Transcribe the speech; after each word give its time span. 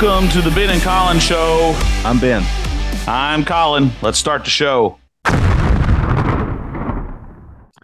Welcome 0.00 0.28
to 0.30 0.40
the 0.40 0.52
Ben 0.54 0.70
and 0.70 0.80
Collin 0.80 1.18
Show. 1.18 1.74
I'm 2.04 2.20
Ben. 2.20 2.44
I'm 3.08 3.44
Collin. 3.44 3.90
Let's 4.00 4.16
start 4.16 4.44
the 4.44 4.50
show. 4.50 4.96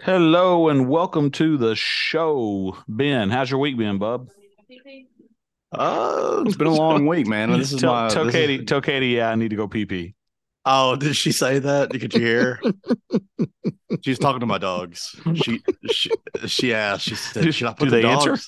Hello 0.00 0.68
and 0.68 0.88
welcome 0.88 1.32
to 1.32 1.56
the 1.56 1.74
show. 1.74 2.76
Ben, 2.86 3.30
how's 3.30 3.50
your 3.50 3.58
week 3.58 3.76
been, 3.76 3.98
bub? 3.98 4.28
Uh, 5.72 6.44
it's 6.46 6.56
been 6.56 6.68
a 6.68 6.72
long 6.72 7.06
week, 7.06 7.26
man. 7.26 7.50
This 7.50 7.72
is 7.72 7.80
tell, 7.80 7.92
my. 7.92 8.08
tell 8.08 8.26
this 8.26 8.32
Katie, 8.34 8.56
is- 8.60 8.66
tell 8.66 8.80
Katie, 8.80 9.08
yeah, 9.08 9.30
I 9.30 9.34
need 9.34 9.48
to 9.50 9.56
go 9.56 9.66
pee 9.66 9.84
pee. 9.84 10.14
oh, 10.64 10.94
did 10.94 11.16
she 11.16 11.32
say 11.32 11.58
that? 11.58 11.90
Did 11.90 12.14
you 12.14 12.20
hear? 12.20 12.60
She's 14.04 14.20
talking 14.20 14.40
to 14.40 14.46
my 14.46 14.58
dogs. 14.58 15.16
She 15.34 15.62
she 15.90 16.10
she 16.46 16.74
asked. 16.74 17.02
She 17.08 17.16
said, 17.16 17.42
Do- 17.42 17.50
"Should 17.52 17.66
I 17.66 17.70
do 17.72 17.76
put 17.76 17.84
the 17.86 17.90
they 17.90 18.04
answer? 18.04 18.38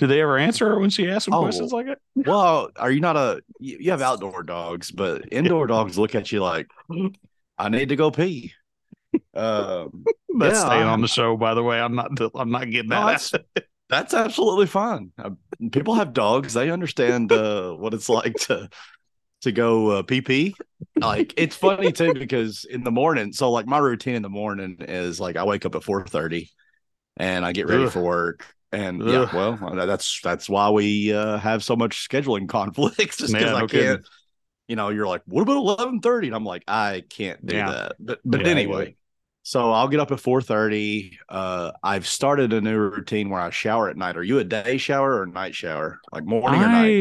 Dogs?" 0.00 0.08
Do 0.08 0.14
they 0.14 0.20
ever 0.22 0.38
answer 0.38 0.68
her 0.70 0.78
when 0.78 0.90
she 0.90 1.08
asks 1.10 1.26
them 1.26 1.34
Oh. 1.34 1.42
questions 1.42 1.72
like 1.72 1.86
that? 1.86 1.98
Well, 2.14 2.70
are 2.76 2.90
you 2.90 3.00
not 3.00 3.16
a? 3.16 3.42
You 3.58 3.78
you 3.80 3.90
have 3.90 4.02
outdoor 4.02 4.42
dogs, 4.42 4.90
but 4.90 5.32
indoor 5.32 5.66
dogs 5.66 5.98
look 5.98 6.14
at 6.14 6.32
you 6.32 6.40
like, 6.42 6.68
"I 7.58 7.68
need 7.68 7.90
to 7.90 7.96
go 7.96 8.10
pee." 8.10 8.52
Um, 9.34 10.04
That's 10.38 10.54
Yeah, 10.58 10.66
staying 10.66 10.82
I- 10.84 10.92
on 10.92 11.00
the 11.00 11.08
show, 11.08 11.36
by 11.36 11.54
the 11.54 11.62
way. 11.62 11.80
I'm 11.80 11.94
not. 11.94 12.10
I'm 12.34 12.50
not 12.50 12.70
getting 12.70 12.88
no, 12.90 13.06
that. 13.06 13.20
that's 13.30 13.64
that's 13.88 14.14
absolutely 14.14 14.66
fine. 14.66 15.12
Uh, 15.18 15.30
people 15.72 15.94
have 15.94 16.12
dogs; 16.12 16.54
they 16.54 16.70
understand 16.70 17.32
uh, 17.32 17.72
what 17.72 17.92
it's 17.94 18.08
like 18.08 18.34
to 18.46 18.68
to 19.42 19.52
go 19.52 19.88
uh, 19.90 20.02
pee 20.02 20.20
pee. 20.20 20.54
Like 20.96 21.34
it's 21.36 21.56
funny 21.56 21.90
too 21.92 22.14
because 22.24 22.64
in 22.64 22.84
the 22.84 22.90
morning, 22.92 23.32
so 23.32 23.50
like 23.50 23.66
my 23.66 23.78
routine 23.78 24.14
in 24.14 24.22
the 24.22 24.28
morning 24.28 24.76
is 24.80 25.18
like 25.18 25.36
I 25.36 25.44
wake 25.44 25.66
up 25.66 25.74
at 25.74 25.82
four 25.82 26.06
thirty, 26.06 26.50
and 27.16 27.44
I 27.44 27.52
get 27.52 27.66
ready 27.66 27.84
Ugh. 27.84 27.90
for 27.90 28.00
work. 28.02 28.46
And 28.72 29.02
Ugh. 29.04 29.08
yeah, 29.08 29.28
well, 29.32 29.58
uh, 29.80 29.86
that's 29.86 30.20
that's 30.22 30.48
why 30.48 30.70
we 30.70 31.12
uh, 31.12 31.38
have 31.38 31.64
so 31.64 31.74
much 31.76 32.08
scheduling 32.08 32.48
conflicts, 32.48 33.18
just 33.18 33.36
because 33.36 33.52
I 33.52 33.62
no 33.62 33.68
can't. 33.68 34.00
kidding. 34.00 34.04
You 34.68 34.76
know, 34.76 34.90
you're 34.90 35.08
like, 35.08 35.22
what 35.26 35.42
about 35.42 35.56
eleven 35.56 36.00
thirty? 36.00 36.28
And 36.28 36.36
I'm 36.36 36.44
like, 36.44 36.64
I 36.68 37.04
can't 37.08 37.44
do 37.46 37.62
Yeah. 37.62 37.64
that. 37.64 37.96
But 38.00 38.20
but 38.24 38.46
Yeah, 38.46 38.46
anyway, 38.46 38.88
it. 38.88 38.96
so 39.42 39.72
I'll 39.72 39.88
get 39.88 40.00
up 40.00 40.12
at 40.12 40.20
four 40.20 40.42
thirty. 40.42 41.18
Uh, 41.28 41.72
I've 41.82 42.06
started 42.06 42.52
a 42.52 42.60
new 42.60 42.78
routine 42.78 43.30
where 43.30 43.40
I 43.40 43.50
shower 43.50 43.88
at 43.90 43.96
night. 43.96 44.16
Are 44.16 44.22
you 44.24 44.38
a 44.38 44.44
day 44.44 44.78
shower 44.78 45.20
or 45.22 45.26
night 45.26 45.54
shower? 45.56 46.00
Like 46.12 46.24
morning 46.24 46.62
or 46.62 46.68
night? 46.68 46.98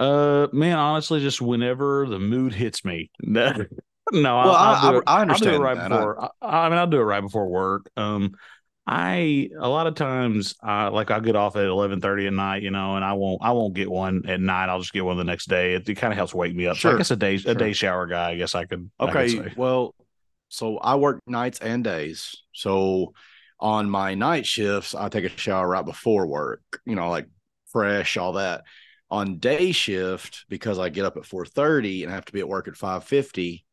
Uh, 0.00 0.48
man, 0.52 0.78
honestly, 0.78 1.20
just 1.20 1.40
whenever 1.40 2.06
the 2.08 2.18
mood 2.18 2.54
hits 2.54 2.84
me. 2.84 3.10
No, 4.10 4.36
Well, 4.42 4.54
I- 4.56 5.00
I- 5.06 5.18
I 5.18 5.20
I'll 5.28 5.38
do 5.38 5.52
understand 5.52 5.54
it 5.54 5.58
right 5.58 5.74
that. 5.74 5.78
before. 5.78 6.30
I, 6.42 6.66
I 6.66 6.68
mean, 6.68 6.78
I'll 6.78 6.86
do 6.86 7.00
it 7.00 7.04
right 7.04 7.20
before 7.20 7.48
work. 7.48 7.90
Um, 7.96 8.34
I 8.86 9.48
a 9.58 9.68
lot 9.68 9.86
of 9.86 9.94
times, 9.94 10.54
I 10.60 10.88
like 10.88 11.10
I'll 11.10 11.20
get 11.20 11.36
off 11.36 11.54
at 11.56 11.64
eleven 11.66 12.00
thirty 12.00 12.26
at 12.26 12.32
night, 12.32 12.62
you 12.62 12.70
know, 12.70 12.96
and 12.96 13.04
I 13.04 13.12
won't, 13.12 13.40
I 13.42 13.52
won't 13.52 13.74
get 13.74 13.88
one 13.90 14.26
at 14.26 14.40
night. 14.40 14.68
I'll 14.68 14.80
just 14.80 14.92
get 14.92 15.04
one 15.04 15.16
the 15.16 15.24
next 15.24 15.48
day. 15.48 15.74
It, 15.74 15.88
it 15.88 15.94
kind 15.94 16.12
of 16.12 16.16
helps 16.16 16.34
wake 16.34 16.54
me 16.54 16.66
up. 16.66 16.78
So 16.78 16.88
I 16.90 16.94
guess 16.94 17.10
a 17.12 17.16
day, 17.16 17.36
a 17.46 17.54
day 17.54 17.72
shower 17.72 18.06
guy. 18.06 18.32
I 18.32 18.36
guess 18.36 18.54
I 18.54 18.64
could. 18.64 18.90
I 19.00 19.14
could 19.14 19.28
Okay. 19.28 19.52
Well, 19.56 19.94
so 20.48 20.78
I 20.78 20.96
work 20.96 21.20
nights 21.28 21.60
and 21.60 21.84
days. 21.84 22.34
So 22.52 23.14
on 23.60 23.88
my 23.88 24.14
night 24.14 24.46
shifts, 24.46 24.94
I 24.94 25.08
take 25.08 25.24
a 25.24 25.38
shower 25.38 25.68
right 25.68 25.84
before 25.84 26.26
work, 26.26 26.62
you 26.84 26.96
know, 26.96 27.08
like 27.08 27.28
fresh, 27.70 28.16
all 28.16 28.32
that. 28.32 28.64
On 29.10 29.38
day 29.38 29.72
shift, 29.72 30.44
because 30.48 30.78
I 30.78 30.88
get 30.88 31.04
up 31.04 31.16
at 31.16 31.26
4:30 31.26 32.02
and 32.02 32.10
I 32.10 32.14
have 32.16 32.24
to 32.24 32.32
be 32.32 32.40
at 32.40 32.48
work 32.48 32.66
at 32.66 32.76
5:50, 32.76 33.64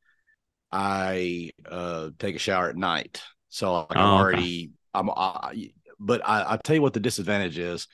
I 0.72 1.52
uh 1.70 2.10
take 2.20 2.36
a 2.36 2.40
shower 2.40 2.70
at 2.70 2.76
night. 2.76 3.22
So 3.50 3.74
like, 3.74 3.98
I'm 3.98 4.12
Oh, 4.12 4.20
okay. 4.22 4.50
I'm 4.94 5.10
I, 5.10 5.72
but 6.00 6.22
I, 6.28 6.54
I 6.54 6.58
tell 6.58 6.76
you 6.76 6.82
what 6.82 6.94
the 6.94 7.00
disadvantage 7.00 7.58
is 7.58 7.88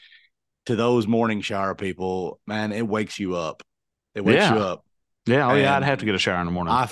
to 0.66 0.76
those 0.76 1.08
morning 1.08 1.42
shower 1.42 1.76
people, 1.76 2.40
man, 2.48 2.72
it 2.72 2.88
wakes 2.88 3.20
you 3.20 3.36
up. 3.36 3.64
It 4.14 4.24
wakes 4.24 4.42
Yeah. 4.44 4.54
you 4.56 4.60
up. 4.62 4.86
Yeah. 5.26 5.52
Oh, 5.52 5.56
yeah. 5.56 5.76
I'd 5.76 5.84
have 5.84 6.00
to 6.00 6.06
get 6.06 6.16
a 6.16 6.20
shower 6.20 6.40
in 6.40 6.46
the 6.46 6.52
morning. 6.52 6.74
I 6.74 6.90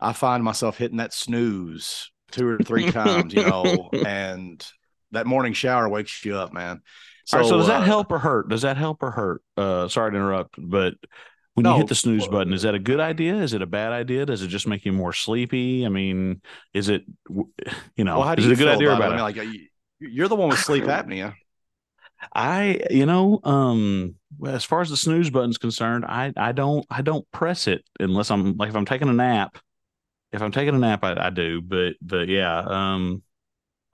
I 0.00 0.12
find 0.12 0.44
myself 0.44 0.78
hitting 0.78 0.98
that 0.98 1.12
snooze 1.12 2.10
two 2.30 2.46
or 2.46 2.58
three 2.58 2.90
times, 2.90 3.34
you 3.34 3.42
know, 3.42 3.90
and 4.06 4.64
that 5.12 5.26
morning 5.26 5.52
shower 5.52 5.88
wakes 5.88 6.24
you 6.24 6.36
up, 6.36 6.52
man. 6.52 6.80
Right, 7.32 7.44
so 7.44 7.58
does 7.58 7.66
that 7.66 7.82
uh, 7.82 7.84
help 7.84 8.10
or 8.12 8.18
hurt? 8.18 8.48
Does 8.48 8.62
that 8.62 8.76
help 8.76 9.02
or 9.02 9.10
hurt? 9.10 9.42
Uh, 9.56 9.88
sorry 9.88 10.12
to 10.12 10.16
interrupt, 10.16 10.54
but 10.58 10.94
when 11.58 11.66
you 11.66 11.74
hit 11.74 11.88
the 11.88 11.94
snooze 11.94 12.28
button, 12.28 12.52
is 12.52 12.62
that 12.62 12.74
a 12.74 12.78
good 12.78 13.00
idea? 13.00 13.34
Is 13.36 13.52
it 13.52 13.62
a 13.62 13.66
bad 13.66 13.92
idea? 13.92 14.24
Does 14.26 14.42
it 14.42 14.48
just 14.48 14.66
make 14.66 14.84
you 14.84 14.92
more 14.92 15.12
sleepy? 15.12 15.84
I 15.84 15.88
mean, 15.88 16.40
is 16.72 16.88
it, 16.88 17.04
you 17.96 18.04
know, 18.04 18.20
Well, 18.20 18.32
is 18.36 18.46
it 18.46 18.52
a 18.52 18.56
good 18.56 18.68
idea 18.68 18.88
or 18.88 18.92
about 18.92 19.12
it? 19.12 19.14
I 19.14 19.16
mean, 19.16 19.36
like 19.36 19.36
you- 19.36 19.68
you're 20.00 20.28
the 20.28 20.36
one 20.36 20.50
with 20.50 20.60
sleep 20.60 20.84
apnea. 20.84 21.34
I, 22.34 22.80
you 22.90 23.06
know, 23.06 23.40
um, 23.44 24.16
as 24.46 24.64
far 24.64 24.80
as 24.80 24.90
the 24.90 24.96
snooze 24.96 25.30
button's 25.30 25.58
concerned, 25.58 26.04
I, 26.04 26.32
I 26.36 26.52
don't, 26.52 26.84
I 26.90 27.02
don't 27.02 27.30
press 27.32 27.66
it 27.66 27.84
unless 28.00 28.30
I'm 28.30 28.56
like 28.56 28.70
if 28.70 28.76
I'm 28.76 28.84
taking 28.86 29.08
a 29.08 29.12
nap. 29.12 29.58
If 30.32 30.42
I'm 30.42 30.52
taking 30.52 30.74
a 30.74 30.78
nap, 30.78 31.04
I, 31.04 31.28
I 31.28 31.30
do, 31.30 31.62
but, 31.62 31.94
but 32.02 32.28
yeah, 32.28 32.58
um, 32.60 33.22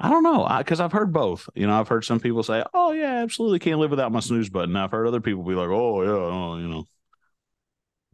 I 0.01 0.11
don't 0.11 0.23
know, 0.25 0.49
because 0.59 0.81
I've 0.81 0.93
heard 0.93 1.13
both. 1.13 1.49
You 1.55 1.67
know, 1.67 1.81
I've 1.81 1.89
heard 1.89 2.05
some 2.05 2.21
people 2.21 2.43
say, 2.43 2.65
"Oh 2.75 2.93
yeah, 2.93 3.23
absolutely 3.23 3.61
can't 3.61 3.81
live 3.81 3.91
without 3.91 4.13
my 4.13 4.21
snooze 4.21 4.51
button." 4.51 4.77
I've 4.77 4.91
heard 4.93 5.07
other 5.07 5.21
people 5.21 5.45
be 5.45 5.55
like, 5.55 5.69
"Oh 5.71 6.03
yeah, 6.03 6.11
oh, 6.11 6.59
you 6.59 6.69
know." 6.69 6.85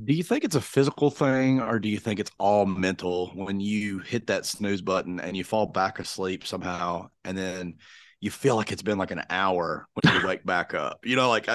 Do 0.02 0.14
you 0.14 0.22
think 0.22 0.44
it's 0.44 0.54
a 0.54 0.60
physical 0.60 1.10
thing 1.10 1.60
or 1.60 1.78
do 1.78 1.88
you 1.88 1.98
think 1.98 2.20
it's 2.20 2.30
all 2.38 2.64
mental 2.64 3.28
when 3.34 3.60
you 3.60 3.98
hit 3.98 4.26
that 4.28 4.46
snooze 4.46 4.80
button 4.80 5.20
and 5.20 5.36
you 5.36 5.44
fall 5.44 5.66
back 5.66 5.98
asleep 5.98 6.46
somehow 6.46 7.10
and 7.24 7.36
then 7.36 7.74
you 8.20 8.30
feel 8.30 8.56
like 8.56 8.72
it's 8.72 8.82
been 8.82 8.98
like 8.98 9.10
an 9.10 9.22
hour 9.28 9.86
when 9.94 10.14
you 10.14 10.26
wake 10.26 10.44
back 10.44 10.72
up? 10.72 11.00
You 11.04 11.16
know, 11.16 11.28
like, 11.28 11.48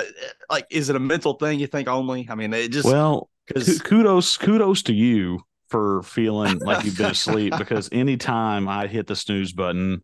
like 0.50 0.68
is 0.70 0.90
it 0.90 0.96
a 0.96 1.00
mental 1.00 1.34
thing 1.34 1.60
you 1.60 1.68
think 1.68 1.88
only? 1.88 2.28
I 2.30 2.36
mean, 2.36 2.54
it 2.54 2.72
just 2.72 2.86
Well, 2.86 3.30
because 3.48 3.82
kudos 3.82 4.38
kudos 4.38 4.84
to 4.84 4.94
you 4.94 5.40
for 5.70 6.04
feeling 6.04 6.60
like 6.60 6.86
you've 6.86 6.98
been 6.98 7.12
asleep 7.12 7.56
because 7.58 7.90
anytime 7.92 8.68
I 8.68 8.86
hit 8.86 9.08
the 9.08 9.16
snooze 9.16 9.54
button 9.54 10.04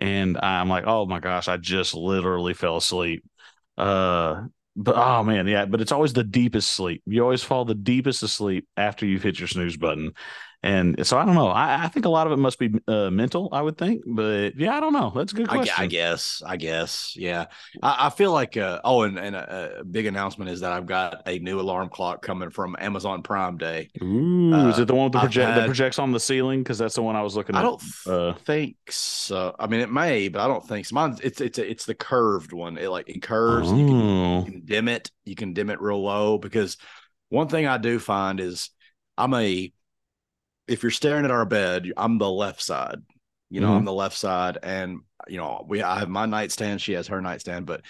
and 0.00 0.38
I'm 0.38 0.68
like, 0.68 0.84
oh 0.86 1.06
my 1.06 1.20
gosh, 1.20 1.46
I 1.46 1.56
just 1.56 1.94
literally 1.94 2.54
fell 2.54 2.78
asleep. 2.78 3.24
Uh 3.78 4.42
but 4.80 4.96
oh 4.96 5.22
man, 5.22 5.46
yeah, 5.46 5.66
but 5.66 5.82
it's 5.82 5.92
always 5.92 6.14
the 6.14 6.24
deepest 6.24 6.72
sleep. 6.72 7.02
You 7.06 7.22
always 7.22 7.42
fall 7.42 7.66
the 7.66 7.74
deepest 7.74 8.22
asleep 8.22 8.66
after 8.78 9.04
you've 9.04 9.22
hit 9.22 9.38
your 9.38 9.46
snooze 9.46 9.76
button. 9.76 10.12
And 10.62 11.06
so 11.06 11.16
I 11.16 11.24
don't 11.24 11.34
know. 11.36 11.48
I, 11.48 11.84
I 11.84 11.88
think 11.88 12.04
a 12.04 12.10
lot 12.10 12.26
of 12.26 12.34
it 12.34 12.36
must 12.36 12.58
be 12.58 12.70
uh, 12.86 13.08
mental, 13.08 13.48
I 13.50 13.62
would 13.62 13.78
think. 13.78 14.02
But 14.06 14.56
yeah, 14.58 14.76
I 14.76 14.80
don't 14.80 14.92
know. 14.92 15.10
That's 15.14 15.32
a 15.32 15.36
good 15.36 15.48
I, 15.48 15.54
question. 15.54 15.74
I 15.78 15.86
guess, 15.86 16.42
I 16.44 16.56
guess, 16.58 17.14
yeah. 17.16 17.46
I, 17.82 18.08
I 18.08 18.10
feel 18.10 18.30
like, 18.30 18.58
uh, 18.58 18.78
oh, 18.84 19.02
and, 19.02 19.18
and 19.18 19.34
a, 19.34 19.78
a 19.78 19.84
big 19.84 20.04
announcement 20.04 20.50
is 20.50 20.60
that 20.60 20.72
I've 20.72 20.84
got 20.84 21.22
a 21.26 21.38
new 21.38 21.60
alarm 21.60 21.88
clock 21.88 22.20
coming 22.20 22.50
from 22.50 22.76
Amazon 22.78 23.22
Prime 23.22 23.56
Day. 23.56 23.88
Ooh, 24.02 24.68
is 24.68 24.78
Uh, 24.78 24.82
it 24.82 24.84
the 24.84 24.94
one 24.94 25.04
with 25.04 25.12
the 25.14 25.18
project 25.20 25.54
that 25.54 25.64
projects 25.64 25.98
on 25.98 26.12
the 26.12 26.20
ceiling? 26.20 26.62
Because 26.62 26.76
that's 26.76 26.94
the 26.94 27.02
one 27.02 27.16
I 27.16 27.22
was 27.22 27.36
looking 27.36 27.56
at. 27.56 27.60
I 27.60 27.62
don't 27.62 27.82
uh, 28.06 28.34
think 28.34 28.76
so. 28.90 29.56
I 29.58 29.66
mean, 29.66 29.80
it 29.80 29.90
may, 29.90 30.28
but 30.28 30.42
I 30.42 30.46
don't 30.46 30.66
think 30.68 30.84
so. 30.84 30.94
Mine, 30.94 31.16
it's 31.22 31.40
it's 31.40 31.58
it's 31.58 31.86
the 31.86 31.94
curved 31.94 32.52
one. 32.52 32.76
It 32.76 32.90
like 32.90 33.08
it 33.08 33.22
curves. 33.22 33.70
You, 33.72 33.86
can, 33.86 33.96
Oh. 33.96 34.38
you 34.44 34.52
can 34.52 34.60
dim 34.66 34.88
it. 34.88 35.10
You 35.24 35.36
can 35.36 35.54
dim 35.54 35.70
it 35.70 35.80
real 35.80 36.02
low 36.02 36.36
because 36.36 36.76
one 37.30 37.48
thing 37.48 37.66
I 37.66 37.78
do 37.78 37.98
find 37.98 38.40
is 38.40 38.68
I'm 39.16 39.32
a 39.32 39.72
if 40.70 40.82
you're 40.82 40.90
staring 40.90 41.24
at 41.24 41.30
our 41.30 41.44
bed, 41.44 41.90
I'm 41.96 42.18
the 42.18 42.30
left 42.30 42.62
side. 42.62 43.00
You 43.50 43.60
know, 43.60 43.70
Mhm. 43.70 43.76
I'm 43.78 43.84
the 43.84 43.92
left 43.92 44.16
side, 44.16 44.58
and 44.62 45.00
you 45.28 45.36
know, 45.36 45.64
we 45.68 45.82
I 45.82 45.98
have 45.98 46.08
my 46.08 46.26
nightstand. 46.26 46.80
She 46.80 46.92
has 46.92 47.08
her 47.08 47.20
nightstand, 47.20 47.66
but 47.66 47.82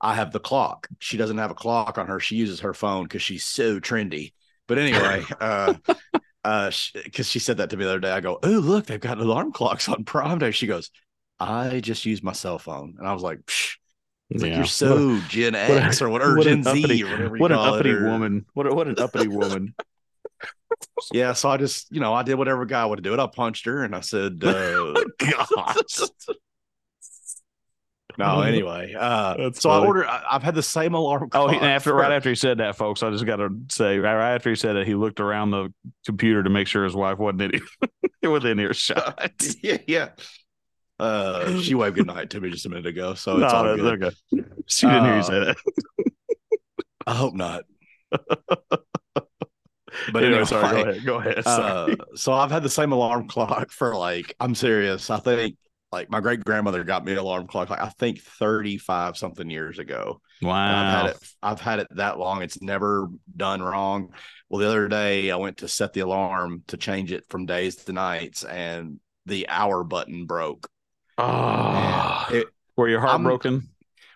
I 0.00 0.14
have 0.14 0.30
the 0.32 0.40
clock. 0.40 0.86
She 1.00 1.16
doesn't 1.16 1.38
have 1.38 1.50
a 1.50 1.54
clock 1.54 1.98
on 1.98 2.06
her. 2.06 2.20
She 2.20 2.36
uses 2.36 2.60
her 2.60 2.72
phone 2.72 3.02
because 3.04 3.22
she's 3.22 3.44
so 3.44 3.80
trendy. 3.80 4.32
But 4.68 4.78
anyway, 4.78 5.24
uh, 5.40 5.74
uh, 6.44 6.70
because 6.94 7.28
she 7.28 7.40
said 7.40 7.56
that 7.56 7.70
to 7.70 7.76
me 7.76 7.84
the 7.84 7.90
other 7.90 8.00
day. 8.00 8.12
I 8.12 8.20
go, 8.20 8.38
oh 8.42 8.48
look, 8.48 8.86
they've 8.86 9.00
got 9.00 9.18
alarm 9.18 9.52
clocks 9.52 9.88
on 9.88 10.04
Prime 10.04 10.38
Day. 10.38 10.52
She 10.52 10.66
goes, 10.68 10.90
I 11.40 11.80
just 11.80 12.06
use 12.06 12.22
my 12.22 12.32
cell 12.32 12.58
phone, 12.58 12.94
and 12.98 13.06
I 13.06 13.12
was 13.12 13.22
like. 13.22 13.40
It's 14.30 14.42
like 14.42 14.54
you're 14.54 14.66
so 14.66 15.18
Gen 15.30 15.54
what 15.54 15.62
a- 15.78 15.82
X 15.84 16.02
or 16.02 16.10
whatever, 16.10 16.36
what 16.36 16.46
an 16.46 16.62
Gen 16.62 16.74
Z 16.74 16.82
uppity- 16.84 17.02
or 17.02 17.10
whatever. 17.10 17.36
You 17.36 17.40
what 17.40 17.50
an 17.50 17.56
call 17.56 17.66
it, 17.66 17.78
uppity 17.78 17.90
or- 17.94 18.04
woman. 18.04 18.44
What 18.52 18.66
a, 18.66 18.74
what 18.74 18.86
an 18.86 18.98
uppity 18.98 19.26
woman. 19.28 19.74
Yeah, 21.12 21.32
so 21.32 21.48
I 21.48 21.56
just, 21.56 21.90
you 21.90 22.00
know, 22.00 22.12
I 22.14 22.22
did 22.22 22.34
whatever 22.34 22.64
guy 22.66 22.84
would 22.84 23.02
do 23.02 23.14
it. 23.14 23.20
I 23.20 23.26
punched 23.26 23.64
her 23.66 23.84
and 23.84 23.94
I 23.94 24.00
said, 24.00 24.40
uh, 24.44 24.94
Gosh. 25.18 26.08
no, 28.18 28.40
anyway. 28.42 28.94
Uh, 28.98 29.36
That's 29.36 29.60
so 29.60 29.70
I 29.70 29.84
ordered 29.84 30.06
I, 30.06 30.22
I've 30.30 30.42
had 30.42 30.54
the 30.54 30.62
same 30.62 30.94
alarm 30.94 31.28
Oh, 31.32 31.48
he, 31.48 31.56
after 31.56 31.94
right 31.94 32.12
after 32.12 32.28
he 32.28 32.34
said 32.34 32.58
that, 32.58 32.76
folks, 32.76 33.02
I 33.02 33.10
just 33.10 33.24
got 33.26 33.36
to 33.36 33.48
say, 33.70 33.98
right, 33.98 34.34
after 34.34 34.50
he 34.50 34.56
said 34.56 34.74
that, 34.76 34.86
he 34.86 34.94
looked 34.94 35.20
around 35.20 35.50
the 35.52 35.72
computer 36.04 36.42
to 36.42 36.50
make 36.50 36.66
sure 36.66 36.84
his 36.84 36.94
wife 36.96 37.18
wasn't 37.18 37.54
in, 38.22 38.30
within 38.30 38.58
earshot. 38.58 39.32
yeah, 39.62 39.78
yeah. 39.86 40.08
Uh, 41.00 41.60
she 41.60 41.74
waved 41.76 41.94
goodnight 41.94 42.30
to 42.30 42.40
me 42.40 42.50
just 42.50 42.66
a 42.66 42.68
minute 42.68 42.86
ago, 42.86 43.14
so 43.14 43.34
it's 43.40 43.52
no, 43.52 43.58
all 43.58 43.76
good. 43.76 44.02
okay. 44.02 44.16
She 44.66 44.86
didn't 44.86 45.04
hear 45.04 45.14
you 45.14 45.20
Uh, 45.20 45.22
say 45.22 45.38
that. 45.44 45.56
I 47.06 47.14
hope 47.14 47.34
not. 47.34 47.64
But 50.12 50.24
anyway, 50.24 50.44
sorry. 50.44 50.82
Go 50.82 50.90
ahead. 50.90 51.04
Go 51.04 51.14
ahead. 51.16 51.46
Uh, 51.46 51.96
so 52.14 52.32
I've 52.32 52.50
had 52.50 52.62
the 52.62 52.70
same 52.70 52.92
alarm 52.92 53.28
clock 53.28 53.70
for 53.70 53.94
like 53.94 54.34
I'm 54.40 54.54
serious. 54.54 55.10
I 55.10 55.18
think 55.18 55.56
like 55.90 56.10
my 56.10 56.20
great 56.20 56.44
grandmother 56.44 56.84
got 56.84 57.04
me 57.04 57.12
an 57.12 57.18
alarm 57.18 57.46
clock 57.46 57.70
like 57.70 57.80
I 57.80 57.88
think 57.88 58.20
35 58.20 59.16
something 59.16 59.48
years 59.48 59.78
ago. 59.78 60.20
Wow. 60.42 60.52
I've 60.54 60.92
had 60.92 61.06
it 61.06 61.28
I've 61.42 61.60
had 61.60 61.78
it 61.80 61.88
that 61.92 62.18
long. 62.18 62.42
It's 62.42 62.60
never 62.60 63.08
done 63.36 63.62
wrong. 63.62 64.12
Well, 64.48 64.60
the 64.60 64.68
other 64.68 64.88
day 64.88 65.30
I 65.30 65.36
went 65.36 65.58
to 65.58 65.68
set 65.68 65.92
the 65.92 66.00
alarm 66.00 66.64
to 66.68 66.76
change 66.76 67.12
it 67.12 67.24
from 67.28 67.46
days 67.46 67.76
to 67.76 67.92
nights 67.92 68.44
and 68.44 69.00
the 69.26 69.48
hour 69.48 69.84
button 69.84 70.26
broke. 70.26 70.68
Oh, 71.18 72.26
it, 72.30 72.46
were 72.76 72.88
you 72.88 73.00
heartbroken? 73.00 73.68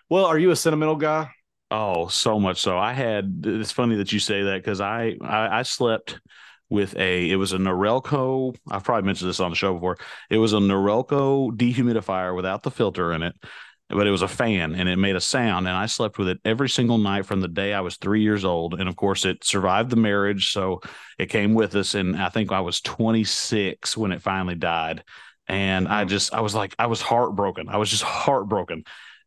well, 0.09 0.25
are 0.25 0.39
you 0.39 0.51
a 0.51 0.55
sentimental 0.55 0.95
guy? 0.95 1.29
Oh, 1.75 2.07
so 2.07 2.39
much 2.39 2.61
so. 2.61 2.77
I 2.77 2.93
had. 2.93 3.43
It's 3.45 3.71
funny 3.71 3.95
that 3.95 4.11
you 4.11 4.19
say 4.19 4.43
that 4.43 4.57
because 4.63 4.79
I, 4.79 5.15
I 5.21 5.59
I 5.59 5.63
slept 5.63 6.19
with 6.69 6.95
a. 6.97 7.31
It 7.31 7.35
was 7.37 7.51
a 7.53 7.57
Norelco. 7.57 8.55
I've 8.69 8.83
probably 8.83 9.07
mentioned 9.07 9.29
this 9.29 9.39
on 9.39 9.49
the 9.51 9.55
show 9.55 9.73
before. 9.73 9.97
It 10.29 10.37
was 10.37 10.53
a 10.53 10.57
Norelco 10.57 11.51
dehumidifier 11.51 12.35
without 12.35 12.61
the 12.61 12.69
filter 12.69 13.11
in 13.13 13.23
it, 13.23 13.33
but 13.89 14.05
it 14.05 14.11
was 14.11 14.21
a 14.21 14.27
fan 14.27 14.75
and 14.75 14.87
it 14.87 14.97
made 14.97 15.15
a 15.15 15.21
sound. 15.21 15.67
And 15.67 15.75
I 15.75 15.87
slept 15.87 16.19
with 16.19 16.27
it 16.27 16.39
every 16.45 16.69
single 16.69 16.99
night 16.99 17.25
from 17.25 17.41
the 17.41 17.47
day 17.47 17.73
I 17.73 17.81
was 17.81 17.97
three 17.97 18.21
years 18.21 18.45
old. 18.45 18.79
And 18.79 18.87
of 18.87 18.95
course, 18.95 19.25
it 19.25 19.43
survived 19.43 19.89
the 19.89 19.95
marriage, 19.95 20.51
so 20.51 20.81
it 21.17 21.27
came 21.29 21.55
with 21.55 21.75
us. 21.75 21.95
And 21.95 22.15
I 22.15 22.29
think 22.29 22.51
I 22.51 22.61
was 22.61 22.81
26 22.81 23.97
when 23.97 24.11
it 24.11 24.21
finally 24.21 24.55
died. 24.55 25.03
And 25.47 25.87
I 25.87 26.05
just, 26.05 26.33
I 26.35 26.41
was 26.41 26.53
like, 26.55 26.75
I 26.79 26.85
was 26.85 27.01
heartbroken. 27.01 27.67
I 27.67 27.77
was 27.77 27.89
just 27.89 28.03
heartbroken 28.03 28.83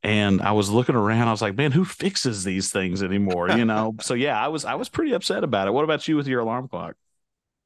and 0.06 0.40
I 0.40 0.52
was 0.52 0.70
looking 0.70 0.94
around. 0.94 1.26
I 1.26 1.32
was 1.32 1.42
like, 1.42 1.56
man, 1.56 1.72
who 1.72 1.84
fixes 1.84 2.44
these 2.44 2.70
things 2.70 3.02
anymore? 3.02 3.50
You 3.50 3.64
know. 3.64 3.96
so 4.00 4.14
yeah, 4.14 4.40
I 4.40 4.46
was 4.48 4.64
I 4.64 4.76
was 4.76 4.88
pretty 4.88 5.12
upset 5.12 5.42
about 5.42 5.66
it. 5.66 5.72
What 5.72 5.82
about 5.82 6.06
you 6.06 6.16
with 6.16 6.28
your 6.28 6.40
alarm 6.40 6.68
clock? 6.68 6.94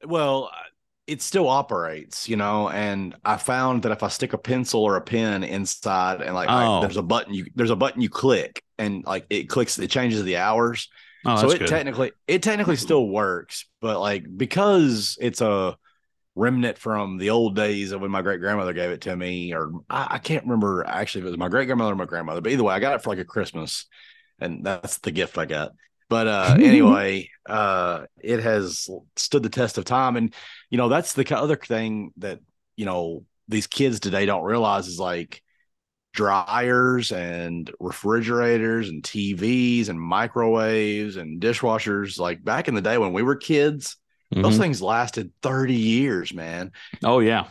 Well, 0.03 0.49
uh, 0.51 0.57
it 1.05 1.21
still 1.21 1.47
operates, 1.47 2.27
you 2.27 2.37
know, 2.37 2.67
and 2.69 3.15
I 3.23 3.37
found 3.37 3.83
that 3.83 3.91
if 3.91 4.01
I 4.01 4.07
stick 4.07 4.33
a 4.33 4.39
pencil 4.39 4.81
or 4.81 4.95
a 4.95 5.01
pen 5.01 5.43
inside 5.43 6.21
and 6.21 6.33
like 6.33 6.49
Oh. 6.49 6.79
I, 6.79 6.81
there's 6.81 6.97
a 6.97 7.03
button 7.03 7.35
you 7.35 7.45
there's 7.53 7.69
a 7.69 7.75
button 7.75 8.01
you 8.01 8.09
click 8.09 8.63
and 8.79 9.05
like 9.05 9.27
it 9.29 9.43
clicks 9.47 9.77
it 9.77 9.91
changes 9.91 10.23
the 10.23 10.37
hours. 10.37 10.89
Oh, 11.23 11.35
so 11.35 11.51
it 11.51 11.59
good. 11.59 11.67
technically 11.67 12.11
it 12.27 12.41
technically 12.41 12.75
still 12.75 13.07
works, 13.07 13.65
but 13.81 13.99
like 13.99 14.25
because 14.35 15.15
it's 15.21 15.41
a 15.41 15.77
remnant 16.35 16.77
from 16.77 17.17
the 17.17 17.29
old 17.29 17.55
days 17.55 17.91
of 17.91 18.01
when 18.01 18.11
my 18.11 18.21
great 18.21 18.39
grandmother 18.39 18.73
gave 18.73 18.91
it 18.91 19.01
to 19.01 19.15
me, 19.15 19.53
or 19.53 19.71
I, 19.89 20.07
I 20.11 20.17
can't 20.19 20.43
remember 20.43 20.85
actually 20.85 21.21
if 21.21 21.27
it 21.27 21.31
was 21.31 21.37
my 21.37 21.49
great 21.49 21.65
grandmother 21.65 21.93
or 21.93 21.97
my 21.97 22.05
grandmother, 22.05 22.41
but 22.41 22.51
either 22.51 22.63
way, 22.63 22.73
I 22.73 22.79
got 22.79 22.95
it 22.95 23.03
for 23.03 23.09
like 23.09 23.19
a 23.19 23.25
Christmas, 23.25 23.85
and 24.39 24.65
that's 24.65 24.99
the 24.99 25.11
gift 25.11 25.37
I 25.37 25.45
got. 25.45 25.71
But 26.09 26.27
uh 26.27 26.55
anyway, 26.59 27.29
uh 27.47 28.05
it 28.21 28.41
has 28.41 28.89
stood 29.15 29.43
the 29.43 29.49
test 29.49 29.77
of 29.77 29.85
time, 29.85 30.15
and 30.17 30.33
you 30.69 30.77
know 30.77 30.89
that's 30.89 31.13
the 31.13 31.37
other 31.37 31.55
thing 31.55 32.11
that 32.17 32.39
you 32.75 32.85
know 32.85 33.25
these 33.47 33.67
kids 33.67 33.99
today 33.99 34.25
don't 34.25 34.43
realize 34.43 34.87
is 34.87 34.99
like 34.99 35.41
dryers 36.13 37.11
and 37.11 37.71
refrigerators 37.79 38.89
and 38.89 39.03
TVs 39.03 39.89
and 39.89 39.99
microwaves 39.99 41.15
and 41.15 41.41
dishwashers. 41.41 42.19
Like 42.19 42.43
back 42.43 42.67
in 42.67 42.75
the 42.75 42.81
day 42.81 42.97
when 42.97 43.13
we 43.13 43.23
were 43.23 43.35
kids, 43.35 43.97
those 44.31 44.55
Mhm. 44.55 44.59
things 44.61 44.81
lasted 44.81 45.31
30 45.41 45.73
years, 45.75 46.33
man. 46.33 46.71
Oh 47.03 47.19
yeah. 47.19 47.45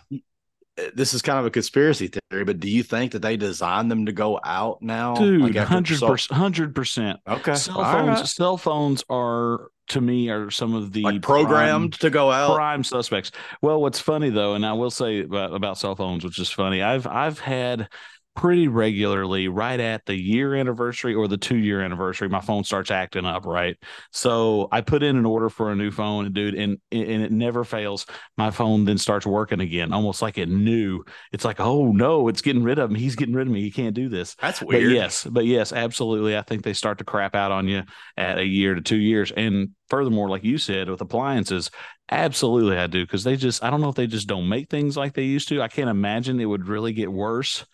This 0.95 1.13
is 1.13 1.21
kind 1.21 1.39
of 1.39 1.45
a 1.45 1.51
conspiracy 1.51 2.09
theory, 2.09 2.45
but 2.45 2.59
do 2.59 2.71
you 2.71 2.83
think 2.83 3.13
that 3.13 3.21
they 3.21 3.37
designed 3.37 3.91
them 3.91 4.07
to 4.07 4.13
go 4.13 4.41
out 4.43 4.81
now? 4.81 5.15
Dude, 5.15 5.43
Like 5.43 5.57
hundred 5.57 5.99
so- 5.99 6.09
percent, 6.09 6.39
hundred 6.39 6.75
percent. 6.75 7.21
Okay. 7.29 7.55
Cell 7.55 7.75
phones, 7.85 8.09
right. 8.21 8.27
cell 8.27 8.57
phones 8.57 9.05
are 9.11 9.69
to 9.89 10.01
me 10.01 10.31
are 10.31 10.51
some 10.51 10.75
of 10.75 10.93
the 10.93 11.03
Like 11.03 11.21
programmed 11.21 11.95
to 12.01 12.09
go 12.09 12.31
out. 12.31 12.55
prime 12.55 12.83
suspects. 12.85 13.31
Well, 13.61 13.83
what's 13.83 14.01
funny 14.01 14.31
though, 14.31 14.55
and 14.55 14.65
I 14.65 14.73
will 14.73 14.91
say 14.91 15.21
about, 15.21 15.53
about 15.53 15.77
cell 15.77 15.97
phones, 15.97 16.25
which 16.25 16.39
is 16.39 16.49
funny. 16.49 16.81
I've 16.81 17.07
I've 17.07 17.41
had 17.41 17.89
pretty 18.37 18.69
regularly 18.69 19.49
right 19.49 19.81
at 19.81 20.07
the 20.07 20.15
year 20.15 20.55
anniversary 20.55 21.15
or 21.15 21.29
the 21.29 21.37
two 21.37 21.57
year 21.57 21.83
anniversary 21.83 22.29
my 22.29 22.41
phone 22.41 22.65
starts 22.65 22.91
acting 22.91 23.27
up 23.27 23.45
right 23.45 23.77
so 24.13 24.69
i 24.73 24.81
put 24.81 25.03
in 25.03 25.17
an 25.17 25.27
order 25.27 25.51
for 25.51 25.71
a 25.71 25.75
new 25.75 25.91
phone 25.91 26.25
and 26.25 26.35
dude 26.35 26.55
and 26.55 26.79
and 26.93 27.23
it 27.23 27.33
never 27.33 27.65
fails 27.65 28.07
my 28.39 28.51
phone 28.51 28.85
then 28.85 28.97
starts 28.97 29.27
working 29.27 29.61
again 29.61 29.93
almost 29.93 30.23
like 30.23 30.39
it 30.39 30.49
knew 30.49 31.03
it's 31.33 31.45
like 31.45 31.61
oh 31.61 31.91
no 31.93 32.29
it's 32.29 32.41
getting 32.41 32.63
rid 32.63 32.79
of 32.79 32.91
me 32.91 33.01
he's 33.01 33.17
getting 33.17 33.35
rid 33.35 33.47
of 33.47 33.53
me 33.53 33.61
he 33.61 33.71
can't 33.71 33.95
do 33.95 34.09
this 34.09 34.37
That's 34.41 34.63
but 34.67 34.81
weird. 34.81 34.91
yes, 34.91 35.25
but 35.25 35.45
yes, 35.45 35.73
absolutely. 35.73 36.37
I 36.37 36.43
think 36.43 36.63
they 36.63 36.73
start 36.73 36.99
to 36.99 37.05
crap 37.05 37.35
out 37.35 37.53
on 37.53 37.69
you 37.69 37.83
at 38.17 38.39
a 38.39 38.45
year 38.45 38.75
to 38.75 38.81
two 38.81 38.97
years. 38.97 39.33
And 39.33 39.71
furthermore, 39.89 40.29
like 40.29 40.45
you 40.45 40.57
said, 40.59 40.89
with 40.89 41.01
appliances, 41.01 41.71
absolutely 42.11 42.77
I 42.79 42.87
do. 42.87 43.07
Cause 43.07 43.25
they 43.25 43.37
just, 43.37 43.63
I 43.63 43.71
don't 43.71 43.81
know 43.81 43.89
if 43.89 43.97
they 43.97 44.07
just 44.07 44.29
don't 44.29 44.49
make 44.49 44.71
things 44.71 44.97
like 44.97 45.15
they 45.15 45.25
used 45.25 45.49
to. 45.49 45.61
I 45.61 45.69
can't 45.69 45.91
imagine 45.91 46.41
it 46.41 46.45
would 46.47 46.69
really 46.69 46.93
get 46.93 47.13
worse, 47.13 47.67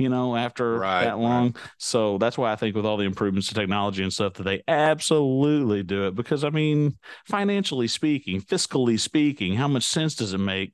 you 0.00 0.08
know, 0.08 0.34
after 0.36 0.78
Right, 0.78 1.04
that 1.04 1.18
long. 1.18 1.56
So 1.78 2.18
that's 2.18 2.38
why 2.38 2.52
I 2.52 2.56
think 2.56 2.74
with 2.74 2.86
all 2.86 2.96
the 2.96 3.04
improvements 3.04 3.48
to 3.48 3.54
technology 3.54 4.02
and 4.02 4.12
stuff 4.12 4.34
that 4.34 4.44
they 4.44 4.62
absolutely 4.66 5.82
do 5.82 6.06
it. 6.06 6.14
Because 6.14 6.42
I 6.44 6.50
mean, 6.50 6.96
financially 7.26 7.88
speaking, 7.88 8.40
fiscally 8.40 8.98
speaking, 8.98 9.54
how 9.54 9.68
much 9.68 9.84
sense 9.84 10.14
does 10.14 10.32
it 10.32 10.38
make 10.38 10.72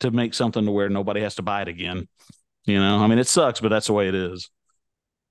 to 0.00 0.10
make 0.10 0.34
something 0.34 0.64
to 0.64 0.70
where 0.70 0.88
nobody 0.88 1.22
has 1.22 1.36
to 1.36 1.42
buy 1.42 1.62
it 1.62 1.68
again? 1.68 2.08
You 2.66 2.78
know, 2.78 2.98
I 2.98 3.06
mean, 3.06 3.18
it 3.18 3.28
sucks, 3.28 3.60
but 3.60 3.68
that's 3.68 3.86
the 3.86 3.92
way 3.92 4.08
it 4.08 4.14
is. 4.14 4.50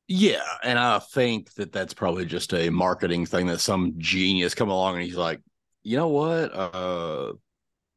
Yeah, 0.08 0.44
and 0.64 0.78
I 0.78 1.00
think 1.00 1.54
that 1.56 1.72
that's 1.72 1.94
probably 1.94 2.26
just 2.26 2.54
a 2.54 2.70
marketing 2.70 3.26
thing 3.26 3.48
that 3.48 3.60
some 3.60 3.96
genius 3.98 4.54
come 4.54 4.70
along 4.70 4.96
and 4.96 5.04
he's 5.04 5.16
like, 5.16 5.42
you 5.82 5.98
know 5.98 6.10
what? 6.10 6.54
Uh, 6.54 7.34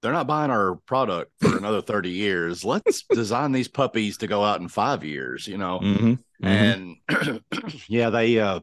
they're 0.03 0.13
not 0.13 0.27
buying 0.27 0.51
our 0.51 0.77
product 0.87 1.33
for 1.41 1.57
another 1.57 1.81
thirty 1.83 2.11
years. 2.11 2.65
Let's 2.65 3.03
design 3.11 3.53
these 3.53 3.69
puppies 3.69 4.19
to 4.19 4.27
go 4.27 4.45
out 4.45 4.61
in 4.61 4.69
five 4.69 5.05
years. 5.05 5.47
You 5.49 5.59
know, 5.59 5.81
Mm-hmm. 5.83 6.47
and 6.47 6.97
yeah, 7.89 8.11
they. 8.11 8.39
uh 8.39 8.61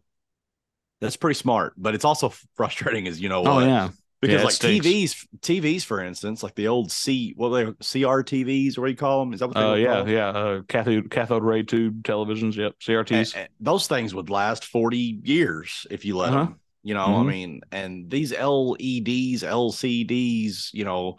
That's 1.02 1.18
pretty 1.18 1.38
smart, 1.38 1.74
but 1.78 1.94
it's 1.96 2.06
also 2.06 2.34
frustrating, 2.56 3.08
as 3.08 3.20
you 3.20 3.30
know. 3.30 3.44
oh 3.46 3.60
yeah, 3.60 3.90
because 4.22 4.40
Yeah, 4.42 4.46
like. 4.46 4.54
TVs, 4.56 5.28
TVs, 5.42 5.84
for 5.84 6.02
instance, 6.02 6.42
like 6.42 6.56
the 6.56 6.70
old 6.70 6.90
C, 6.92 7.34
what 7.36 7.50
they 7.50 7.66
CR 7.66 8.22
TVs, 8.24 8.78
or 8.78 8.82
what 8.82 8.88
do 8.88 8.92
you 8.92 8.98
call 8.98 9.20
them? 9.20 9.34
Is 9.34 9.42
that 9.42 9.48
what 9.48 9.56
they 9.56 9.62
uh, 9.62 9.74
yeah, 9.76 9.94
called? 9.94 10.10
yeah. 10.10 10.28
Uh, 10.30 10.62
cathode 10.70 11.12
cathode 11.12 11.44
ray 11.44 11.64
tube 11.64 12.02
televisions. 12.04 12.56
Yep, 12.56 12.76
CRTs. 12.82 13.34
And- 13.36 13.42
and 13.44 13.50
those 13.60 13.88
things 13.88 14.16
would 14.16 14.30
last 14.30 14.64
40 14.66 15.20
years 15.24 15.86
if 15.92 16.06
you 16.06 16.16
let 16.18 16.30
Uh-huh. 16.34 16.46
them 16.46 16.60
you 16.86 16.94
know 16.94 17.18
i 17.18 17.24
Mhm. 17.24 17.26
mean 17.26 17.62
and 17.72 18.10
these 18.12 18.32
leds 18.32 19.44
lcds 19.44 20.70
you 20.72 20.86
know 20.86 21.18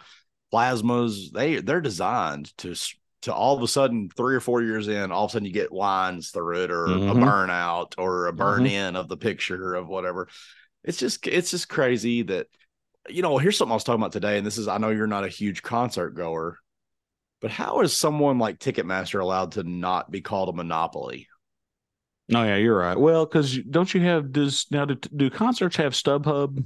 plasmas 0.52 1.32
they 1.32 1.56
they're 1.56 1.80
designed 1.80 2.56
to 2.56 2.74
to 3.22 3.34
all 3.34 3.56
of 3.56 3.62
a 3.62 3.68
sudden 3.68 4.08
three 4.16 4.36
or 4.36 4.40
four 4.40 4.62
years 4.62 4.86
in 4.86 5.10
all 5.10 5.24
of 5.24 5.30
a 5.30 5.32
sudden 5.32 5.46
you 5.46 5.52
get 5.52 5.72
lines 5.72 6.30
through 6.30 6.62
it 6.62 6.70
or 6.70 7.02
a 7.08 7.14
Mhm. 7.14 7.22
burnout 7.26 7.94
or 7.98 8.28
a 8.28 8.32
burn 8.32 8.64
Mhm. 8.64 8.70
in 8.70 8.94
of 8.96 9.08
the 9.08 9.16
picture 9.16 9.74
of 9.74 9.88
whatever 9.88 10.28
it's 10.84 10.98
just 10.98 11.26
it's 11.26 11.50
just 11.50 11.68
crazy 11.68 12.22
that 12.22 12.46
you 13.08 13.22
know 13.22 13.36
here's 13.38 13.56
something 13.58 13.72
i 13.72 13.74
was 13.74 13.84
talking 13.84 14.00
about 14.00 14.12
today 14.12 14.38
and 14.38 14.46
this 14.46 14.58
is 14.58 14.68
i 14.68 14.78
know 14.78 14.90
you're 14.90 15.08
not 15.08 15.24
a 15.24 15.28
huge 15.28 15.62
concert 15.62 16.10
goer 16.10 16.58
but 17.40 17.50
how 17.50 17.80
is 17.80 17.92
someone 17.92 18.38
like 18.38 18.58
ticketmaster 18.58 19.20
allowed 19.20 19.52
to 19.52 19.64
not 19.64 20.10
be 20.10 20.20
called 20.20 20.48
a 20.48 20.52
monopoly 20.52 21.28
Oh 22.34 22.42
yeah, 22.42 22.56
you're 22.56 22.76
right. 22.76 22.98
Well, 22.98 23.24
because 23.24 23.56
don't 23.58 23.92
you 23.94 24.00
have 24.00 24.32
does 24.32 24.66
now 24.70 24.84
do, 24.84 24.96
do 25.14 25.30
concerts 25.30 25.76
have 25.76 25.92
StubHub? 25.92 26.64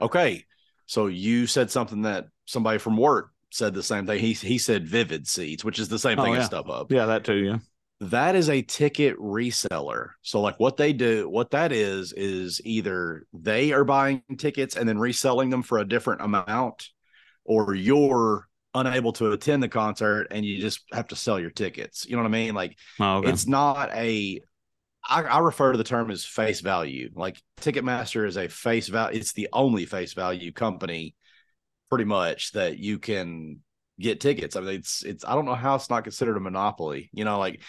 Okay. 0.00 0.44
So 0.86 1.06
you 1.06 1.46
said 1.46 1.70
something 1.70 2.02
that 2.02 2.26
somebody 2.46 2.78
from 2.78 2.96
work 2.96 3.30
said 3.50 3.74
the 3.74 3.82
same 3.82 4.06
thing. 4.06 4.18
He 4.18 4.32
he 4.32 4.58
said 4.58 4.88
Vivid 4.88 5.28
Seats, 5.28 5.64
which 5.64 5.78
is 5.78 5.88
the 5.88 5.98
same 5.98 6.18
Oh, 6.18 6.24
thing 6.24 6.34
yeah. 6.34 6.40
as 6.40 6.48
StubHub. 6.48 6.90
Yeah, 6.90 7.06
that 7.06 7.24
too. 7.24 7.36
Yeah. 7.36 7.58
That 8.00 8.34
is 8.34 8.48
a 8.48 8.62
ticket 8.62 9.16
reseller. 9.18 10.08
So 10.22 10.40
like 10.40 10.58
what 10.58 10.76
they 10.78 10.92
do, 10.94 11.28
what 11.28 11.50
that 11.50 11.70
is 11.70 12.12
is 12.14 12.60
either 12.64 13.26
they 13.34 13.72
are 13.72 13.84
buying 13.84 14.22
tickets 14.38 14.74
and 14.76 14.88
then 14.88 14.98
reselling 14.98 15.50
them 15.50 15.62
for 15.62 15.78
a 15.78 15.84
different 15.86 16.22
amount 16.22 16.88
or 17.44 17.74
you're 17.74 18.48
unable 18.74 19.12
to 19.12 19.32
attend 19.32 19.62
the 19.62 19.68
concert 19.68 20.28
and 20.30 20.46
you 20.46 20.60
just 20.60 20.80
have 20.92 21.08
to 21.08 21.16
sell 21.16 21.38
your 21.38 21.50
tickets. 21.50 22.06
You 22.08 22.16
know 22.16 22.22
what 22.22 22.28
I 22.28 22.32
mean? 22.32 22.54
Like 22.54 22.76
Oh, 22.98 23.18
okay. 23.18 23.28
it's 23.30 23.46
not 23.46 23.90
a 23.92 24.40
I, 25.08 25.22
I 25.22 25.38
refer 25.38 25.72
to 25.72 25.78
the 25.78 25.84
term 25.84 26.10
as 26.10 26.24
face 26.24 26.60
value. 26.60 27.10
Like 27.14 27.40
Ticketmaster 27.60 28.26
is 28.26 28.36
a 28.36 28.48
face 28.48 28.88
value. 28.88 29.18
It's 29.18 29.32
the 29.32 29.48
only 29.52 29.86
face 29.86 30.12
value 30.12 30.52
company, 30.52 31.14
pretty 31.88 32.04
much, 32.04 32.52
that 32.52 32.78
you 32.78 32.98
can 32.98 33.60
get 33.98 34.20
tickets. 34.20 34.56
I 34.56 34.60
mean, 34.60 34.76
it's 34.76 35.02
it's. 35.04 35.24
I 35.24 35.34
don't 35.34 35.46
know 35.46 35.54
how 35.54 35.74
it's 35.74 35.90
not 35.90 36.04
considered 36.04 36.36
a 36.36 36.40
monopoly. 36.40 37.10
You 37.12 37.24
know, 37.24 37.38
like 37.38 37.62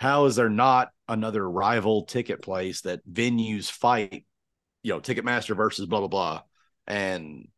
how 0.00 0.24
is 0.24 0.36
there 0.36 0.50
not 0.50 0.90
another 1.08 1.48
rival 1.48 2.04
ticket 2.04 2.42
place 2.42 2.80
that 2.82 3.06
venues 3.08 3.70
fight? 3.70 4.26
You 4.82 4.94
know, 4.94 5.00
Ticketmaster 5.00 5.56
versus 5.56 5.86
blah 5.86 6.00
blah 6.00 6.08
blah, 6.08 6.42
and 6.86 7.48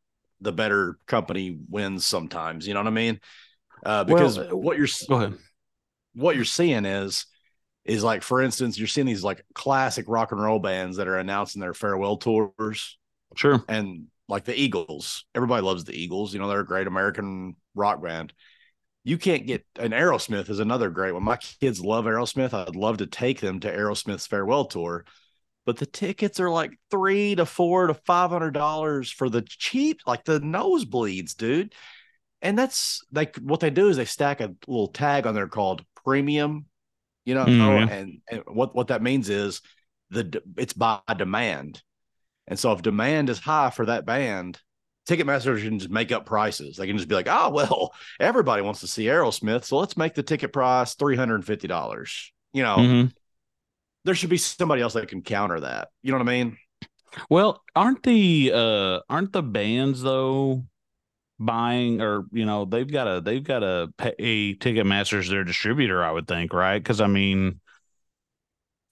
the 0.41 0.53
better 0.53 0.99
company 1.07 1.59
wins 1.69 2.05
sometimes. 2.05 2.67
You 2.67 2.75
know 2.75 2.81
what 2.81 2.89
I 2.89 2.91
mean? 2.91 3.21
Uh, 3.85 4.05
because 4.05 4.39
Well, 4.39 4.53
uh, 4.53 4.57
what 4.57 4.77
you're 4.77 4.89
Go 5.09 5.15
ahead. 5.17 5.39
what 6.15 6.37
you're 6.37 6.45
seeing 6.45 6.85
is 6.85 7.27
is 7.85 8.03
like 8.03 8.23
for 8.23 8.41
instance 8.41 8.79
you're 8.79 8.89
seeing 8.89 9.07
these 9.07 9.25
like 9.25 9.45
classic 9.55 10.07
rock 10.09 10.33
and 10.33 10.43
roll 10.43 10.59
bands 10.59 10.97
that 10.97 11.09
are 11.09 11.19
announcing 11.19 11.61
their 11.61 11.75
farewell 11.75 12.17
tours 12.17 12.99
Sure. 13.37 13.63
and 13.69 14.07
like 14.29 14.45
the 14.45 14.59
eagles 14.59 15.25
everybody 15.35 15.63
loves 15.63 15.85
the 15.85 15.95
eagles 15.95 16.33
you 16.33 16.41
know 16.41 16.49
they're 16.49 16.61
a 16.61 16.67
great 16.67 16.87
american 16.87 17.57
rock 17.75 18.03
band 18.03 18.33
you 19.05 19.19
can't 19.19 19.47
get 19.47 19.65
an 19.79 19.91
Aerosmith 19.91 20.49
is 20.49 20.61
another 20.61 20.89
great 20.89 21.13
one. 21.13 21.23
My 21.23 21.37
kids 21.37 21.85
love 21.85 22.07
Aerosmith. 22.07 22.55
I'd 22.55 22.75
love 22.75 22.97
to 22.99 23.07
take 23.07 23.39
them 23.39 23.61
to 23.61 23.71
Aerosmith's 23.71 24.27
farewell 24.27 24.65
tour, 24.65 25.05
but 25.67 25.77
the 25.77 25.85
tickets 25.85 26.41
are 26.41 26.49
like 26.51 26.73
three 26.91 27.35
to 27.35 27.45
four 27.45 27.87
to 27.89 27.95
five 27.95 28.31
hundred 28.31 28.53
dollars 28.53 29.11
for 29.11 29.29
the 29.29 29.43
cheap, 29.43 30.01
like 30.07 30.25
the 30.25 30.41
nosebleeds, 30.41 31.37
dude. 31.37 31.75
And 32.41 32.59
that's 32.59 33.03
like 33.13 33.37
what 33.37 33.61
they 33.61 33.71
do 33.71 33.89
is 33.89 33.99
they 33.99 34.07
stack 34.07 34.41
a 34.41 34.55
little 34.67 34.89
tag 34.89 35.27
on 35.27 35.35
there 35.35 35.49
called 35.49 35.85
premium, 36.05 36.65
you 37.25 37.35
know, 37.35 37.45
mm-hmm. 37.45 37.93
and, 37.93 38.21
and 38.31 38.43
what 38.47 38.75
what 38.75 38.89
that 38.89 39.03
means 39.03 39.29
is 39.29 39.61
the 40.11 40.43
it's 40.57 40.73
by 40.73 41.01
demand. 41.17 41.83
And 42.47 42.59
so 42.59 42.73
if 42.73 42.83
demand 42.83 43.31
is 43.31 43.39
high 43.39 43.71
for 43.71 43.87
that 43.87 44.05
band, 44.05 44.61
Ticketmaster 45.09 45.61
can 45.63 45.79
just 45.79 45.91
make 45.91 46.13
up 46.13 46.27
prices. 46.27 46.77
They 46.77 46.87
can 46.87 46.97
just 46.97 47.09
be 47.09 47.15
like, 47.15 47.29
oh, 47.29 47.51
well, 47.51 47.95
everybody 48.21 48.63
wants 48.63 48.81
to 48.81 48.87
see 48.87 49.05
Aerosmith. 49.05 49.65
So 49.65 49.79
let's 49.79 49.97
make 49.97 50.15
the 50.15 50.23
ticket 50.23 50.53
price 50.53 50.95
$350. 50.95 52.31
You 52.53 52.63
know, 52.63 52.77
mm-hmm. 52.77 53.07
there 54.05 54.15
should 54.15 54.31
be 54.31 54.37
somebody 54.37 54.83
else 54.83 54.95
that 54.95 55.09
can 55.09 55.23
counter 55.23 55.61
that. 55.61 55.89
You 56.03 56.13
know 56.13 56.19
what 56.19 56.29
I 56.29 56.31
mean? 56.31 56.59
Well, 57.31 57.63
aren't 57.77 58.03
the 58.03 58.51
uh 58.53 59.01
aren't 59.09 59.33
the 59.33 59.43
bands 59.43 60.03
though 60.03 60.65
buying 61.39 62.01
or 62.01 62.25
you 62.33 62.47
know 62.47 62.65
they've 62.65 62.91
got 62.91 63.07
a 63.07 63.21
they've 63.21 63.43
got 63.43 63.63
a 63.63 63.89
pay 63.97 64.55
Ticketmaster's 64.55 65.29
their 65.29 65.45
distributor, 65.45 66.03
I 66.03 66.13
would 66.13 66.29
think, 66.29 66.53
right? 66.53 66.79
Because 66.79 67.01
I 67.01 67.07
mean, 67.07 67.61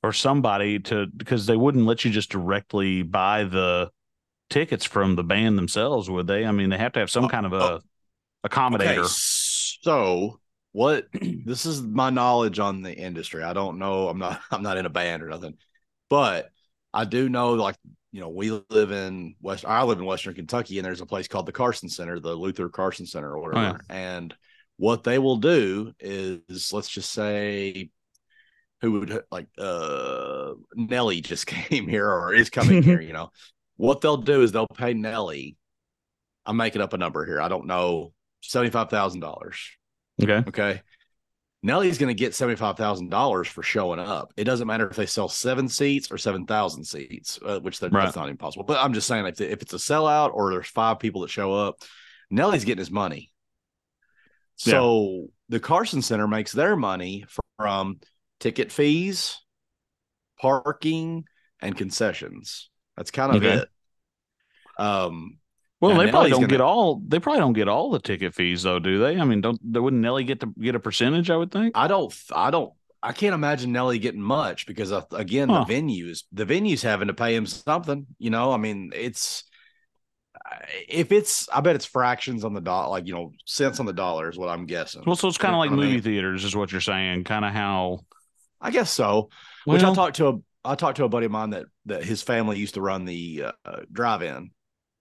or 0.03 0.13
somebody 0.13 0.81
to 0.81 1.07
because 1.07 1.47
they 1.47 1.57
wouldn't 1.57 1.87
let 1.87 2.05
you 2.05 2.11
just 2.11 2.31
directly 2.31 3.03
buy 3.03 3.45
the 3.45 3.91
tickets 4.51 4.85
from 4.85 5.17
the 5.17 5.25
band 5.25 5.57
themselves, 5.57 6.11
would 6.11 6.27
they? 6.27 6.45
I 6.45 6.53
mean, 6.53 6.71
they 6.71 6.79
have 6.79 6.93
to 6.93 7.01
have 7.01 7.11
some 7.11 7.27
oh, 7.27 7.29
kind 7.29 7.47
of 7.47 7.53
oh. 7.53 7.59
a 7.59 7.75
oh, 7.75 7.81
accommodator. 8.49 8.99
Okay. 8.99 9.09
So 9.83 10.41
what 10.73 11.07
this 11.13 11.67
is 11.67 11.83
my 11.83 12.11
knowledge 12.11 12.59
on 12.59 12.83
the 12.83 12.95
industry. 12.95 13.43
I 13.43 13.53
don't 13.53 13.79
know. 13.79 14.09
I'm 14.09 14.19
not 14.19 14.41
I'm 14.51 14.63
not 14.63 14.79
in 14.79 14.87
a 14.87 14.91
band 14.91 15.23
or 15.23 15.29
nothing, 15.29 15.55
but 16.09 16.51
I 16.93 17.05
do 17.05 17.29
know 17.29 17.55
like 17.55 17.77
you 18.13 18.21
know 18.21 18.29
we 18.29 18.51
live 18.71 18.93
in 18.93 19.35
West. 19.41 19.65
I 19.67 19.83
live 19.83 19.99
in 19.99 20.05
Western 20.05 20.35
Kentucky, 20.35 20.79
and 20.79 20.85
there's 20.85 21.01
a 21.01 21.07
place 21.07 21.29
called 21.29 21.47
the 21.47 21.53
Carson 21.53 21.89
Center, 21.89 22.21
the 22.21 22.35
Luther 22.35 22.69
Carson 22.69 23.07
Center, 23.07 23.33
or 23.33 23.41
whatever. 23.41 23.67
Oh, 23.67 23.95
yeah. 23.95 23.97
And 23.97 24.35
what 24.77 25.03
they 25.03 25.19
will 25.19 25.37
do 25.37 25.93
is, 25.99 26.73
let's 26.73 26.89
just 26.89 27.11
say, 27.11 27.91
who 28.83 28.93
would 28.93 29.23
like 29.31 29.47
uh 29.59 30.53
Nelly 30.75 31.23
just 31.23 31.47
came 31.47 31.89
here 31.89 32.09
or 32.09 32.35
is 32.35 32.51
coming 32.51 32.83
here, 32.83 33.01
you 33.01 33.15
know, 33.15 33.31
what 33.77 34.01
they'll 34.01 34.19
do 34.19 34.43
is 34.43 34.53
they'll 34.53 34.67
pay 34.67 34.93
Nelly. 34.93 35.57
I'm 36.45 36.57
making 36.57 36.83
up 36.83 36.93
a 36.93 36.99
number 36.99 37.25
here. 37.25 37.41
I 37.41 37.49
don't 37.49 37.67
know, 37.67 38.13
seventy-five 38.43 38.91
thousand 38.91 39.21
dollars. 39.21 39.59
Okay. 40.23 40.45
Okay. 40.47 40.83
Nelly's 41.63 41.99
going 41.99 42.09
to 42.09 42.15
get 42.15 42.35
seventy-five 42.35 42.77
thousand 42.77 43.11
dollars 43.11 43.47
for 43.47 43.63
showing 43.63 44.01
up. 44.01 44.33
It 44.37 44.45
doesn't 44.45 44.67
matter 44.67 44.89
if 44.89 44.97
they 44.97 45.07
sell 45.07 45.29
seven 45.29 45.69
seats 45.69 46.11
or 46.11 46.19
seven 46.19 46.45
thousand 46.45 46.85
seats, 46.85 47.39
uh, 47.45 47.61
which 47.61 47.81
right. 47.81 47.93
that's 47.93 48.17
not 48.17 48.29
impossible. 48.29 48.65
But 48.65 48.79
I'm 48.79 48.95
just 48.95 49.07
saying, 49.07 49.27
if, 49.27 49.41
if 49.41 49.63
it's 49.63 49.73
a 49.73 49.77
sellout 49.77 50.33
or 50.35 50.51
there's 50.51 50.67
five 50.67 50.99
people 50.99 51.21
that 51.21 51.31
show 51.31 51.53
up, 51.53 51.77
Nelly's 52.31 52.65
getting 52.65 52.81
his 52.81 52.91
money. 52.91 53.31
So 54.57 55.05
yeah. 55.05 55.27
the 55.51 55.61
Carson 55.61 56.03
Center 56.03 56.27
makes 56.27 56.53
their 56.53 56.77
money 56.77 57.25
from 57.59 58.01
ticket 58.41 58.73
fees, 58.73 59.41
parking, 60.41 61.25
and 61.61 61.77
concessions. 61.77 62.71
That's 62.97 63.13
kind 63.13 63.37
of 63.37 63.43
okay. 63.43 63.63
it. 63.63 63.69
Um, 64.79 65.39
well, 65.83 65.99
they 65.99 66.11
probably 66.11 66.31
don't 66.31 66.41
gonna... 66.41 66.51
get 66.51 66.61
all. 66.61 67.03
They 67.07 67.19
probably 67.19 67.41
don't 67.41 67.53
get 67.53 67.69
all 67.69 67.91
the 67.91 67.99
ticket 67.99 68.35
fees, 68.35 68.63
though, 68.63 68.79
do 68.79 68.99
they? 68.99 69.19
I 69.19 69.25
mean, 69.25 69.41
don't 69.41 69.61
they? 69.63 69.81
wouldn't 69.81 70.01
Nelly 70.01 70.25
get 70.25 70.41
to 70.41 70.47
get 70.61 70.75
a 70.75 70.81
percentage? 70.81 71.29
I 71.29 71.37
would 71.37 71.51
think. 71.51 71.77
I 71.77 71.89
don't. 71.89 72.15
I 72.35 72.51
don't. 72.51 72.73
I 73.03 73.13
can't 73.13 73.35
imagine 73.35 73.73
Nelly 73.73 73.99
getting 73.99 74.23
much 74.23 74.67
because 74.67 74.93
uh, 74.93 75.03
again, 75.11 75.49
huh. 75.49 75.65
the 75.65 75.75
venues, 75.75 76.23
the 76.33 76.47
venues 76.47 76.83
having 76.83 77.09
to 77.09 77.15
pay 77.15 77.35
him 77.35 77.47
something. 77.47 78.07
You 78.19 78.31
know, 78.31 78.53
I 78.53 78.59
mean, 78.59 78.93
it's 78.95 79.45
if 80.89 81.13
it's, 81.13 81.49
I 81.49 81.61
bet 81.61 81.77
it's 81.77 81.85
fractions 81.85 82.45
on 82.45 82.55
the 82.55 82.61
dot, 82.61 82.91
like 82.91 83.07
you 83.07 83.15
know, 83.15 83.33
cents 83.45 83.81
on 83.81 83.87
the 83.87 83.93
dollar 83.93 84.31
is 84.31 84.39
what 84.39 84.49
I'm 84.49 84.67
guessing. 84.67 85.03
Well, 85.07 85.17
so 85.17 85.29
it's 85.29 85.39
kind 85.39 85.55
of 85.55 85.59
like 85.59 85.71
movie 85.71 85.89
I 85.89 85.91
mean? 85.95 86.03
theaters, 86.03 86.45
is 86.45 86.57
what 86.57 86.73
you're 86.73 86.81
saying. 86.81 87.25
Kind 87.25 87.45
of 87.45 87.53
how. 87.53 88.01
I 88.61 88.71
guess 88.71 88.91
so. 88.91 89.31
Well, 89.67 89.77
Which 89.77 89.85
I 89.85 89.95
talked 89.95 90.17
to 90.17 90.29
a 90.29 90.39
I 90.65 90.77
talked 90.77 90.99
to 90.99 91.05
a 91.05 91.09
buddy 91.09 91.27
of 91.27 91.33
mine 91.33 91.51
that 91.51 91.67
that 91.87 92.05
his 92.05 92.23
family 92.23 92.59
used 92.59 92.75
to 92.75 92.81
run 92.81 93.05
the 93.05 93.47
uh, 93.65 93.81
drive-in. 93.91 94.53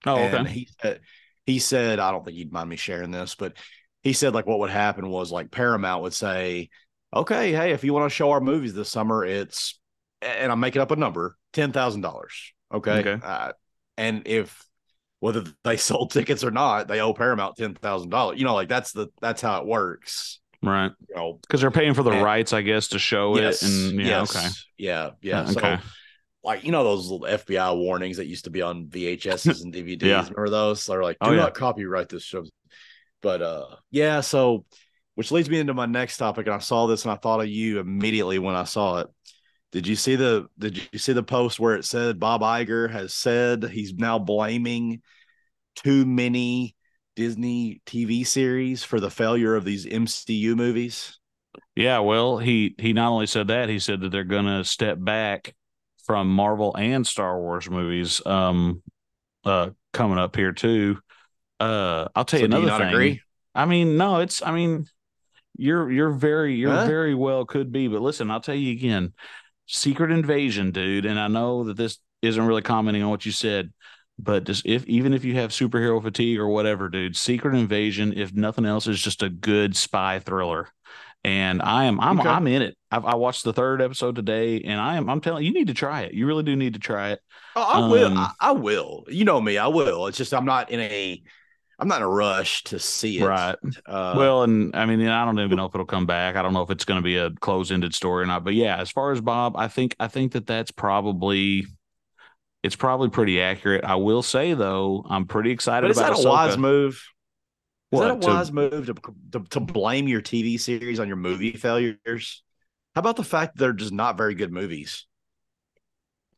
Oh, 0.06 0.14
okay. 0.14 0.36
And 0.36 0.48
he 0.48 0.68
said 0.80 1.00
he 1.46 1.58
said 1.58 1.98
I 1.98 2.10
don't 2.10 2.24
think 2.24 2.36
he'd 2.36 2.52
mind 2.52 2.68
me 2.68 2.76
sharing 2.76 3.10
this, 3.10 3.34
but 3.34 3.56
he 4.02 4.12
said 4.12 4.34
like 4.34 4.46
what 4.46 4.58
would 4.58 4.70
happen 4.70 5.08
was 5.08 5.30
like 5.30 5.50
Paramount 5.50 6.02
would 6.02 6.14
say, 6.14 6.70
"Okay, 7.14 7.52
hey, 7.52 7.72
if 7.72 7.84
you 7.84 7.92
want 7.92 8.10
to 8.10 8.14
show 8.14 8.30
our 8.30 8.40
movies 8.40 8.74
this 8.74 8.88
summer, 8.88 9.24
it's 9.24 9.80
and 10.20 10.50
I'm 10.50 10.60
making 10.60 10.82
up 10.82 10.90
a 10.90 10.96
number, 10.96 11.36
ten 11.52 11.72
thousand 11.72 12.00
dollars. 12.00 12.52
Okay, 12.72 13.00
okay. 13.00 13.18
Uh, 13.22 13.52
and 13.96 14.22
if 14.26 14.64
whether 15.20 15.44
they 15.64 15.76
sold 15.78 16.10
tickets 16.10 16.44
or 16.44 16.50
not, 16.50 16.88
they 16.88 17.00
owe 17.00 17.14
Paramount 17.14 17.56
ten 17.56 17.74
thousand 17.74 18.10
dollars. 18.10 18.38
You 18.38 18.44
know, 18.44 18.54
like 18.54 18.68
that's 18.68 18.92
the 18.92 19.08
that's 19.20 19.40
how 19.40 19.60
it 19.60 19.66
works. 19.66 20.40
Right. 20.62 20.92
You 21.08 21.16
know, 21.16 21.38
because 21.42 21.60
they're 21.60 21.72
paying 21.72 21.94
for 21.94 22.04
the 22.04 22.12
and, 22.12 22.22
rights, 22.22 22.52
I 22.52 22.62
guess, 22.62 22.88
to 22.88 22.98
show 22.98 23.36
yes, 23.36 23.62
it. 23.62 23.68
And 23.68 24.00
yeah, 24.00 24.06
yes, 24.06 24.36
okay. 24.36 24.48
Yeah, 24.78 25.10
yeah. 25.20 25.42
Okay. 25.50 25.76
So 25.76 25.88
like 26.44 26.64
you 26.64 26.72
know 26.72 26.84
those 26.84 27.08
little 27.08 27.26
FBI 27.26 27.76
warnings 27.76 28.16
that 28.16 28.26
used 28.26 28.44
to 28.44 28.50
be 28.50 28.62
on 28.62 28.86
VHSs 28.86 29.62
and 29.62 29.72
DVDs. 29.72 30.02
yeah. 30.02 30.20
Remember 30.20 30.48
those? 30.48 30.86
They're 30.86 31.02
like, 31.02 31.18
do 31.20 31.30
oh, 31.30 31.34
not 31.34 31.52
yeah. 31.54 31.60
copyright 31.60 32.08
this 32.08 32.22
show. 32.22 32.44
But 33.20 33.42
uh 33.42 33.76
yeah, 33.90 34.20
so 34.20 34.64
which 35.14 35.30
leads 35.30 35.50
me 35.50 35.58
into 35.58 35.74
my 35.74 35.86
next 35.86 36.16
topic. 36.16 36.46
And 36.46 36.54
I 36.54 36.58
saw 36.58 36.86
this 36.86 37.04
and 37.04 37.12
I 37.12 37.16
thought 37.16 37.40
of 37.40 37.48
you 37.48 37.78
immediately 37.78 38.38
when 38.38 38.54
I 38.54 38.64
saw 38.64 39.00
it. 39.00 39.08
Did 39.70 39.86
you 39.86 39.96
see 39.96 40.16
the 40.16 40.46
did 40.58 40.88
you 40.92 40.98
see 40.98 41.12
the 41.12 41.22
post 41.22 41.60
where 41.60 41.76
it 41.76 41.84
said 41.84 42.20
Bob 42.20 42.42
Iger 42.42 42.90
has 42.90 43.14
said 43.14 43.64
he's 43.64 43.94
now 43.94 44.18
blaming 44.18 45.02
too 45.76 46.04
many 46.04 46.76
Disney 47.16 47.80
TV 47.86 48.26
series 48.26 48.84
for 48.84 49.00
the 49.00 49.10
failure 49.10 49.54
of 49.54 49.64
these 49.64 49.86
MCU 49.86 50.56
movies? 50.56 51.18
Yeah, 51.74 52.00
well, 52.00 52.38
he 52.38 52.74
he 52.78 52.92
not 52.92 53.12
only 53.12 53.26
said 53.26 53.48
that, 53.48 53.68
he 53.68 53.78
said 53.78 54.00
that 54.00 54.10
they're 54.10 54.24
going 54.24 54.46
to 54.46 54.64
step 54.64 54.98
back 55.00 55.54
from 56.12 56.28
Marvel 56.28 56.76
and 56.76 57.06
Star 57.06 57.40
Wars 57.40 57.70
movies 57.70 58.20
um 58.26 58.82
uh 59.46 59.70
coming 59.94 60.18
up 60.18 60.36
here 60.36 60.52
too. 60.52 60.98
Uh 61.58 62.08
I'll 62.14 62.26
tell 62.26 62.38
so 62.38 62.44
you 62.44 62.52
another 62.54 62.66
you 62.66 62.78
thing. 62.78 62.88
Agree? 62.88 63.20
I 63.54 63.64
mean, 63.64 63.96
no, 63.96 64.18
it's 64.18 64.42
I 64.42 64.52
mean 64.52 64.84
you're 65.56 65.90
you're 65.90 66.10
very 66.10 66.54
you're 66.54 66.70
huh? 66.70 66.84
very 66.84 67.14
well 67.14 67.46
could 67.46 67.72
be, 67.72 67.88
but 67.88 68.02
listen, 68.02 68.30
I'll 68.30 68.42
tell 68.42 68.54
you 68.54 68.72
again. 68.72 69.14
Secret 69.66 70.10
Invasion, 70.10 70.70
dude, 70.70 71.06
and 71.06 71.18
I 71.18 71.28
know 71.28 71.64
that 71.64 71.78
this 71.78 71.96
isn't 72.20 72.46
really 72.46 72.60
commenting 72.60 73.02
on 73.02 73.08
what 73.08 73.24
you 73.24 73.32
said. 73.32 73.72
But 74.18 74.44
just 74.44 74.66
if 74.66 74.84
even 74.84 75.14
if 75.14 75.24
you 75.24 75.36
have 75.36 75.50
superhero 75.50 76.02
fatigue 76.02 76.38
or 76.38 76.48
whatever, 76.48 76.90
dude, 76.90 77.16
Secret 77.16 77.54
Invasion, 77.54 78.12
if 78.18 78.34
nothing 78.34 78.66
else, 78.66 78.86
is 78.86 79.00
just 79.00 79.22
a 79.22 79.30
good 79.30 79.74
spy 79.74 80.18
thriller. 80.18 80.68
And 81.24 81.62
I 81.62 81.84
am 81.84 82.00
I'm 82.00 82.18
okay. 82.18 82.28
I'm 82.28 82.46
in 82.48 82.62
it. 82.62 82.76
I've, 82.90 83.04
i 83.04 83.14
watched 83.14 83.44
the 83.44 83.52
third 83.52 83.80
episode 83.80 84.16
today, 84.16 84.60
and 84.62 84.80
I 84.80 84.96
am 84.96 85.08
I'm 85.08 85.20
telling 85.20 85.44
you, 85.44 85.52
need 85.52 85.68
to 85.68 85.74
try 85.74 86.02
it. 86.02 86.14
You 86.14 86.26
really 86.26 86.42
do 86.42 86.56
need 86.56 86.74
to 86.74 86.80
try 86.80 87.10
it. 87.10 87.20
Oh, 87.54 87.62
I 87.62 87.80
um, 87.80 87.90
will. 87.90 88.18
I, 88.18 88.32
I, 88.40 88.52
will. 88.52 89.04
You 89.08 89.24
know 89.24 89.40
me. 89.40 89.56
I 89.56 89.68
will. 89.68 90.08
It's 90.08 90.18
just 90.18 90.34
I'm 90.34 90.44
not 90.44 90.70
in 90.70 90.80
a 90.80 91.22
I'm 91.78 91.88
not 91.88 91.96
in 91.96 92.02
a 92.02 92.08
rush 92.08 92.64
to 92.64 92.78
see 92.78 93.18
it. 93.18 93.24
Right. 93.24 93.56
Uh, 93.86 94.14
well, 94.16 94.42
and 94.42 94.74
I 94.74 94.86
mean, 94.86 95.06
I 95.06 95.24
don't 95.24 95.38
even 95.40 95.56
know 95.56 95.66
if 95.66 95.74
it'll 95.74 95.86
come 95.86 96.06
back. 96.06 96.36
I 96.36 96.42
don't 96.42 96.52
know 96.52 96.62
if 96.62 96.70
it's 96.70 96.84
going 96.84 96.98
to 96.98 97.04
be 97.04 97.16
a 97.16 97.30
close 97.30 97.70
ended 97.70 97.94
story 97.94 98.22
or 98.24 98.26
not. 98.26 98.44
But 98.44 98.54
yeah, 98.54 98.76
as 98.76 98.90
far 98.90 99.12
as 99.12 99.20
Bob, 99.20 99.56
I 99.56 99.68
think 99.68 99.96
I 99.98 100.08
think 100.08 100.32
that 100.32 100.46
that's 100.46 100.70
probably 100.70 101.66
it's 102.62 102.76
probably 102.76 103.10
pretty 103.10 103.40
accurate. 103.40 103.84
I 103.84 103.96
will 103.96 104.22
say 104.22 104.54
though, 104.54 105.04
I'm 105.08 105.26
pretty 105.26 105.50
excited. 105.50 105.86
But 105.86 105.90
is 105.90 105.98
about 105.98 106.16
that 106.16 106.24
a 106.24 106.28
wise 106.28 106.58
move? 106.58 107.02
Is 107.92 107.98
what, 107.98 108.20
that 108.20 108.26
a 108.26 108.32
wise 108.32 108.48
to, 108.48 108.54
move 108.54 108.86
to, 108.86 108.94
to, 109.32 109.44
to 109.50 109.60
blame 109.60 110.08
your 110.08 110.22
TV 110.22 110.58
series 110.58 110.98
on 110.98 111.08
your 111.08 111.16
movie 111.16 111.52
failures? 111.52 112.42
How 112.94 113.00
about 113.00 113.16
the 113.16 113.24
fact 113.24 113.54
that 113.54 113.60
they're 113.60 113.72
just 113.74 113.92
not 113.92 114.16
very 114.16 114.34
good 114.34 114.50
movies? 114.50 115.06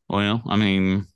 Well, 0.09 0.43
I 0.45 0.57
mean, 0.57 1.07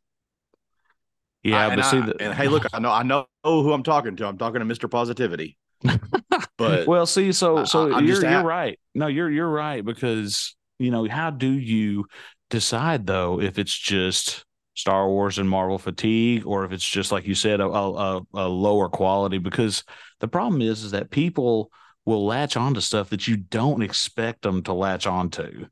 yeah, 1.43 1.67
I, 1.67 1.75
but 1.75 1.83
see, 1.85 1.97
I, 1.97 2.05
the, 2.05 2.21
and 2.21 2.33
hey, 2.33 2.47
look, 2.47 2.65
I 2.73 2.79
know, 2.79 2.91
I 2.91 3.03
know 3.03 3.27
who 3.43 3.73
I'm 3.73 3.83
talking 3.83 4.15
to. 4.15 4.27
I'm 4.27 4.37
talking 4.37 4.59
to 4.59 4.65
Mr. 4.65 4.89
Positivity. 4.89 5.57
but 6.57 6.87
well, 6.87 7.05
see, 7.05 7.31
so 7.33 7.65
so 7.65 7.91
I, 7.91 7.99
you're 7.99 8.21
you're 8.21 8.43
right. 8.43 8.79
No, 8.95 9.07
you're 9.07 9.29
you're 9.29 9.49
right 9.49 9.83
because 9.83 10.55
you 10.79 10.89
know 10.91 11.07
how 11.07 11.29
do 11.29 11.51
you 11.51 12.05
decide 12.49 13.05
though 13.05 13.41
if 13.41 13.59
it's 13.59 13.77
just 13.77 14.45
Star 14.79 15.07
Wars 15.09 15.37
and 15.37 15.49
Marvel 15.49 15.77
fatigue, 15.77 16.45
or 16.45 16.65
if 16.65 16.71
it's 16.71 16.87
just 16.87 17.11
like 17.11 17.27
you 17.27 17.35
said, 17.35 17.59
a, 17.59 17.67
a, 17.67 18.21
a 18.33 18.47
lower 18.47 18.89
quality. 18.89 19.37
Because 19.37 19.83
the 20.19 20.27
problem 20.27 20.61
is, 20.61 20.83
is 20.83 20.91
that 20.91 21.11
people 21.11 21.71
will 22.05 22.25
latch 22.25 22.57
onto 22.57 22.79
stuff 22.79 23.09
that 23.09 23.27
you 23.27 23.37
don't 23.37 23.83
expect 23.83 24.41
them 24.41 24.63
to 24.63 24.73
latch 24.73 25.05
onto. 25.05 25.67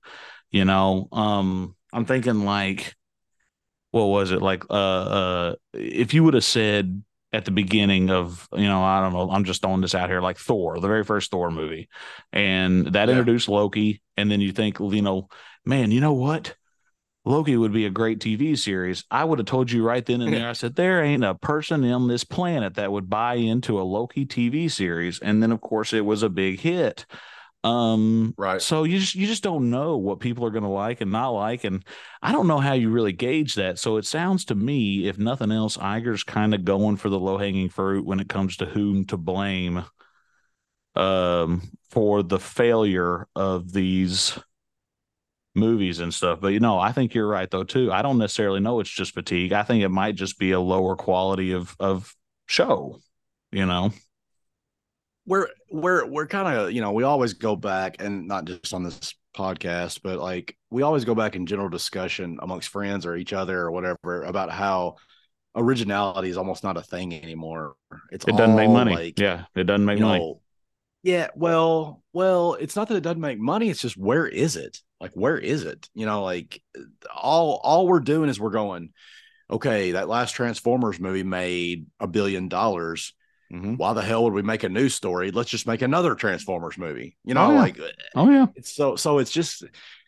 You 0.52 0.66
know, 0.66 1.08
um, 1.12 1.76
I'm 1.94 2.06
thinking 2.06 2.46
like, 2.46 2.96
what 3.92 4.06
was 4.06 4.32
it 4.32 4.42
like? 4.42 4.64
Uh, 4.70 4.74
uh, 4.74 5.56
if 5.74 6.14
you 6.14 6.24
would 6.24 6.34
have 6.34 6.44
said 6.44 7.04
at 7.34 7.46
the 7.46 7.52
beginning 7.52 8.10
of 8.10 8.48
you 8.54 8.68
know 8.68 8.82
I 8.82 9.02
don't 9.02 9.12
know 9.12 9.30
I'm 9.30 9.44
just 9.44 9.62
throwing 9.62 9.82
this 9.82 9.94
out 9.94 10.10
here 10.10 10.22
like 10.22 10.38
Thor 10.38 10.80
the 10.80 10.88
very 10.88 11.04
first 11.04 11.30
Thor 11.30 11.52
movie 11.52 11.90
and 12.32 12.88
that 12.94 13.10
Yeah. 13.10 13.16
introduced 13.16 13.50
Loki 13.50 14.02
and 14.16 14.32
then 14.32 14.40
you 14.40 14.54
think 14.54 14.80
you 14.80 15.02
know 15.02 15.28
man 15.66 15.92
you 15.92 16.00
know 16.00 16.14
what 16.14 16.56
Loki 17.28 17.58
would 17.58 17.74
be 17.74 17.86
a 17.86 17.92
great 17.92 18.20
TV 18.20 18.58
series 18.58 19.04
I 19.12 19.24
would 19.24 19.40
have 19.40 19.48
told 19.48 19.72
you 19.72 19.84
right 19.84 20.06
then 20.06 20.22
and 20.22 20.34
there 20.34 20.50
I 20.50 20.54
said 20.54 20.76
there 20.76 21.04
ain't 21.04 21.24
a 21.24 21.36
person 21.36 21.84
on 21.92 22.08
this 22.08 22.24
planet 22.24 22.76
that 22.76 22.92
would 22.92 23.10
buy 23.10 23.36
into 23.36 23.80
a 23.80 23.84
Loki 23.84 24.26
TV 24.26 24.72
series 24.72 25.20
and 25.20 25.44
then 25.44 25.52
of 25.52 25.62
course 25.62 25.94
it 25.94 26.06
was 26.06 26.24
a 26.24 26.30
big 26.30 26.60
hit 26.60 27.06
um 27.64 28.34
Right. 28.38 28.62
so 28.62 28.84
you 28.84 29.00
just 29.00 29.16
you 29.16 29.28
just 29.28 29.44
don't 29.44 29.70
know 29.70 29.98
what 29.98 30.20
people 30.20 30.46
are 30.46 30.52
going 30.52 30.64
to 30.64 30.70
like 30.70 31.02
and 31.02 31.12
not 31.12 31.30
like 31.30 31.64
and 31.64 31.84
I 32.22 32.32
don't 32.32 32.48
know 32.48 32.60
how 32.60 32.74
you 32.74 32.90
really 32.90 33.14
gauge 33.14 33.56
that. 33.56 33.80
So 33.80 33.98
it 33.98 34.06
sounds 34.06 34.46
to 34.46 34.56
me, 34.56 35.08
if 35.08 35.18
nothing 35.18 35.52
else, 35.52 35.78
Iger's 35.78 36.24
kind 36.24 36.54
of 36.54 36.66
going 36.66 36.98
for 36.98 37.10
the 37.10 37.20
low 37.20 37.38
hanging 37.38 37.70
fruit 37.70 38.06
when 38.06 38.20
it 38.20 38.30
comes 38.30 38.58
to 38.58 38.66
whom 38.66 39.06
to 39.06 39.18
blame 39.18 39.86
um, 40.96 41.62
for 41.90 42.24
the 42.24 42.40
failure 42.40 43.28
of 43.36 43.72
these 43.72 44.38
movies 45.58 46.00
and 46.00 46.14
stuff. 46.14 46.40
But 46.40 46.50
you 46.50 46.60
know, 46.60 46.80
I 46.80 46.92
think 46.92 47.14
you're 47.14 47.28
right 47.28 47.50
though 47.50 47.64
too. 47.64 47.92
I 47.92 48.02
don't 48.02 48.18
necessarily 48.18 48.60
know 48.60 48.80
it's 48.80 48.90
just 48.90 49.14
fatigue. 49.14 49.52
I 49.52 49.64
think 49.64 49.84
it 49.84 49.90
might 49.90 50.16
just 50.16 50.40
be 50.40 50.52
a 50.52 50.60
lower 50.60 50.96
quality 50.96 51.52
of 51.52 51.76
of 51.80 52.16
show. 52.46 53.00
You 53.52 53.66
know, 53.66 53.92
we're 55.26 55.50
we're 55.70 56.06
we're 56.06 56.28
kind 56.28 56.58
of 56.58 56.72
you 56.72 56.82
know 56.82 56.94
we 56.94 57.04
always 57.04 57.34
go 57.34 57.56
back 57.56 57.98
and 58.00 58.28
not 58.28 58.46
just 58.46 58.74
on 58.74 58.84
this 58.84 59.14
podcast 59.36 60.00
but 60.02 60.18
like 60.18 60.58
we 60.72 60.82
always 60.82 61.06
go 61.06 61.14
back 61.14 61.36
in 61.36 61.46
general 61.46 61.70
discussion 61.70 62.40
amongst 62.42 62.70
friends 62.70 63.06
or 63.06 63.16
each 63.16 63.34
other 63.34 63.60
or 63.60 63.72
whatever 63.72 64.24
about 64.24 64.50
how 64.50 64.96
originality 65.56 66.30
is 66.30 66.38
almost 66.38 66.64
not 66.64 66.76
a 66.76 66.82
thing 66.82 67.14
anymore 67.14 67.76
it's 68.12 68.26
it 68.28 68.36
doesn't 68.36 68.56
make 68.56 68.70
money. 68.70 68.96
like, 68.96 69.20
yeah, 69.20 69.46
it 69.56 69.66
doesn't 69.66 69.86
make 69.86 70.00
money. 70.00 70.20
know, 70.20 70.42
yeah 71.04 71.28
well 71.36 72.02
well 72.14 72.56
it's 72.56 72.76
not 72.76 72.88
that 72.88 72.96
it 72.96 73.04
doesn't 73.04 73.22
make 73.22 73.40
money 73.40 73.70
it's 73.70 73.82
just 73.82 73.98
where 73.98 74.28
is 74.28 74.56
it 74.56 74.82
like 75.00 75.12
where 75.14 75.38
is 75.38 75.64
it 75.64 75.90
you 75.94 76.06
know 76.06 76.24
like 76.24 76.62
all 77.16 77.60
all 77.64 77.88
we're 77.88 78.00
doing 78.00 78.30
is 78.30 78.40
we're 78.40 78.50
going 78.50 78.90
okay 79.50 79.92
that 79.92 80.08
last 80.10 80.34
transformers 80.34 81.00
movie 81.00 81.24
made 81.24 81.86
a 82.00 82.08
billion 82.08 82.48
dollars 82.48 83.14
Mhm. 83.54 83.78
why 83.78 83.94
the 83.94 84.02
hell 84.02 84.26
would 84.26 84.34
we 84.34 84.42
make 84.42 84.64
a 84.64 84.70
new 84.70 84.90
story? 84.90 85.32
Let's 85.32 85.50
just 85.50 85.68
make 85.68 85.82
another 85.82 86.16
Transformers 86.16 86.78
movie. 86.78 87.16
You 87.24 87.34
know, 87.34 87.46
Oh, 87.46 87.52
yeah. 87.54 87.60
like 87.60 87.80
Oh 88.14 88.30
yeah, 88.30 88.48
it's 88.58 88.76
so 88.76 88.98
so 88.98 89.20
it's 89.20 89.32
just 89.32 89.64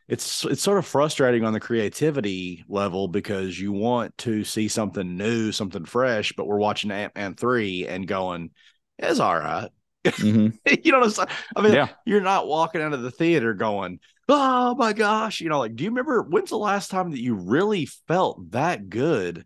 it's 0.10 0.44
it's 0.44 0.62
sort 0.62 0.78
of 0.78 0.86
frustrating 0.86 1.46
on 1.46 1.54
the 1.54 1.60
creativity 1.62 2.66
level 2.68 3.08
because 3.08 3.58
you 3.58 3.72
want 3.72 4.18
to 4.18 4.44
see 4.44 4.68
something 4.68 5.16
new, 5.16 5.54
something 5.54 5.86
fresh, 5.86 6.34
but 6.36 6.48
we're 6.48 6.58
watching 6.58 6.92
Ant 6.92 7.16
Man 7.16 7.34
three 7.36 7.88
and 7.88 8.06
going, 8.06 8.50
it's 8.98 9.22
all 9.22 9.38
right. 9.40 9.70
Mhm. 10.04 10.58
you 10.84 10.92
know 10.92 11.00
what 11.00 11.06
I'm 11.06 11.12
saying? 11.12 11.30
I 11.56 11.62
mean, 11.62 11.74
Yeah. 11.76 11.88
you're 12.06 12.20
not 12.20 12.46
walking 12.46 12.82
out 12.82 12.92
of 12.92 13.04
the 13.04 13.12
theater 13.12 13.54
going, 13.54 14.02
oh 14.30 14.76
my 14.76 14.94
gosh, 14.94 15.42
you 15.42 15.50
know, 15.50 15.60
like, 15.60 15.76
do 15.76 15.84
you 15.84 15.90
remember 15.90 16.22
when's 16.22 16.50
the 16.50 16.58
last 16.58 16.92
time 16.92 17.12
that 17.12 17.22
you 17.22 17.36
really 17.36 17.86
felt 18.08 18.52
that 18.52 18.90
good 18.90 19.46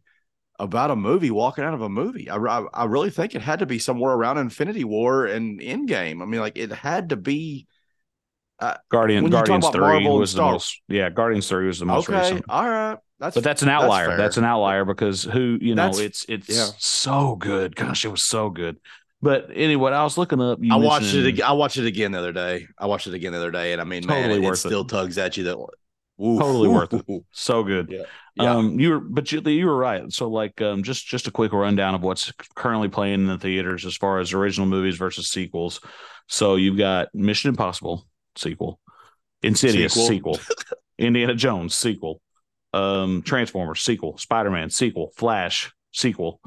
about 0.59 0.91
a 0.91 0.95
movie 0.95 1.31
walking 1.31 1.63
out 1.63 1.73
of 1.73 1.81
a 1.81 1.89
movie? 1.89 2.29
I, 2.29 2.37
I, 2.37 2.65
I 2.73 2.85
really 2.85 3.09
think 3.09 3.33
it 3.35 3.41
had 3.41 3.59
to 3.59 3.65
be 3.65 3.79
somewhere 3.79 4.13
around 4.13 4.37
Infinity 4.37 4.83
War 4.83 5.25
and 5.25 5.59
Endgame. 5.59 6.21
I 6.21 6.25
mean, 6.25 6.39
like, 6.39 6.57
it 6.57 6.71
had 6.71 7.09
to 7.09 7.15
be. 7.15 7.67
Uh, 8.59 8.75
Guardian 8.89 9.23
you 9.25 9.29
talk 9.29 9.47
Guardians 9.47 9.69
three 9.69 9.81
Marvel 9.81 10.19
was 10.19 10.33
the 10.33 10.41
most. 10.41 10.81
Yeah, 10.87 11.09
Guardians 11.09 11.49
three 11.49 11.67
was 11.67 11.79
the 11.79 11.85
most 11.85 12.07
Okay, 12.07 12.19
recent. 12.19 12.45
all 12.47 12.69
right, 12.69 12.97
that's 13.19 13.33
but 13.35 13.43
that's 13.43 13.61
an 13.61 13.69
outlier. 13.69 14.15
That's, 14.15 14.35
fair. 14.35 14.43
an 14.43 14.49
outlier 14.49 14.85
because 14.85 15.23
who 15.23 15.57
you 15.59 15.75
know 15.75 15.91
That's- 15.91 15.99
it's 15.99 16.25
it's 16.29 16.49
yeah. 16.49 16.67
so 16.77 17.35
good. 17.35 17.75
Gosh, 17.75 18.05
it 18.05 18.09
was 18.09 18.23
so 18.23 18.49
good. 18.49 18.77
But 19.23 19.51
anyway, 19.55 19.93
I 19.93 20.03
was 20.03 20.17
looking 20.17 20.41
up. 20.41 20.59
I 20.69 20.75
watched 20.75 21.13
it. 21.13 21.25
Again, 21.25 21.45
I 21.45 21.53
watched 21.53 21.77
it 21.77 21.85
again 21.85 22.11
the 22.11 22.19
other 22.19 22.33
day. 22.33 22.67
I 22.77 22.87
watched 22.87 23.07
it 23.07 23.13
again 23.13 23.31
the 23.31 23.37
other 23.37 23.51
day, 23.51 23.71
and 23.71 23.79
I 23.79 23.85
mean, 23.85 24.05
man, 24.05 24.23
Totally 24.23 24.39
it, 24.39 24.43
it 24.43 24.45
worth 24.47 24.65
it. 24.65 24.67
still 24.67 24.83
tugs 24.83 25.17
at 25.17 25.37
you. 25.37 25.45
That 25.45 25.57
oof, 25.57 26.39
Totally 26.39 26.67
worth 26.67 26.93
it. 26.93 27.23
So 27.31 27.63
good. 27.63 27.89
Yeah. 27.89 28.03
Yeah. 28.35 28.55
Um, 28.55 28.79
you 28.79 28.89
were, 28.89 28.99
but 28.99 29.31
you, 29.31 29.39
you 29.41 29.65
were 29.67 29.77
right. 29.77 30.11
So, 30.11 30.27
like, 30.29 30.59
um, 30.61 30.83
just 30.83 31.07
just 31.07 31.27
a 31.27 31.31
quick 31.31 31.53
rundown 31.53 31.95
of 31.95 32.01
what's 32.01 32.33
currently 32.55 32.89
playing 32.89 33.21
in 33.21 33.27
the 33.27 33.37
theaters 33.37 33.85
as 33.85 33.95
far 33.95 34.19
as 34.19 34.33
original 34.33 34.67
movies 34.67 34.97
versus 34.97 35.29
sequels. 35.29 35.79
So 36.27 36.55
you've 36.55 36.77
got 36.77 37.07
Mission 37.13 37.49
Impossible 37.49 38.05
sequel, 38.35 38.79
Insidious 39.41 39.93
Sequel. 39.93 40.33
sequel, 40.35 40.55
Indiana 40.97 41.35
Jones 41.35 41.75
sequel, 41.75 42.21
um, 42.73 43.21
Transformers 43.21 43.79
sequel, 43.81 44.17
Spider 44.17 44.51
Man 44.51 44.69
sequel, 44.69 45.11
Flash 45.15 45.71
sequel, 45.93 46.41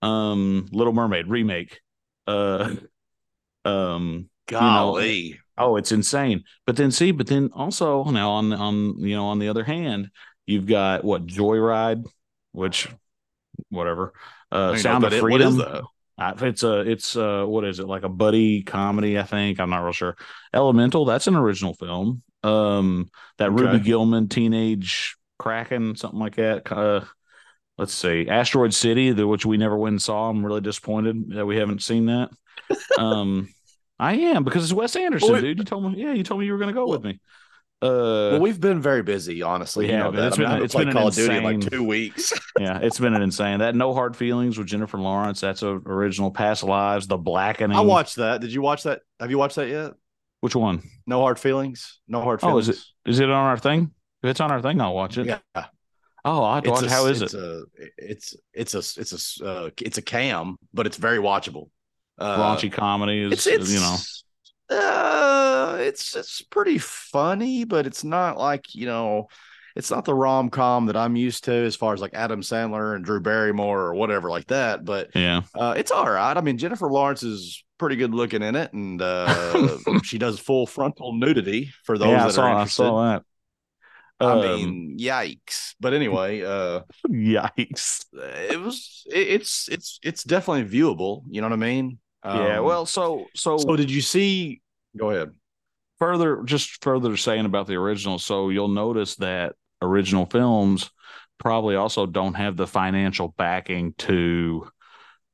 um, 0.00 0.68
Little 0.72 0.92
Mermaid 0.92 1.26
remake, 1.26 1.80
uh, 2.26 2.74
um, 3.64 4.28
golly, 4.46 5.40
Oh, 5.56 5.76
it's 5.76 5.92
insane. 5.92 6.42
But 6.66 6.76
then 6.76 6.90
see, 6.90 7.12
but 7.12 7.28
then 7.28 7.50
also 7.54 8.04
now 8.04 8.30
on 8.32 8.52
on 8.52 8.98
you 8.98 9.14
know 9.14 9.26
on 9.26 9.38
the 9.38 9.48
other 9.48 9.62
hand, 9.64 10.10
you've 10.46 10.66
got 10.66 11.04
what 11.04 11.26
Joyride, 11.26 12.04
which 12.52 12.88
whatever. 13.68 14.12
Uh 14.50 14.72
don't 14.72 14.78
Sound 14.78 15.02
know 15.02 15.08
of 15.08 15.12
what 15.12 15.20
that- 15.22 15.30
what 15.30 15.40
is 15.40 15.54
Freedom. 15.56 15.86
Uh, 16.16 16.32
it's 16.42 16.62
a 16.62 16.80
it's 16.80 17.16
uh 17.16 17.44
what 17.44 17.64
is 17.64 17.80
it 17.80 17.86
like 17.88 18.04
a 18.04 18.08
buddy 18.08 18.62
comedy? 18.62 19.18
I 19.18 19.24
think 19.24 19.60
I'm 19.60 19.70
not 19.70 19.82
real 19.82 19.92
sure. 19.92 20.16
Elemental, 20.52 21.04
that's 21.04 21.26
an 21.26 21.36
original 21.36 21.74
film. 21.74 22.22
Um, 22.44 23.10
that 23.38 23.50
Okay. 23.50 23.64
Ruby 23.64 23.80
Gillman 23.80 24.28
teenage 24.28 25.16
Kraken, 25.38 25.96
something 25.96 26.20
like 26.20 26.36
that. 26.36 26.70
Uh, 26.70 27.04
let's 27.78 27.94
see, 27.94 28.28
Asteroid 28.28 28.74
City, 28.74 29.12
the, 29.12 29.26
which 29.26 29.46
we 29.46 29.56
never 29.56 29.76
went 29.76 29.92
and 29.94 30.02
saw. 30.02 30.28
I'm 30.30 30.44
really 30.44 30.60
disappointed 30.60 31.30
that 31.30 31.46
we 31.46 31.56
haven't 31.56 31.82
seen 31.82 32.06
that. 32.06 32.30
Um, 32.98 33.52
I 33.98 34.14
am 34.14 34.42
because 34.42 34.64
it's 34.64 34.72
Wes 34.72 34.96
Anderson, 34.96 35.32
Well, 35.32 35.40
dude. 35.40 35.58
You 35.58 35.64
told 35.64 35.92
me, 35.92 36.02
yeah, 36.02 36.12
you 36.12 36.22
told 36.22 36.40
me 36.40 36.46
you 36.46 36.52
were 36.52 36.58
going 36.58 36.68
to 36.68 36.74
go 36.74 36.86
Well- 36.86 36.98
with 36.98 37.04
me. 37.04 37.20
Uh, 37.82 38.32
well, 38.32 38.40
we've 38.40 38.60
been 38.60 38.80
very 38.80 39.02
busy, 39.02 39.42
honestly. 39.42 39.86
we 39.86 39.92
you 39.92 39.98
know 39.98 40.10
that. 40.10 40.28
It's 40.28 40.36
been- 40.38 40.46
I 40.46 40.62
it's 40.62 40.74
been 40.74 40.90
Call 40.90 41.08
of 41.08 41.14
Duty 41.14 41.36
in 41.36 41.44
like 41.44 41.60
two 41.60 41.84
weeks. 41.84 42.32
yeah, 42.58 42.78
it's 42.80 42.98
been 42.98 43.12
an 43.14 43.20
insane. 43.20 43.58
That 43.58 43.74
No 43.74 43.92
Hard 43.92 44.16
Feelings 44.16 44.56
with 44.56 44.66
Jennifer 44.66 44.96
Lawrence. 44.96 45.40
That's 45.40 45.62
a 45.62 45.68
original 45.68 46.30
Past 46.30 46.62
Lives. 46.62 47.06
The 47.06 47.18
Blackening. 47.18 47.76
I 47.76 47.82
watched 47.82 48.16
that. 48.16 48.40
Did 48.40 48.52
you 48.54 48.62
watch 48.62 48.84
that? 48.84 49.02
Have 49.20 49.30
you 49.30 49.36
watched 49.36 49.56
that 49.56 49.68
yet? 49.68 49.92
Which 50.40 50.56
one? 50.56 50.82
No 51.06 51.20
hard 51.20 51.38
feelings. 51.38 52.00
No 52.08 52.22
hard 52.22 52.40
Feelings. 52.40 52.68
Oh, 52.68 52.72
is 52.72 52.92
Is 53.04 53.20
it 53.20 53.28
on 53.28 53.32
our 53.32 53.58
thing? 53.58 53.90
If 54.22 54.30
it's 54.30 54.40
on 54.40 54.50
our 54.50 54.62
thing, 54.62 54.80
I'll 54.80 54.94
watch 54.94 55.18
it. 55.18 55.26
Yeah. 55.26 55.66
Oh, 56.24 56.42
I'll 56.42 56.54
have 56.54 56.64
to 56.64 56.70
It's 56.70 56.82
watch. 56.82 56.86
a, 56.86 56.90
How 56.90 57.06
is 57.06 57.22
it's 57.22 57.34
it? 57.34 57.40
A, 57.40 57.64
it's 57.98 58.34
it's 58.52 58.74
a 58.74 58.78
it's 59.00 59.40
a 59.40 59.46
uh, 59.46 59.70
it's 59.82 59.98
a 59.98 60.02
cam, 60.02 60.56
but 60.72 60.86
it's 60.86 60.96
very 60.96 61.18
watchable. 61.18 61.68
Uh, 62.18 62.38
Raunchy 62.38 62.72
comedy 62.72 63.20
is, 63.22 63.32
it's 63.32 63.46
it's 63.46 63.72
you 63.74 63.80
know. 63.80 63.96
uh 64.70 65.76
it's 65.80 66.16
it's 66.16 66.40
pretty 66.42 66.78
funny 66.78 67.64
but 67.64 67.86
it's 67.86 68.02
not 68.04 68.38
like 68.38 68.74
you 68.74 68.86
know 68.86 69.26
it's 69.76 69.90
not 69.90 70.04
the 70.04 70.14
rom-com 70.14 70.86
that 70.86 70.96
i'm 70.96 71.16
used 71.16 71.44
to 71.44 71.52
as 71.52 71.76
far 71.76 71.92
as 71.92 72.00
like 72.00 72.14
adam 72.14 72.40
sandler 72.40 72.94
and 72.96 73.04
drew 73.04 73.20
barrymore 73.20 73.80
or 73.82 73.94
whatever 73.94 74.30
like 74.30 74.46
that 74.46 74.84
but 74.84 75.10
Yeah. 75.14 75.42
uh 75.54 75.74
it's 75.76 75.90
all 75.90 76.08
right 76.08 76.36
i 76.36 76.40
mean 76.40 76.56
jennifer 76.56 76.90
lawrence 76.90 77.22
is 77.22 77.62
pretty 77.78 77.96
good 77.96 78.14
looking 78.14 78.42
in 78.42 78.54
it 78.54 78.72
and 78.72 79.02
uh 79.02 79.78
she 80.02 80.16
does 80.18 80.38
full 80.38 80.66
frontal 80.66 81.12
nudity 81.12 81.70
for 81.84 81.98
those 81.98 82.08
yeah, 82.08 82.24
I 82.24 82.28
that 82.28 82.34
saw, 82.34 82.42
are 82.42 82.48
I 82.50 82.50
interested 82.52 82.66
saw 82.66 83.02
that. 83.04 83.24
I 84.26 84.34
Um, 84.34 84.40
mean 84.40 84.96
yikes 84.98 85.74
but 85.80 85.94
anyway 85.94 86.42
uh 86.42 86.82
yikes. 87.08 88.04
it 88.12 88.60
was 88.60 89.02
it, 89.10 89.28
it's 89.28 89.68
it's 89.68 89.98
it's 90.02 90.24
definitely 90.24 90.64
viewable 90.64 91.22
you 91.30 91.40
know 91.40 91.46
what 91.48 91.52
i 91.52 91.56
mean 91.56 91.98
yeah. 92.30 92.58
Um, 92.58 92.64
Well, 92.64 92.86
so 92.86 93.26
so, 93.34 93.58
so 93.58 93.76
did 93.76 93.90
you 93.90 94.00
see 94.00 94.62
go 94.96 95.10
ahead 95.10 95.32
further, 95.98 96.42
just 96.44 96.82
further 96.82 97.16
saying 97.16 97.46
about 97.46 97.66
the 97.66 97.74
original. 97.74 98.18
So 98.18 98.50
you'll 98.50 98.68
notice 98.68 99.16
that 99.16 99.54
original 99.82 100.26
films 100.26 100.90
probably 101.38 101.76
also 101.76 102.06
don't 102.06 102.34
have 102.34 102.56
the 102.56 102.66
financial 102.66 103.34
backing 103.36 103.94
to 103.98 104.68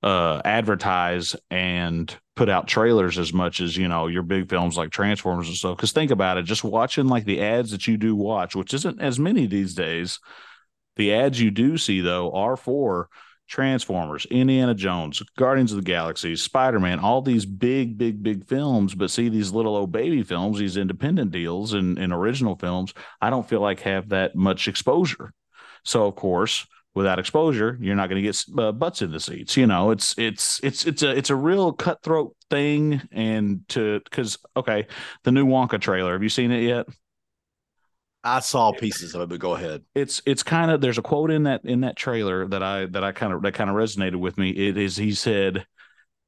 uh 0.02 0.40
advertise 0.44 1.36
and 1.50 2.16
put 2.36 2.48
out 2.48 2.66
trailers 2.66 3.18
as 3.18 3.34
much 3.34 3.60
as 3.60 3.76
you 3.76 3.86
know 3.86 4.06
your 4.06 4.22
big 4.22 4.48
films 4.48 4.76
like 4.76 4.90
transformers 4.90 5.46
and 5.46 5.56
stuff. 5.56 5.76
Because 5.76 5.92
think 5.92 6.10
about 6.10 6.38
it 6.38 6.44
just 6.44 6.64
watching 6.64 7.06
like 7.06 7.26
the 7.26 7.42
ads 7.42 7.70
that 7.72 7.86
you 7.86 7.98
do 7.98 8.16
watch 8.16 8.56
which 8.56 8.72
isn't 8.72 9.00
as 9.00 9.18
many 9.18 9.46
these 9.46 9.74
days 9.74 10.18
the 10.96 11.12
ads 11.12 11.40
you 11.40 11.50
do 11.50 11.76
see 11.76 12.00
though 12.00 12.32
are 12.32 12.56
for 12.56 13.08
transformers 13.46 14.26
indiana 14.30 14.74
jones 14.74 15.22
guardians 15.36 15.72
of 15.72 15.76
the 15.76 15.82
galaxy 15.82 16.36
spider-man 16.36 17.00
all 17.00 17.20
these 17.20 17.44
big 17.44 17.98
big 17.98 18.22
big 18.22 18.46
films 18.46 18.94
but 18.94 19.10
see 19.10 19.28
these 19.28 19.52
little 19.52 19.76
old 19.76 19.90
baby 19.90 20.22
films 20.22 20.58
these 20.58 20.76
independent 20.76 21.32
deals 21.32 21.74
and, 21.74 21.98
and 21.98 22.12
original 22.12 22.54
films 22.54 22.94
i 23.20 23.28
don't 23.28 23.48
feel 23.48 23.60
like 23.60 23.80
have 23.80 24.08
that 24.10 24.34
much 24.34 24.68
exposure. 24.68 25.32
So 25.84 26.06
of 26.06 26.14
course 26.14 26.66
without 26.94 27.18
exposure 27.18 27.78
you're 27.80 27.94
not 27.94 28.08
going 28.08 28.22
to 28.22 28.26
get 28.26 28.44
uh, 28.58 28.72
butts 28.72 29.02
in 29.02 29.10
the 29.12 29.20
seats 29.20 29.56
you 29.56 29.66
know 29.66 29.90
it's 29.90 30.16
it's 30.18 30.60
it's 30.62 30.86
it's 30.86 31.02
a 31.02 31.16
it's 31.16 31.30
a 31.30 31.36
real 31.36 31.72
cutthroat 31.72 32.34
thing 32.50 33.00
and 33.12 33.60
to 33.68 34.00
because 34.04 34.38
okay 34.56 34.86
the 35.24 35.32
new 35.32 35.46
wonka 35.46 35.80
trailer 35.80 36.12
have 36.12 36.22
you 36.22 36.28
seen 36.28 36.50
it 36.50 36.62
yet 36.62 36.86
I 38.22 38.40
saw 38.40 38.72
pieces 38.72 39.14
of 39.14 39.22
it, 39.22 39.28
but 39.30 39.40
go 39.40 39.54
ahead. 39.54 39.82
It's 39.94 40.20
it's 40.26 40.42
kind 40.42 40.70
of 40.70 40.80
there's 40.80 40.98
a 40.98 41.02
quote 41.02 41.30
in 41.30 41.44
that 41.44 41.62
in 41.64 41.80
that 41.80 41.96
trailer 41.96 42.46
that 42.48 42.62
I 42.62 42.86
that 42.86 43.02
I 43.02 43.12
kind 43.12 43.32
of 43.32 43.42
that 43.42 43.54
kind 43.54 43.70
of 43.70 43.76
resonated 43.76 44.16
with 44.16 44.36
me. 44.36 44.50
It 44.50 44.76
is 44.76 44.96
he 44.96 45.12
said, 45.12 45.64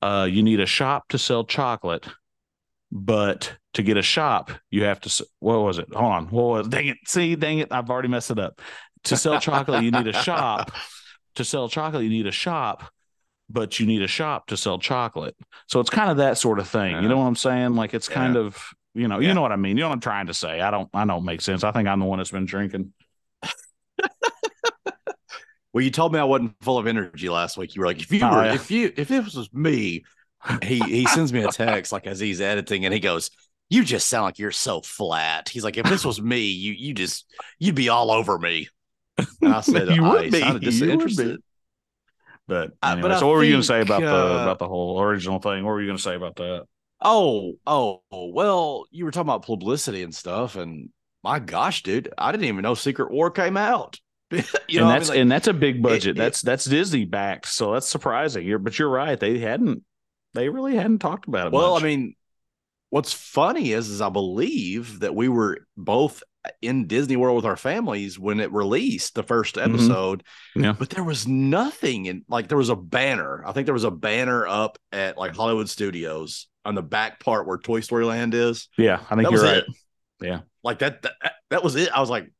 uh, 0.00 0.26
"You 0.30 0.42
need 0.42 0.60
a 0.60 0.66
shop 0.66 1.08
to 1.08 1.18
sell 1.18 1.44
chocolate, 1.44 2.08
but 2.90 3.56
to 3.74 3.82
get 3.82 3.96
a 3.98 4.02
shop, 4.02 4.52
you 4.70 4.84
have 4.84 5.00
to. 5.00 5.26
What 5.40 5.58
was 5.58 5.78
it? 5.78 5.88
Hold 5.92 6.12
on. 6.12 6.26
What 6.28 6.44
was? 6.44 6.68
Dang 6.68 6.88
it! 6.88 6.98
See, 7.06 7.34
dang 7.36 7.58
it! 7.58 7.68
I've 7.70 7.90
already 7.90 8.08
messed 8.08 8.30
it 8.30 8.38
up. 8.38 8.60
To 9.04 9.16
sell 9.16 9.40
chocolate, 9.40 9.82
you 9.82 9.90
need 9.90 10.06
a 10.06 10.12
shop. 10.12 10.72
To 11.36 11.44
sell 11.44 11.68
chocolate, 11.68 12.02
you 12.04 12.10
need 12.10 12.26
a 12.26 12.32
shop, 12.32 12.90
but 13.50 13.80
you 13.80 13.86
need 13.86 14.02
a 14.02 14.06
shop 14.08 14.46
to 14.48 14.56
sell 14.56 14.78
chocolate. 14.78 15.36
So 15.66 15.80
it's 15.80 15.90
kind 15.90 16.10
of 16.10 16.18
that 16.18 16.38
sort 16.38 16.58
of 16.58 16.68
thing. 16.68 17.02
You 17.02 17.08
know 17.08 17.16
what 17.18 17.24
I'm 17.24 17.36
saying? 17.36 17.74
Like 17.74 17.94
it's 17.94 18.08
kind 18.08 18.36
of 18.36 18.62
you 18.94 19.08
know 19.08 19.18
Yeah. 19.18 19.28
you 19.28 19.34
know 19.34 19.42
what 19.42 19.52
I 19.52 19.56
mean. 19.56 19.76
You 19.76 19.82
know 19.84 19.88
what 19.88 19.94
I'm 19.94 20.00
trying 20.00 20.26
to 20.26 20.34
say. 20.34 20.60
I 20.60 20.70
don't 20.70 20.88
I 20.94 21.04
don't 21.04 21.24
make 21.24 21.40
sense. 21.40 21.64
I 21.64 21.72
think 21.72 21.88
I'm 21.88 22.00
the 22.00 22.06
one 22.06 22.18
that's 22.18 22.30
been 22.30 22.44
drinking. 22.46 22.92
Well, 25.74 25.82
you 25.82 25.90
told 25.90 26.12
me 26.12 26.18
I 26.18 26.24
wasn't 26.24 26.54
full 26.60 26.76
of 26.76 26.86
energy 26.86 27.30
last 27.30 27.56
week. 27.56 27.74
You 27.74 27.80
were 27.80 27.86
like, 27.86 28.02
if 28.02 28.12
you 28.12 28.20
Oh, 28.22 28.36
were, 28.36 28.44
yeah. 28.44 28.52
if 28.54 28.70
you, 28.70 28.92
if 28.94 29.08
this 29.08 29.34
was 29.34 29.50
me, 29.54 30.04
he 30.62 30.80
he 30.80 31.06
sends 31.06 31.32
me 31.32 31.42
a 31.44 31.48
text 31.50 31.92
like 31.92 32.06
as 32.06 32.20
he's 32.20 32.42
editing, 32.42 32.84
and 32.84 32.92
he 32.92 33.00
goes, 33.00 33.30
"You 33.70 33.82
just 33.82 34.06
sound 34.08 34.24
like 34.24 34.38
you're 34.38 34.50
so 34.50 34.82
flat." 34.82 35.48
He's 35.48 35.64
like, 35.64 35.78
"If 35.78 35.86
this 35.86 36.04
was 36.04 36.20
me, 36.20 36.40
you 36.44 36.72
you 36.72 36.92
just 36.92 37.24
you'd 37.58 37.74
be 37.74 37.88
all 37.88 38.10
over 38.10 38.38
me." 38.38 38.68
And 39.18 39.52
I 39.52 39.60
said, 39.60 39.88
You 39.88 40.04
"I 40.04 40.10
would 40.14 40.30
be. 40.32 40.40
sounded 40.40 40.62
disinterested." 40.62 41.42
But, 42.48 42.72
anyway, 42.82 43.08
but 43.08 43.18
so 43.18 43.28
what 43.28 43.36
were 43.36 43.44
you 43.44 43.52
going 43.52 43.62
to 43.62 43.66
say 43.66 43.80
about 43.80 44.00
the 44.00 44.08
uh, 44.14 44.42
about 44.42 44.58
the 44.58 44.68
whole 44.68 45.00
original 45.00 45.38
thing? 45.38 45.64
What 45.64 45.70
were 45.70 45.80
you 45.80 45.86
going 45.86 45.96
to 45.96 46.02
say 46.02 46.16
about 46.16 46.36
that? 46.36 46.64
Oh, 47.00 47.54
oh, 47.66 48.02
well, 48.10 48.86
you 48.90 49.04
were 49.04 49.10
talking 49.10 49.28
about 49.28 49.44
publicity 49.44 50.02
and 50.02 50.14
stuff, 50.14 50.56
and 50.56 50.90
my 51.22 51.38
gosh, 51.38 51.82
dude, 51.82 52.12
I 52.16 52.32
didn't 52.32 52.44
even 52.46 52.62
know 52.62 52.74
Secret 52.74 53.10
War 53.10 53.30
came 53.30 53.56
out. 53.56 53.98
you 54.30 54.38
know, 54.38 54.42
and 54.42 54.48
what 54.68 54.80
I 54.80 54.84
mean? 54.84 54.88
that's 54.88 55.08
Like, 55.08 55.18
and 55.18 55.32
that's 55.32 55.48
a 55.48 55.52
big 55.52 55.82
budget. 55.82 56.16
it- 56.16 56.16
that's 56.16 56.40
that's 56.42 56.64
Disney 56.64 57.04
backed, 57.04 57.46
so 57.46 57.72
that's 57.72 57.88
surprising. 57.88 58.46
You're, 58.46 58.58
but 58.58 58.78
you're 58.78 58.88
right. 58.88 59.18
They 59.18 59.38
hadn't. 59.38 59.82
They 60.34 60.48
really 60.48 60.74
hadn't 60.76 60.98
talked 61.00 61.28
about 61.28 61.48
it. 61.48 61.52
Well, 61.52 61.74
much. 61.74 61.82
I 61.82 61.86
mean, 61.86 62.14
what's 62.90 63.12
funny 63.12 63.72
is, 63.72 63.88
is 63.88 64.00
I 64.00 64.08
believe 64.08 65.00
that 65.00 65.14
we 65.14 65.28
were 65.28 65.58
both 65.76 66.22
in 66.60 66.86
Disney 66.86 67.16
World 67.16 67.36
with 67.36 67.44
our 67.44 67.56
families 67.56 68.18
when 68.18 68.40
it 68.40 68.50
released 68.52 69.14
the 69.14 69.22
first 69.22 69.54
Mhm. 69.56 69.64
episode. 69.74 70.22
Yeah. 70.56 70.72
But 70.78 70.90
there 70.90 71.04
was 71.04 71.26
nothing 71.28 72.06
in 72.06 72.24
like 72.28 72.48
there 72.48 72.58
was 72.58 72.68
a 72.68 72.76
banner. 72.76 73.44
I 73.46 73.52
think 73.52 73.66
there 73.66 73.74
was 73.74 73.84
a 73.84 73.90
banner 73.90 74.46
up 74.46 74.78
at 74.90 75.16
like 75.16 75.36
Hollywood 75.36 75.68
Studios 75.68 76.48
on 76.64 76.74
the 76.74 76.82
back 76.82 77.20
part 77.20 77.46
where 77.46 77.58
Toy 77.58 77.80
Story 77.80 78.04
Land 78.04 78.34
is. 78.34 78.68
yeah, 78.76 78.94
I 79.10 79.14
think 79.14 79.22
That 79.22 79.22
you're 79.22 79.32
was 79.32 79.42
right. 79.42 79.56
it. 79.58 79.66
Yeah. 80.20 80.40
Like 80.64 80.78
that, 80.80 81.02
that 81.02 81.32
that 81.50 81.62
was 81.64 81.76
it. 81.76 81.90
I 81.92 82.00
was 82.00 82.10
like, 82.10 82.30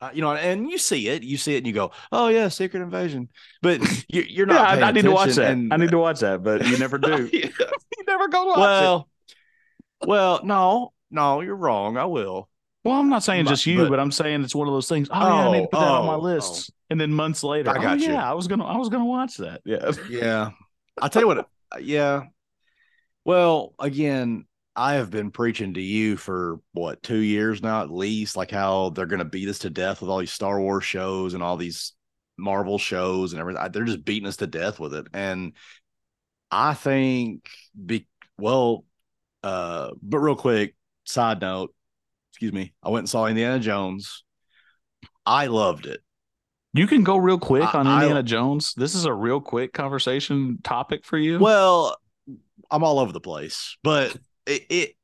uh, 0.00 0.10
you 0.12 0.20
know, 0.22 0.32
and 0.32 0.70
you 0.70 0.78
see 0.78 1.08
it, 1.08 1.22
you 1.24 1.36
see 1.36 1.54
it, 1.54 1.58
and 1.58 1.66
you 1.66 1.72
go, 1.72 1.90
"Oh 2.12 2.28
yeah, 2.28 2.48
Secret 2.48 2.82
Invasion," 2.82 3.28
but 3.62 3.80
you, 4.08 4.22
you're 4.28 4.46
Yeah, 4.48 4.54
not. 4.54 4.82
I, 4.82 4.88
I 4.88 4.92
need 4.92 5.02
to 5.02 5.10
watch 5.10 5.34
that. 5.34 5.50
and- 5.52 5.72
I 5.72 5.76
need 5.76 5.90
to 5.90 5.98
watch 5.98 6.20
that, 6.20 6.42
but 6.44 6.64
you 6.66 6.78
never 6.78 6.98
do. 6.98 7.28
You 7.98 8.04
never 8.06 8.28
go 8.28 8.46
watch 8.46 8.58
it. 8.58 8.60
well, 8.60 9.08
well, 10.06 10.40
no, 10.44 10.92
no, 11.10 11.40
you're 11.40 11.56
wrong. 11.56 11.96
I 11.96 12.04
will. 12.04 12.48
Well, 12.88 12.98
I'm 12.98 13.08
not 13.08 13.22
saying 13.22 13.44
but- 13.44 13.50
just 13.50 13.66
you, 13.66 13.78
but, 13.78 13.90
but- 13.90 14.00
I'm 14.00 14.10
saying 14.10 14.42
it's 14.42 14.54
one 14.54 14.66
of 14.68 14.74
those 14.74 14.88
things. 14.88 15.08
Oh, 15.10 15.18
yeah, 15.18 15.48
I 15.48 15.52
need 15.52 15.58
to 15.58 15.64
Oh, 15.64 15.68
put 15.68 15.80
that 15.80 15.88
on 15.88 16.06
my 16.06 16.14
oh. 16.14 16.62
And 16.90 16.98
then 17.00 17.12
months 17.12 17.44
later, 17.44 17.70
I 17.70 17.74
got 17.74 17.98
oh, 17.98 18.02
you. 18.02 18.12
yeah, 18.12 18.28
I 18.28 18.32
was 18.34 18.48
gonna, 18.48 18.64
I 18.64 18.76
was 18.76 18.88
gonna 18.88 19.04
watch 19.04 19.36
that. 19.38 19.60
Yeah, 19.64 19.92
Yeah, 20.08 20.50
I'll 21.00 21.08
tell 21.10 21.22
you 21.22 21.28
what. 21.28 21.38
uh, 21.38 21.78
Yeah. 21.80 22.22
Well, 23.24 23.74
again, 23.78 24.46
I 24.74 24.94
have 24.94 25.10
been 25.10 25.30
preaching 25.30 25.74
to 25.74 25.82
you 25.82 26.16
for 26.16 26.60
what 26.72 27.02
two 27.02 27.18
years 27.18 27.62
now, 27.62 27.82
at 27.82 27.90
least, 27.90 28.36
like 28.36 28.50
how 28.50 28.90
they're 28.90 29.06
going 29.06 29.18
to 29.18 29.24
beat 29.24 29.48
us 29.48 29.58
to 29.60 29.70
death 29.70 30.00
with 30.00 30.08
all 30.08 30.18
these 30.18 30.32
Star 30.32 30.58
Wars 30.60 30.84
shows 30.84 31.34
and 31.34 31.42
all 31.42 31.56
these 31.56 31.92
Marvel 32.38 32.78
shows 32.78 33.32
and 33.32 33.40
everything. 33.40 33.62
They're 33.72 33.84
just 33.84 34.04
beating 34.04 34.28
us 34.28 34.36
to 34.38 34.46
death 34.46 34.80
with 34.80 34.94
it, 34.94 35.08
and 35.12 35.52
I 36.50 36.72
think, 36.74 37.50
be 37.84 38.06
well, 38.38 38.84
uh, 39.42 39.90
but 40.00 40.18
real 40.18 40.36
quick, 40.36 40.74
side 41.04 41.40
note, 41.40 41.74
excuse 42.38 42.52
me, 42.52 42.72
I 42.84 42.90
went 42.90 43.02
and 43.02 43.08
saw 43.10 43.26
Indiana 43.26 43.58
Jones. 43.58 44.22
I 45.26 45.46
loved 45.46 45.86
it. 45.86 46.00
you 46.72 46.86
can 46.86 47.02
go 47.02 47.16
real 47.16 47.36
quick 47.38 47.74
I- 47.74 47.80
on 47.80 47.86
I- 47.88 47.94
Indiana 48.02 48.22
Jones. 48.22 48.74
This 48.76 48.94
is 48.94 49.06
a 49.06 49.12
real 49.12 49.40
quick 49.40 49.72
conversation 49.72 50.58
topic 50.62 51.04
for 51.04 51.18
you. 51.18 51.40
Well, 51.40 51.96
I'm 52.70 52.84
all 52.84 53.00
over 53.00 53.10
the 53.10 53.20
place, 53.20 53.76
but 53.82 54.16
it, 54.46 54.66
it 54.70 54.96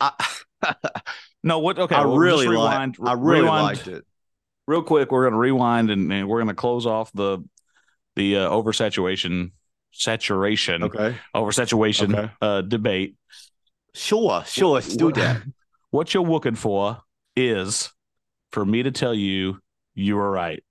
I, 0.00 0.10
no, 1.44 1.60
what? 1.60 1.78
Okay, 1.78 1.94
I 1.94 2.04
well, 2.04 2.18
really 2.18 2.46
just 2.46 2.56
liked. 2.58 2.98
I 3.06 3.12
really 3.12 3.42
rewind 3.42 3.62
liked 3.64 3.86
it. 3.86 4.04
real 4.66 4.82
quick. 4.82 5.12
We're 5.12 5.26
gonna 5.26 5.38
rewind 5.38 5.88
and, 5.92 6.12
and 6.12 6.26
we're 6.28 6.40
gonna 6.40 6.52
close 6.54 6.84
off 6.84 7.12
the 7.12 7.38
the 8.16 8.38
uh, 8.38 8.50
oversaturation 8.50 9.52
saturation 9.92 10.82
Okay, 10.82 11.14
oversaturation 11.36 12.12
Okay. 12.18 12.32
uh, 12.42 12.62
debate. 12.62 13.14
sure, 13.94 14.42
sure, 14.46 14.74
let's 14.74 14.96
do 14.96 15.12
that. 15.12 15.42
What 15.92 16.12
you're 16.14 16.24
looking 16.24 16.54
for 16.56 17.00
is 17.36 17.92
for 18.50 18.64
me 18.64 18.82
to 18.82 18.90
tell 18.90 19.14
you 19.14 19.58
you 19.94 20.16
were 20.16 20.30
right. 20.30 20.64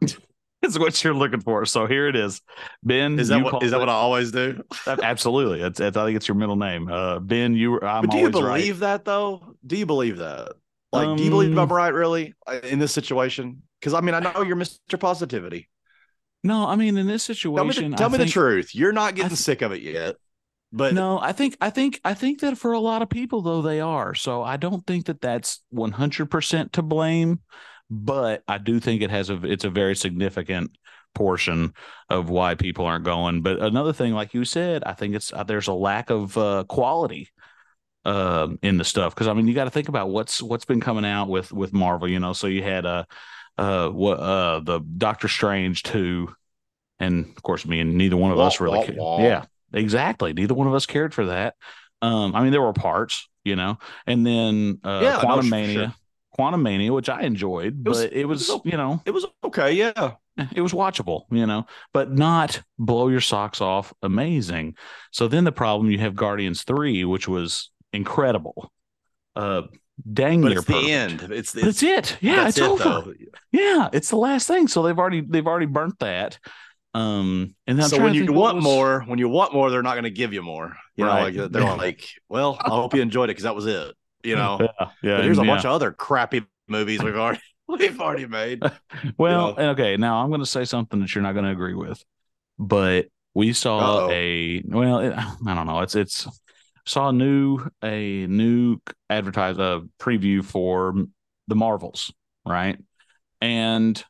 Is 0.62 0.78
what 0.78 1.02
you're 1.02 1.12
looking 1.12 1.40
for. 1.40 1.66
So 1.66 1.86
here 1.86 2.06
it 2.06 2.14
is, 2.14 2.40
Ben. 2.84 3.18
Is 3.18 3.28
that 3.28 3.42
what 3.42 3.50
called 3.50 3.64
that 3.64 3.74
it- 3.74 3.78
what 3.78 3.88
I 3.88 3.92
always 3.92 4.30
do? 4.30 4.62
Absolutely. 4.86 5.60
It's, 5.60 5.80
it's, 5.80 5.96
I 5.96 6.04
think 6.06 6.16
it's 6.16 6.28
your 6.28 6.36
middle 6.36 6.54
name. 6.56 6.88
Uh, 6.88 7.18
Ben, 7.18 7.54
you. 7.54 7.80
I'm 7.80 8.02
but 8.02 8.10
do 8.12 8.18
you 8.18 8.26
always 8.26 8.42
right. 8.42 8.60
believe 8.60 8.78
that 8.78 9.04
though? 9.04 9.56
Do 9.66 9.76
you 9.76 9.86
believe 9.86 10.18
that? 10.18 10.52
Like, 10.92 11.16
do 11.16 11.24
you 11.24 11.30
believe 11.30 11.52
Um, 11.52 11.58
I'm 11.58 11.72
right 11.72 11.92
really 11.92 12.34
uh, 12.46 12.60
in 12.62 12.78
this 12.78 12.92
situation? 12.92 13.62
Because 13.80 13.92
I 13.92 14.00
mean, 14.02 14.14
I 14.14 14.20
know 14.20 14.42
you're 14.42 14.56
Mr. 14.56 15.00
Positivity. 15.00 15.68
No, 16.44 16.66
I 16.66 16.76
mean 16.76 16.96
in 16.96 17.06
this 17.06 17.26
Tell 17.26 17.32
me, 17.32 17.72
situation, 17.72 17.90
the, 17.90 17.96
tell 17.96 18.10
me 18.10 18.18
the 18.18 18.26
truth. 18.26 18.74
You're 18.74 18.92
not 18.92 19.14
getting 19.16 19.30
th- 19.30 19.38
sick 19.38 19.62
of 19.62 19.72
it 19.72 19.82
yet, 19.82 20.16
but 20.72 20.96
No, 20.96 21.18
I 21.20 21.32
think 21.32 21.56
I 21.60 21.70
think 21.70 22.00
I 22.04 22.14
think 22.14 22.40
that 22.40 22.58
for 22.58 22.72
a 22.72 22.80
lot 22.80 23.02
of 23.02 23.08
people 23.08 23.40
though 23.42 23.62
they 23.62 23.80
are. 23.80 24.14
So 24.14 24.42
I 24.42 24.56
don't 24.56 24.86
think 24.86 25.06
that 25.06 25.20
that's 25.20 25.60
100% 25.70 26.72
to 26.72 26.82
blame, 26.82 27.40
but 27.90 28.42
I 28.48 28.58
do 28.58 28.78
think 28.80 29.00
it 29.02 29.10
has 29.10 29.30
a 29.30 29.40
it's 29.44 29.64
a 29.64 29.70
very 29.70 29.96
significant 29.96 30.76
portion 31.14 31.72
of 32.10 32.28
why 32.30 32.54
people 32.56 32.84
aren't 32.86 33.04
going. 33.04 33.42
But 33.42 33.60
another 33.60 33.92
thing 33.92 34.12
like 34.12 34.34
you 34.34 34.44
said, 34.44 34.84
I 34.84 34.92
think 34.92 35.14
it's 35.14 35.32
uh, 35.32 35.44
there's 35.44 35.68
a 35.68 35.72
lack 35.74 36.10
of 36.10 36.36
uh, 36.36 36.64
quality 36.68 37.30
um 38.04 38.58
in 38.62 38.78
the 38.78 38.84
stuff 38.84 39.14
because 39.14 39.28
I 39.28 39.32
mean 39.34 39.46
you 39.46 39.54
got 39.54 39.64
to 39.64 39.70
think 39.70 39.88
about 39.88 40.10
what's 40.10 40.42
what's 40.42 40.64
been 40.64 40.80
coming 40.80 41.04
out 41.04 41.28
with 41.28 41.52
with 41.52 41.72
Marvel, 41.72 42.08
you 42.08 42.18
know. 42.20 42.32
So 42.32 42.48
you 42.48 42.62
had 42.62 42.84
uh 42.86 43.04
uh 43.58 43.88
what 43.90 44.18
uh 44.20 44.60
the 44.60 44.80
Doctor 44.80 45.28
Strange 45.28 45.84
2 45.84 46.28
and 47.00 47.26
of 47.36 47.42
course 47.42 47.66
me 47.66 47.80
and 47.80 47.94
neither 47.96 48.16
one 48.16 48.32
of 48.32 48.38
Wah, 48.38 48.46
us 48.46 48.60
really 48.60 48.80
wah, 48.80 49.18
wah. 49.18 49.18
yeah 49.24 49.44
exactly. 49.72 50.32
Neither 50.32 50.54
one 50.54 50.66
of 50.66 50.74
us 50.74 50.86
cared 50.86 51.14
for 51.14 51.26
that. 51.26 51.54
Um 52.00 52.34
i 52.34 52.42
mean 52.42 52.50
there 52.52 52.62
were 52.62 52.72
parts 52.72 53.28
you 53.44 53.54
know 53.56 53.78
and 54.06 54.26
then 54.26 54.80
uh 54.84 55.00
Yeah, 55.02 55.20
Quantumania 55.20 55.72
sure. 55.72 55.94
Quantumania 56.38 56.92
which 56.92 57.08
i 57.08 57.22
enjoyed 57.22 57.86
It 57.86 57.88
was- 57.88 58.02
but 58.04 58.12
it 58.12 58.24
was, 58.26 58.48
it 58.48 58.52
was 58.54 58.60
you 58.64 58.76
know. 58.76 59.00
it 59.04 59.10
was 59.12 59.24
okay. 59.44 59.72
Yeah, 59.72 60.12
it 60.54 60.60
was 60.62 60.72
watchable 60.72 61.22
you 61.30 61.46
know 61.46 61.66
but 61.92 62.10
not 62.10 62.60
blow 62.78 63.06
your 63.08 63.20
socks 63.20 63.60
off 63.60 63.92
amazing. 64.02 64.74
So 65.12 65.28
then 65.28 65.44
the 65.44 65.52
problem 65.52 65.90
you 65.92 65.98
have 65.98 66.16
guardians 66.16 66.64
3 66.64 67.04
which 67.04 67.28
was 67.28 67.70
incredible. 67.92 68.72
Uh 69.36 69.62
dang 70.12 70.40
but 70.42 70.48
near 70.48 70.58
it's 70.58 70.66
the 70.66 70.90
end. 70.90 71.22
It's 71.30 71.54
but 71.54 71.64
it's 71.64 71.82
it. 71.82 72.16
Yeah 72.20 72.48
it's 72.48 72.58
it 72.58 72.64
over. 72.64 72.82
though. 72.82 73.12
yeah 73.52 73.88
it's 73.92 74.08
the 74.10 74.16
last 74.16 74.48
thing. 74.48 74.66
So 74.66 74.82
they've 74.82 74.98
already 74.98 75.20
they've 75.20 75.46
already 75.46 75.66
burnt 75.66 75.98
that 76.00 76.38
um 76.94 77.54
and 77.66 77.78
then 77.78 77.84
I'm 77.84 77.90
so 77.90 78.02
when 78.02 78.14
you 78.14 78.32
want 78.32 78.56
was- 78.56 78.64
more, 78.64 79.00
when 79.06 79.18
you 79.18 79.28
want 79.28 79.54
more, 79.54 79.70
they're 79.70 79.82
not 79.82 79.94
going 79.94 80.04
to 80.04 80.10
give 80.10 80.32
you 80.32 80.42
more. 80.42 80.76
You 80.96 81.06
Right. 81.06 81.34
know, 81.34 81.42
like 81.42 81.52
they're 81.52 81.62
like, 81.76 82.06
well, 82.28 82.58
I 82.60 82.68
hope 82.68 82.94
you 82.94 83.00
enjoyed 83.00 83.24
it 83.30 83.32
because 83.32 83.44
that 83.44 83.54
was 83.54 83.66
it. 83.66 83.94
You 84.22 84.36
know, 84.36 84.58
yeah, 84.60 84.88
yeah 85.02 85.16
but 85.16 85.24
here's 85.24 85.38
a 85.38 85.42
yeah. 85.42 85.46
bunch 85.50 85.64
of 85.64 85.72
other 85.72 85.90
crappy 85.92 86.42
movies 86.68 87.02
we've 87.02 87.16
already 87.16 87.40
we've 87.68 88.00
already 88.00 88.26
made. 88.26 88.62
Well, 89.18 89.54
know? 89.56 89.70
okay. 89.70 89.96
Now 89.96 90.22
I'm 90.22 90.28
going 90.28 90.40
to 90.40 90.46
say 90.46 90.64
something 90.64 91.00
that 91.00 91.14
you're 91.14 91.22
not 91.22 91.32
going 91.32 91.46
to 91.46 91.50
agree 91.50 91.74
with, 91.74 92.02
but 92.58 93.06
we 93.34 93.52
saw 93.52 94.06
Uh-oh. 94.06 94.10
a 94.12 94.62
well. 94.66 94.98
It, 94.98 95.12
I 95.46 95.54
don't 95.54 95.66
know. 95.66 95.80
It's 95.80 95.94
it's 95.94 96.28
saw 96.86 97.08
a 97.08 97.12
new 97.12 97.58
a 97.82 98.26
new 98.26 98.78
advertise 99.08 99.56
a 99.58 99.82
preview 99.98 100.44
for 100.44 100.94
the 101.48 101.54
Marvels, 101.54 102.12
right? 102.44 102.78
And 103.40 104.02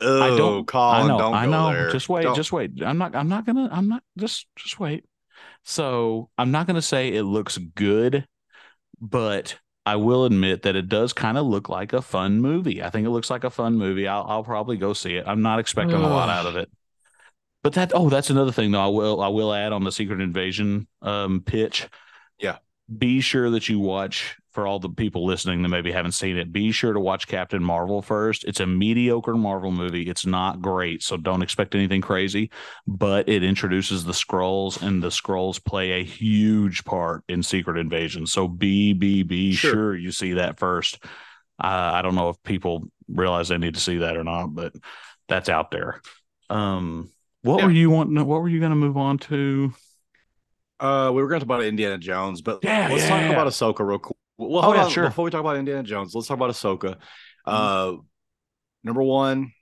Oh, 0.00 0.22
I 0.22 0.36
don't. 0.36 0.66
Collin, 0.66 1.04
I 1.04 1.08
know. 1.08 1.18
don't 1.18 1.34
I 1.34 1.44
go 1.46 1.50
know. 1.50 1.72
there. 1.72 1.90
Just 1.90 2.08
wait. 2.08 2.22
Don't- 2.22 2.34
Just 2.36 2.52
wait. 2.52 2.82
I'm 2.84 2.98
not. 2.98 3.14
I'm 3.14 3.28
not 3.28 3.46
gonna. 3.46 3.68
I'm 3.72 3.88
not. 3.88 4.02
Just 4.18 4.46
just 4.56 4.78
wait. 4.78 5.04
So 5.64 6.30
I'm 6.38 6.50
not 6.50 6.66
gonna 6.66 6.82
say 6.82 7.14
it 7.14 7.22
looks 7.24 7.58
good, 7.58 8.26
but 9.00 9.58
I 9.84 9.96
will 9.96 10.24
admit 10.24 10.62
that 10.62 10.76
it 10.76 10.88
does 10.88 11.12
kind 11.12 11.38
of 11.38 11.46
look 11.46 11.68
like 11.68 11.92
a 11.92 12.02
fun 12.02 12.40
movie. 12.40 12.82
I 12.82 12.90
think 12.90 13.06
it 13.06 13.10
looks 13.10 13.30
like 13.30 13.44
a 13.44 13.50
fun 13.50 13.76
movie. 13.76 14.06
I'll 14.06 14.24
I'll 14.28 14.44
probably 14.44 14.76
go 14.76 14.92
see 14.92 15.14
it. 15.16 15.24
I'm 15.26 15.42
not 15.42 15.58
expecting 15.60 15.96
a 15.96 16.08
lot 16.08 16.28
out 16.28 16.46
of 16.46 16.56
it. 16.56 16.70
But 17.62 17.72
that 17.74 17.92
oh, 17.94 18.08
that's 18.08 18.30
another 18.30 18.52
thing 18.52 18.70
though. 18.72 18.80
I 18.84 18.88
will 18.88 19.20
I 19.20 19.28
will 19.28 19.52
add 19.52 19.72
on 19.72 19.82
the 19.82 19.92
Secret 19.92 20.20
Invasion 20.20 20.86
um 21.02 21.40
pitch. 21.44 21.88
Yeah. 22.38 22.58
Be 22.96 23.20
sure 23.20 23.50
that 23.50 23.68
you 23.68 23.80
watch 23.80 24.36
for 24.56 24.66
all 24.66 24.80
the 24.80 24.88
people 24.88 25.24
listening 25.26 25.60
that 25.62 25.68
maybe 25.68 25.92
haven't 25.92 26.12
seen 26.12 26.38
it, 26.38 26.50
be 26.50 26.72
sure 26.72 26.94
to 26.94 26.98
watch 26.98 27.28
Captain 27.28 27.62
Marvel 27.62 28.00
first. 28.00 28.42
It's 28.44 28.58
a 28.58 28.66
mediocre 28.66 29.34
Marvel 29.34 29.70
movie. 29.70 30.08
It's 30.08 30.24
not 30.26 30.62
great, 30.62 31.02
so 31.02 31.18
don't 31.18 31.42
expect 31.42 31.74
anything 31.74 32.00
crazy, 32.00 32.50
but 32.86 33.28
it 33.28 33.44
introduces 33.44 34.04
the 34.04 34.12
Skrulls, 34.14 34.80
and 34.82 35.02
the 35.02 35.10
Skrulls 35.10 35.62
play 35.62 35.92
a 36.00 36.04
huge 36.04 36.84
part 36.84 37.22
in 37.28 37.42
Secret 37.42 37.78
Invasion. 37.78 38.26
So 38.26 38.48
be 38.48 38.94
be 38.94 39.22
be 39.22 39.52
sure, 39.52 39.70
Sure. 39.70 39.96
you 39.96 40.10
see 40.10 40.32
that 40.32 40.58
first. 40.58 41.04
Uh, 41.62 41.90
I 41.94 42.00
don't 42.02 42.14
know 42.14 42.30
if 42.30 42.42
people 42.42 42.84
realize 43.08 43.48
they 43.48 43.58
need 43.58 43.74
to 43.74 43.80
see 43.80 43.98
that 43.98 44.16
or 44.16 44.24
not, 44.24 44.54
but 44.54 44.72
that's 45.28 45.48
out 45.50 45.70
there. 45.70 46.00
Um, 46.48 47.10
what 47.42 47.58
Yeah. 47.58 47.66
were 47.66 47.72
you 47.72 47.90
wanting? 47.90 48.16
What 48.26 48.40
were 48.40 48.48
you 48.48 48.58
going 48.60 48.70
to 48.70 48.76
move 48.76 48.96
on 48.96 49.18
to? 49.18 49.74
Uh, 50.80 51.10
we 51.14 51.22
were 51.22 51.28
going 51.28 51.40
to 51.40 51.46
talk 51.46 51.56
about 51.56 51.64
Indiana 51.64 51.98
Jones, 51.98 52.40
but 52.42 52.60
Yeah, 52.62 52.88
let's 52.90 53.02
yeah, 53.04 53.08
talk 53.08 53.20
yeah. 53.20 53.32
about 53.32 53.46
Ahsoka 53.46 53.86
real 53.86 53.98
quick. 53.98 54.16
Well, 54.38 54.64
Oh, 54.64 54.74
yeah, 54.74 54.84
on. 54.84 54.90
sure. 54.90 55.04
Mm-hmm. 55.04 55.10
Before 55.10 55.24
we 55.24 55.30
talk 55.30 55.40
about 55.40 55.56
Indiana 55.56 55.82
Jones, 55.82 56.14
let's 56.14 56.26
talk 56.28 56.36
about 56.36 56.50
Ahsoka. 56.50 56.96
Uh, 57.44 57.94
number 58.84 59.02
one, 59.02 59.52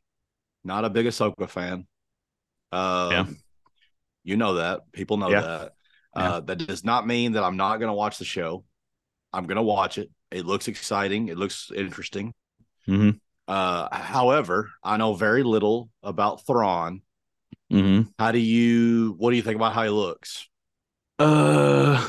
not 0.65 0.85
a 0.85 0.91
big 0.91 1.07
Ahsoka 1.07 1.49
fan. 1.49 1.87
Um, 2.73 3.11
Yeah. 3.13 3.27
you 4.25 4.37
know 4.37 4.55
that. 4.55 4.91
People 4.93 5.17
know 5.19 5.29
Yeah. 5.31 5.41
that. 5.41 5.73
Uh, 6.17 6.41
that 6.41 6.57
does 6.59 6.85
not 6.85 7.07
mean 7.07 7.33
that 7.33 7.43
I'm 7.45 7.57
not 7.57 7.79
going 7.79 7.89
to 7.89 7.95
watch 7.95 8.19
the 8.19 8.25
show. 8.25 8.65
I'm 9.33 9.47
going 9.47 9.57
to 9.57 9.63
watch 9.63 9.99
it. 9.99 10.11
It 10.31 10.47
looks 10.47 10.69
exciting. 10.69 11.29
It 11.29 11.37
looks 11.37 11.71
interesting. 11.75 12.33
Mhm. 12.89 13.21
Uh, 13.47 13.95
however, 13.95 14.71
I 14.83 14.97
know 14.97 15.15
very 15.15 15.43
little 15.43 15.91
about 16.03 16.47
Thrawn. 16.47 17.03
Mm-hmm. 17.73 18.09
How 18.19 18.31
do 18.33 18.39
you? 18.39 19.15
What 19.19 19.31
do 19.31 19.37
you 19.37 19.43
think 19.43 19.57
about 19.57 19.73
how 19.73 19.83
he 19.85 19.89
looks? 19.91 20.49
Uh, 21.19 22.09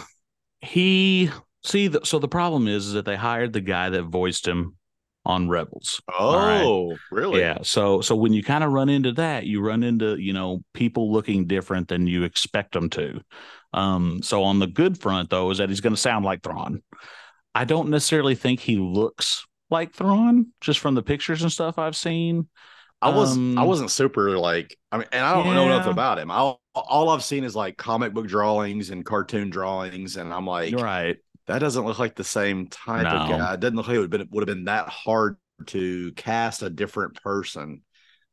he 0.61 1.29
see. 1.69 1.87
The, 1.87 2.01
so 2.03 2.19
the 2.19 2.27
problem 2.27 2.67
is, 2.67 2.87
is 2.87 2.93
that 2.93 3.05
they 3.05 3.15
hired 3.15 3.53
the 3.53 3.61
guy 3.61 3.89
that 3.89 4.03
voiced 4.03 4.47
him 4.47 4.75
on 5.25 5.49
Rebels. 5.49 6.01
right. 6.09 6.61
Oh, 6.63 6.97
really? 7.11 7.39
Yeah. 7.39 7.59
So 7.63 8.01
so 8.01 8.15
when 8.15 8.33
you 8.33 8.43
kind 8.43 8.63
of 8.63 8.71
run 8.71 8.89
into 8.89 9.11
that, 9.13 9.45
you 9.45 9.61
run 9.61 9.83
into 9.83 10.17
you 10.17 10.33
know 10.33 10.63
people 10.73 11.11
looking 11.11 11.47
different 11.47 11.87
than 11.87 12.07
you 12.07 12.23
expect 12.23 12.73
them 12.73 12.89
to. 12.91 13.21
Um. 13.73 14.21
So 14.23 14.43
on 14.43 14.59
the 14.59 14.67
good 14.67 14.99
front 14.99 15.29
though, 15.29 15.49
is 15.51 15.57
that 15.57 15.69
he's 15.69 15.81
going 15.81 15.95
to 15.95 16.01
sound 16.01 16.25
like 16.25 16.43
Thrawn. 16.43 16.81
I 17.53 17.65
don't 17.65 17.89
necessarily 17.89 18.35
think 18.35 18.59
he 18.59 18.77
looks 18.77 19.45
like 19.69 19.93
Thrawn 19.93 20.47
just 20.61 20.79
from 20.79 20.93
the 20.95 21.03
pictures 21.03 21.41
and 21.41 21.51
stuff 21.51 21.79
I've 21.79 21.95
seen. 21.95 22.47
I 23.01 23.09
was 23.09 23.33
Um, 23.33 23.57
I 23.57 23.63
wasn't 23.63 23.91
super 23.91 24.37
like 24.37 24.77
I 24.91 24.97
mean, 24.97 25.07
and 25.11 25.23
I 25.23 25.33
don't 25.33 25.53
know 25.53 25.65
enough 25.65 25.87
about 25.87 26.17
him. 26.17 26.31
I, 26.31 26.55
all 26.73 27.09
I've 27.09 27.23
seen 27.23 27.43
is 27.43 27.55
like 27.55 27.77
comic 27.77 28.13
book 28.13 28.27
drawings 28.27 28.89
and 28.89 29.05
cartoon 29.05 29.49
drawings, 29.49 30.17
and 30.17 30.33
I'm 30.33 30.47
like, 30.47 30.75
right. 30.75 31.17
That 31.47 31.59
doesn't 31.59 31.85
look 31.85 31.99
like 31.99 32.15
the 32.15 32.23
same 32.23 32.67
type 32.67 33.13
of 33.13 33.23
guy. 33.23 33.53
It 33.53 33.59
doesn't 33.59 33.75
look 33.75 33.87
like 33.87 33.95
it 33.95 33.99
would 33.99 34.13
have 34.13 34.19
been, 34.21 34.29
would 34.31 34.47
have 34.47 34.55
been 34.55 34.65
that 34.65 34.89
hard 34.89 35.37
to 35.67 36.11
cast 36.13 36.63
a 36.63 36.69
different 36.69 37.21
person. 37.21 37.81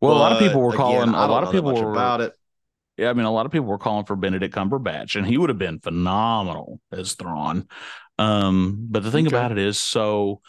Well, 0.01 0.13
a 0.13 0.19
lot 0.19 0.33
of 0.33 0.39
people 0.39 0.61
were 0.61 0.73
again, 0.73 1.09
calling. 1.09 1.15
I 1.15 1.25
A 1.25 1.27
lot 1.27 1.45
of 1.45 1.51
people 1.51 1.75
were 1.75 1.83
about 1.85 2.21
it. 2.21 2.33
Yeah, 2.97 3.11
I 3.11 3.15
mean, 3.15 3.25
a 3.25 3.33
lot 3.33 3.47
of 3.47 3.53
people 3.53 3.67
were 3.69 3.79
calling 3.79 4.05
for 4.05 4.17
Benedict 4.17 4.55
Cumberbatch, 4.55 5.17
and 5.17 5.27
he 5.27 5.39
would 5.39 5.49
have 5.49 5.59
been 5.59 5.81
phenomenal 5.81 6.81
as 6.93 7.15
Thrawn. 7.15 7.67
Um, 8.19 8.87
but 8.91 9.03
the 9.03 9.11
thing 9.11 9.27
Okay. 9.27 9.37
about 9.37 9.53
it 9.53 9.59
is, 9.59 9.81
so 9.81 10.43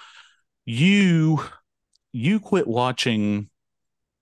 you 0.65 1.43
you 2.13 2.39
quit 2.39 2.67
watching 2.67 3.49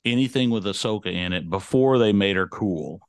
anything 0.06 0.50
with 0.52 0.66
Ahsoka 0.66 1.08
in 1.14 1.34
it 1.34 1.50
before 1.50 2.00
they 2.00 2.14
made 2.14 2.38
her 2.38 2.48
cool. 2.48 3.02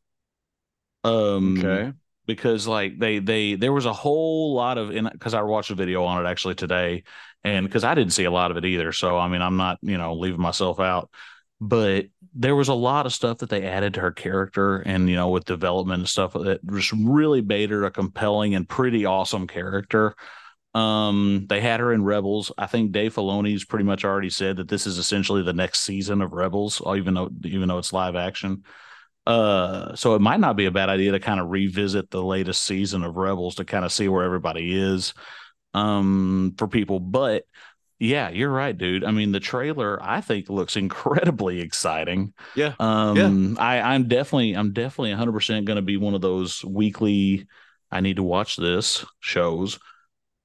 Um, 1.05 1.59
Okay, 1.59 1.93
because 2.27 2.67
like 2.67 2.99
they 2.99 3.19
they 3.19 3.55
there 3.55 3.73
was 3.73 3.87
a 3.87 3.93
whole 3.93 4.55
lot 4.55 4.79
of 4.79 4.91
in 4.91 5.09
because 5.13 5.35
I 5.35 5.43
watched 5.43 5.71
a 5.71 5.75
video 5.75 6.05
on 6.05 6.25
it 6.25 6.29
actually 6.29 6.55
today, 6.55 7.05
and 7.45 7.67
because 7.67 7.85
I 7.85 7.95
didn't 7.95 8.13
see 8.13 8.25
a 8.25 8.31
lot 8.31 8.51
of 8.51 8.57
it 8.57 8.65
either, 8.65 8.93
so 8.93 9.19
I 9.19 9.29
mean 9.29 9.43
I'm 9.43 9.57
not 9.57 9.79
you 9.83 9.99
know 9.99 10.15
leaving 10.15 10.41
myself 10.41 10.81
out, 10.81 11.11
but 11.61 12.07
there 12.35 12.57
was 12.57 12.69
a 12.69 12.75
lot 12.75 13.07
of 13.07 13.13
stuff 13.13 13.39
that 13.39 13.51
they 13.51 13.65
added 13.65 13.95
to 13.95 14.01
her 14.01 14.13
character, 14.13 14.79
and 14.79 15.09
you 15.09 15.17
know 15.17 15.29
with 15.31 15.45
development 15.45 16.01
and 16.01 16.09
stuff 16.09 16.33
that 16.35 16.61
just 16.71 16.93
really 16.93 17.43
made 17.43 17.71
her 17.71 17.85
a 17.85 17.91
compelling 17.91 18.55
and 18.55 18.69
pretty 18.69 19.05
awesome 19.05 19.47
character. 19.47 20.15
Um, 20.75 21.47
they 21.51 21.61
had 21.61 21.81
her 21.81 21.93
in 21.93 22.03
Rebels. 22.03 22.51
I 22.57 22.67
think 22.67 22.93
Dave 22.93 23.15
Filoni's 23.15 23.65
pretty 23.65 23.85
much 23.85 24.07
already 24.07 24.31
said 24.31 24.57
that 24.57 24.69
this 24.69 24.87
is 24.87 24.97
essentially 24.97 25.43
the 25.43 25.53
next 25.53 25.81
season 25.81 26.23
of 26.23 26.33
Rebels, 26.33 26.81
even 26.97 27.15
though 27.15 27.31
even 27.45 27.69
though 27.69 27.79
it's 27.79 27.93
live 27.93 28.17
action. 28.17 28.65
Uh, 29.27 29.95
so 29.95 30.15
it 30.15 30.21
might 30.21 30.41
not 30.41 30.57
be 30.57 30.67
a 30.67 30.71
bad 30.71 30.89
idea 30.89 31.13
to 31.13 31.21
kind 31.21 31.41
of 31.41 31.51
revisit 31.51 32.11
the 32.11 32.23
latest 32.23 32.63
season 32.63 33.05
of 33.05 33.17
Rebels 33.17 33.57
to 33.57 33.65
kind 33.65 33.85
of 33.85 33.93
see 33.93 34.09
where 34.09 34.25
everybody 34.25 34.77
is, 34.77 35.15
um, 35.75 36.55
for 36.59 36.69
people. 36.69 37.01
But 37.01 37.45
yeah, 37.99 38.31
you're 38.31 38.51
right, 38.51 38.77
dude. 38.77 39.05
I 39.05 39.13
mean, 39.13 39.33
the 39.33 39.41
trailer 39.41 40.03
I 40.03 40.21
think 40.21 40.49
looks 40.49 40.77
incredibly 40.79 41.61
exciting. 41.61 42.35
yeah, 42.55 42.75
Um, 42.81 43.57
I, 43.61 43.81
I'm 43.81 44.09
definitely, 44.09 44.55
I'm 44.55 44.73
definitely 44.73 45.11
100 45.11 45.33
percent 45.33 45.67
going 45.67 45.77
to 45.77 45.83
be 45.83 45.97
one 45.97 46.15
of 46.15 46.21
those 46.21 46.65
weekly. 46.65 47.47
I 47.91 48.01
need 48.01 48.17
to 48.17 48.23
watch 48.23 48.57
this 48.57 49.05
shows. 49.21 49.79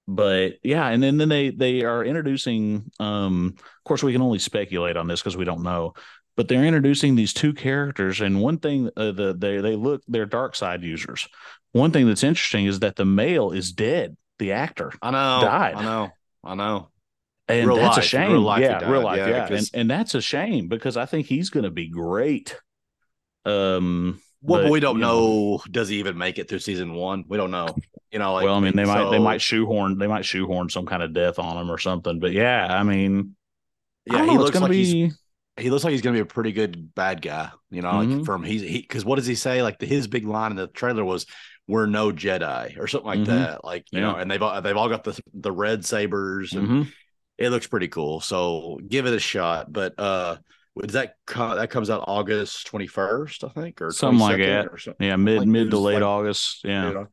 But 0.09 0.53
yeah, 0.63 0.87
and 0.87 1.03
then 1.03 1.17
then 1.17 1.27
they 1.27 1.49
they 1.49 1.83
are 1.83 2.03
introducing. 2.03 2.89
Um, 2.99 3.55
of 3.57 3.83
course, 3.83 4.03
we 4.03 4.13
can 4.13 4.21
only 4.21 4.39
speculate 4.39 4.95
on 4.95 5.07
this 5.07 5.19
because 5.21 5.35
we 5.35 5.43
don't 5.45 5.63
know. 5.63 5.95
But 6.37 6.47
they're 6.47 6.63
introducing 6.65 7.15
these 7.15 7.33
two 7.33 7.53
characters, 7.53 8.21
and 8.21 8.41
one 8.41 8.59
thing 8.59 8.89
uh, 8.95 9.11
the 9.11 9.35
they 9.37 9.59
they 9.59 9.75
look 9.75 10.03
they're 10.07 10.25
dark 10.27 10.55
side 10.55 10.83
users. 10.83 11.27
One 11.73 11.91
thing 11.91 12.07
that's 12.07 12.23
interesting 12.23 12.65
is 12.67 12.79
that 12.79 12.95
the 12.95 13.05
male 13.05 13.51
is 13.51 13.73
dead. 13.73 14.15
The 14.39 14.53
actor, 14.53 14.93
I 15.01 15.11
know, 15.11 15.41
Died. 15.41 15.75
I 15.75 15.83
know, 15.83 16.11
I 16.43 16.55
know. 16.55 16.89
and 17.47 17.67
Real 17.69 17.77
that's 17.77 17.97
a 17.97 18.01
shame. 18.03 18.31
real 18.33 18.41
life 18.41 18.61
yeah, 18.61 18.89
real 18.89 19.01
life. 19.03 19.17
yeah, 19.17 19.29
Yeah, 19.29 19.47
and 19.57 19.69
and 19.73 19.89
that's 19.89 20.15
a 20.15 20.21
shame 20.21 20.67
because 20.67 20.95
I 20.97 21.07
think 21.07 21.27
he's 21.27 21.49
going 21.49 21.63
to 21.65 21.71
be 21.71 21.89
great. 21.89 22.55
Um, 23.45 24.21
Well, 24.41 24.63
but, 24.63 24.71
we 24.71 24.79
don't 24.79 24.95
you 24.95 25.01
know. 25.01 25.59
Does 25.71 25.89
he 25.89 25.97
even 25.99 26.17
make 26.17 26.37
it 26.37 26.47
through 26.49 26.59
season 26.59 26.93
one? 26.93 27.23
We 27.27 27.37
don't 27.37 27.51
know. 27.51 27.67
You 28.11 28.19
know, 28.19 28.33
like 28.33 28.45
well, 28.45 28.55
I 28.55 28.59
mean, 28.59 28.75
they 28.75 28.85
might 28.85 29.09
they 29.09 29.19
might 29.19 29.41
shoehorn 29.41 29.97
they 29.97 30.07
might 30.07 30.25
shoehorn 30.25 30.69
some 30.69 30.85
kind 30.85 31.03
of 31.03 31.13
death 31.13 31.39
on 31.39 31.57
him 31.57 31.71
or 31.71 31.77
something. 31.77 32.19
But 32.19 32.31
yeah, 32.31 32.67
I 32.69 32.83
mean, 32.83 33.35
Yeah, 34.05 34.25
he 34.25 34.35
know, 34.35 34.35
it's 34.35 34.43
looks 34.43 34.51
gonna 34.51 34.67
like 34.67 34.73
he's 34.73 34.93
be 34.93 35.11
he 35.57 35.69
looks 35.69 35.83
like 35.83 35.91
he's 35.91 36.01
gonna 36.01 36.15
be 36.15 36.21
a 36.21 36.25
pretty 36.25 36.51
good 36.51 36.93
bad 36.95 37.21
guy. 37.21 37.49
You 37.71 37.81
know, 37.81 37.91
Mhm. 37.91 38.17
like 38.17 38.25
from 38.25 38.43
he's 38.43 38.61
he 38.61 38.81
because 38.81 39.03
what 39.05 39.15
does 39.17 39.25
he 39.27 39.35
say? 39.35 39.63
Like 39.63 39.79
the, 39.79 39.85
his 39.85 40.07
big 40.07 40.25
line 40.25 40.51
in 40.51 40.57
the 40.57 40.67
trailer 40.67 41.03
was 41.05 41.25
"We're 41.67 41.85
no 41.85 42.11
Jedi" 42.11 42.77
or 42.79 42.87
something 42.87 43.07
like 43.07 43.19
Mhm. 43.21 43.25
that. 43.27 43.63
Like 43.65 43.85
you 43.91 43.99
Yeah. 43.99 44.11
know, 44.11 44.15
and 44.17 44.29
they've 44.31 44.41
all, 44.41 44.61
they've 44.61 44.77
all 44.77 44.89
got 44.89 45.03
the 45.03 45.19
the 45.33 45.51
red 45.51 45.83
sabers 45.85 46.53
and 46.53 46.67
Mhm. 46.67 46.91
it 47.37 47.49
looks 47.49 47.67
pretty 47.67 47.87
cool. 47.87 48.19
So 48.21 48.79
give 48.87 49.05
it 49.05 49.13
a 49.13 49.19
shot. 49.19 49.71
But 49.71 49.99
uh, 49.99 50.37
does 50.79 50.93
that 50.93 51.15
co- 51.25 51.55
that 51.55 51.69
comes 51.71 51.89
out 51.89 52.03
August 52.07 52.67
twenty 52.67 52.87
first, 52.87 53.43
I 53.43 53.49
think, 53.49 53.81
or 53.81 53.91
Something 53.91 54.19
like 54.19 54.37
that. 54.37 54.67
or 54.67 54.77
something. 54.77 55.07
yeah 55.07 55.15
mid 55.15 55.39
Like 55.39 55.47
mid 55.47 55.71
to 55.71 55.77
late 55.79 55.95
like- 55.95 56.03
August. 56.03 56.61
Yeah. 56.63 57.05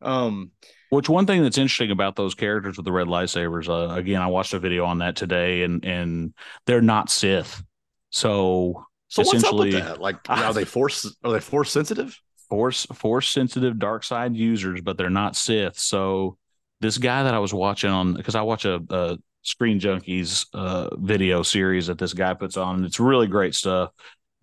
Um, 0.00 0.52
Which 0.90 1.08
one 1.08 1.26
thing 1.26 1.42
that's 1.42 1.58
interesting 1.58 1.90
about 1.90 2.16
those 2.16 2.34
characters 2.34 2.76
with 2.78 2.86
the 2.86 2.92
red 2.92 3.08
lightsabers? 3.08 3.68
Uh, 3.68 3.92
again, 3.94 4.22
I 4.22 4.28
watched 4.28 4.54
a 4.54 4.58
video 4.58 4.84
on 4.86 4.98
that 4.98 5.16
today, 5.16 5.62
and 5.64 5.84
and 5.84 6.32
they're 6.66 6.80
not 6.80 7.10
Sith. 7.10 7.62
So 8.10 8.84
so 9.08 9.22
what's 9.22 9.44
up 9.44 9.54
with 9.54 9.68
Essentially- 9.68 9.80
that? 9.80 10.00
Like, 10.00 10.16
are 10.28 10.52
they 10.52 10.64
force 10.64 11.10
are 11.24 11.32
they 11.32 11.40
force 11.40 11.70
sensitive? 11.70 12.18
force 12.48 12.86
force 12.94 13.28
sensitive 13.28 13.78
dark 13.78 14.02
side 14.02 14.34
users, 14.34 14.80
but 14.80 14.96
they're 14.96 15.10
not 15.10 15.36
Sith. 15.36 15.78
So 15.78 16.38
this 16.80 16.96
guy 16.98 17.24
that 17.24 17.34
I 17.34 17.38
was 17.40 17.52
watching 17.52 17.90
on 17.90 18.14
because 18.14 18.34
I 18.34 18.42
watch 18.42 18.64
a, 18.64 18.80
a 18.88 19.18
Screen 19.42 19.80
Junkies 19.80 20.46
uh, 20.54 20.96
video 20.96 21.42
series 21.42 21.88
that 21.88 21.98
this 21.98 22.14
guy 22.14 22.34
puts 22.34 22.56
on, 22.56 22.76
and 22.76 22.84
it's 22.86 23.00
really 23.00 23.26
great 23.26 23.54
stuff. 23.54 23.90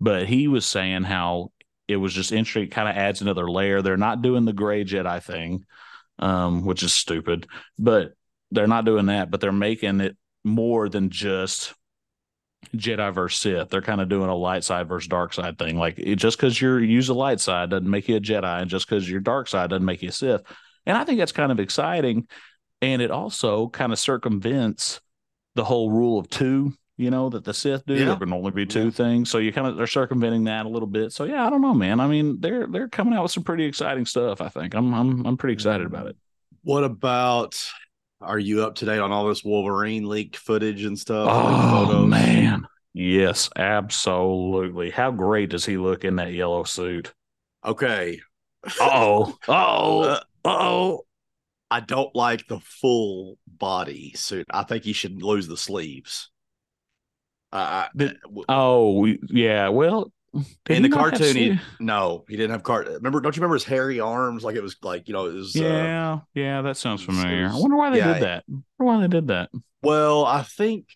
But 0.00 0.26
he 0.26 0.46
was 0.46 0.66
saying 0.66 1.02
how 1.04 1.50
it 1.88 1.96
was 1.96 2.12
just 2.12 2.32
interesting, 2.32 2.70
kind 2.70 2.88
of 2.88 2.96
adds 2.96 3.22
another 3.22 3.50
layer. 3.50 3.82
They're 3.82 3.96
not 3.96 4.22
doing 4.22 4.44
the 4.44 4.52
gray 4.52 4.84
Jedi 4.84 5.22
thing, 5.22 5.64
um, 6.18 6.64
which 6.64 6.82
is 6.82 6.92
stupid, 6.92 7.46
but 7.78 8.12
they're 8.50 8.66
not 8.66 8.84
doing 8.84 9.06
that. 9.06 9.30
But 9.30 9.40
they're 9.40 9.52
making 9.52 10.00
it 10.00 10.16
more 10.44 10.88
than 10.88 11.10
just 11.10 11.74
Jedi 12.74 13.12
versus 13.14 13.40
Sith. 13.40 13.70
They're 13.70 13.82
kind 13.82 14.00
of 14.00 14.08
doing 14.08 14.28
a 14.28 14.34
light 14.34 14.64
side 14.64 14.88
versus 14.88 15.08
dark 15.08 15.32
side 15.32 15.58
thing. 15.58 15.78
Like 15.78 15.98
it, 15.98 16.16
just 16.16 16.36
because 16.36 16.60
you're 16.60 16.82
use 16.82 17.06
the 17.06 17.14
light 17.14 17.40
side 17.40 17.70
doesn't 17.70 17.88
make 17.88 18.08
you 18.08 18.16
a 18.16 18.20
Jedi, 18.20 18.60
and 18.62 18.70
just 18.70 18.88
because 18.88 19.08
you're 19.08 19.20
dark 19.20 19.48
side 19.48 19.70
doesn't 19.70 19.84
make 19.84 20.02
you 20.02 20.08
a 20.08 20.12
Sith. 20.12 20.42
And 20.84 20.96
I 20.96 21.04
think 21.04 21.18
that's 21.18 21.32
kind 21.32 21.52
of 21.52 21.60
exciting. 21.60 22.26
And 22.82 23.00
it 23.00 23.10
also 23.10 23.68
kind 23.68 23.92
of 23.92 23.98
circumvents 23.98 25.00
the 25.54 25.64
whole 25.64 25.90
rule 25.90 26.18
of 26.18 26.28
two, 26.28 26.74
you 26.98 27.10
know, 27.10 27.30
that 27.30 27.44
the 27.44 27.54
Sith 27.54 27.86
do. 27.86 27.94
Yeah. 27.94 28.04
There 28.06 28.16
can 28.16 28.32
only 28.32 28.50
be 28.50 28.66
two 28.66 28.84
Yeah. 28.84 28.90
things. 28.90 29.30
So 29.30 29.38
you 29.38 29.52
kind 29.52 29.66
of 29.66 29.76
they're 29.76 29.86
circumventing 29.86 30.44
that 30.44 30.66
a 30.66 30.68
little 30.68 30.88
bit. 30.88 31.12
So 31.12 31.24
yeah, 31.24 31.46
I 31.46 31.50
don't 31.50 31.62
know, 31.62 31.74
man. 31.74 32.00
I 32.00 32.06
mean, 32.06 32.40
they're 32.40 32.66
they're 32.66 32.88
coming 32.88 33.14
out 33.14 33.22
with 33.22 33.32
some 33.32 33.44
pretty 33.44 33.64
exciting 33.64 34.06
stuff. 34.06 34.40
I 34.40 34.48
think 34.48 34.74
I'm 34.74 34.92
I'm 34.92 35.24
I'm 35.26 35.36
pretty 35.36 35.54
excited 35.54 35.86
about 35.86 36.08
it. 36.08 36.16
What 36.62 36.84
about? 36.84 37.54
Are 38.20 38.38
you 38.38 38.62
up 38.64 38.76
to 38.76 38.84
date 38.86 38.98
on 38.98 39.12
all 39.12 39.26
this 39.28 39.44
Wolverine 39.44 40.08
leaked 40.08 40.36
footage 40.36 40.84
and 40.84 40.98
stuff? 40.98 41.28
Oh 41.30 41.86
photos? 41.86 42.08
man. 42.08 42.66
Yes, 42.94 43.50
absolutely. 43.56 44.90
How 44.90 45.10
great 45.10 45.50
does 45.50 45.66
he 45.66 45.76
look 45.76 46.04
in 46.04 46.16
that 46.16 46.32
yellow 46.32 46.64
suit? 46.64 47.12
Okay. 47.64 48.20
Oh, 48.80 49.36
oh, 49.48 50.00
Uh, 50.02 50.20
oh. 50.44 51.02
I 51.70 51.80
don't 51.80 52.14
like 52.14 52.46
the 52.46 52.60
full 52.60 53.38
body 53.46 54.12
suit. 54.14 54.46
I 54.50 54.62
think 54.62 54.84
he 54.84 54.92
should 54.92 55.22
lose 55.22 55.48
the 55.48 55.56
sleeves. 55.56 56.30
Uh, 57.52 57.88
oh, 58.48 59.06
yeah. 59.28 59.68
Well, 59.68 60.12
in 60.68 60.82
the 60.82 60.88
cartoon, 60.88 61.36
he, 61.36 61.60
no, 61.80 62.24
he 62.28 62.36
didn't 62.36 62.52
have 62.52 62.62
cart. 62.62 62.88
Remember? 62.88 63.20
Don't 63.20 63.36
you 63.36 63.40
remember 63.40 63.56
his 63.56 63.64
hairy 63.64 64.00
arms? 64.00 64.44
Like 64.44 64.56
it 64.56 64.62
was 64.62 64.76
like 64.82 65.08
you 65.08 65.14
know, 65.14 65.26
it 65.26 65.34
was. 65.34 65.54
Yeah, 65.54 66.14
uh, 66.14 66.20
yeah, 66.34 66.62
that 66.62 66.76
sounds 66.76 67.02
familiar. 67.02 67.44
Was, 67.44 67.56
I 67.56 67.58
wonder 67.58 67.76
why 67.76 67.90
they 67.90 67.98
yeah, 67.98 68.14
did 68.14 68.22
that. 68.22 68.44
I 68.48 68.52
wonder 68.78 68.98
why 68.98 69.00
they 69.02 69.08
did 69.08 69.28
that. 69.28 69.50
Well, 69.82 70.24
I 70.24 70.42
think 70.42 70.86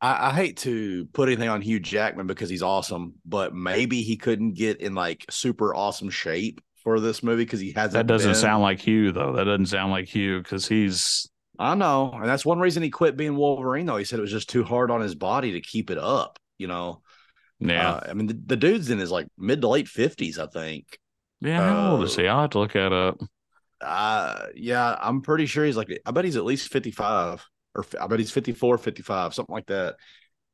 I, 0.00 0.28
I, 0.28 0.34
hate 0.34 0.56
to 0.58 1.06
put 1.12 1.28
anything 1.28 1.48
on 1.48 1.60
Hugh 1.60 1.80
Jackman 1.80 2.26
because 2.26 2.48
he's 2.48 2.62
awesome, 2.62 3.14
but 3.26 3.54
maybe 3.54 4.02
he 4.02 4.16
couldn't 4.16 4.54
get 4.54 4.80
in 4.80 4.94
like 4.94 5.26
super 5.30 5.74
awesome 5.74 6.10
shape 6.10 6.60
for 6.82 7.00
this 7.00 7.22
movie 7.22 7.44
because 7.44 7.60
he 7.60 7.72
hasn't. 7.72 7.92
That 7.92 8.06
doesn't 8.06 8.32
been. 8.32 8.40
sound 8.40 8.62
like 8.62 8.80
Hugh 8.80 9.12
though. 9.12 9.32
That 9.32 9.44
doesn't 9.44 9.66
sound 9.66 9.92
like 9.92 10.08
Hugh 10.08 10.42
because 10.42 10.66
he's. 10.66 11.28
I 11.58 11.74
know, 11.74 12.12
and 12.14 12.26
that's 12.26 12.46
one 12.46 12.58
reason 12.58 12.82
he 12.82 12.88
quit 12.88 13.18
being 13.18 13.36
Wolverine. 13.36 13.84
Though 13.84 13.98
he 13.98 14.04
said 14.04 14.18
it 14.18 14.22
was 14.22 14.30
just 14.30 14.48
too 14.48 14.64
hard 14.64 14.90
on 14.90 15.02
his 15.02 15.14
body 15.14 15.52
to 15.52 15.60
keep 15.60 15.90
it 15.90 15.98
up. 15.98 16.38
You 16.58 16.68
know. 16.68 17.02
Yeah. 17.60 17.92
Uh, 17.92 18.06
I 18.08 18.14
mean, 18.14 18.26
the, 18.26 18.40
the, 18.46 18.56
dude's 18.56 18.90
in 18.90 18.98
his 18.98 19.10
like 19.10 19.26
mid 19.38 19.60
to 19.60 19.68
late 19.68 19.88
fifties, 19.88 20.38
I 20.38 20.46
think. 20.46 20.98
Yeah, 21.40 21.58
how 21.60 21.92
old 21.92 22.04
is 22.04 22.16
he? 22.16 22.26
Uh, 22.26 22.34
I'll 22.34 22.40
have 22.42 22.50
to 22.50 22.58
look 22.58 22.72
that 22.72 22.92
up. 22.92 23.20
Uh, 23.80 24.46
yeah, 24.54 24.96
I'm 25.00 25.22
pretty 25.22 25.46
sure 25.46 25.64
he's 25.64 25.76
like. 25.76 25.88
I 26.04 26.10
bet 26.10 26.24
he's 26.24 26.36
at 26.36 26.44
least 26.44 26.72
fifty 26.72 26.90
five, 26.90 27.44
or 27.74 27.84
I 28.00 28.06
bet 28.06 28.18
he's 28.18 28.30
54, 28.30 28.78
55, 28.78 29.34
something 29.34 29.52
like 29.52 29.66
that. 29.66 29.96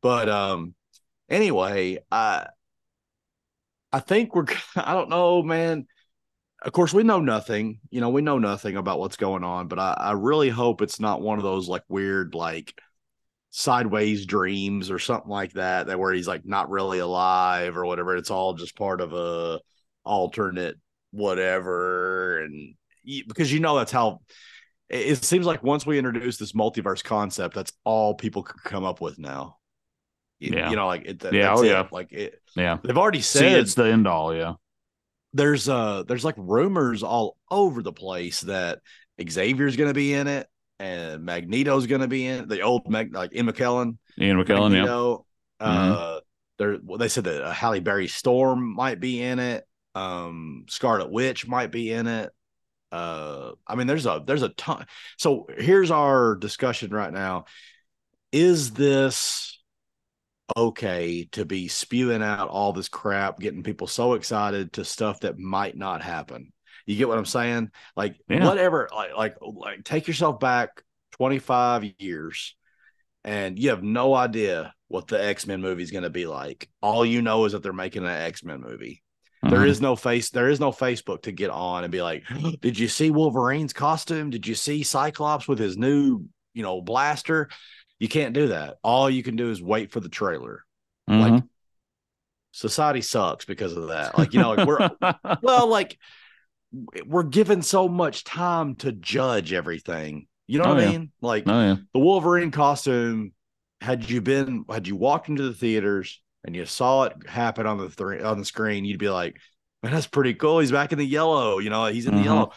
But 0.03 0.29
um, 0.29 0.75
anyway, 1.29 1.99
I 2.11 2.47
I 3.93 4.01
think 4.01 4.35
we're. 4.35 4.47
I 4.77 4.93
don't 4.93 5.11
know, 5.11 5.43
man 5.43 5.87
of 6.63 6.73
course, 6.73 6.93
we 6.93 7.03
know 7.03 7.21
nothing. 7.21 7.81
You 7.91 8.01
know, 8.01 8.09
we 8.09 8.23
know 8.23 8.39
nothing 8.39 8.77
about 8.77 8.99
what's 8.99 9.17
going 9.17 9.45
on, 9.45 9.69
but 9.69 9.79
I, 9.79 9.95
I 9.99 10.13
really 10.13 10.49
hope 10.49 10.83
it's 10.83 10.99
not 10.99 11.21
one 11.21 11.39
of 11.39 11.45
those 11.45 11.69
like 11.69 11.85
weird, 11.89 12.35
like 12.35 12.75
sideways 13.59 14.27
dreams 14.27 14.91
or 14.91 14.99
something 14.99 15.31
like 15.31 15.55
that, 15.55 15.87
that 15.87 15.99
where 15.99 16.13
he's 16.13 16.29
like 16.29 16.45
not 16.45 16.69
really 16.69 16.99
alive 16.99 17.79
or 17.79 17.87
whatever. 17.87 18.15
It's 18.15 18.31
all 18.31 18.53
just 18.53 18.77
part 18.77 19.01
of 19.01 19.15
a 19.15 19.61
alternate 20.05 20.77
whatever. 21.11 22.43
And 22.43 22.75
because 23.27 23.51
you 23.51 23.61
know, 23.61 23.79
that's 23.79 23.93
how 23.93 24.21
it, 24.91 25.25
seems 25.25 25.47
like 25.47 25.63
once 25.63 25.87
we 25.87 25.97
introduce 25.97 26.37
this 26.37 26.53
multiverse 26.53 27.03
concept, 27.03 27.55
that's 27.55 27.73
all 27.83 28.13
people 28.15 28.43
could 28.43 28.63
come 28.63 28.85
up 28.85 29.01
with 29.01 29.19
now. 29.19 29.57
yeah. 30.39 30.69
You 30.69 30.77
know, 30.77 30.87
like 30.87 31.07
it, 31.07 31.25
yeah, 31.33 31.55
oh, 31.57 31.63
yeah. 31.63 31.89
Like 31.91 32.13
it, 32.13 32.43
yeah. 32.57 32.77
They've 32.85 32.99
already 32.99 33.23
said 33.23 33.39
See, 33.41 33.59
it's 33.59 33.75
the 33.75 33.85
end 33.85 34.07
all. 34.07 34.37
Yeah 34.37 34.53
there's 35.33 35.69
uh 35.69 36.03
there's 36.05 36.25
like 36.25 36.37
rumors 36.39 37.03
all 37.03 37.37
over 37.51 37.83
the 37.83 37.93
place 37.93 38.41
that 38.43 38.79
Xavier's 39.29 39.77
going 39.77 39.91
to 39.91 39.95
be 39.95 40.15
in 40.15 40.29
it 40.29 40.47
and 40.79 41.25
Magneto's 41.25 41.87
going 41.87 42.01
to 42.01 42.09
be 42.09 42.27
in 42.27 42.49
the 42.49 42.63
old 42.63 42.89
Mag- 42.89 43.15
like 43.15 43.35
Ian 43.35 43.47
McKellen. 43.47 43.97
Ian 44.19 44.43
McKellen, 44.43 44.73
Magneto, 44.73 45.27
yeah. 45.61 45.67
Uh, 45.67 45.89
mm-hmm. 45.89 46.19
there 46.59 46.79
well, 46.85 46.99
they 46.99 47.09
said 47.09 47.25
that 47.25 47.43
uh, 47.43 47.53
Halle 47.53 47.81
Berry 47.81 48.09
Storm 48.09 48.75
might 48.75 49.01
be 49.01 49.23
in 49.23 49.39
it. 49.39 49.67
Um, 49.95 50.67
Scarlet 50.69 51.11
Witch 51.11 51.47
might 51.47 51.73
be 51.73 51.93
in 51.93 52.07
it. 52.07 52.31
Uh, 52.93 53.53
I 53.67 53.75
mean, 53.75 53.87
there's 53.87 54.07
a 54.07 54.23
there's 54.27 54.43
a 54.43 54.51
ton. 54.51 54.87
So 55.19 55.47
here's 55.57 55.91
our 55.91 56.37
discussion 56.37 56.91
right 56.91 57.13
now. 57.13 57.47
Is 58.33 58.73
this 58.73 59.57
okay 60.55 61.29
to 61.33 61.45
be 61.45 61.69
spewing 61.69 62.23
out 62.23 62.49
all 62.49 62.73
this 62.73 62.89
crap, 62.89 63.41
getting 63.41 63.63
people 63.63 63.87
so 63.87 64.15
excited 64.15 64.73
to 64.75 64.85
stuff 64.85 65.21
that 65.21 65.39
might 65.39 65.77
not 65.77 66.03
happen. 66.03 66.53
You 66.87 66.97
get 66.97 67.09
what 67.09 67.19
I'm 67.19 67.27
saying? 67.27 67.71
Like 67.97 68.17
yeah. 68.29 68.47
whatever, 68.47 68.89
like 68.95 69.17
like 69.17 69.37
like 69.41 69.85
take 69.85 70.07
yourself 70.07 70.41
back 70.41 70.83
25 71.13 71.85
years 71.99 72.55
and 73.25 73.59
you 73.59 73.71
have 73.71 73.83
no 73.83 74.15
idea 74.15 74.73
what 74.89 75.09
the 75.09 75.23
X-Men 75.23 75.61
movie 75.61 75.83
is 75.83 75.91
going 75.91 76.05
to 76.05 76.11
be 76.11 76.27
like. 76.27 76.69
All 76.81 77.05
you 77.05 77.23
know 77.23 77.45
is 77.45 77.53
that 77.53 77.63
they're 77.63 77.73
making 77.73 78.05
an 78.05 78.11
X-Men 78.11 78.61
movie. 78.61 79.03
Mm-hmm. 79.45 79.55
There 79.55 79.67
is 79.67 79.81
no 79.81 79.97
face 79.97 80.31
there 80.31 80.49
is 80.49 80.61
no 80.61 80.71
Facebook 80.71 81.23
to 81.23 81.33
get 81.33 81.51
on 81.51 81.85
and 81.85 81.91
be 81.91 82.03
like, 82.03 82.25
"Did 82.61 82.79
you 82.79 82.89
see 82.89 83.11
Wolverine's 83.11 83.73
costume? 83.73 84.31
Did 84.31 84.47
you 84.47 84.55
see 84.55 84.83
Cyclops 84.83 85.49
with 85.49 85.59
his 85.59 85.77
new, 85.77 86.25
you 86.55 86.63
know, 86.63 86.81
blaster?" 86.81 87.49
You 87.99 88.09
can't 88.09 88.35
do 88.35 88.49
that. 88.49 88.77
All 88.85 89.09
you 89.09 89.23
can 89.23 89.37
do 89.37 89.51
is 89.51 89.63
wait 89.63 89.91
for 89.91 90.01
the 90.01 90.09
trailer. 90.09 90.65
Mm-hmm. 91.09 91.35
Like 91.35 91.43
society 92.53 93.01
sucks 93.01 93.45
because 93.45 93.77
of 93.77 93.89
that. 93.89 94.19
Like, 94.19 94.35
you 94.35 94.41
know, 94.41 94.53
like 94.53 94.67
we're 94.67 94.91
well, 95.43 95.67
like 95.67 95.99
we're 97.07 97.23
given 97.23 97.63
so 97.63 97.89
much 97.89 98.25
time 98.25 98.75
to 98.77 98.93
judge 98.93 99.53
everything. 99.53 100.27
You 100.47 100.59
know 100.59 100.67
oh, 100.67 100.75
what 100.75 100.83
yeah. 100.83 100.89
I 100.89 100.93
mean? 100.93 101.13
Like 101.21 101.45
oh, 101.47 101.61
yeah. 101.61 101.77
the 101.93 101.99
Wolverine 101.99 102.51
costume, 102.51 103.33
had 103.81 104.09
you 104.09 104.21
been 104.21 104.65
had 104.71 104.87
you 104.87 104.97
walked 104.97 105.29
into 105.29 105.43
the 105.43 105.55
theaters 105.55 106.21
and 106.45 106.55
you 106.55 106.65
saw 106.67 107.05
it 107.05 107.15
happen 107.29 107.67
on 107.67 107.79
the 107.79 107.89
th- 107.89 108.23
on 108.23 108.39
the 108.39 108.45
screen, 108.45 108.85
you'd 108.85 108.99
be 108.99 109.11
like, 109.11 109.39
Man, 109.83 109.93
that's 109.93 110.07
pretty 110.07 110.35
cool. 110.35 110.61
He's 110.61 110.73
back 110.73 110.93
in 110.93 110.99
the 110.99 111.07
yellow, 111.07 111.59
you 111.59 111.71
know, 111.71 111.87
he's 111.87 112.07
in 112.07 112.13
mm-hmm. 112.13 112.23
the 112.23 112.25
yellow. 112.25 112.53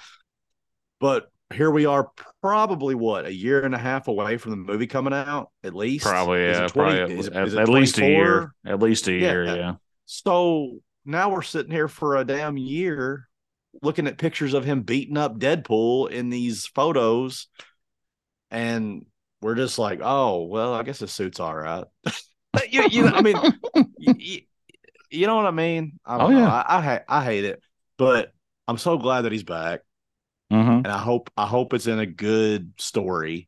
But 0.99 1.29
here 1.53 1.71
we 1.71 1.85
are 1.85 2.11
probably 2.41 2.95
what 2.95 3.25
a 3.25 3.33
year 3.33 3.61
and 3.61 3.73
a 3.73 3.77
half 3.77 4.07
away 4.07 4.37
from 4.37 4.51
the 4.51 4.57
movie 4.57 4.87
coming 4.87 5.13
out 5.13 5.49
at 5.63 5.73
least 5.73 6.05
probably 6.05 6.45
yeah 6.45 6.67
20, 6.67 6.71
probably 6.71 7.17
is, 7.17 7.27
at, 7.29 7.47
is 7.47 7.55
at 7.55 7.69
least 7.69 7.97
a 7.97 8.05
year 8.05 8.53
at 8.65 8.79
least 8.79 9.07
a 9.07 9.13
year 9.13 9.45
yeah. 9.45 9.55
yeah 9.55 9.73
so 10.05 10.77
now 11.05 11.29
we're 11.29 11.41
sitting 11.41 11.71
here 11.71 11.87
for 11.87 12.17
a 12.17 12.23
damn 12.23 12.55
year 12.55 13.27
looking 13.81 14.07
at 14.07 14.17
pictures 14.17 14.53
of 14.53 14.65
him 14.65 14.81
beating 14.81 15.17
up 15.17 15.39
deadpool 15.39 16.09
in 16.09 16.29
these 16.29 16.65
photos 16.67 17.47
and 18.51 19.05
we're 19.41 19.55
just 19.55 19.79
like 19.79 19.99
oh 20.01 20.43
well 20.43 20.73
i 20.73 20.83
guess 20.83 20.99
the 20.99 21.07
suit's 21.07 21.39
all 21.39 21.55
right 21.55 21.85
you, 22.69 22.83
you 22.89 23.07
i 23.07 23.21
mean 23.21 23.37
you, 23.99 24.41
you, 25.09 25.27
know 25.27 25.35
what 25.35 25.45
i 25.45 25.51
mean 25.51 25.99
i 26.05 26.17
don't 26.17 26.33
oh, 26.33 26.33
know 26.33 26.39
yeah. 26.39 26.51
I, 26.51 26.77
I, 26.77 27.01
I 27.07 27.23
hate 27.23 27.45
it 27.45 27.61
but 27.97 28.31
i'm 28.67 28.77
so 28.77 28.97
glad 28.97 29.21
that 29.21 29.31
he's 29.31 29.43
back 29.43 29.81
Mm-hmm. 30.51 30.69
And 30.69 30.87
I 30.87 30.97
hope 30.97 31.29
I 31.37 31.45
hope 31.45 31.73
it's 31.73 31.87
in 31.87 31.99
a 31.99 32.05
good 32.05 32.73
story. 32.77 33.47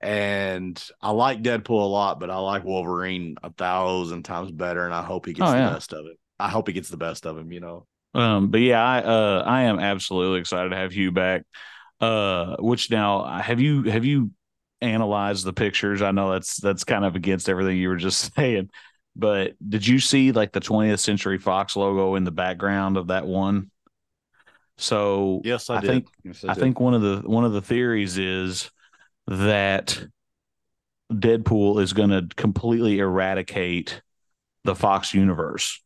And 0.00 0.82
I 1.02 1.10
like 1.10 1.42
Deadpool 1.42 1.82
a 1.82 1.88
lot, 1.88 2.20
but 2.20 2.30
I 2.30 2.38
like 2.38 2.64
Wolverine 2.64 3.36
a 3.42 3.50
thousand 3.50 4.22
times 4.22 4.50
better. 4.50 4.86
And 4.86 4.94
I 4.94 5.02
hope 5.02 5.26
he 5.26 5.34
gets 5.34 5.50
oh, 5.50 5.52
the 5.52 5.58
yeah. 5.58 5.70
best 5.70 5.92
of 5.92 6.06
it. 6.06 6.18
I 6.38 6.48
hope 6.48 6.68
he 6.68 6.72
gets 6.72 6.88
the 6.88 6.96
best 6.96 7.26
of 7.26 7.36
him, 7.36 7.52
you 7.52 7.60
know. 7.60 7.86
Um, 8.14 8.48
but 8.48 8.60
yeah, 8.60 8.82
I 8.82 8.98
uh 9.00 9.44
I 9.46 9.62
am 9.62 9.78
absolutely 9.78 10.40
excited 10.40 10.70
to 10.70 10.76
have 10.76 10.92
Hugh 10.92 11.12
back. 11.12 11.44
Uh 12.00 12.56
which 12.58 12.90
now 12.90 13.24
have 13.40 13.60
you 13.60 13.84
have 13.84 14.04
you 14.04 14.30
analyzed 14.80 15.44
the 15.44 15.52
pictures? 15.52 16.02
I 16.02 16.10
know 16.10 16.32
that's 16.32 16.56
that's 16.56 16.84
kind 16.84 17.04
of 17.04 17.14
against 17.16 17.48
everything 17.48 17.76
you 17.76 17.88
were 17.88 17.96
just 17.96 18.34
saying. 18.36 18.70
But 19.16 19.54
did 19.66 19.86
you 19.86 19.98
see 20.00 20.32
like 20.32 20.52
the 20.52 20.60
20th 20.60 21.00
Century 21.00 21.38
Fox 21.38 21.76
logo 21.76 22.14
in 22.14 22.24
the 22.24 22.30
background 22.30 22.96
of 22.96 23.08
that 23.08 23.26
one? 23.26 23.70
So 24.78 25.42
yes, 25.44 25.68
I, 25.68 25.76
I 25.76 25.80
think 25.80 26.06
yes, 26.24 26.44
I, 26.44 26.52
I 26.52 26.54
think 26.54 26.80
one 26.80 26.94
of 26.94 27.02
the 27.02 27.28
one 27.28 27.44
of 27.44 27.52
the 27.52 27.60
theories 27.60 28.18
is 28.18 28.70
that 29.26 30.02
Deadpool 31.12 31.82
is 31.82 31.92
going 31.92 32.10
to 32.10 32.28
completely 32.36 32.98
eradicate 32.98 34.00
the 34.64 34.74
Fox 34.74 35.12
universe, 35.12 35.82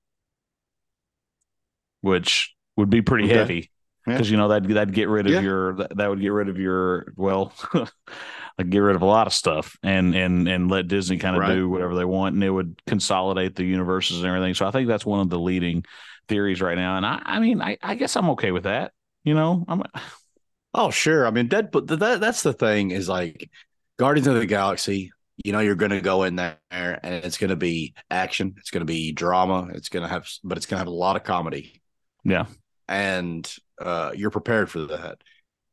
which 2.04 2.54
would 2.76 2.90
be 2.90 3.02
pretty 3.02 3.24
okay. 3.24 3.34
heavy 3.34 3.70
because 4.06 4.28
yeah. 4.28 4.32
you 4.32 4.36
know 4.36 4.48
that 4.48 4.68
that'd 4.68 4.94
get 4.94 5.08
rid 5.08 5.26
of 5.26 5.32
yeah. 5.32 5.40
your 5.40 5.74
that, 5.76 5.96
that 5.96 6.10
would 6.10 6.20
get 6.20 6.32
rid 6.32 6.48
of 6.48 6.58
your 6.58 7.12
well 7.16 7.52
like 7.74 8.68
get 8.68 8.78
rid 8.78 8.94
of 8.94 9.02
a 9.02 9.06
lot 9.06 9.26
of 9.26 9.32
stuff 9.32 9.76
and 9.82 10.14
and 10.14 10.46
and 10.46 10.70
let 10.70 10.86
Disney 10.86 11.16
kind 11.16 11.34
of 11.34 11.40
right. 11.40 11.54
do 11.54 11.68
whatever 11.68 11.94
they 11.94 12.04
want 12.04 12.34
and 12.34 12.44
it 12.44 12.50
would 12.50 12.78
consolidate 12.86 13.56
the 13.56 13.64
universes 13.64 14.18
and 14.18 14.26
everything. 14.26 14.54
So 14.54 14.66
I 14.66 14.70
think 14.70 14.86
that's 14.86 15.06
one 15.06 15.20
of 15.20 15.30
the 15.30 15.38
leading 15.38 15.84
theories 16.28 16.60
right 16.60 16.76
now, 16.76 16.96
and 16.96 17.06
I, 17.06 17.22
I 17.24 17.40
mean, 17.40 17.60
I, 17.60 17.78
I 17.82 17.94
guess 17.94 18.16
I'm 18.16 18.30
okay 18.30 18.50
with 18.50 18.64
that. 18.64 18.92
You 19.24 19.34
know, 19.34 19.64
I'm. 19.66 19.82
Oh 20.76 20.90
sure, 20.90 21.24
I 21.24 21.30
mean, 21.30 21.48
Deadpool. 21.48 21.86
That 21.86 22.18
that's 22.18 22.42
the 22.42 22.52
thing 22.52 22.90
is 22.90 23.08
like 23.08 23.48
Guardians 23.96 24.26
of 24.26 24.34
the 24.34 24.44
Galaxy. 24.44 25.12
You 25.44 25.52
know, 25.52 25.60
you're 25.60 25.76
going 25.76 25.92
to 25.92 26.00
go 26.00 26.24
in 26.24 26.34
there 26.34 26.58
and 26.72 27.14
it's 27.24 27.38
going 27.38 27.50
to 27.50 27.56
be 27.56 27.94
action. 28.10 28.56
It's 28.58 28.72
going 28.72 28.80
to 28.80 28.84
be 28.84 29.12
drama. 29.12 29.68
It's 29.72 29.88
going 29.88 30.02
to 30.02 30.08
have, 30.08 30.28
but 30.42 30.58
it's 30.58 30.66
going 30.66 30.78
to 30.78 30.80
have 30.80 30.88
a 30.88 30.90
lot 30.90 31.14
of 31.14 31.22
comedy. 31.22 31.80
Yeah, 32.24 32.46
and 32.88 33.50
uh, 33.80 34.12
you're 34.14 34.30
prepared 34.30 34.70
for 34.70 34.86
that. 34.86 35.18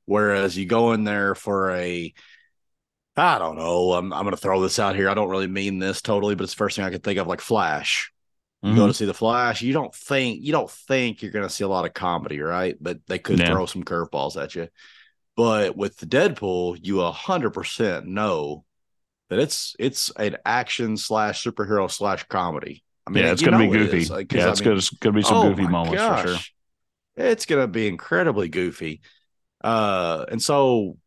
Whereas 0.05 0.57
you 0.57 0.65
go 0.65 0.93
in 0.93 1.03
there 1.03 1.35
for 1.35 1.71
a 1.71 2.13
I 3.17 3.39
don't 3.39 3.57
know. 3.57 3.93
I'm 3.93 4.13
I'm 4.13 4.23
gonna 4.23 4.37
throw 4.37 4.61
this 4.61 4.79
out 4.79 4.95
here. 4.95 5.09
I 5.09 5.13
don't 5.13 5.29
really 5.29 5.47
mean 5.47 5.79
this 5.79 6.01
totally, 6.01 6.35
but 6.35 6.43
it's 6.43 6.53
the 6.53 6.57
first 6.57 6.75
thing 6.75 6.85
I 6.85 6.89
could 6.89 7.03
think 7.03 7.19
of, 7.19 7.27
like 7.27 7.41
Flash. 7.41 8.11
Mm-hmm. 8.63 8.75
You 8.75 8.81
go 8.81 8.87
to 8.87 8.93
see 8.93 9.05
the 9.05 9.13
Flash. 9.13 9.61
You 9.61 9.73
don't 9.73 9.93
think 9.93 10.43
you 10.43 10.51
don't 10.51 10.69
think 10.69 11.21
you're 11.21 11.31
going 11.31 11.47
to 11.47 11.53
see 11.53 11.63
a 11.63 11.69
lot 11.69 11.85
of 11.85 11.93
comedy, 11.93 12.39
right? 12.39 12.75
But 12.79 12.99
they 13.07 13.19
could 13.19 13.39
yeah. 13.39 13.47
throw 13.47 13.65
some 13.65 13.83
curveballs 13.83 14.41
at 14.41 14.55
you. 14.55 14.69
But 15.35 15.75
with 15.75 15.97
the 15.97 16.05
Deadpool, 16.05 16.79
you 16.81 17.01
a 17.01 17.11
hundred 17.11 17.51
percent 17.51 18.05
know 18.05 18.63
that 19.29 19.39
it's 19.39 19.75
it's 19.79 20.11
an 20.11 20.37
action 20.45 20.95
slash 20.95 21.43
superhero 21.43 21.89
slash 21.89 22.23
comedy. 22.25 22.83
I 23.07 23.09
mean, 23.11 23.23
yeah, 23.23 23.31
it's 23.31 23.41
going 23.41 23.57
to 23.57 23.59
be 23.59 23.77
goofy. 23.77 24.05
Like, 24.05 24.31
yeah, 24.31 24.51
it's 24.51 24.61
I 24.61 24.65
mean, 24.65 24.75
going 24.75 24.81
to 24.81 25.11
be 25.11 25.21
some 25.23 25.37
oh 25.37 25.49
goofy 25.49 25.67
moments 25.67 25.95
gosh. 25.95 26.21
for 26.21 26.27
sure. 26.27 26.39
It's 27.17 27.45
going 27.45 27.61
to 27.61 27.67
be 27.67 27.87
incredibly 27.87 28.47
goofy. 28.47 29.01
Uh, 29.63 30.25
and 30.29 30.41
so 30.41 30.97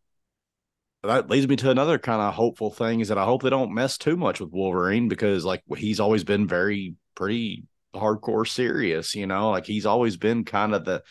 that 1.03 1.31
leads 1.31 1.49
me 1.49 1.57
to 1.57 1.71
another 1.71 1.99
kind 1.99 2.21
of 2.21 2.35
hopeful 2.35 2.71
thing 2.71 3.01
is 3.01 3.09
that 3.09 3.19
I 3.19 3.25
hope 3.25 3.43
they 3.43 3.51
don't 3.51 3.75
mess 3.75 3.99
too 3.99 4.17
much 4.17 4.41
with 4.41 4.53
Wolverine 4.53 5.09
because 5.09 5.45
like 5.45 5.63
he's 5.77 6.01
always 6.01 6.25
been 6.25 6.47
very 6.47 6.95
pretty 7.15 7.65
hardcore 7.95 8.47
serious, 8.47 9.15
you 9.15 9.27
know, 9.27 9.51
like 9.51 9.67
he's 9.67 9.87
always 9.87 10.17
been 10.17 10.45
kind 10.45 10.75
of 10.75 10.85
the 10.85 11.03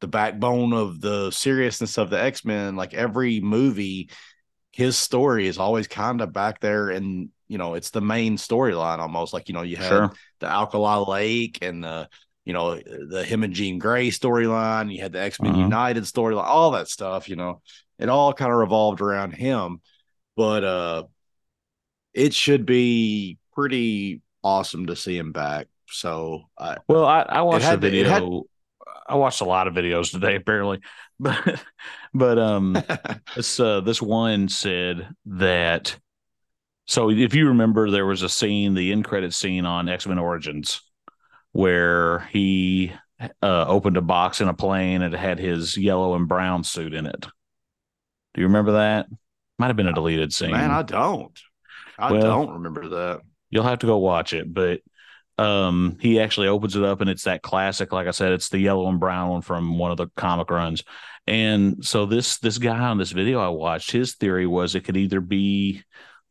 the 0.00 0.08
backbone 0.08 0.72
of 0.72 1.00
the 1.00 1.30
seriousness 1.30 1.96
of 1.96 2.10
the 2.10 2.22
X-Men. 2.22 2.76
Like 2.76 2.92
every 2.94 3.40
movie, 3.40 4.10
his 4.72 4.98
story 4.98 5.46
is 5.46 5.58
always 5.58 5.86
kind 5.86 6.20
of 6.20 6.32
back 6.32 6.60
there 6.60 6.90
and 6.90 7.30
you 7.48 7.58
know, 7.58 7.74
it's 7.74 7.90
the 7.90 8.00
main 8.00 8.36
storyline 8.36 8.98
almost. 8.98 9.32
Like, 9.32 9.48
you 9.48 9.54
know, 9.54 9.62
you 9.62 9.76
have 9.76 9.88
sure. 9.88 10.12
the 10.40 10.46
Alkali 10.46 11.04
Lake 11.10 11.58
and 11.62 11.82
the 11.82 12.08
you 12.44 12.52
know, 12.52 12.76
the 12.76 13.24
him 13.24 13.42
and 13.42 13.54
Jean 13.54 13.78
Grey 13.78 14.10
storyline, 14.10 14.92
you 14.92 15.00
had 15.00 15.12
the 15.12 15.20
X 15.20 15.40
Men 15.40 15.52
uh-huh. 15.52 15.62
United 15.62 16.04
storyline, 16.04 16.44
all 16.44 16.72
that 16.72 16.88
stuff, 16.88 17.28
you 17.28 17.36
know, 17.36 17.62
it 17.98 18.08
all 18.08 18.34
kind 18.34 18.52
of 18.52 18.58
revolved 18.58 19.00
around 19.00 19.32
him. 19.32 19.80
But 20.36 20.64
uh 20.64 21.04
it 22.14 22.32
should 22.32 22.64
be 22.64 23.38
pretty 23.52 24.22
awesome 24.42 24.86
to 24.86 24.96
see 24.96 25.18
him 25.18 25.32
back. 25.32 25.66
So, 25.88 26.48
I, 26.58 26.78
well, 26.88 27.04
I, 27.04 27.22
I 27.22 27.42
watched 27.42 27.68
the 27.68 27.76
video. 27.76 28.08
Had, 28.08 28.22
I 29.06 29.16
watched 29.16 29.40
a 29.40 29.44
lot 29.44 29.68
of 29.68 29.74
videos 29.74 30.10
today, 30.12 30.36
apparently, 30.36 30.80
but 31.20 31.62
but 32.14 32.38
um, 32.38 32.76
this 33.36 33.60
uh, 33.60 33.80
this 33.80 34.00
one 34.00 34.48
said 34.48 35.08
that. 35.26 35.98
So 36.86 37.10
if 37.10 37.34
you 37.34 37.48
remember, 37.48 37.90
there 37.90 38.06
was 38.06 38.22
a 38.22 38.28
scene, 38.28 38.74
the 38.74 38.92
end 38.92 39.04
credit 39.04 39.32
scene 39.32 39.64
on 39.64 39.88
X 39.88 40.06
Men 40.06 40.18
Origins, 40.18 40.82
where 41.52 42.20
he 42.30 42.92
uh, 43.42 43.64
opened 43.66 43.96
a 43.96 44.02
box 44.02 44.40
in 44.40 44.48
a 44.48 44.54
plane 44.54 45.02
and 45.02 45.14
it 45.14 45.18
had 45.18 45.38
his 45.38 45.76
yellow 45.76 46.14
and 46.14 46.28
brown 46.28 46.64
suit 46.64 46.94
in 46.94 47.06
it. 47.06 47.26
Do 48.34 48.40
you 48.40 48.46
remember 48.46 48.72
that? 48.72 49.06
Might 49.58 49.68
have 49.68 49.76
been 49.76 49.86
a 49.88 49.92
deleted 49.92 50.32
scene. 50.32 50.50
Man, 50.50 50.70
I 50.70 50.82
don't. 50.82 51.38
I 51.98 52.12
well, 52.12 52.22
don't 52.22 52.54
remember 52.54 52.88
that. 52.88 53.20
You'll 53.50 53.64
have 53.64 53.78
to 53.78 53.86
go 53.86 53.98
watch 53.98 54.32
it, 54.32 54.52
but 54.52 54.80
um 55.36 55.96
he 56.00 56.20
actually 56.20 56.46
opens 56.46 56.76
it 56.76 56.84
up 56.84 57.00
and 57.00 57.10
it's 57.10 57.24
that 57.24 57.42
classic 57.42 57.92
like 57.92 58.06
i 58.06 58.12
said 58.12 58.30
it's 58.30 58.50
the 58.50 58.58
yellow 58.58 58.88
and 58.88 59.00
brown 59.00 59.30
one 59.30 59.42
from 59.42 59.78
one 59.78 59.90
of 59.90 59.96
the 59.96 60.06
comic 60.16 60.48
runs 60.48 60.84
and 61.26 61.84
so 61.84 62.06
this 62.06 62.38
this 62.38 62.58
guy 62.58 62.78
on 62.78 62.98
this 62.98 63.10
video 63.10 63.40
i 63.40 63.48
watched 63.48 63.90
his 63.90 64.14
theory 64.14 64.46
was 64.46 64.76
it 64.76 64.84
could 64.84 64.96
either 64.96 65.20
be 65.20 65.82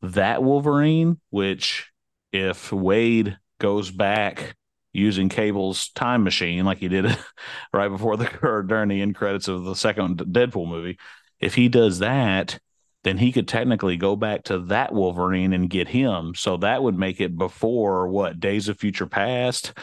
that 0.03 0.43
wolverine 0.43 1.19
which 1.29 1.91
if 2.31 2.71
wade 2.71 3.37
goes 3.59 3.89
back 3.89 4.55
using 4.91 5.29
cable's 5.29 5.89
time 5.89 6.23
machine 6.23 6.65
like 6.65 6.77
he 6.77 6.87
did 6.87 7.05
right 7.73 7.89
before 7.89 8.17
the 8.17 8.29
or 8.45 8.61
during 8.61 8.89
the 8.89 9.01
end 9.01 9.15
credits 9.15 9.47
of 9.47 9.63
the 9.63 9.75
second 9.75 10.17
deadpool 10.17 10.67
movie 10.67 10.99
if 11.39 11.55
he 11.55 11.67
does 11.67 11.99
that 11.99 12.59
then 13.03 13.17
he 13.17 13.31
could 13.31 13.47
technically 13.47 13.97
go 13.97 14.15
back 14.15 14.43
to 14.43 14.59
that 14.59 14.93
Wolverine 14.93 15.53
and 15.53 15.69
get 15.69 15.89
him. 15.89 16.33
So 16.35 16.57
that 16.57 16.81
would 16.81 16.97
make 16.97 17.19
it 17.19 17.37
before 17.37 18.07
what 18.07 18.39
Days 18.39 18.69
of 18.69 18.79
Future 18.79 19.07
Past. 19.07 19.73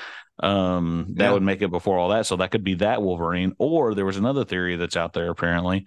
Um, 0.43 1.07
that 1.17 1.25
yeah. 1.25 1.33
would 1.33 1.43
make 1.43 1.61
it 1.61 1.71
before 1.71 1.99
all 1.99 2.09
that. 2.09 2.25
So 2.25 2.37
that 2.37 2.51
could 2.51 2.65
be 2.65 2.75
that 2.75 3.03
Wolverine. 3.03 3.55
Or 3.59 3.95
there 3.95 4.07
was 4.07 4.17
another 4.17 4.45
theory 4.45 4.77
that's 4.77 4.97
out 4.97 5.13
there 5.13 5.31
apparently 5.31 5.87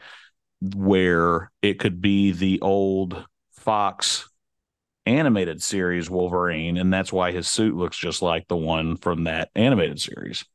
where 0.75 1.51
it 1.61 1.79
could 1.79 2.01
be 2.01 2.31
the 2.31 2.61
old 2.61 3.25
Fox 3.63 4.29
animated 5.05 5.61
series 5.61 6.09
Wolverine, 6.09 6.77
and 6.77 6.93
that's 6.93 7.11
why 7.11 7.31
his 7.31 7.47
suit 7.47 7.75
looks 7.75 7.97
just 7.97 8.21
like 8.21 8.47
the 8.47 8.55
one 8.55 8.97
from 8.97 9.25
that 9.25 9.49
animated 9.55 9.99
series. 9.99 10.45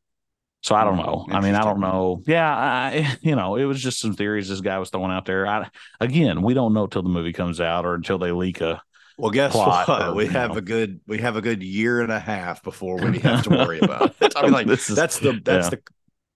So 0.62 0.74
I 0.74 0.84
don't 0.84 0.96
hmm, 0.96 1.02
know. 1.02 1.26
I 1.30 1.40
mean, 1.40 1.54
I 1.54 1.62
don't 1.62 1.80
know. 1.80 2.22
Yeah, 2.26 2.48
I, 2.48 3.16
you 3.20 3.36
know, 3.36 3.56
it 3.56 3.64
was 3.64 3.80
just 3.80 4.00
some 4.00 4.14
theories 4.14 4.48
this 4.48 4.61
guy 4.61 4.78
was 4.78 4.90
throwing 4.90 5.12
out 5.12 5.24
there. 5.24 5.46
I, 5.46 5.68
again, 6.00 6.42
we 6.42 6.54
don't 6.54 6.74
know 6.74 6.86
till 6.86 7.02
the 7.02 7.09
movie 7.09 7.32
comes 7.32 7.61
out 7.61 7.84
or 7.84 7.94
until 7.94 8.18
they 8.18 8.32
leak 8.32 8.61
a. 8.61 8.82
Well, 9.16 9.30
guess 9.30 9.52
what? 9.52 9.88
Or, 9.88 10.14
we 10.14 10.26
have 10.26 10.52
know. 10.52 10.59
a 10.59 10.61
good 10.61 11.00
we 11.06 11.18
have 11.18 11.36
a 11.36 11.40
good 11.40 11.62
year 11.62 12.02
and 12.02 12.12
a 12.12 12.20
half 12.20 12.62
before 12.62 12.96
we 12.96 13.18
have 13.20 13.42
to 13.44 13.50
worry 13.50 13.80
about 13.80 14.14
it. 14.20 14.32
I 14.36 14.42
mean, 14.42 14.52
like 14.52 14.68
is, 14.68 14.86
that's 14.86 15.18
the 15.18 15.40
that's 15.44 15.66
yeah. 15.66 15.70
the 15.70 15.82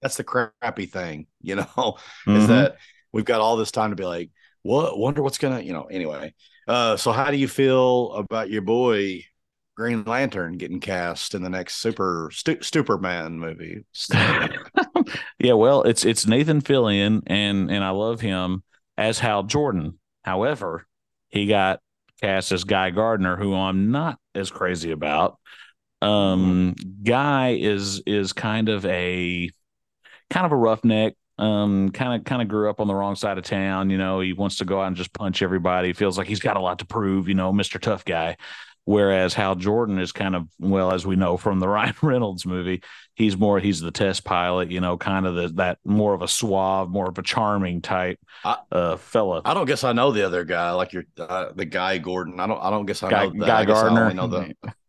that's 0.00 0.16
the 0.16 0.24
crappy 0.24 0.86
thing, 0.86 1.26
you 1.40 1.54
know, 1.56 1.62
mm-hmm. 1.62 2.36
is 2.36 2.48
that 2.48 2.76
we've 3.12 3.24
got 3.24 3.40
all 3.40 3.56
this 3.56 3.70
time 3.70 3.90
to 3.90 3.96
be 3.96 4.04
like, 4.04 4.30
what? 4.62 4.98
Wonder 4.98 5.22
what's 5.22 5.38
gonna, 5.38 5.60
you 5.60 5.72
know. 5.72 5.84
Anyway, 5.84 6.34
uh, 6.68 6.96
so 6.96 7.12
how 7.12 7.30
do 7.30 7.36
you 7.36 7.48
feel 7.48 8.12
about 8.12 8.50
your 8.50 8.62
boy 8.62 9.24
Green 9.74 10.04
Lantern 10.04 10.58
getting 10.58 10.80
cast 10.80 11.34
in 11.34 11.42
the 11.42 11.50
next 11.50 11.76
Super 11.76 12.30
Stu- 12.32 12.62
Superman 12.62 13.38
movie. 13.38 13.84
yeah, 15.38 15.54
well, 15.54 15.82
it's 15.82 16.04
it's 16.04 16.26
Nathan 16.26 16.60
Fillion, 16.60 17.22
and 17.26 17.70
and 17.70 17.82
I 17.82 17.90
love 17.90 18.20
him 18.20 18.62
as 18.98 19.18
Hal 19.18 19.44
Jordan. 19.44 19.98
However, 20.24 20.86
he 21.30 21.46
got 21.46 21.80
cast 22.20 22.52
as 22.52 22.64
Guy 22.64 22.90
Gardner, 22.90 23.36
who 23.36 23.54
I'm 23.54 23.90
not 23.90 24.18
as 24.34 24.50
crazy 24.50 24.90
about. 24.90 25.38
Um, 26.02 26.74
mm-hmm. 26.76 27.02
Guy 27.04 27.56
is 27.58 28.02
is 28.06 28.32
kind 28.32 28.68
of 28.68 28.84
a 28.84 29.50
kind 30.30 30.46
of 30.46 30.52
a 30.52 30.56
roughneck. 30.56 31.14
Um, 31.38 31.90
kind 31.90 32.20
of 32.20 32.24
kind 32.24 32.42
of 32.42 32.48
grew 32.48 32.68
up 32.68 32.80
on 32.80 32.88
the 32.88 32.94
wrong 32.94 33.16
side 33.16 33.38
of 33.38 33.44
town. 33.44 33.90
You 33.90 33.98
know, 33.98 34.20
he 34.20 34.32
wants 34.32 34.56
to 34.56 34.64
go 34.64 34.80
out 34.80 34.88
and 34.88 34.96
just 34.96 35.12
punch 35.12 35.42
everybody. 35.42 35.92
Feels 35.92 36.18
like 36.18 36.26
he's 36.26 36.40
got 36.40 36.56
a 36.56 36.60
lot 36.60 36.78
to 36.80 36.84
prove. 36.84 37.28
You 37.28 37.34
know, 37.34 37.52
Mister 37.52 37.78
Tough 37.78 38.04
Guy. 38.04 38.36
Whereas 38.84 39.32
Hal 39.32 39.54
Jordan 39.54 40.00
is 40.00 40.10
kind 40.10 40.34
of 40.34 40.48
well, 40.58 40.92
as 40.92 41.06
we 41.06 41.14
know 41.14 41.36
from 41.36 41.60
the 41.60 41.68
Ryan 41.68 41.94
Reynolds 42.02 42.44
movie, 42.44 42.82
he's 43.14 43.36
more 43.36 43.60
he's 43.60 43.80
the 43.80 43.92
test 43.92 44.24
pilot, 44.24 44.70
you 44.70 44.80
know, 44.80 44.96
kind 44.96 45.26
of 45.26 45.34
the, 45.36 45.48
that 45.54 45.78
more 45.84 46.14
of 46.14 46.22
a 46.22 46.28
suave, 46.28 46.90
more 46.90 47.08
of 47.08 47.16
a 47.16 47.22
charming 47.22 47.80
type 47.80 48.18
I, 48.44 48.56
uh, 48.72 48.96
fella. 48.96 49.42
I 49.44 49.54
don't 49.54 49.66
guess 49.66 49.84
I 49.84 49.92
know 49.92 50.10
the 50.10 50.26
other 50.26 50.44
guy, 50.44 50.72
like 50.72 50.92
your 50.92 51.04
uh, 51.16 51.52
the 51.54 51.64
guy 51.64 51.98
Gordon. 51.98 52.40
I 52.40 52.46
don't. 52.48 52.60
I 52.60 52.70
don't 52.70 52.86
guess 52.86 53.02
I 53.04 53.10
guy, 53.10 53.26
know 53.26 53.44
that. 53.44 53.46
Guy 53.46 53.64
Gardner. 53.66 54.06
I 54.06 54.12
know 54.12 54.26
the. 54.26 54.54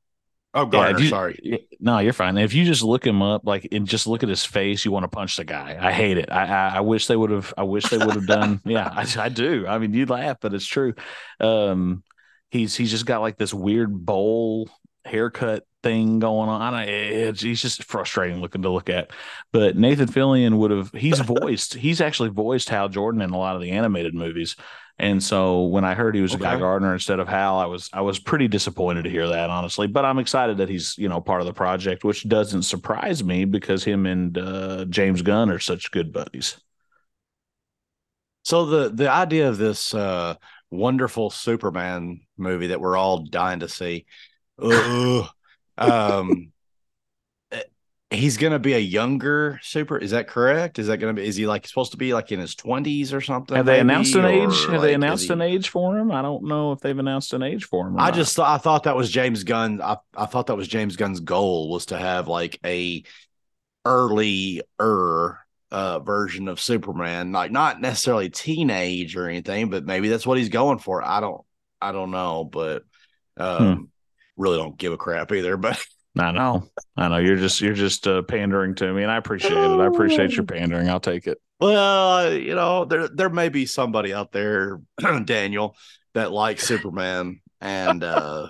Oh, 0.54 0.66
Gardner. 0.66 1.00
Yeah, 1.00 1.04
you, 1.04 1.10
sorry. 1.10 1.68
No, 1.80 1.98
you're 1.98 2.14
fine. 2.14 2.38
If 2.38 2.54
you 2.54 2.64
just 2.64 2.84
look 2.84 3.06
him 3.06 3.24
up, 3.24 3.42
like, 3.44 3.68
and 3.72 3.88
just 3.88 4.06
look 4.06 4.22
at 4.22 4.30
his 4.30 4.46
face, 4.46 4.86
you 4.86 4.92
want 4.92 5.04
to 5.04 5.08
punch 5.08 5.36
the 5.36 5.44
guy. 5.44 5.78
I 5.80 5.92
hate 5.92 6.18
it. 6.18 6.32
I 6.32 6.46
I, 6.46 6.78
I 6.78 6.80
wish 6.82 7.08
they 7.08 7.16
would 7.16 7.32
have. 7.32 7.54
I 7.58 7.64
wish 7.64 7.86
they 7.86 7.98
would 7.98 8.16
have 8.16 8.28
done. 8.28 8.62
yeah, 8.66 8.88
I, 8.92 9.08
I 9.18 9.30
do. 9.30 9.66
I 9.68 9.80
mean, 9.80 9.94
you 9.94 10.06
laugh, 10.06 10.38
but 10.42 10.54
it's 10.54 10.66
true. 10.66 10.94
Um, 11.40 12.04
he's 12.52 12.76
he's 12.76 12.92
just 12.92 13.08
got 13.08 13.22
like 13.22 13.38
this 13.38 13.54
weird 13.54 14.06
bowl 14.06 14.70
haircut 15.06 15.66
thing 15.82 16.20
going 16.20 16.50
on. 16.50 16.74
I, 16.74 16.86
it's, 16.86 17.42
he's 17.42 17.62
just 17.62 17.84
frustrating 17.84 18.40
looking 18.40 18.62
to 18.62 18.70
look 18.70 18.90
at. 18.90 19.12
But 19.52 19.76
Nathan 19.76 20.08
Fillion 20.08 20.58
would 20.58 20.72
have 20.72 20.92
he's 20.92 21.20
voiced 21.42 21.74
he's 21.74 22.00
actually 22.00 22.30
voiced 22.30 22.70
Hal 22.70 22.90
Jordan 22.90 23.22
in 23.22 23.32
a 23.32 23.38
lot 23.38 23.56
of 23.56 23.62
the 23.62 23.72
animated 23.72 24.14
movies. 24.14 24.56
And 25.00 25.22
so 25.24 25.64
when 25.64 25.84
I 25.84 25.96
heard 25.96 26.16
he 26.16 26.22
was 26.22 26.36
okay. 26.36 26.44
a 26.44 26.48
Guy 26.48 26.60
Gardner 26.60 26.94
instead 26.94 27.20
of 27.20 27.28
Hal, 27.28 27.58
I 27.58 27.66
was 27.66 27.90
I 27.92 28.02
was 28.02 28.20
pretty 28.20 28.48
disappointed 28.48 29.04
to 29.04 29.10
hear 29.10 29.28
that 29.28 29.50
honestly. 29.50 29.88
But 29.88 30.06
I'm 30.06 30.20
excited 30.20 30.58
that 30.58 30.70
he's 30.70 30.98
you 30.98 31.10
know 31.10 31.20
part 31.20 31.42
of 31.42 31.48
the 31.48 31.54
project, 31.54 32.04
which 32.04 32.28
doesn't 32.28 32.64
surprise 32.64 33.24
me 33.24 33.46
because 33.46 33.84
him 33.84 34.06
and 34.06 34.38
uh, 34.38 34.86
James 34.86 35.22
Gunn 35.22 35.50
are 35.50 35.60
such 35.60 35.92
good 35.92 36.14
buddies. 36.14 36.58
So 38.44 38.66
the 38.66 38.90
the 38.90 39.10
idea 39.10 39.50
of 39.50 39.58
this 39.58 39.94
uh, 39.96 40.36
wonderful 40.70 41.32
Superman 41.32 42.22
movie 42.38 42.68
that 42.68 42.80
we're 42.80 42.98
all 42.98 43.26
dying 43.26 43.62
to 43.62 43.70
see. 43.70 44.06
um, 45.78 46.53
he's 48.14 48.38
gonna 48.38 48.60
be 48.60 48.74
a 48.74 48.80
younger 48.80 49.60
super. 49.62 49.98
Is 49.98 50.12
that 50.12 50.28
correct? 50.28 50.80
Is 50.80 50.88
that 50.88 50.98
gonna 50.98 51.14
be? 51.14 51.26
Is 51.26 51.36
he 51.36 51.48
like 51.48 51.68
supposed 51.68 51.92
to 51.92 51.98
be 51.98 52.14
like 52.14 52.32
in 52.32 52.40
his 52.40 52.56
twenties 52.56 53.14
or 53.14 53.22
something? 53.22 53.56
Have 53.56 53.66
they 53.66 53.80
announced 53.80 54.16
an 54.16 54.26
age? 54.26 54.62
Have 54.62 54.72
like, 54.72 54.82
they 54.82 54.94
announced 54.94 55.28
he... 55.28 55.34
an 55.34 55.42
age 55.42 55.70
for 55.70 55.98
him? 55.98 56.12
I 56.12 56.22
don't 56.22 56.44
know 56.44 56.72
if 56.72 56.80
they've 56.80 56.98
announced 56.98 57.34
an 57.34 57.44
age 57.44 57.66
for 57.66 57.88
him. 57.88 57.98
I 57.98 58.06
not. 58.06 58.14
just 58.14 58.40
I 58.40 58.58
thought 58.58 58.84
that 58.84 58.96
was 58.96 59.12
James 59.12 59.44
Gunn. 59.44 59.82
I 59.82 59.98
I 60.16 60.26
thought 60.26 60.48
that 60.48 60.56
was 60.56 60.68
James 60.68 60.96
Gunn's 60.96 61.20
goal 61.20 61.70
was 61.70 61.88
to 61.88 61.98
have 61.98 62.28
like 62.28 62.60
a 62.66 63.04
early 63.86 64.62
er 64.80 65.40
uh, 65.74 66.00
version 66.00 66.48
of 66.48 66.62
Superman, 66.62 67.32
like 67.32 67.52
not 67.52 67.82
necessarily 67.82 68.30
teenage 68.30 69.16
or 69.18 69.28
anything, 69.28 69.70
but 69.72 69.86
maybe 69.86 70.08
that's 70.08 70.26
what 70.26 70.38
he's 70.38 70.50
going 70.50 70.78
for. 70.78 71.04
I 71.04 71.20
don't, 71.20 71.42
I 71.82 71.92
don't 71.92 72.12
know, 72.12 72.44
but 72.44 72.84
um, 73.38 73.76
hmm. 73.76 73.84
really 74.38 74.58
don't 74.58 74.78
give 74.78 74.94
a 74.94 74.98
crap 74.98 75.32
either. 75.32 75.58
But 75.64 75.84
I 76.18 76.32
know, 76.32 76.68
I 76.96 77.08
know 77.08 77.18
you're 77.18 77.38
just 77.38 77.60
you're 77.60 77.74
just 77.74 78.08
uh, 78.08 78.22
pandering 78.22 78.76
to 78.76 78.94
me, 78.94 79.02
and 79.02 79.12
I 79.12 79.18
appreciate 79.18 79.54
it. 79.54 79.80
I 79.80 79.88
appreciate 79.88 80.36
your 80.36 80.46
pandering. 80.46 80.88
I'll 80.90 81.00
take 81.00 81.26
it. 81.26 81.40
Well, 81.60 82.34
you 82.34 82.54
know, 82.54 82.86
there 82.86 83.08
there 83.08 83.30
may 83.30 83.50
be 83.50 83.66
somebody 83.66 84.14
out 84.14 84.32
there, 84.32 84.80
Daniel, 85.26 85.76
that 86.14 86.32
likes 86.32 86.68
Superman, 86.68 87.42
and 87.62 88.04
uh, 88.04 88.50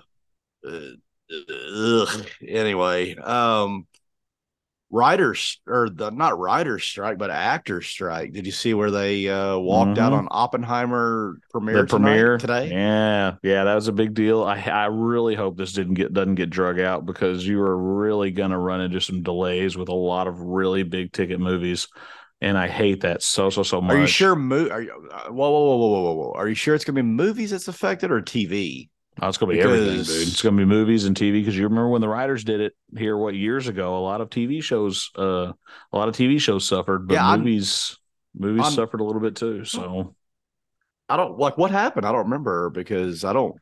uh, 0.67 2.23
anyway, 2.45 3.15
um, 3.15 3.87
writers 4.93 5.59
or 5.65 5.89
the 5.89 6.11
not 6.11 6.37
writers 6.37 6.83
strike 6.83 7.17
but 7.17 7.31
actors 7.31 7.87
strike 7.87 8.31
did 8.31 8.45
you 8.45 8.51
see 8.51 8.75
where 8.75 8.91
they 8.91 9.27
uh, 9.27 9.57
walked 9.57 9.93
mm-hmm. 9.93 9.99
out 9.99 10.13
on 10.13 10.27
oppenheimer 10.29 11.39
premiere 11.51 11.77
the 11.77 11.87
premiere 11.87 12.37
today 12.37 12.69
yeah 12.69 13.33
yeah 13.41 13.63
that 13.63 13.73
was 13.73 13.87
a 13.87 13.91
big 13.91 14.13
deal 14.13 14.43
i 14.43 14.55
i 14.59 14.85
really 14.85 15.33
hope 15.33 15.57
this 15.57 15.73
didn't 15.73 15.95
get 15.95 16.13
doesn't 16.13 16.35
get 16.35 16.51
drug 16.51 16.79
out 16.79 17.07
because 17.07 17.45
you 17.45 17.59
are 17.59 17.75
really 17.75 18.29
going 18.29 18.51
to 18.51 18.57
run 18.57 18.81
into 18.81 19.01
some 19.01 19.23
delays 19.23 19.75
with 19.75 19.89
a 19.89 19.95
lot 19.95 20.27
of 20.27 20.39
really 20.39 20.83
big 20.83 21.11
ticket 21.11 21.39
movies 21.39 21.87
and 22.39 22.57
I 22.57 22.67
hate 22.67 23.01
that 23.01 23.23
so 23.23 23.49
so 23.49 23.63
so 23.63 23.79
much. 23.79 23.95
Are 23.95 24.01
you 24.01 24.05
sure? 24.05 24.35
Mo- 24.35 24.67
are 24.67 24.81
you, 24.81 24.91
uh, 25.13 25.31
whoa, 25.31 25.49
whoa, 25.49 25.77
whoa, 25.77 25.77
whoa, 25.77 26.01
whoa, 26.01 26.13
whoa! 26.13 26.33
Are 26.35 26.49
you 26.49 26.55
sure 26.55 26.75
it's 26.75 26.83
gonna 26.83 26.97
be 26.97 27.01
movies 27.01 27.51
that's 27.51 27.69
affected 27.69 28.11
or 28.11 28.21
TV? 28.21 28.89
Oh, 29.21 29.27
it's 29.29 29.37
gonna 29.37 29.53
be 29.53 29.59
everything, 29.61 29.97
dude. 30.03 30.27
It's 30.27 30.41
gonna 30.41 30.57
be 30.57 30.65
movies 30.65 31.05
and 31.05 31.15
TV 31.15 31.33
because 31.41 31.55
you 31.55 31.63
remember 31.63 31.89
when 31.89 32.01
the 32.01 32.09
writers 32.09 32.43
did 32.43 32.61
it 32.61 32.73
here 32.97 33.15
what 33.17 33.35
years 33.35 33.67
ago? 33.67 33.97
A 33.97 33.99
lot 33.99 34.21
of 34.21 34.29
TV 34.29 34.61
shows, 34.63 35.11
uh, 35.17 35.53
a 35.91 35.97
lot 35.97 36.09
of 36.09 36.15
TV 36.15 36.39
shows 36.39 36.67
suffered, 36.67 37.07
but 37.07 37.13
Yeah, 37.15 37.27
I'm- 37.27 37.39
movies 37.39 37.97
movies 38.35 38.63
I'm- 38.63 38.71
suffered 38.73 38.99
a 39.01 39.03
little 39.03 39.21
bit 39.21 39.35
too. 39.35 39.63
So 39.65 40.15
I 41.07 41.17
don't 41.17 41.37
like 41.37 41.57
what 41.57 41.69
happened. 41.71 42.05
I 42.05 42.11
don't 42.11 42.23
remember 42.23 42.69
because 42.71 43.23
I 43.23 43.33
don't. 43.33 43.55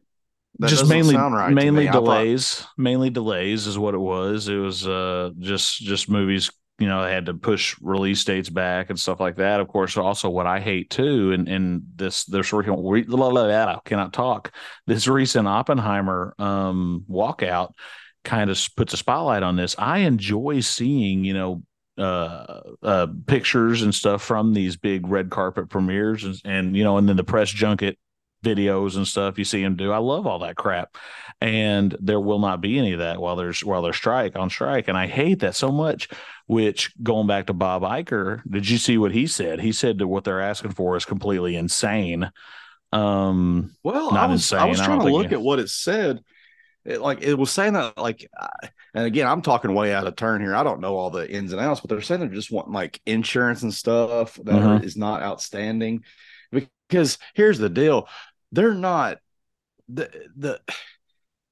just 0.66 0.88
mainly 0.88 1.16
sound 1.16 1.34
right 1.34 1.54
mainly. 1.54 1.88
I 1.90 1.92
thought- 1.92 2.04
delays 2.06 2.66
mainly 2.78 3.10
delays 3.10 3.68
is 3.68 3.78
what 3.80 3.94
it 3.94 4.00
was 4.00 4.48
it 4.48 4.58
was 4.58 4.86
uh 4.88 5.32
just 5.40 5.80
just 5.80 6.10
movies 6.10 6.52
you 6.82 6.88
know 6.88 7.04
they 7.04 7.14
had 7.14 7.28
to 7.28 7.34
push 7.34 7.76
release 7.82 8.24
dates 8.24 8.50
back 8.50 8.90
and 8.90 9.00
stuff 9.00 9.20
like 9.20 9.36
that. 9.38 9.60
Of 9.60 9.68
course 9.68 9.96
also 9.96 10.30
what 10.30 10.48
i 10.48 10.60
hate 10.60 10.90
too 10.90 11.32
and 11.32 11.48
and 11.48 11.84
this 11.96 12.26
this 12.26 12.52
recent 12.52 12.80
re- 12.84 13.04
blah, 13.04 13.30
blah, 13.30 13.48
blah, 13.48 13.80
cannot 13.86 14.14
talk. 14.14 14.52
This 14.88 15.08
recent 15.08 15.48
oppenheimer 15.48 16.34
um 16.40 17.06
walkout 17.10 17.74
kind 18.24 18.50
of 18.50 18.60
puts 18.76 18.94
a 18.94 18.98
spotlight 18.98 19.44
on 19.44 19.56
this. 19.56 19.76
I 19.78 20.00
enjoy 20.00 20.60
seeing 20.62 21.24
you 21.24 21.34
know 21.34 21.64
uh 21.98 22.62
uh 22.82 23.08
pictures 23.28 23.84
and 23.84 23.94
stuff 23.94 24.22
from 24.22 24.54
these 24.54 24.78
big 24.78 25.08
red 25.08 25.30
carpet 25.30 25.70
premieres 25.70 26.24
and, 26.24 26.42
and 26.46 26.76
you 26.76 26.84
know 26.84 26.98
and 26.98 27.08
then 27.08 27.18
the 27.18 27.24
press 27.24 27.52
junket 27.52 27.98
videos 28.44 28.96
and 28.96 29.08
stuff 29.08 29.38
you 29.38 29.46
see 29.46 29.62
him 29.62 29.76
do. 29.76 29.92
I 29.92 29.98
love 29.98 30.26
all 30.28 30.40
that 30.40 30.56
crap. 30.56 30.96
And 31.40 31.96
there 32.00 32.20
will 32.20 32.40
not 32.40 32.62
be 32.62 32.78
any 32.78 32.94
of 32.94 33.00
that 33.00 33.20
while 33.20 33.36
there's 33.36 33.64
while 33.64 33.82
there's 33.82 33.96
strike 33.96 34.36
on 34.36 34.50
strike. 34.50 34.88
And 34.88 34.98
I 34.98 35.08
hate 35.08 35.40
that 35.40 35.56
so 35.56 35.72
much. 35.72 36.10
Which 36.48 36.94
going 37.02 37.28
back 37.28 37.48
to 37.48 37.54
Bob 37.54 37.84
Iger, 37.84 38.42
did 38.50 38.68
you 38.70 38.78
see 38.78 38.98
what 38.98 39.12
he 39.14 39.26
said? 39.26 39.62
He 39.62 39.72
said 39.72 40.00
that 40.00 40.08
what 40.08 40.24
they're 40.26 40.42
asking 40.42 40.72
for 40.72 40.98
is 40.98 41.06
completely 41.06 41.56
insane. 41.56 42.30
Um 42.92 43.72
Well, 43.84 44.12
Not 44.12 44.24
I 44.24 44.26
was 44.28 44.42
insane. 44.42 44.60
I 44.60 44.66
was 44.66 44.80
trying 44.80 45.00
don't 45.00 45.08
to 45.08 45.14
look 45.14 45.32
you- 45.32 45.38
at 45.38 45.44
what 45.44 45.60
it 45.60 45.70
said. 45.70 46.22
It, 46.84 47.00
like 47.00 47.22
it 47.22 47.36
was 47.36 47.52
saying 47.52 47.74
that 47.74 47.96
like, 47.98 48.28
and 48.96 49.06
again, 49.06 49.28
I'm 49.28 49.44
talking 49.44 49.74
way 49.76 49.94
out 49.94 50.08
of 50.08 50.16
turn 50.16 50.42
here. 50.42 50.56
I 50.56 50.64
don't 50.64 50.82
know 50.82 50.98
all 50.98 51.12
the 51.12 51.30
ins 51.32 51.54
and 51.54 51.62
outs, 51.62 51.80
but 51.80 51.90
they're 51.92 52.02
saying 52.02 52.22
they're 52.22 52.30
just 52.30 52.52
wanting 52.52 52.74
like 52.74 53.00
insurance 53.06 53.62
and 53.62 53.74
stuff 53.74 54.34
that 54.44 54.56
Mhm. 54.56 54.84
is 54.84 54.98
not 54.98 55.22
outstanding. 55.22 56.04
Because 56.52 57.20
here's 57.36 57.60
the 57.60 57.70
deal: 57.70 58.10
they're 58.52 58.74
not 58.74 59.18
the 59.90 60.10
the 60.36 60.60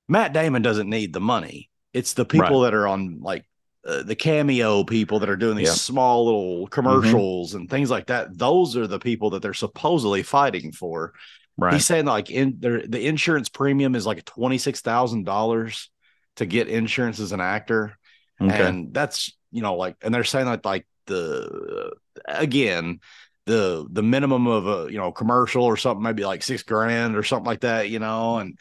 Matt 0.07 0.33
Damon 0.33 0.61
doesn't 0.61 0.89
need 0.89 1.13
the 1.13 1.19
money. 1.21 1.69
It's 1.93 2.13
the 2.13 2.25
people 2.25 2.61
that 2.61 2.73
are 2.73 2.87
on 2.87 3.19
like 3.21 3.45
uh, 3.87 4.03
the 4.03 4.15
cameo 4.15 4.83
people 4.83 5.19
that 5.19 5.29
are 5.29 5.37
doing 5.37 5.55
these 5.57 5.67
Yeah. 5.67 5.73
small 5.73 6.25
little 6.25 6.67
commercials 6.67 7.53
and 7.53 7.69
things 7.69 7.89
like 7.89 8.07
that. 8.07 8.37
Those 8.37 8.75
are 8.77 8.87
the 8.87 8.99
people 8.99 9.31
that 9.31 9.41
they're 9.41 9.53
supposedly 9.53 10.23
fighting 10.23 10.71
for. 10.71 11.13
right. 11.57 11.73
He's 11.73 11.85
saying 11.85 12.05
like 12.05 12.29
in 12.29 12.55
there 12.59 12.85
the 12.85 13.05
insurance 13.07 13.49
premium 13.49 13.95
is 13.95 14.05
like 14.05 14.25
twenty 14.25 14.57
six 14.57 14.81
thousand 14.81 15.25
dollars 15.25 15.89
to 16.37 16.45
get 16.45 16.67
insurance 16.67 17.19
as 17.19 17.31
an 17.31 17.41
actor, 17.41 17.97
Okay. 18.41 18.65
and 18.67 18.93
that's 18.93 19.35
you 19.51 19.61
know 19.61 19.75
like 19.75 19.95
and 20.01 20.13
they're 20.13 20.23
saying 20.23 20.45
that 20.45 20.63
like 20.65 20.85
the 21.07 21.91
again 22.27 22.99
the 23.49 23.87
the 23.91 24.03
minimum 24.03 24.45
of 24.45 24.67
a 24.67 24.91
you 24.91 24.97
know 24.99 25.11
commercial 25.11 25.63
or 25.63 25.75
something 25.75 26.03
maybe 26.03 26.23
like 26.23 26.43
six 26.43 26.61
grand 26.61 27.15
or 27.17 27.23
something 27.23 27.47
like 27.47 27.61
that, 27.61 27.89
you 27.89 27.97
know, 27.97 28.37
and 28.37 28.57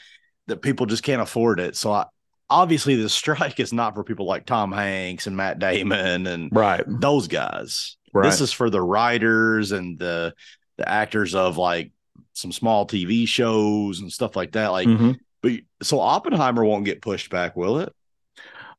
that 0.47 0.63
people 0.63 0.87
just 0.87 1.03
can't 1.03 1.21
afford 1.21 1.61
it. 1.61 1.77
So 1.77 1.93
I, 1.93 2.07
obviously 2.49 2.97
the 2.97 3.09
strike 3.21 3.61
is 3.61 3.73
not 3.73 3.95
for 3.95 4.03
people 4.03 4.25
like 4.27 4.47
Tom 4.47 4.73
Hanks 4.73 5.27
and 5.27 5.37
Matt 5.37 5.59
Damon 5.59 6.27
and 6.27 6.49
right. 6.51 6.83
those 6.87 7.29
guys. 7.29 7.97
Right. 8.15 8.25
This 8.25 8.41
is 8.41 8.51
for 8.51 8.71
the 8.71 8.81
writers 8.81 9.73
and 9.73 9.99
the 9.99 10.33
the 10.79 10.89
actors 10.89 11.35
of 11.35 11.59
like 11.59 11.93
some 12.33 12.51
small 12.51 12.87
TV 12.87 13.29
shows 13.29 14.01
and 14.01 14.11
stuff 14.11 14.37
like 14.37 14.53
that. 14.53 14.69
Like, 14.69 14.89
Mhm. 14.89 15.19
but 15.43 15.53
so 15.83 16.01
Oppenheimer 16.01 16.65
won't 16.65 16.87
get 16.87 17.03
pushed 17.03 17.31
back, 17.31 17.57
will 17.57 17.81
it? 17.81 17.93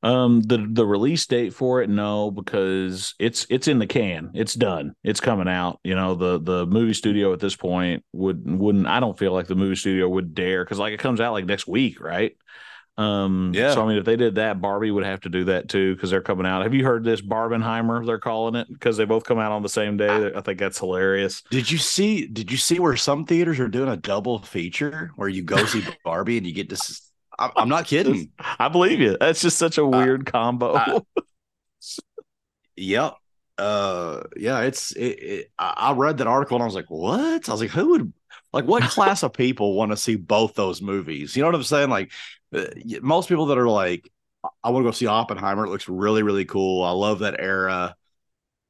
Um, 0.02 0.42
the 0.42 0.66
the 0.72 0.86
release 0.86 1.26
date 1.28 1.54
for 1.54 1.82
it, 1.82 1.90
no, 1.90 2.32
because 2.32 3.16
it's 3.20 3.46
it's 3.50 3.68
in 3.68 3.80
the 3.80 3.88
can. 3.88 4.32
It's 4.34 4.54
done. 4.54 4.94
It's 5.04 5.20
coming 5.20 5.50
out. 5.50 5.80
You 5.84 5.96
know, 5.96 6.16
the 6.16 6.40
the 6.40 6.66
movie 6.66 6.94
studio 6.94 7.34
at 7.34 7.42
this 7.42 7.56
point 7.56 8.04
would 8.14 8.50
wouldn't. 8.50 8.88
I 8.88 9.02
don't 9.02 9.20
feel 9.20 9.34
like 9.34 9.48
the 9.48 9.56
movie 9.56 9.76
studio 9.76 10.08
would 10.08 10.34
dare 10.34 10.64
because 10.64 10.80
like 10.80 10.94
it 10.94 11.00
comes 11.02 11.20
out 11.20 11.34
like 11.34 11.46
next 11.46 11.68
week, 11.68 12.00
right? 12.00 12.38
Um, 12.98 13.52
Yeah. 13.54 13.74
So 13.74 13.84
I 13.84 13.88
mean, 13.88 13.98
if 13.98 14.06
they 14.06 14.18
did 14.18 14.36
that, 14.36 14.62
Barbie 14.62 14.92
would 14.92 15.06
have 15.06 15.22
to 15.22 15.30
do 15.30 15.46
that 15.46 15.70
too 15.70 15.96
because 15.96 16.10
they're 16.10 16.22
coming 16.22 16.46
out. 16.46 16.64
Have 16.64 16.74
you 16.74 16.84
heard 16.86 17.04
this 17.04 17.22
Barbenheimer? 17.22 18.06
They're 18.06 18.20
calling 18.20 18.56
it 18.56 18.68
because 18.72 18.98
they 18.98 19.06
both 19.06 19.24
come 19.24 19.40
out 19.40 19.52
on 19.52 19.64
the 19.64 19.70
same 19.70 19.98
day. 19.98 20.32
I 20.36 20.42
think 20.42 20.60
that's 20.60 20.80
hilarious. 20.80 21.44
Did 21.50 21.70
you 21.72 21.78
see? 21.78 22.28
Did 22.28 22.52
you 22.52 22.58
see 22.58 22.80
where 22.80 22.96
some 22.98 23.26
theaters 23.26 23.60
are 23.60 23.70
doing 23.70 23.90
a 23.90 23.98
double 23.98 24.40
feature 24.40 25.12
where 25.16 25.30
you 25.30 25.44
go 25.44 25.66
see 25.66 25.84
Barbie 26.04 26.38
and 26.38 26.48
you 26.48 26.54
get 26.54 26.70
this? 26.70 27.09
I'm, 27.40 27.52
I'm 27.56 27.70
not 27.70 27.86
kidding. 27.86 28.32
I 28.60 28.68
believe 28.68 29.00
you. 29.00 29.18
That's 29.20 29.42
just 29.42 29.58
such 29.58 29.78
a 29.78 29.86
weird 29.86 30.26
combo. 30.26 30.76
I- 30.76 31.00
Yep. 32.76 33.16
Uh, 33.58 34.22
yeah. 34.38 34.62
It's. 34.62 34.92
It, 34.94 35.02
it, 35.02 35.52
I 35.60 35.74
I 35.78 35.94
read 35.94 36.18
that 36.20 36.28
article 36.28 36.56
and 36.56 36.64
I 36.64 36.66
was 36.66 36.76
like, 36.76 36.90
what? 36.90 37.50
I 37.50 37.52
was 37.52 37.62
like, 37.62 37.72
who 37.72 37.90
would 37.90 38.14
like 38.54 38.66
what 38.66 38.84
class 38.90 39.24
of 39.24 39.34
people 39.34 39.74
want 39.76 39.92
to 39.92 39.98
see 39.98 40.16
both 40.16 40.56
those 40.56 40.82
movies? 40.82 41.36
You 41.36 41.42
know 41.42 41.48
what 41.50 41.56
I'm 41.56 41.64
saying? 41.64 41.90
Like, 41.90 42.12
uh, 42.56 42.66
most 43.02 43.28
people 43.28 43.48
that 43.48 43.58
are 43.58 43.68
like, 43.68 44.10
I 44.64 44.70
want 44.70 44.84
to 44.84 44.88
go 44.88 44.92
see 44.92 45.08
Oppenheimer. 45.08 45.66
It 45.66 45.70
looks 45.70 45.90
really, 45.90 46.24
really 46.24 46.46
cool. 46.46 46.84
I 46.84 46.92
love 46.92 47.20
that 47.20 47.36
era. 47.40 47.96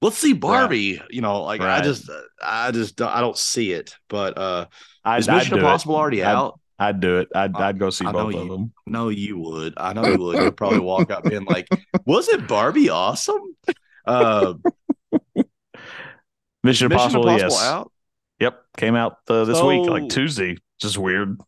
Let's 0.01 0.17
see 0.17 0.33
Barbie. 0.33 1.01
You 1.11 1.21
know, 1.21 1.43
like 1.43 1.61
I 1.61 1.81
just, 1.81 2.09
I 2.41 2.71
just, 2.71 2.95
don't- 2.95 3.11
I 3.15 3.21
don't 3.21 3.37
see 3.37 3.73
it. 3.73 3.95
But 4.07 4.37
uh, 4.39 4.65
I'd, 5.03 5.19
is 5.19 5.27
Mission 5.27 5.51
do 5.51 5.55
it. 5.57 5.59
Impossible 5.59 5.95
already 5.95 6.23
I'd- 6.23 6.35
out? 6.35 6.59
I'd 6.79 6.99
do 7.01 7.17
it. 7.19 7.27
I'd 7.35 7.55
I- 7.55 7.69
I'd 7.69 7.79
go 7.79 7.89
see 7.89 8.05
I 8.05 8.11
both 8.11 8.33
of 8.33 8.41
you- 8.43 8.49
them. 8.49 8.73
No, 8.87 9.09
you 9.09 9.37
would. 9.37 9.73
I 9.77 9.93
know 9.93 10.05
you 10.05 10.17
would. 10.19 10.37
You'd 10.41 10.57
probably 10.57 10.79
walk 10.79 11.11
out 11.11 11.23
being 11.25 11.43
like, 11.45 11.67
"Was 12.05 12.29
it 12.29 12.47
Barbie 12.47 12.89
awesome?" 12.89 13.55
Uh, 14.07 14.53
Mission, 15.35 15.45
Mission 16.63 16.91
Impossible, 16.91 17.27
Impossible 17.29 17.51
yes. 17.55 17.63
out. 17.63 17.91
Yep, 18.39 18.63
came 18.77 18.95
out 18.95 19.17
uh, 19.27 19.43
this 19.45 19.61
week, 19.61 19.87
like 19.89 20.07
Tuesday. 20.09 20.57
Just 20.79 20.97
weird. 20.97 21.39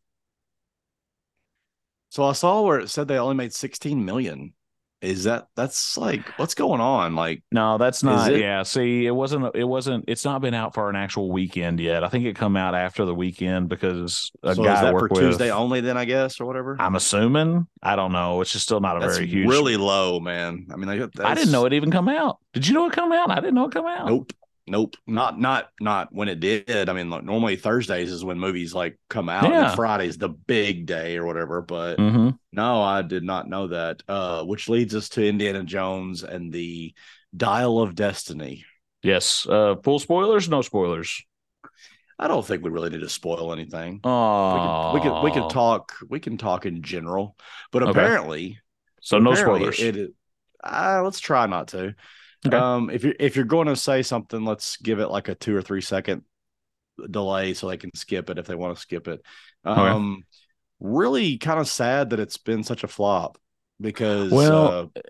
So 2.09 2.25
I 2.25 2.33
saw 2.33 2.61
where 2.61 2.79
it 2.79 2.89
said 2.89 3.07
they 3.07 3.17
only 3.17 3.35
made 3.35 3.53
16 3.53 4.03
million. 4.03 4.53
Is 5.01 5.23
that 5.23 5.47
that's 5.55 5.97
like 5.97 6.27
what's 6.37 6.53
going 6.53 6.79
on? 6.79 7.15
Like, 7.15 7.41
No, 7.51 7.79
that's 7.79 8.03
not. 8.03 8.31
it? 8.31 8.39
Yeah, 8.39 8.61
see, 8.61 9.07
it 9.07 9.11
wasn't. 9.11 9.55
It 9.55 9.63
wasn't. 9.63 10.05
It's 10.07 10.23
not 10.23 10.41
been 10.41 10.53
out 10.53 10.75
for 10.75 10.89
an 10.91 10.95
actual 10.95 11.31
weekend 11.31 11.79
yet. 11.79 12.03
I 12.03 12.07
think 12.07 12.25
it 12.25 12.35
come 12.35 12.55
out 12.55 12.75
after 12.75 13.03
the 13.05 13.15
weekend 13.15 13.67
because 13.67 14.31
a 14.43 14.53
so 14.53 14.63
guy 14.63 14.75
is 14.75 14.81
that 14.81 14.93
work 14.93 15.09
for 15.09 15.15
with. 15.15 15.31
Tuesday 15.31 15.49
only? 15.49 15.81
Then 15.81 15.97
I 15.97 16.05
guess 16.05 16.39
or 16.39 16.45
whatever. 16.45 16.77
I'm 16.79 16.95
assuming. 16.95 17.65
I 17.81 17.95
don't 17.95 18.11
know. 18.11 18.41
It's 18.41 18.51
just 18.51 18.65
still 18.65 18.79
not 18.79 18.97
a 18.97 18.99
that's 18.99 19.15
very 19.17 19.27
huge. 19.27 19.49
really 19.49 19.75
low, 19.75 20.19
man. 20.19 20.67
I 20.71 20.75
mean, 20.75 20.87
like, 20.87 21.19
I 21.19 21.33
didn't 21.33 21.51
know 21.51 21.65
it 21.65 21.73
even 21.73 21.89
come 21.89 22.07
out. 22.07 22.37
Did 22.53 22.67
you 22.67 22.75
know 22.75 22.85
it 22.85 22.93
come 22.93 23.11
out? 23.11 23.31
I 23.31 23.35
didn't 23.35 23.55
know 23.55 23.65
it 23.65 23.71
come 23.71 23.87
out. 23.87 24.07
Nope, 24.07 24.33
nope, 24.67 24.95
not 25.07 25.39
not 25.39 25.69
not 25.79 26.09
when 26.11 26.29
it 26.29 26.39
did. 26.39 26.89
I 26.89 26.93
mean, 26.93 27.09
like, 27.09 27.23
normally 27.23 27.55
Thursdays 27.55 28.11
is 28.11 28.23
when 28.23 28.39
movies 28.39 28.73
like 28.73 28.99
come 29.09 29.29
out. 29.29 29.51
Yeah. 29.51 29.67
And 29.67 29.75
Friday's 29.75 30.17
the 30.17 30.29
big 30.29 30.85
day 30.85 31.17
or 31.17 31.25
whatever. 31.25 31.61
But 31.61 31.95
hmm 31.97 32.29
No, 32.51 32.81
I 32.81 33.01
did 33.01 33.23
not 33.23 33.49
know 33.49 33.67
that. 33.67 34.03
Uh, 34.07 34.43
which 34.43 34.69
leads 34.69 34.95
us 34.95 35.09
to 35.09 35.25
Indiana 35.25 35.63
Jones 35.63 36.23
and 36.23 36.51
the 36.51 36.93
Dial 37.35 37.79
of 37.79 37.95
Destiny. 37.95 38.65
Yes. 39.03 39.47
Uh, 39.47 39.75
full 39.83 39.99
spoilers? 39.99 40.49
No 40.49 40.61
spoilers. 40.61 41.23
I 42.19 42.27
don't 42.27 42.45
think 42.45 42.63
we 42.63 42.69
really 42.69 42.91
need 42.91 43.01
to 43.01 43.09
spoil 43.09 43.51
anything. 43.51 43.99
Oh, 44.03 44.93
We 44.93 44.99
could, 44.99 45.13
we 45.23 45.31
could 45.31 45.37
we 45.37 45.41
could 45.41 45.53
talk 45.53 45.93
we 46.07 46.19
can 46.19 46.37
talk 46.37 46.65
in 46.67 46.83
general, 46.83 47.35
but 47.71 47.81
Okay. 47.81 47.91
apparently, 47.91 48.59
So 49.01 49.17
no 49.17 49.33
spoilers. 49.33 49.79
It, 49.79 49.97
it, 49.97 50.11
uh, 50.63 51.01
let's 51.03 51.19
try 51.19 51.47
not 51.47 51.69
to. 51.69 51.95
Okay. 52.45 52.57
Um, 52.57 52.89
if 52.89 53.03
you're 53.03 53.15
if 53.19 53.35
you're 53.35 53.45
going 53.45 53.67
to 53.67 53.75
say 53.75 54.01
something, 54.01 54.43
let's 54.43 54.77
give 54.77 54.99
it 54.99 55.09
like 55.09 55.27
a 55.27 55.35
two 55.35 55.55
or 55.55 55.61
three 55.61 55.81
second 55.81 56.23
delay 57.09 57.53
so 57.53 57.67
they 57.67 57.77
can 57.77 57.93
skip 57.95 58.29
it 58.29 58.37
if 58.37 58.47
they 58.47 58.55
want 58.55 58.75
to 58.75 58.81
skip 58.81 59.07
it. 59.07 59.21
Um, 59.63 60.23
really 60.79 61.37
kind 61.37 61.59
of 61.59 61.67
sad 61.67 62.09
that 62.09 62.19
it's 62.19 62.37
been 62.37 62.63
such 62.63 62.83
a 62.83 62.87
flop 62.87 63.37
because 63.79 64.31
Well, 64.31 64.89
uh, 64.95 65.01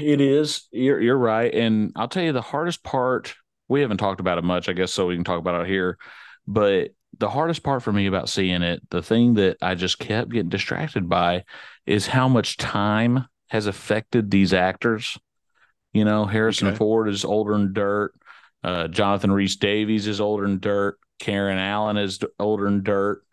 It 0.00 0.20
is. 0.20 0.68
You're 0.70 1.00
you're 1.00 1.18
right, 1.18 1.52
and 1.52 1.92
I'll 1.96 2.08
tell 2.08 2.22
you 2.22 2.32
the 2.32 2.40
hardest 2.40 2.84
part. 2.84 3.34
We 3.68 3.80
haven't 3.80 3.98
talked 3.98 4.20
about 4.20 4.38
it 4.38 4.44
much, 4.44 4.68
I 4.68 4.72
guess, 4.74 4.92
so 4.92 5.06
we 5.06 5.16
can 5.16 5.24
talk 5.24 5.38
about 5.38 5.62
it 5.62 5.66
here. 5.66 5.98
But 6.46 6.90
the 7.18 7.30
hardest 7.30 7.62
part 7.62 7.82
for 7.82 7.92
me 7.92 8.06
about 8.06 8.28
seeing 8.28 8.62
it, 8.62 8.82
the 8.90 9.02
thing 9.02 9.34
that 9.34 9.56
I 9.60 9.74
just 9.74 9.98
kept 9.98 10.30
getting 10.30 10.48
distracted 10.50 11.08
by, 11.08 11.44
is 11.86 12.06
how 12.06 12.28
much 12.28 12.56
time 12.56 13.26
has 13.48 13.66
affected 13.66 14.30
these 14.30 14.52
actors. 14.52 15.18
You 15.92 16.04
know, 16.04 16.24
Harrison 16.24 16.68
Okay. 16.68 16.76
Ford 16.76 17.08
is 17.08 17.24
older 17.24 17.52
than 17.52 17.72
dirt. 17.72 18.14
Uh, 18.64 18.88
Jonathan 18.88 19.32
Rhys 19.32 19.56
Davies 19.56 20.06
is 20.06 20.20
older 20.20 20.44
than 20.46 20.58
dirt. 20.58 20.98
Karen 21.18 21.58
Allen 21.58 21.96
is 21.96 22.20
older 22.38 22.64
than 22.64 22.82
dirt. 22.82 23.24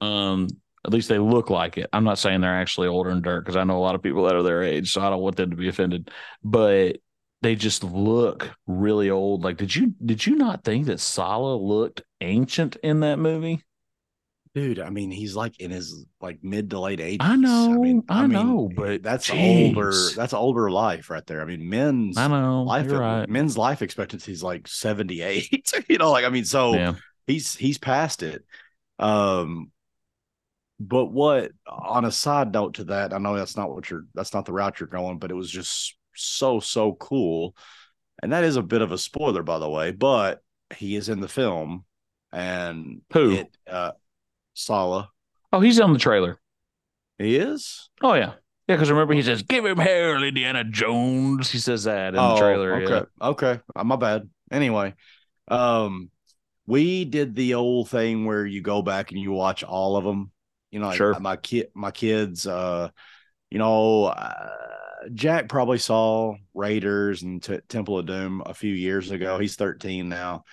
Um, 0.00 0.48
at 0.84 0.92
least 0.92 1.08
they 1.08 1.18
look 1.18 1.48
like 1.48 1.78
it. 1.78 1.88
I'm 1.92 2.04
not 2.04 2.18
saying 2.18 2.40
they're 2.40 2.60
actually 2.60 2.88
older 2.88 3.10
than 3.10 3.22
dirt 3.22 3.42
because 3.42 3.56
I 3.56 3.64
know 3.64 3.78
a 3.78 3.80
lot 3.80 3.94
of 3.94 4.02
people 4.02 4.24
that 4.24 4.34
are 4.34 4.42
their 4.42 4.62
age, 4.62 4.92
so 4.92 5.00
I 5.00 5.10
don't 5.10 5.22
want 5.22 5.36
them 5.36 5.50
to 5.50 5.56
be 5.56 5.68
offended. 5.68 6.10
But 6.42 6.98
they 7.40 7.54
just 7.54 7.84
look 7.84 8.50
really 8.66 9.10
old. 9.10 9.44
Like, 9.44 9.56
did 9.58 9.74
you 9.74 9.94
did 10.04 10.26
you 10.26 10.34
not 10.36 10.64
think 10.64 10.86
that 10.86 11.00
Sallah 11.00 11.56
looked 11.56 12.02
ancient 12.20 12.76
in 12.82 13.00
that 13.00 13.18
movie? 13.18 13.62
Dude. 14.54 14.78
I 14.78 14.90
mean, 14.90 15.10
he's 15.10 15.34
like 15.34 15.58
in 15.60 15.70
his 15.70 16.04
like 16.20 16.38
mid 16.42 16.70
to 16.70 16.80
late 16.80 17.00
eighties. 17.00 17.18
I 17.20 17.36
know, 17.36 17.72
I, 17.72 17.76
mean, 17.76 18.02
I 18.08 18.26
know, 18.26 18.70
but 18.74 19.02
that's 19.02 19.28
jeez. 19.30 19.68
older. 19.68 19.92
That's 20.16 20.32
older 20.32 20.70
life 20.70 21.10
right 21.10 21.26
there. 21.26 21.40
I 21.40 21.44
mean, 21.44 21.68
men's 21.68 22.16
I 22.16 22.28
know. 22.28 22.62
life 22.62 22.86
you're 22.86 23.00
right. 23.00 23.28
men's 23.28 23.56
life 23.56 23.82
expectancy 23.82 24.32
is 24.32 24.42
like 24.42 24.68
seventy 24.68 25.22
eight. 25.22 25.72
you 25.88 25.98
know, 25.98 26.10
like 26.10 26.24
I 26.24 26.28
mean, 26.28 26.44
so 26.44 26.74
Yeah. 26.74 26.94
he's 27.26 27.54
he's 27.56 27.78
past 27.78 28.22
it. 28.22 28.44
Um, 28.98 29.70
but 30.78 31.06
what 31.06 31.52
on 31.66 32.04
a 32.04 32.12
side 32.12 32.52
note 32.52 32.74
to 32.74 32.84
that, 32.84 33.12
I 33.12 33.18
know 33.18 33.36
that's 33.36 33.56
not 33.56 33.72
what 33.72 33.88
you're 33.90 34.04
that's 34.14 34.34
not 34.34 34.44
the 34.44 34.52
route 34.52 34.80
you're 34.80 34.88
going, 34.88 35.18
but 35.18 35.30
it 35.30 35.34
was 35.34 35.50
just 35.50 35.96
so 36.14 36.60
so 36.60 36.94
cool, 36.94 37.56
and 38.22 38.32
that 38.32 38.44
is 38.44 38.56
a 38.56 38.62
bit 38.62 38.82
of 38.82 38.92
a 38.92 38.98
spoiler, 38.98 39.42
by 39.42 39.58
the 39.58 39.70
way. 39.70 39.92
But 39.92 40.42
he 40.76 40.96
is 40.96 41.08
in 41.08 41.20
the 41.20 41.28
film, 41.28 41.84
and 42.32 43.02
Who? 43.12 43.32
It, 43.32 43.56
uh, 43.70 43.92
Sallah. 44.54 45.10
Oh, 45.52 45.60
he's 45.60 45.80
on 45.80 45.92
the 45.92 45.98
trailer. 45.98 46.38
He 47.18 47.36
is. 47.36 47.88
Oh 48.02 48.14
yeah. 48.14 48.34
Yeah, 48.68 48.76
because 48.76 48.90
remember 48.90 49.14
he 49.14 49.22
says, 49.22 49.42
"Give 49.42 49.66
him 49.66 49.78
hell, 49.78 50.22
Indiana 50.22 50.64
Jones." 50.64 51.50
He 51.50 51.58
says 51.58 51.84
that 51.84 52.08
in 52.08 52.14
the 52.14 52.36
trailer. 52.36 52.74
Okay. 52.82 53.06
yeah. 53.20 53.28
Okay. 53.28 53.60
Uh, 53.74 53.84
my 53.84 53.96
bad. 53.96 54.28
Anyway, 54.50 54.94
um, 55.48 56.10
we 56.66 57.04
did 57.04 57.34
the 57.34 57.54
old 57.54 57.88
thing 57.90 58.24
where 58.24 58.46
you 58.46 58.62
go 58.62 58.80
back 58.80 59.10
and 59.10 59.20
you 59.20 59.32
watch 59.32 59.64
all 59.64 59.96
of 59.96 60.04
them. 60.04 60.30
You 60.70 60.78
know, 60.78 60.86
like 60.86 60.96
Sure. 60.96 61.18
my 61.18 61.36
kid, 61.36 61.68
my 61.74 61.90
kids. 61.90 62.46
Uh, 62.46 62.90
you 63.50 63.58
know, 63.58 64.04
uh, 64.06 64.50
Jack 65.12 65.48
probably 65.48 65.78
saw 65.78 66.34
Raiders 66.54 67.22
and 67.22 67.42
T- 67.42 67.58
Temple 67.68 67.98
of 67.98 68.06
Doom 68.06 68.42
a 68.46 68.54
few 68.54 68.72
years 68.72 69.10
ago. 69.10 69.38
He's 69.38 69.56
thirteen 69.56 70.08
now, 70.08 70.44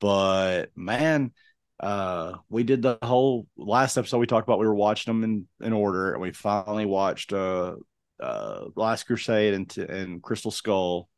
but 0.00 0.66
man. 0.76 1.32
Uh, 1.80 2.34
we 2.48 2.62
did 2.62 2.82
the 2.82 2.98
whole 3.02 3.46
last 3.56 3.96
episode. 3.96 4.18
We 4.18 4.26
talked 4.26 4.48
about 4.48 4.58
we 4.58 4.66
were 4.66 4.74
watching 4.74 5.12
them 5.12 5.24
in 5.24 5.66
in 5.66 5.72
order, 5.72 6.12
and 6.12 6.22
we 6.22 6.32
finally 6.32 6.86
watched 6.86 7.32
uh 7.32 7.74
uh 8.20 8.64
Last 8.76 9.04
Crusade 9.04 9.54
and 9.54 9.78
and 9.78 10.22
Crystal 10.22 10.50
Skull 10.50 11.08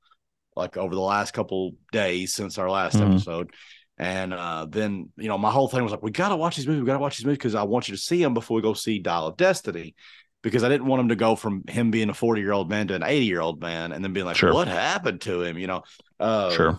like 0.57 0.77
over 0.79 0.95
the 0.95 1.01
last 1.01 1.33
couple 1.35 1.73
days 1.93 2.33
since 2.33 2.57
our 2.59 2.71
last 2.71 2.97
Mhm. 2.97 3.13
episode. 3.13 3.51
And 3.99 4.33
uh, 4.35 4.67
then 4.69 5.11
you 5.17 5.29
know 5.29 5.39
my 5.39 5.51
whole 5.51 5.69
thing 5.69 5.83
was 5.83 5.93
like, 5.93 6.03
we 6.03 6.11
gotta 6.11 6.37
watch 6.37 6.57
these 6.57 6.67
movies. 6.67 6.81
We 6.83 6.87
gotta 6.87 6.99
watch 6.99 7.19
these 7.19 7.27
movies 7.27 7.39
because 7.39 7.55
I 7.55 7.63
want 7.65 7.89
you 7.89 7.95
to 7.95 8.01
see 8.01 8.23
them 8.23 8.35
before 8.35 8.57
we 8.57 8.63
go 8.63 8.73
see 8.75 8.99
Dial 8.99 9.27
of 9.27 9.37
Destiny, 9.37 9.95
because 10.43 10.65
I 10.65 10.69
didn't 10.71 10.87
want 10.87 11.01
him 11.01 11.09
to 11.11 11.17
go 11.17 11.37
from 11.37 11.65
him 11.69 11.91
being 11.91 12.09
a 12.09 12.15
forty 12.15 12.41
year 12.41 12.53
old 12.53 12.71
man 12.71 12.89
to 12.89 12.95
an 12.95 13.03
eighty 13.03 13.27
year 13.27 13.41
old 13.41 13.61
man, 13.61 13.93
and 13.93 14.03
then 14.03 14.13
being 14.15 14.27
like, 14.27 14.37
Sure. 14.37 14.53
what 14.53 14.69
happened 14.69 15.21
to 15.23 15.43
him? 15.43 15.59
You 15.59 15.67
know, 15.67 15.83
uh, 16.19 16.51
Sure. 16.51 16.79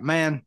man. 0.00 0.42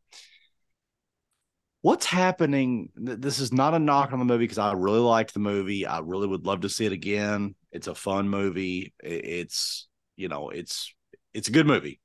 What's 1.84 2.06
happening? 2.06 2.88
This 2.96 3.38
is 3.40 3.52
not 3.52 3.74
a 3.74 3.78
knock 3.78 4.14
on 4.14 4.18
the 4.18 4.24
movie 4.24 4.44
because 4.44 4.56
I 4.56 4.72
really 4.72 5.00
liked 5.00 5.34
the 5.34 5.38
movie. 5.40 5.84
I 5.84 5.98
really 5.98 6.26
would 6.26 6.46
love 6.46 6.62
to 6.62 6.70
see 6.70 6.86
it 6.86 6.92
again. 6.92 7.54
It's 7.72 7.88
a 7.88 7.94
fun 7.94 8.26
movie. 8.30 8.94
It's 9.02 9.86
you 10.16 10.28
know, 10.28 10.48
it's 10.48 10.94
it's 11.34 11.48
a 11.48 11.52
good 11.52 11.66
movie. 11.66 12.00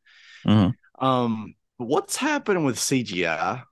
Mhm. 0.46 0.74
Um, 1.00 1.56
what's 1.78 2.18
happening 2.18 2.66
with 2.66 2.78
CGI? 2.78 3.64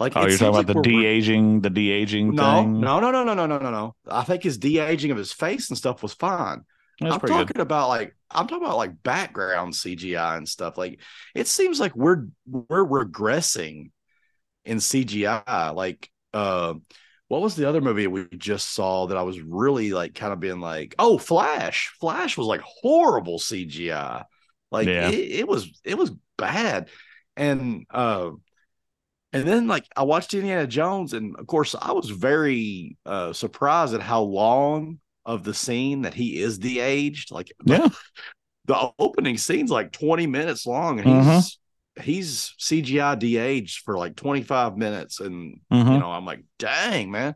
Like, 0.00 0.16
Oh, 0.16 0.26
you're 0.26 0.38
talking 0.38 0.54
like 0.54 0.70
about 0.70 0.82
the 0.84 0.90
de 0.90 1.04
aging, 1.04 1.60
the 1.60 1.68
de 1.68 1.90
aging 1.90 2.34
No, 2.34 2.62
thing. 2.62 2.80
no, 2.80 2.98
no, 3.00 3.10
no, 3.10 3.22
no, 3.22 3.34
no, 3.34 3.44
no, 3.46 3.58
no, 3.58 3.70
no. 3.70 3.94
I 4.08 4.24
think 4.24 4.42
his 4.42 4.56
de 4.56 4.78
aging 4.78 5.10
of 5.10 5.18
his 5.18 5.34
face 5.34 5.68
and 5.68 5.76
stuff 5.76 6.02
was 6.02 6.14
fine. 6.14 6.62
that's 6.98 7.14
I'm 7.14 7.20
talking 7.20 7.56
good. 7.56 7.60
about 7.60 7.90
like 7.90 8.16
I'm 8.30 8.46
talking 8.46 8.64
about 8.64 8.78
like 8.78 9.02
background 9.02 9.74
CGI 9.74 10.38
and 10.38 10.48
stuff. 10.48 10.78
Like 10.78 11.00
it 11.34 11.46
seems 11.46 11.78
like 11.78 11.94
we're 11.94 12.24
we're 12.46 12.86
regressing 12.86 13.90
in 14.66 14.80
CGI. 14.80 15.70
Like 15.70 16.10
uh 16.34 16.74
what 17.28 17.42
was 17.42 17.56
the 17.56 17.68
other 17.68 17.80
movie 17.80 18.06
we 18.06 18.26
just 18.36 18.72
saw 18.72 19.06
that 19.06 19.16
I 19.16 19.22
was 19.22 19.40
really 19.40 19.92
like 19.92 20.14
kind 20.14 20.32
of 20.32 20.38
being 20.40 20.60
like, 20.60 20.94
oh, 20.98 21.18
Flash. 21.18 21.92
Flash 22.00 22.36
was 22.38 22.46
like 22.46 22.60
horrible 22.60 23.38
CGI. 23.38 24.24
Like 24.70 24.88
Yeah. 24.88 25.08
it, 25.08 25.40
it 25.40 25.48
was 25.48 25.80
it 25.84 25.98
was 25.98 26.12
bad. 26.38 26.88
And 27.36 27.86
uh 27.90 28.30
and 29.32 29.46
then 29.46 29.66
like 29.66 29.84
I 29.96 30.04
watched 30.04 30.34
Indiana 30.34 30.66
Jones, 30.66 31.12
and 31.12 31.36
of 31.36 31.46
course 31.46 31.74
I 31.80 31.92
was 31.92 32.10
very 32.10 32.96
uh 33.04 33.32
surprised 33.32 33.94
at 33.94 34.00
how 34.02 34.22
long 34.22 34.98
of 35.24 35.42
the 35.42 35.54
scene 35.54 36.02
that 36.02 36.14
he 36.14 36.38
is 36.40 36.58
de-aged. 36.58 37.32
Like 37.32 37.52
Yeah. 37.64 37.88
the 38.66 38.90
opening 38.98 39.38
scene's 39.38 39.70
like 39.70 39.92
20 39.92 40.26
minutes 40.26 40.66
long, 40.66 41.00
and 41.00 41.08
Mhm. 41.08 41.24
he's 41.24 41.58
he's 42.00 42.54
CGI 42.58 43.14
de-aged 43.14 43.80
for 43.84 43.96
like 43.98 44.16
25 44.16 44.76
minutes. 44.76 45.20
And 45.20 45.60
Mhm. 45.72 45.92
you 45.94 45.98
know, 45.98 46.10
I'm 46.12 46.24
like, 46.26 46.44
dang, 46.58 47.10
man. 47.10 47.34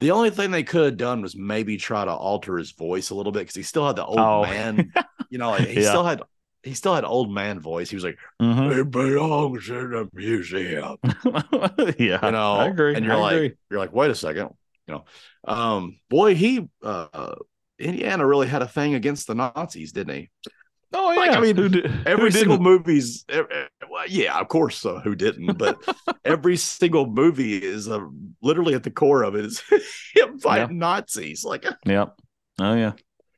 The 0.00 0.10
only 0.10 0.30
thing 0.30 0.50
they 0.50 0.64
could 0.64 0.84
have 0.84 0.96
done 0.96 1.22
was 1.22 1.36
maybe 1.36 1.76
try 1.76 2.04
to 2.04 2.10
alter 2.12 2.56
his 2.58 2.72
voice 2.72 3.10
a 3.10 3.14
little 3.14 3.30
bit 3.32 3.40
because 3.40 3.54
he 3.54 3.62
still 3.62 3.86
had 3.86 3.96
the 3.96 4.04
old 4.04 4.18
Oh. 4.18 4.42
man, 4.42 4.92
you 5.30 5.38
know, 5.38 5.50
like, 5.50 5.68
he 5.68 5.80
Yeah. 5.80 5.88
still 5.88 6.04
had 6.04 6.22
he 6.64 6.74
still 6.74 6.94
had 6.94 7.04
old 7.04 7.32
man 7.32 7.60
voice. 7.60 7.90
He 7.90 7.96
was 7.96 8.04
like, 8.04 8.18
Mhm. 8.40 8.78
it 8.80 8.90
belongs 8.90 9.68
in 9.68 9.94
a 9.94 10.06
museum 10.12 10.96
yeah, 11.98 12.20
you 12.22 12.30
know 12.32 12.54
I 12.60 12.66
agree. 12.66 12.94
and 12.96 13.04
you're 13.04 13.14
I 13.14 13.20
like 13.20 13.36
agree. 13.36 13.56
you're 13.70 13.80
like 13.80 13.92
wait 13.92 14.10
a 14.10 14.14
second 14.14 14.50
you 14.86 14.94
know 14.94 15.04
um 15.46 15.98
boy 16.08 16.34
he 16.34 16.68
uh 16.82 17.34
indiana 17.78 18.26
really 18.26 18.46
had 18.46 18.62
a 18.62 18.68
thing 18.68 18.94
against 18.94 19.26
the 19.26 19.34
nazis 19.34 19.92
didn't 19.92 20.14
he 20.16 20.30
Oh 20.94 21.10
yeah, 21.12 21.18
like, 21.20 21.30
I 21.36 21.40
mean, 21.40 21.56
who 21.56 21.68
did, 21.68 22.06
every 22.06 22.30
single 22.30 22.58
movie's 22.58 23.24
well, 23.30 24.06
yeah 24.08 24.38
of 24.38 24.48
course 24.48 24.84
uh, 24.84 25.00
who 25.00 25.14
didn't 25.14 25.54
but 25.54 25.78
every 26.24 26.56
single 26.56 27.06
movie 27.06 27.56
is 27.56 27.88
uh, 27.88 28.00
literally 28.42 28.74
at 28.74 28.82
the 28.82 28.90
core 28.90 29.22
of 29.22 29.34
it 29.34 29.44
is 29.46 29.62
him 30.14 30.38
fighting 30.38 30.78
nazis 30.78 31.44
like 31.44 31.64
Yep. 31.86 32.14
Oh 32.60 32.74
yeah, 32.74 32.92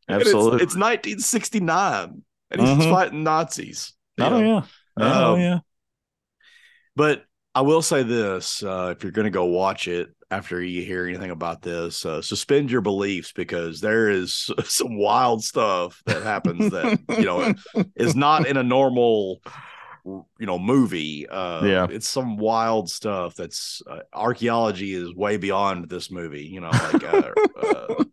and 0.09 0.20
it's- 0.20 0.26
absolutely. 0.26 0.62
it's, 0.62 0.76
1969 0.76 2.22
and 2.50 2.61
he's 2.61 2.70
Mhm. 2.70 2.90
fighting 2.90 3.22
nazis 3.22 3.92
oh 4.20 4.30
know? 4.30 4.40
yeah. 4.40 4.62
Oh 4.98 5.34
Um, 5.34 5.40
yeah. 5.40 5.59
But 6.96 7.24
I 7.55 7.62
will 7.62 7.82
say 7.82 8.02
this: 8.02 8.62
uh, 8.62 8.94
if 8.96 9.02
you're 9.02 9.12
going 9.12 9.24
to 9.24 9.30
go 9.30 9.44
watch 9.46 9.88
it 9.88 10.14
after 10.31 10.62
you 10.62 10.83
hear 10.83 11.07
anything 11.07 11.31
about 11.31 11.62
this, 11.62 12.05
uh, 12.05 12.22
suspend 12.22 12.70
your 12.70 12.81
beliefs 12.81 13.33
because 13.33 13.81
there 13.81 14.09
is 14.09 14.51
some 14.64 14.97
wild 14.99 15.43
stuff 15.45 16.03
that 16.07 16.22
happens 16.22 16.70
that 16.70 16.99
you 17.18 17.25
know 17.25 17.55
is 17.97 18.14
not 18.16 18.47
in 18.47 18.57
a 18.57 18.62
normal, 18.62 19.41
you 20.05 20.47
know, 20.47 20.59
movie. 20.59 21.27
Uh, 21.29 21.64
Yeah. 21.64 21.87
it's 21.91 22.09
some 22.09 22.37
wild 22.37 22.91
stuff 22.91 23.35
that's 23.35 23.83
uh, 23.89 24.01
archaeology 24.12 24.93
is 24.95 25.14
way 25.14 25.37
beyond 25.37 25.89
this 25.89 26.11
movie. 26.11 26.45
You 26.45 26.61
know, 26.61 26.70
like, 26.70 27.05
uh, 27.05 27.31
uh, 27.62 28.05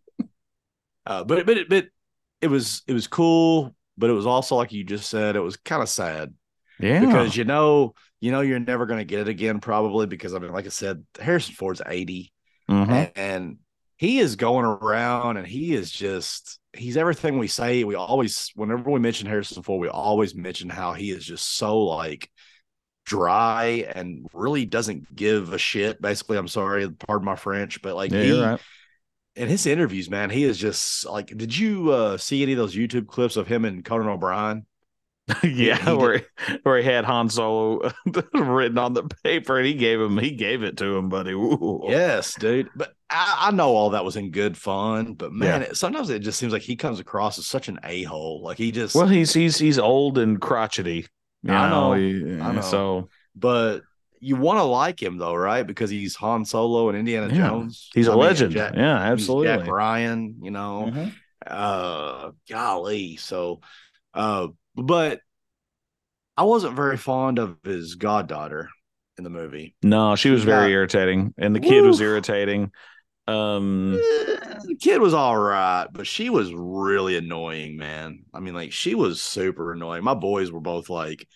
uh, 1.06 1.24
but 1.24 1.46
but 1.46 1.58
it, 1.58 1.68
but 1.68 1.86
it 2.40 2.48
was 2.48 2.82
it 2.86 2.92
was 2.92 3.06
cool, 3.06 3.74
but 3.98 4.10
it 4.10 4.14
was 4.14 4.26
also 4.26 4.56
like 4.56 4.72
you 4.72 4.84
just 4.84 5.08
said, 5.10 5.36
it 5.36 5.40
was 5.40 5.56
kind 5.56 5.82
of 5.82 5.88
sad 5.88 6.32
yeah. 6.78 7.00
because 7.04 7.36
you 7.36 7.44
know 7.44 7.94
you 8.22 8.30
know 8.30 8.40
you're 8.40 8.60
never 8.60 8.86
going 8.86 9.00
to 9.00 9.04
get 9.04 9.20
it 9.20 9.28
again 9.28 9.60
probably 9.60 10.06
because 10.06 10.32
I 10.32 10.38
mean 10.38 10.52
like 10.52 10.64
I 10.64 10.70
said 10.70 11.04
Harrison 11.20 11.54
Ford's 11.54 11.82
80 11.84 12.32
Mhm. 12.70 13.10
and 13.16 13.58
he 13.98 14.18
is 14.20 14.36
going 14.36 14.64
around 14.64 15.36
and 15.36 15.46
he 15.46 15.74
is 15.74 15.90
just 15.90 16.58
he's 16.72 16.96
everything 16.96 17.36
we 17.38 17.48
say 17.48 17.84
we 17.84 17.96
always 17.96 18.50
whenever 18.54 18.90
we 18.90 19.00
mention 19.00 19.26
Harrison 19.28 19.62
Ford 19.62 19.80
we 19.80 19.88
always 19.88 20.34
mention 20.34 20.70
how 20.70 20.92
he 20.94 21.10
is 21.10 21.24
just 21.24 21.56
so 21.56 21.80
like 21.80 22.30
dry 23.04 23.84
and 23.94 24.26
really 24.32 24.64
doesn't 24.64 25.14
give 25.14 25.52
a 25.52 25.58
shit 25.58 26.00
basically 26.00 26.38
I'm 26.38 26.48
sorry 26.48 26.88
pardon 26.88 27.26
my 27.26 27.34
French 27.36 27.82
but 27.82 27.96
like 27.96 28.12
yeah, 28.12 28.22
he 28.22 28.40
right. 28.40 28.60
in 29.34 29.48
his 29.48 29.66
interviews 29.66 30.08
man 30.08 30.30
he 30.30 30.44
is 30.44 30.56
just 30.56 31.04
like 31.06 31.26
did 31.36 31.56
you 31.56 31.90
uh 31.90 32.16
see 32.16 32.44
any 32.44 32.52
of 32.52 32.58
those 32.58 32.76
YouTube 32.76 33.08
clips 33.08 33.36
of 33.36 33.48
him 33.48 33.64
and 33.64 33.84
Conan 33.84 34.08
O'Brien 34.08 34.64
yeah, 35.44 35.76
he 35.76 35.92
where 35.96 36.18
he, 36.18 36.24
where 36.64 36.78
he 36.78 36.84
had 36.84 37.04
Han 37.04 37.28
Solo 37.28 37.90
written 38.34 38.76
on 38.78 38.92
the 38.92 39.04
paper, 39.22 39.56
and 39.56 39.66
he 39.66 39.74
gave 39.74 40.00
him 40.00 40.18
he 40.18 40.32
gave 40.32 40.62
it 40.64 40.76
to 40.78 40.96
him, 40.96 41.08
buddy. 41.08 41.30
Ooh. 41.32 41.84
Yes, 41.88 42.34
dude. 42.34 42.68
But 42.74 42.92
I, 43.08 43.36
I 43.48 43.50
know 43.52 43.68
all 43.76 43.90
that 43.90 44.04
was 44.04 44.16
in 44.16 44.32
good 44.32 44.56
fun, 44.56 45.14
but 45.14 45.32
man, 45.32 45.62
it, 45.62 45.76
sometimes 45.76 46.10
it 46.10 46.20
just 46.20 46.38
seems 46.40 46.52
like 46.52 46.62
he 46.62 46.74
comes 46.74 46.98
across 46.98 47.38
as 47.38 47.46
such 47.46 47.68
an 47.68 47.78
a 47.84 48.02
hole. 48.02 48.42
Like 48.42 48.58
he 48.58 48.72
just. 48.72 48.96
Well, 48.96 49.06
he's 49.06 49.32
he's 49.32 49.58
he's 49.58 49.78
old 49.78 50.18
and 50.18 50.40
crotchety. 50.40 51.06
I 51.48 51.68
know, 51.68 51.92
he- 51.94 52.40
I 52.40 52.52
know. 52.52 52.60
So 52.60 53.08
but 53.36 53.82
you 54.20 54.36
want 54.36 54.58
to 54.58 54.64
like 54.64 55.00
him 55.02 55.18
though, 55.18 55.34
right? 55.34 55.66
Because 55.66 55.90
he's 55.90 56.14
Han 56.16 56.44
Solo 56.44 56.88
and 56.88 56.98
Indiana 56.98 57.28
Yeah. 57.32 57.48
Jones. 57.48 57.90
he's 57.94 58.08
a 58.08 58.10
I 58.10 58.14
mean, 58.14 58.20
legend. 58.24 58.52
Jack- 58.52 58.74
yeah, 58.76 58.96
absolutely. 58.98 59.48
Jack 59.48 59.66
Ryan, 59.68 60.36
you 60.42 60.50
know. 60.50 60.90
Mhm. 60.92 61.12
Uh, 61.44 62.30
golly. 62.48 63.16
So, 63.16 63.60
uh, 64.14 64.48
but 64.74 65.20
I 66.36 66.44
wasn't 66.44 66.74
very 66.76 66.96
fond 66.96 67.38
of 67.38 67.56
his 67.64 67.94
goddaughter 67.96 68.68
in 69.18 69.24
the 69.24 69.30
movie. 69.30 69.74
No, 69.82 70.16
she 70.16 70.30
was 70.30 70.44
very 70.44 70.68
got- 70.68 70.72
irritating, 70.72 71.34
and 71.38 71.54
the 71.54 71.60
kid 71.60 71.84
was 71.84 72.00
irritating. 72.00 72.70
Um, 73.28 73.92
the 73.92 74.76
kid 74.80 75.00
was 75.00 75.14
all 75.14 75.36
right, 75.38 75.86
but 75.92 76.06
she 76.06 76.28
was 76.30 76.52
really 76.52 77.16
annoying, 77.16 77.76
man. 77.76 78.24
I 78.34 78.40
mean, 78.40 78.54
like 78.54 78.72
she 78.72 78.94
was 78.94 79.22
super 79.22 79.72
annoying. 79.72 80.02
My 80.02 80.14
boys 80.14 80.50
were 80.50 80.60
both 80.60 80.90
like, 80.90 81.28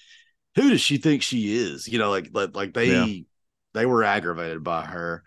"Who 0.57 0.71
does 0.71 0.81
she 0.81 0.97
think 0.97 1.23
she 1.23 1.57
is?" 1.57 1.87
You 1.87 1.99
know, 1.99 2.11
like 2.11 2.31
like, 2.33 2.57
like 2.57 2.75
they 2.75 2.87
Yeah. 2.91 3.23
they 3.75 3.87
were 3.87 4.03
aggravated 4.03 4.65
by 4.65 4.85
her, 4.85 5.23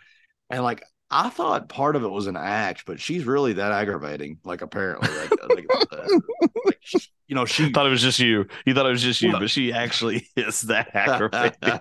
and 0.49 0.61
like 0.63 0.83
I 1.11 1.29
thought 1.29 1.69
part 1.69 1.95
of 1.95 2.03
it 2.03 2.09
was 2.09 2.27
an 2.27 2.37
act, 2.37 2.83
but 2.85 2.99
she's 2.99 3.25
really 3.25 3.53
that 3.53 3.71
aggravating. 3.71 4.37
Like 4.43 4.61
apparently, 4.61 5.09
like, 5.17 5.31
like, 5.49 5.65
uh, 5.91 6.19
like 6.65 6.77
she- 6.81 6.99
you 7.27 7.35
know, 7.35 7.45
she 7.45 7.71
thought 7.71 7.85
it 7.85 7.89
was 7.91 8.01
just 8.01 8.19
you. 8.19 8.45
You 8.65 8.73
thought 8.73 8.87
it 8.87 8.91
was 8.91 9.03
just 9.03 9.21
you, 9.21 9.31
but 9.33 9.49
she 9.51 9.71
actually 9.71 10.27
is 10.35 10.61
that 10.63 10.89
aggravating. 10.95 11.79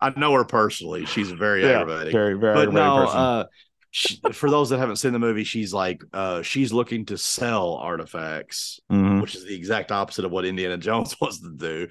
I 0.00 0.10
know 0.16 0.32
her 0.32 0.44
personally. 0.44 1.04
She's 1.06 1.30
very 1.30 1.62
Yeah, 1.62 1.80
aggravating. 1.80 2.12
very, 2.12 2.34
very 2.38 2.54
but 2.54 2.68
aggravating 2.68 2.74
no, 2.74 3.04
person. 3.04 3.18
uh, 3.18 3.44
she, 3.90 4.20
for 4.32 4.48
those 4.50 4.70
that 4.70 4.78
haven't 4.78 4.96
seen 4.96 5.12
the 5.12 5.18
movie, 5.18 5.44
she's 5.44 5.74
like 5.74 6.02
uh, 6.12 6.40
she's 6.42 6.72
looking 6.72 7.04
to 7.06 7.18
sell 7.18 7.74
artifacts, 7.74 8.80
Mhm. 8.90 9.20
which 9.20 9.34
is 9.34 9.44
the 9.44 9.54
exact 9.54 9.92
opposite 9.92 10.24
of 10.24 10.30
what 10.30 10.44
Indiana 10.46 10.78
Jones 10.78 11.16
wants 11.20 11.40
to 11.40 11.50
do. 11.54 11.88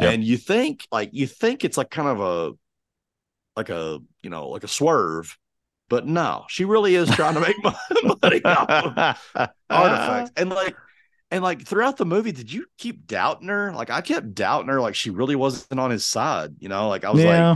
Yeah. 0.00 0.10
And 0.10 0.22
you 0.22 0.36
think 0.36 0.86
like 0.92 1.10
you 1.12 1.26
think 1.26 1.64
it's 1.64 1.76
like 1.76 1.90
kind 1.90 2.08
of 2.08 2.20
a 2.20 2.52
like 3.56 3.70
a 3.70 3.98
you 4.22 4.30
know 4.30 4.50
like 4.50 4.62
a 4.62 4.68
swerve, 4.68 5.36
but 5.88 6.06
no, 6.06 6.44
she 6.48 6.64
really 6.64 6.94
is 6.94 7.10
trying 7.10 7.34
to 7.34 7.40
make 7.40 7.56
money 8.22 8.42
off 8.44 8.68
of 9.36 9.50
artifacts. 9.70 10.30
And 10.36 10.50
like 10.50 10.76
and 11.30 11.42
like 11.44 11.66
throughout 11.66 11.96
the 11.98 12.06
movie, 12.06 12.32
did 12.32 12.52
you 12.52 12.66
keep 12.78 13.06
doubting 13.06 13.48
her? 13.48 13.72
Like 13.72 13.90
I 13.90 14.00
kept 14.00 14.34
doubting 14.34 14.68
her, 14.68 14.80
like 14.80 14.94
she 14.94 15.10
really 15.10 15.36
wasn't 15.36 15.80
on 15.80 15.90
his 15.90 16.04
side. 16.06 16.54
You 16.60 16.68
know, 16.68 16.88
like 16.88 17.04
I 17.04 17.10
was 17.10 17.24
like, 17.24 17.50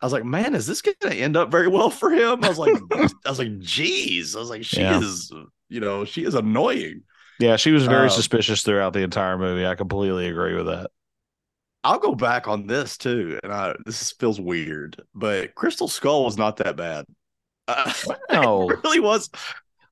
I 0.00 0.06
was 0.06 0.12
like, 0.12 0.24
man, 0.24 0.54
is 0.54 0.66
this 0.66 0.82
gonna 0.82 1.14
end 1.14 1.36
up 1.36 1.50
very 1.50 1.68
well 1.68 1.90
for 1.90 2.10
him? 2.10 2.44
I 2.44 2.48
was 2.48 2.58
like, 2.58 2.74
I 2.92 3.30
was 3.30 3.38
like, 3.38 3.58
geez. 3.60 4.36
I 4.36 4.40
was 4.40 4.50
like, 4.50 4.64
she 4.64 4.82
Yeah. 4.82 4.98
is, 5.00 5.32
you 5.68 5.80
know, 5.80 6.04
she 6.04 6.24
is 6.24 6.34
annoying. 6.34 7.02
yeah, 7.38 7.56
she 7.56 7.72
was 7.72 7.86
very 7.86 8.08
Uh, 8.08 8.10
suspicious 8.10 8.62
throughout 8.62 8.92
the 8.92 9.02
entire 9.02 9.38
movie. 9.38 9.66
I 9.66 9.74
completely 9.74 10.28
agree 10.28 10.54
with 10.54 10.66
that. 10.66 10.90
I'll 11.84 11.98
go 11.98 12.14
back 12.14 12.46
on 12.46 12.66
this 12.66 12.96
too, 12.96 13.40
and 13.42 13.52
I 13.52 13.74
this 13.84 14.12
feels 14.12 14.40
weird, 14.40 15.02
but 15.14 15.54
Crystal 15.54 15.88
Skull 15.88 16.24
was 16.24 16.36
not 16.38 16.56
that 16.58 16.76
bad. 16.76 17.06
Uh, 17.68 17.92
No. 18.30 18.70
it 18.70 18.78
really 18.84 19.00
was. 19.00 19.30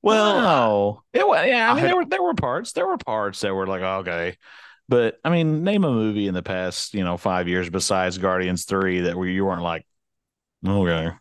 Well, 0.01 0.41
no, 0.41 1.03
it 1.13 1.27
was, 1.27 1.45
yeah. 1.47 1.67
I 1.69 1.71
I 1.71 1.75
mean, 1.75 1.83
had- 1.83 1.89
there 1.89 1.95
were 1.95 2.05
there 2.05 2.23
were 2.23 2.33
parts. 2.33 2.73
There 2.73 2.87
were 2.87 2.97
parts 2.97 3.41
that 3.41 3.53
were 3.53 3.67
like 3.67 3.81
okay, 3.81 4.37
but 4.89 5.19
I 5.23 5.29
mean, 5.29 5.63
name 5.63 5.83
a 5.83 5.91
movie 5.91 6.27
in 6.27 6.33
the 6.33 6.41
past, 6.43 6.93
you 6.95 7.03
know, 7.03 7.17
five 7.17 7.47
years 7.47 7.69
besides 7.69 8.17
Guardians 8.17 8.65
Three 8.65 9.01
that 9.01 9.15
where 9.15 9.27
you 9.27 9.45
weren't 9.45 9.61
like, 9.61 9.85
okay, 10.67 11.11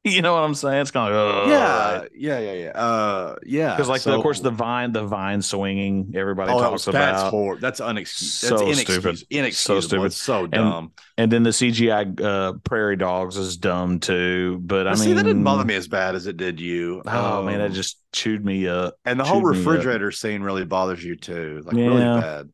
you 0.04 0.22
know 0.22 0.32
what 0.34 0.42
I'm 0.44 0.54
saying? 0.54 0.80
It's 0.82 0.90
kind 0.90 1.12
of 1.12 1.16
like, 1.26 1.34
oh, 1.46 1.50
yeah, 1.50 2.04
yeah, 2.14 2.38
yeah, 2.38 2.52
yeah, 2.52 2.70
uh, 2.70 3.36
yeah. 3.44 3.74
because 3.74 3.88
like 3.88 4.02
the, 4.02 4.14
of 4.14 4.22
course 4.22 4.40
the 4.40 4.50
vine, 4.50 4.92
the 4.92 5.04
vine 5.04 5.42
swinging, 5.42 6.12
everybody 6.14 6.52
oh, 6.52 6.60
talks 6.60 6.86
that's 6.86 7.22
about, 7.22 7.30
hor- 7.30 7.56
that's 7.58 7.80
unexcusable. 7.80 8.08
So 8.48 8.48
That's 8.58 8.80
stupid. 8.80 9.26
inexcusable. 9.26 9.26
Inexcusable. 9.30 9.82
stupid. 9.82 10.04
It's 10.06 10.16
so 10.16 10.46
dumb. 10.46 10.92
and 11.16 11.30
then 11.32 11.42
the 11.42 11.50
CGI 11.50 12.20
uh, 12.20 12.52
prairie 12.64 12.96
dogs 12.96 13.36
is 13.36 13.56
dumb 13.56 14.00
too. 14.00 14.58
But 14.62 14.86
I 14.86 14.92
But 14.92 14.98
mean, 14.98 15.08
see, 15.08 15.12
that 15.14 15.24
didn't 15.24 15.44
bother 15.44 15.64
me 15.64 15.74
as 15.74 15.88
bad 15.88 16.14
as 16.14 16.26
it 16.26 16.36
did 16.36 16.60
you. 16.60 17.02
Oh 17.06 17.42
man, 17.42 17.58
that 17.58 17.70
Um, 17.70 17.72
just 17.72 17.98
chewed 18.12 18.44
me 18.44 18.66
up. 18.68 18.94
and 19.04 19.18
the 19.18 19.24
whole 19.24 19.42
chewed 19.42 19.50
me 19.50 19.66
up. 19.66 19.66
refrigerator 19.66 20.10
scene 20.12 20.42
really 20.42 20.64
bothers 20.64 21.02
you 21.04 21.16
too, 21.16 21.62
like 21.64 21.80
really 21.82 22.08
bad. 22.14 22.50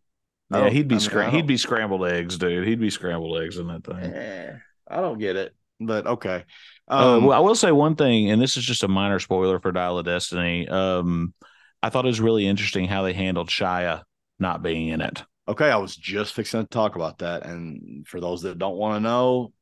Yeah, 0.51 0.69
he'd 0.71 0.89
be 0.89 0.97
I 0.97 0.99
mean, 0.99 1.01
scram- 1.01 1.31
he'd 1.33 1.47
be 1.47 1.57
scrambled 1.57 2.07
eggs, 2.07 2.39
dude. 2.39 2.67
He'd 2.67 2.81
be 2.81 2.91
scrambled 2.91 3.41
eggs 3.43 3.59
in 3.59 3.67
that 3.69 3.85
thing. 3.85 3.97
Eh, 4.15 4.53
I 4.89 4.97
don't 5.01 5.19
get 5.19 5.37
it, 5.37 5.55
but 5.81 6.07
okay. 6.07 6.45
Uh, 6.89 7.17
Um, 7.17 7.25
well, 7.25 7.37
I 7.37 7.41
will 7.41 7.55
say 7.55 7.73
one 7.73 7.97
thing, 7.97 8.31
and 8.31 8.41
this 8.41 8.57
is 8.57 8.65
just 8.65 8.83
a 8.83 8.89
minor 8.89 9.19
spoiler 9.19 9.59
for 9.61 9.73
Dial 9.73 9.99
of 9.99 10.05
Destiny. 10.05 10.69
Um, 10.69 11.35
I 11.83 11.91
thought 11.91 12.05
it 12.05 12.09
was 12.09 12.21
really 12.21 12.47
interesting 12.47 12.87
how 12.87 13.03
they 13.03 13.13
handled 13.13 13.49
Shia 13.49 14.03
not 14.39 14.63
being 14.63 14.89
in 14.89 15.01
it. 15.01 15.23
okay, 15.49 15.71
I 15.71 15.77
was 15.77 15.97
just 15.97 16.35
fixing 16.35 16.63
to 16.63 16.67
talk 16.69 16.97
about 16.97 17.19
that, 17.19 17.45
and 17.47 18.07
for 18.07 18.21
those 18.21 18.43
that 18.43 18.59
don't 18.59 18.77
want 18.77 18.97
to 18.97 19.01
know, 19.01 19.53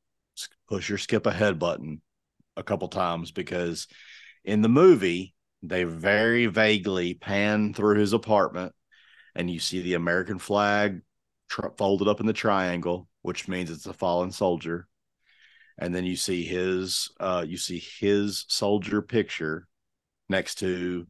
push 0.69 0.89
your 0.89 0.99
skip 0.99 1.27
ahead 1.27 1.59
button 1.59 2.01
a 2.57 2.63
couple 2.63 2.89
times 2.89 3.31
because 3.33 3.87
in 4.45 4.63
the 4.63 4.69
movie 4.69 5.35
they 5.63 5.85
very 5.85 6.47
vaguely 6.47 7.15
pan 7.15 7.75
through 7.75 7.99
his 7.99 8.13
apartment, 8.13 8.75
and 9.35 9.51
you 9.51 9.61
see 9.61 9.83
the 9.83 9.95
American 9.95 10.39
flag 10.39 11.03
tr- 11.49 11.69
folded 11.79 12.09
up 12.09 12.21
in 12.21 12.27
the 12.27 12.33
triangle, 12.33 13.09
which 13.23 13.49
means 13.49 13.71
it's 13.71 13.87
a 13.87 13.93
fallen 13.93 14.33
soldier. 14.33 14.89
And 15.83 15.95
then 15.95 16.07
you 16.07 16.17
see 16.17 16.45
his 16.45 17.11
uh 17.21 17.45
you 17.47 17.59
see 17.59 17.81
his 18.01 18.47
soldier 18.49 19.03
picture 19.03 19.69
next 20.29 20.57
to 20.57 21.07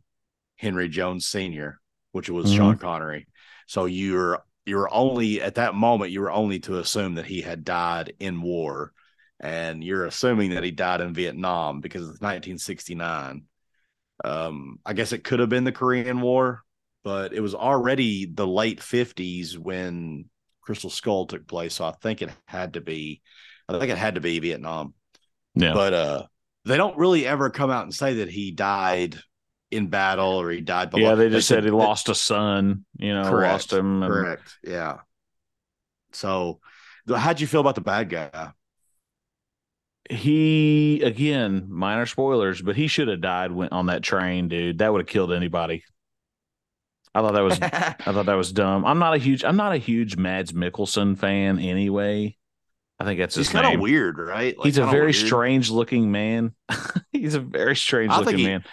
Henry 0.57 0.89
Jones 0.89 1.27
Sr., 1.27 1.81
which 2.13 2.31
was 2.31 2.49
Mhm. 2.49 2.53
Sean 2.53 2.79
Connery. 2.79 3.27
So 3.67 3.87
you're 3.87 4.45
you're 4.67 4.93
only 4.95 5.41
at 5.43 5.57
that 5.57 5.75
moment 5.75 6.13
you 6.13 6.21
were 6.21 6.31
only 6.33 6.61
to 6.61 6.79
assume 6.79 7.17
that 7.17 7.27
he 7.27 7.43
had 7.43 7.65
died 7.65 8.15
in 8.21 8.43
war. 8.43 8.93
And 9.41 9.83
you're 9.83 10.07
assuming 10.07 10.51
that 10.51 10.65
he 10.65 10.71
died 10.71 11.01
in 11.01 11.15
Vietnam 11.15 11.81
because 11.81 12.09
it's 12.09 12.21
1969. 12.21 13.45
Um, 14.25 14.79
I 14.87 14.93
guess 14.93 15.13
it 15.13 15.25
could 15.25 15.41
have 15.41 15.49
been 15.49 15.65
the 15.65 15.73
Korean 15.73 16.21
War, 16.21 16.63
but 17.05 17.33
it 17.33 17.41
was 17.41 17.55
already 17.55 18.27
the 18.27 18.47
late 18.47 18.81
50s 18.81 19.59
when 19.59 20.27
Crystal 20.61 20.91
Skull 20.91 21.27
took 21.27 21.47
place. 21.49 21.75
So 21.75 21.85
I 21.85 21.93
think 21.93 22.23
it 22.23 22.31
had 22.47 22.75
to 22.75 22.81
be, 22.81 23.23
I 23.75 23.79
think 23.79 23.91
it 23.93 23.99
had 23.99 24.15
to 24.17 24.21
be 24.21 24.39
Vietnam. 24.39 24.95
Yeah, 25.55 25.75
But 25.75 25.93
uh, 25.95 26.23
they 26.65 26.77
don't 26.77 26.97
really 26.97 27.27
ever 27.27 27.51
come 27.51 27.71
out 27.71 27.85
and 27.85 27.95
say 27.95 28.15
that 28.15 28.31
he 28.31 28.51
died 28.51 29.19
in 29.71 29.89
battle 29.89 30.41
or 30.41 30.51
he 30.51 30.61
died. 30.61 30.91
yeah. 30.95 31.15
They 31.15 31.29
just 31.31 31.49
said 31.49 31.65
he 31.65 31.71
that- 31.71 31.77
lost 31.77 32.09
a 32.09 32.15
son. 32.15 32.85
You 32.99 33.15
know, 33.15 33.29
Correct, 33.29 33.53
lost 33.53 33.73
him. 33.73 34.03
and- 34.03 34.13
Correct. 34.13 34.59
Yeah. 34.65 34.99
So, 36.13 36.61
how'd 37.09 37.41
you 37.41 37.47
feel 37.47 37.61
about 37.61 37.75
the 37.75 37.81
bad 37.81 38.11
guy? 38.11 38.53
He 40.11 41.01
again, 41.03 41.67
minor 41.69 42.07
spoilers, 42.07 42.61
but 42.61 42.77
he 42.77 42.87
should 42.87 43.09
have 43.09 43.21
died 43.21 43.53
when, 43.53 43.69
on 43.71 43.87
that 43.87 44.03
train, 44.03 44.49
dude. 44.49 44.79
That 44.79 44.93
would 44.93 45.01
have 45.01 45.09
killed 45.09 45.33
anybody. 45.33 45.85
I 47.15 47.21
thought 47.21 47.35
that 47.35 47.41
was 47.43 47.59
I 47.63 48.13
thought 48.13 48.27
that 48.27 48.35
was 48.35 48.53
dumb. 48.53 48.85
I'm 48.85 48.99
not 48.99 49.15
a 49.15 49.19
huge 49.19 49.45
I'm 49.45 49.57
not 49.57 49.73
a 49.73 49.79
huge 49.79 50.17
Mads 50.17 50.53
Mikkelsen 50.53 51.17
fan 51.17 51.59
anyway. 51.59 52.37
I 53.03 53.05
think 53.05 53.19
that's 53.19 53.35
his 53.35 53.49
He's 53.49 53.53
kind 53.53 53.75
of 53.75 53.81
weird, 53.81 54.19
right? 54.19 54.57
Like, 54.57 54.65
He's 54.67 54.79
a 54.79 54.87
very 54.87 55.07
weird. 55.07 55.15
strange 55.17 55.71
looking 55.71 56.11
man. 56.13 56.55
he's 57.13 57.35
a 57.35 57.41
very 57.41 57.75
strange 57.77 58.13
I 58.13 58.17
think 58.17 58.27
looking 58.27 58.39
he- 58.41 58.47
man. 58.47 58.65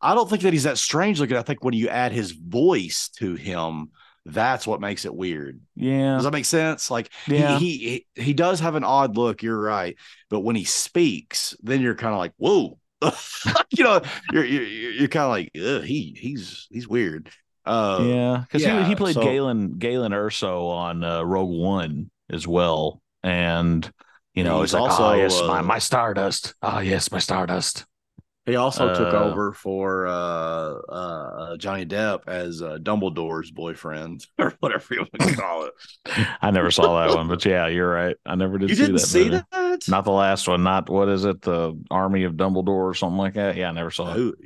I 0.00 0.14
don't 0.14 0.28
think 0.28 0.42
that 0.42 0.52
he's 0.52 0.64
that 0.64 0.78
strange 0.78 1.20
looking. 1.20 1.36
I 1.36 1.42
think 1.42 1.64
when 1.64 1.74
you 1.74 1.88
add 1.88 2.12
his 2.12 2.32
voice 2.32 3.08
to 3.16 3.34
him, 3.36 3.88
that's 4.26 4.66
what 4.66 4.80
makes 4.80 5.04
it 5.04 5.14
weird. 5.14 5.60
Yeah. 5.76 6.14
Does 6.16 6.24
that 6.24 6.32
make 6.32 6.44
sense? 6.46 6.90
Like 6.90 7.10
Yeah. 7.26 7.58
he, 7.58 7.76
he 7.78 8.06
he 8.14 8.22
he 8.22 8.32
does 8.34 8.60
have 8.60 8.74
an 8.74 8.84
odd 8.84 9.16
look. 9.16 9.42
You're 9.42 9.60
right, 9.60 9.96
but 10.30 10.40
when 10.40 10.56
he 10.56 10.64
speaks, 10.64 11.54
then 11.62 11.80
you're 11.80 11.94
kind 11.94 12.12
of 12.14 12.18
like, 12.18 12.32
whoa, 12.36 12.78
you 13.70 13.84
know, 13.84 14.00
you're 14.32 14.44
you're, 14.44 14.62
you're 14.62 15.08
kind 15.08 15.24
of 15.24 15.30
like, 15.30 15.84
he 15.84 16.16
he's 16.18 16.66
he's 16.70 16.88
weird. 16.88 17.30
Uh, 17.66 18.04
yeah. 18.06 18.44
Because 18.46 18.62
yeah, 18.62 18.82
he, 18.82 18.90
he 18.90 18.96
played 18.96 19.14
so- 19.14 19.22
Galen 19.22 19.78
Galen 19.78 20.12
Erso 20.12 20.68
on 20.68 21.02
uh, 21.02 21.22
Rogue 21.22 21.48
One 21.50 22.10
as 22.30 22.46
well. 22.46 23.00
And 23.24 23.90
you 24.34 24.44
know, 24.44 24.60
He's 24.60 24.66
it's 24.66 24.74
like, 24.74 24.82
also, 24.90 25.04
oh 25.10 25.14
yes, 25.14 25.40
my 25.42 25.58
uh, 25.58 25.62
my 25.62 25.78
Stardust. 25.78 26.54
Oh 26.62 26.78
yes, 26.80 27.10
my 27.10 27.18
Stardust. 27.18 27.86
He 28.46 28.56
also 28.56 28.92
took 28.94 29.14
Uh, 29.14 29.24
over 29.24 29.52
for 29.54 30.06
uh, 30.06 30.10
uh, 30.12 31.56
Johnny 31.56 31.86
Depp 31.86 32.28
as 32.28 32.60
uh, 32.60 32.76
Dumbledore's 32.82 33.50
boyfriend 33.50 34.26
or 34.38 34.52
whatever 34.60 34.84
you 34.94 35.00
want 35.00 35.30
to 35.30 35.34
call 35.40 35.64
it. 35.64 35.72
I 36.42 36.50
never 36.50 36.70
saw 36.70 37.06
that 37.06 37.16
one, 37.16 37.26
but 37.26 37.42
yeah, 37.46 37.68
you're 37.68 37.90
right. 37.90 38.14
I 38.26 38.34
never 38.34 38.58
did 38.58 38.68
you 38.68 38.76
see 38.76 38.82
didn't 38.82 38.96
that. 38.96 39.00
see 39.06 39.24
movie. 39.30 39.42
that? 39.52 39.88
Not 39.88 40.04
the 40.04 40.10
last 40.12 40.46
one. 40.46 40.62
Not 40.62 40.90
what 40.90 41.08
is 41.08 41.24
it? 41.24 41.40
The 41.40 41.82
Army 41.90 42.24
of 42.24 42.34
Dumbledore 42.34 42.68
or 42.90 42.92
something 42.94 43.16
like 43.16 43.32
that. 43.34 43.56
Yeah, 43.56 43.70
I 43.70 43.72
never 43.72 43.90
saw 43.90 44.10
it. 44.10 44.16
Who- 44.16 44.36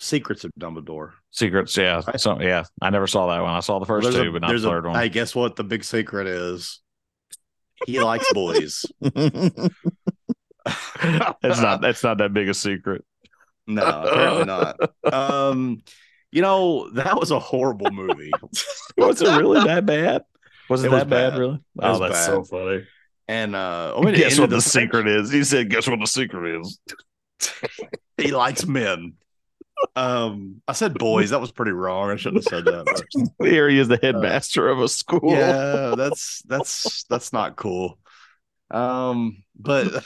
Secrets 0.00 0.44
of 0.44 0.52
Dumbledore. 0.60 1.12
Secrets. 1.30 1.76
Yeah. 1.78 2.02
Right. 2.06 2.20
So 2.20 2.40
yeah, 2.40 2.64
I 2.82 2.90
never 2.90 3.06
saw 3.06 3.28
that 3.34 3.42
one. 3.42 3.52
I 3.54 3.60
saw 3.60 3.78
the 3.78 3.86
first 3.86 4.04
There's 4.04 4.14
a- 4.16 4.24
two, 4.24 4.32
but 4.32 4.42
not 4.42 4.48
the 4.48 4.52
there's 4.52 4.64
a- 4.64 4.68
third 4.68 4.86
one. 4.86 4.94
Hey, 4.96 5.08
guess 5.08 5.34
what? 5.34 5.56
The 5.56 5.64
big 5.64 5.82
secret 5.82 6.26
is 6.26 6.80
he 7.86 8.00
likes 8.00 8.30
boys. 8.32 8.84
that's 9.00 9.70
not 11.60 11.80
that's 11.80 12.02
not 12.02 12.18
that 12.18 12.32
big 12.32 12.48
a 12.48 12.54
secret. 12.54 13.04
No, 13.66 13.82
apparently 13.84 14.44
not. 14.44 14.76
Um, 15.12 15.82
you 16.30 16.42
know 16.42 16.90
that 16.90 17.18
was 17.18 17.30
a 17.30 17.38
horrible 17.38 17.90
movie, 17.90 18.30
Was 18.96 19.22
it 19.22 19.28
really 19.40 19.62
that 19.64 19.86
bad? 19.86 20.22
Was 20.68 20.84
it, 20.84 20.88
It 20.88 20.90
was 20.90 21.00
that 21.02 21.10
bad, 21.10 21.30
bad. 21.32 21.38
really? 21.38 21.60
was 21.74 22.00
Oh, 22.00 22.02
that's 22.02 22.26
so 22.26 22.44
funny. 22.44 22.84
and 23.28 23.54
uh, 23.56 23.94
I 23.96 24.00
mean, 24.02 24.14
Guess 24.14 24.38
what 24.38 24.44
ended 24.44 24.58
the 24.58 24.62
secret 24.62 25.08
is? 25.08 25.30
He 25.30 25.44
said, 25.44 25.70
"Guess 25.70 25.88
what 25.88 26.00
the 26.00 26.06
secret 26.06 26.60
is." 26.60 26.78
He 28.18 28.32
likes 28.32 28.66
men. 28.66 29.14
Um, 29.96 30.60
I 30.66 30.72
said 30.72 30.94
boys. 30.94 31.30
That 31.30 31.40
was 31.40 31.52
pretty 31.52 31.72
wrong. 31.72 32.10
I 32.10 32.16
shouldn't 32.16 32.44
have 32.44 32.50
said 32.50 32.64
that. 32.66 32.84
but- 33.38 33.48
Here 33.48 33.68
he 33.68 33.78
is, 33.78 33.88
the 33.88 33.98
headmaster 34.02 34.68
of 34.68 34.80
a 34.80 34.88
school. 34.88 35.32
yeah, 35.32 35.94
that's 35.96 36.42
that's 36.46 37.04
that's 37.04 37.32
not 37.32 37.56
cool. 37.56 37.98
Um, 38.70 39.42
but 39.58 40.04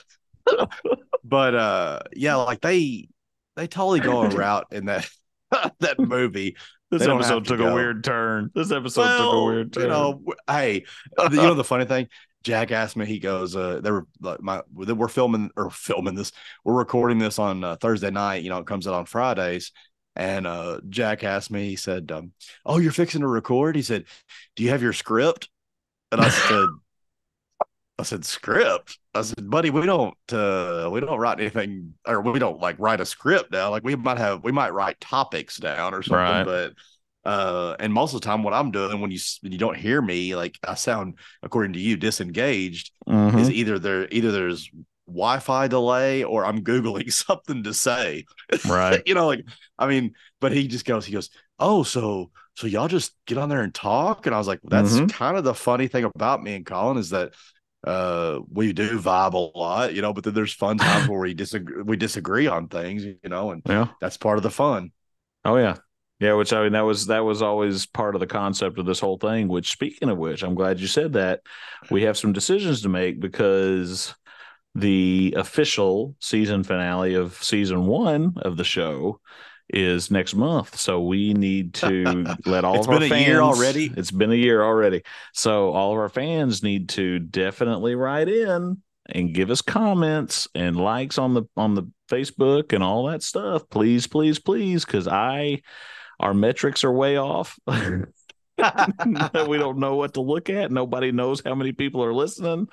but 1.24 1.54
uh, 1.54 2.00
yeah, 2.14 2.36
like 2.36 2.60
they 2.60 3.08
they 3.56 3.66
totally 3.66 4.00
go 4.00 4.22
a 4.22 4.28
route 4.28 4.66
in 4.72 4.86
that 4.86 5.08
that 5.80 5.98
movie. 5.98 6.56
This 6.90 7.00
They 7.00 7.06
don't 7.06 7.22
have 7.22 7.30
episode 7.30 7.44
to 7.44 7.56
took 7.56 7.66
a 7.72 7.74
weird 7.74 8.04
turn. 8.04 8.50
This 8.54 8.70
episode 8.70 9.02
took 9.16 9.34
a 9.34 9.44
weird 9.44 9.72
turn. 9.72 9.82
You 9.84 9.88
know, 9.88 10.22
hey, 10.46 10.84
you 11.18 11.28
know 11.30 11.54
the 11.54 11.64
funny 11.64 11.86
thing. 11.86 12.08
Jack 12.43 12.70
asked 12.72 12.97
me. 12.97 13.07
He 13.07 13.18
goes, 13.18 13.55
uh, 13.57 13.80
"They 13.82 13.90
were 13.90 14.07
like 14.20 14.43
my. 14.43 14.62
We're 14.72 15.09
filming 15.09 15.51
or 15.57 15.70
filming 15.70 16.14
this. 16.14 16.32
We're 16.64 16.74
recording 16.74 17.18
this 17.18 17.38
on 17.38 17.62
uh, 17.64 17.76
Thursday 17.76 18.11
night. 18.11 18.43
You 18.43 18.51
know, 18.51 18.59
it 18.59 18.66
comes 18.66 18.86
out 18.86 18.95
on 18.95 19.07
Fridays." 19.07 19.72
And 20.14 20.47
uh, 20.47 20.80
Jack 20.90 21.24
asked 21.24 21.51
me. 21.51 21.68
He 21.68 21.76
said, 21.76 22.12
um, 22.12 22.32
"Oh, 22.66 22.78
you're 22.78 22.93
fixing 22.93 23.22
to 23.22 23.26
record?" 23.26 23.76
He 23.76 23.82
said, 23.82 24.05
"Do 24.57 24.62
you 24.62 24.70
have 24.70 24.82
your 24.82 24.93
script?" 24.93 25.49
And 26.11 26.20
I 26.20 26.28
said, 26.30 26.68
"I 27.99 28.03
said 28.03 28.24
script." 28.24 28.99
I 29.14 29.22
said, 29.22 29.49
"Buddy, 29.49 29.70
we 29.70 29.86
don't. 29.86 30.16
Uh, 30.32 30.88
we 30.93 31.01
don't 31.01 31.18
write 31.18 31.40
anything, 31.40 31.95
or 32.07 32.20
we 32.20 32.38
don't 32.38 32.61
like 32.61 32.76
write 32.78 33.01
a 33.01 33.07
script 33.07 33.53
down. 33.53 33.70
Like 33.70 33.84
we 33.84 33.95
might 33.97 34.18
have. 34.18 34.43
We 34.45 34.53
might 34.53 34.72
write 34.74 35.01
topics 35.01 35.57
down 35.59 35.95
or 35.95 36.03
something, 36.03 36.16
Right. 36.16 36.45
but." 36.45 36.72
Uh 37.24 37.76
and 37.78 37.92
most 37.92 38.14
of 38.14 38.20
the 38.20 38.24
time 38.26 38.42
what 38.42 38.52
i'm 38.52 38.70
doing 38.72 39.00
when 39.00 39.10
you 39.10 39.18
when 39.42 39.52
you 39.52 39.58
don't 39.58 39.76
hear 39.76 40.02
me 40.02 40.34
like 40.34 40.58
i 40.66 40.74
sound 40.74 41.18
according 41.42 41.72
to 41.74 41.78
you 41.78 41.96
disengaged 41.96 42.90
Mhm. 43.08 43.38
is 43.40 43.50
either 43.50 43.78
there 43.78 44.08
either 44.10 44.32
there's 44.32 44.70
wi-fi 45.06 45.68
delay 45.68 46.24
or 46.24 46.44
i'm 46.44 46.62
googling 46.64 47.12
something 47.26 47.62
to 47.64 47.74
say 47.74 48.24
right. 48.68 49.02
you 49.06 49.14
know 49.14 49.26
like 49.26 49.44
i 49.78 49.86
mean 49.86 50.14
but 50.40 50.52
he 50.52 50.66
just 50.66 50.84
goes 50.84 51.04
he 51.06 51.12
goes 51.12 51.30
oh 51.58 51.82
so 51.84 52.30
so 52.56 52.66
y'all 52.66 52.88
just 52.88 53.12
get 53.26 53.38
on 53.38 53.48
there 53.48 53.62
and 53.62 53.74
talk 53.74 54.26
and 54.26 54.34
i 54.34 54.38
was 54.38 54.48
like 54.48 54.60
that's 54.64 54.92
Mhm. 54.98 55.10
kind 55.12 55.36
of 55.36 55.44
the 55.44 55.54
funny 55.54 55.86
thing 55.88 56.04
about 56.04 56.42
me 56.42 56.54
and 56.56 56.66
collin 56.66 56.96
is 56.98 57.10
that 57.10 57.34
uh 57.86 58.38
we 58.52 58.72
do 58.72 58.98
vibe 59.00 59.34
a 59.34 59.58
lot 59.58 59.92
you 59.94 60.02
know 60.02 60.12
but 60.12 60.24
then 60.24 60.34
there's 60.34 60.52
fun 60.54 60.78
times 60.78 61.08
where 61.08 61.20
we 61.20 61.34
disagree 61.34 61.82
we 61.82 61.96
disagree 61.96 62.46
on 62.46 62.68
things 62.68 63.04
you 63.04 63.16
know 63.24 63.50
and 63.52 63.62
Yeah. 63.68 63.88
that's 64.00 64.16
part 64.16 64.38
of 64.38 64.42
the 64.44 64.50
fun 64.50 64.90
Oh 65.44 65.56
yeah. 65.56 65.76
Yeah, 66.22 66.34
which 66.34 66.52
I 66.52 66.62
mean 66.62 66.72
that 66.74 66.82
was 66.84 67.06
that 67.06 67.24
was 67.24 67.42
always 67.42 67.84
part 67.84 68.14
of 68.14 68.20
the 68.20 68.28
concept 68.28 68.78
of 68.78 68.86
this 68.86 69.00
whole 69.00 69.18
thing, 69.18 69.48
which 69.48 69.72
speaking 69.72 70.08
of 70.08 70.18
which, 70.18 70.44
I'm 70.44 70.54
glad 70.54 70.78
you 70.78 70.86
said 70.86 71.14
that. 71.14 71.40
We 71.90 72.02
have 72.02 72.16
some 72.16 72.32
decisions 72.32 72.82
to 72.82 72.88
make 72.88 73.18
because 73.18 74.14
the 74.76 75.34
official 75.36 76.14
season 76.20 76.62
finale 76.62 77.14
of 77.14 77.34
season 77.42 77.86
1 77.86 78.34
of 78.36 78.56
the 78.56 78.62
show 78.62 79.18
is 79.68 80.12
next 80.12 80.36
month. 80.36 80.78
So 80.78 81.02
we 81.02 81.34
need 81.34 81.74
to 81.74 82.36
let 82.46 82.64
all 82.64 82.76
It's 82.76 82.86
of 82.86 82.92
our 82.92 83.00
been 83.00 83.06
a 83.06 83.14
fans 83.16 83.26
year 83.26 83.40
already? 83.40 83.92
It's 83.96 84.12
been 84.12 84.30
a 84.30 84.36
year 84.36 84.62
already. 84.62 85.02
So 85.34 85.70
all 85.72 85.90
of 85.90 85.98
our 85.98 86.08
fans 86.08 86.62
need 86.62 86.90
to 86.90 87.18
definitely 87.18 87.96
write 87.96 88.28
in 88.28 88.80
and 89.06 89.34
give 89.34 89.50
us 89.50 89.60
comments 89.60 90.46
and 90.54 90.76
likes 90.76 91.18
on 91.18 91.34
the 91.34 91.42
on 91.56 91.74
the 91.74 91.90
Facebook 92.08 92.72
and 92.72 92.84
all 92.84 93.06
that 93.06 93.24
stuff. 93.24 93.68
Please, 93.70 94.06
please, 94.06 94.38
please, 94.38 94.84
because 94.84 95.08
I 95.08 95.62
our 96.22 96.32
metrics 96.32 96.84
are 96.84 96.92
way 96.92 97.18
off. 97.18 97.58
we 98.58 99.58
don't 99.58 99.78
know 99.78 99.96
what 99.96 100.14
to 100.14 100.20
look 100.20 100.48
at. 100.50 100.70
Nobody 100.70 101.12
knows 101.12 101.42
how 101.44 101.54
many 101.54 101.72
people 101.72 102.02
are 102.04 102.14
listening. 102.14 102.68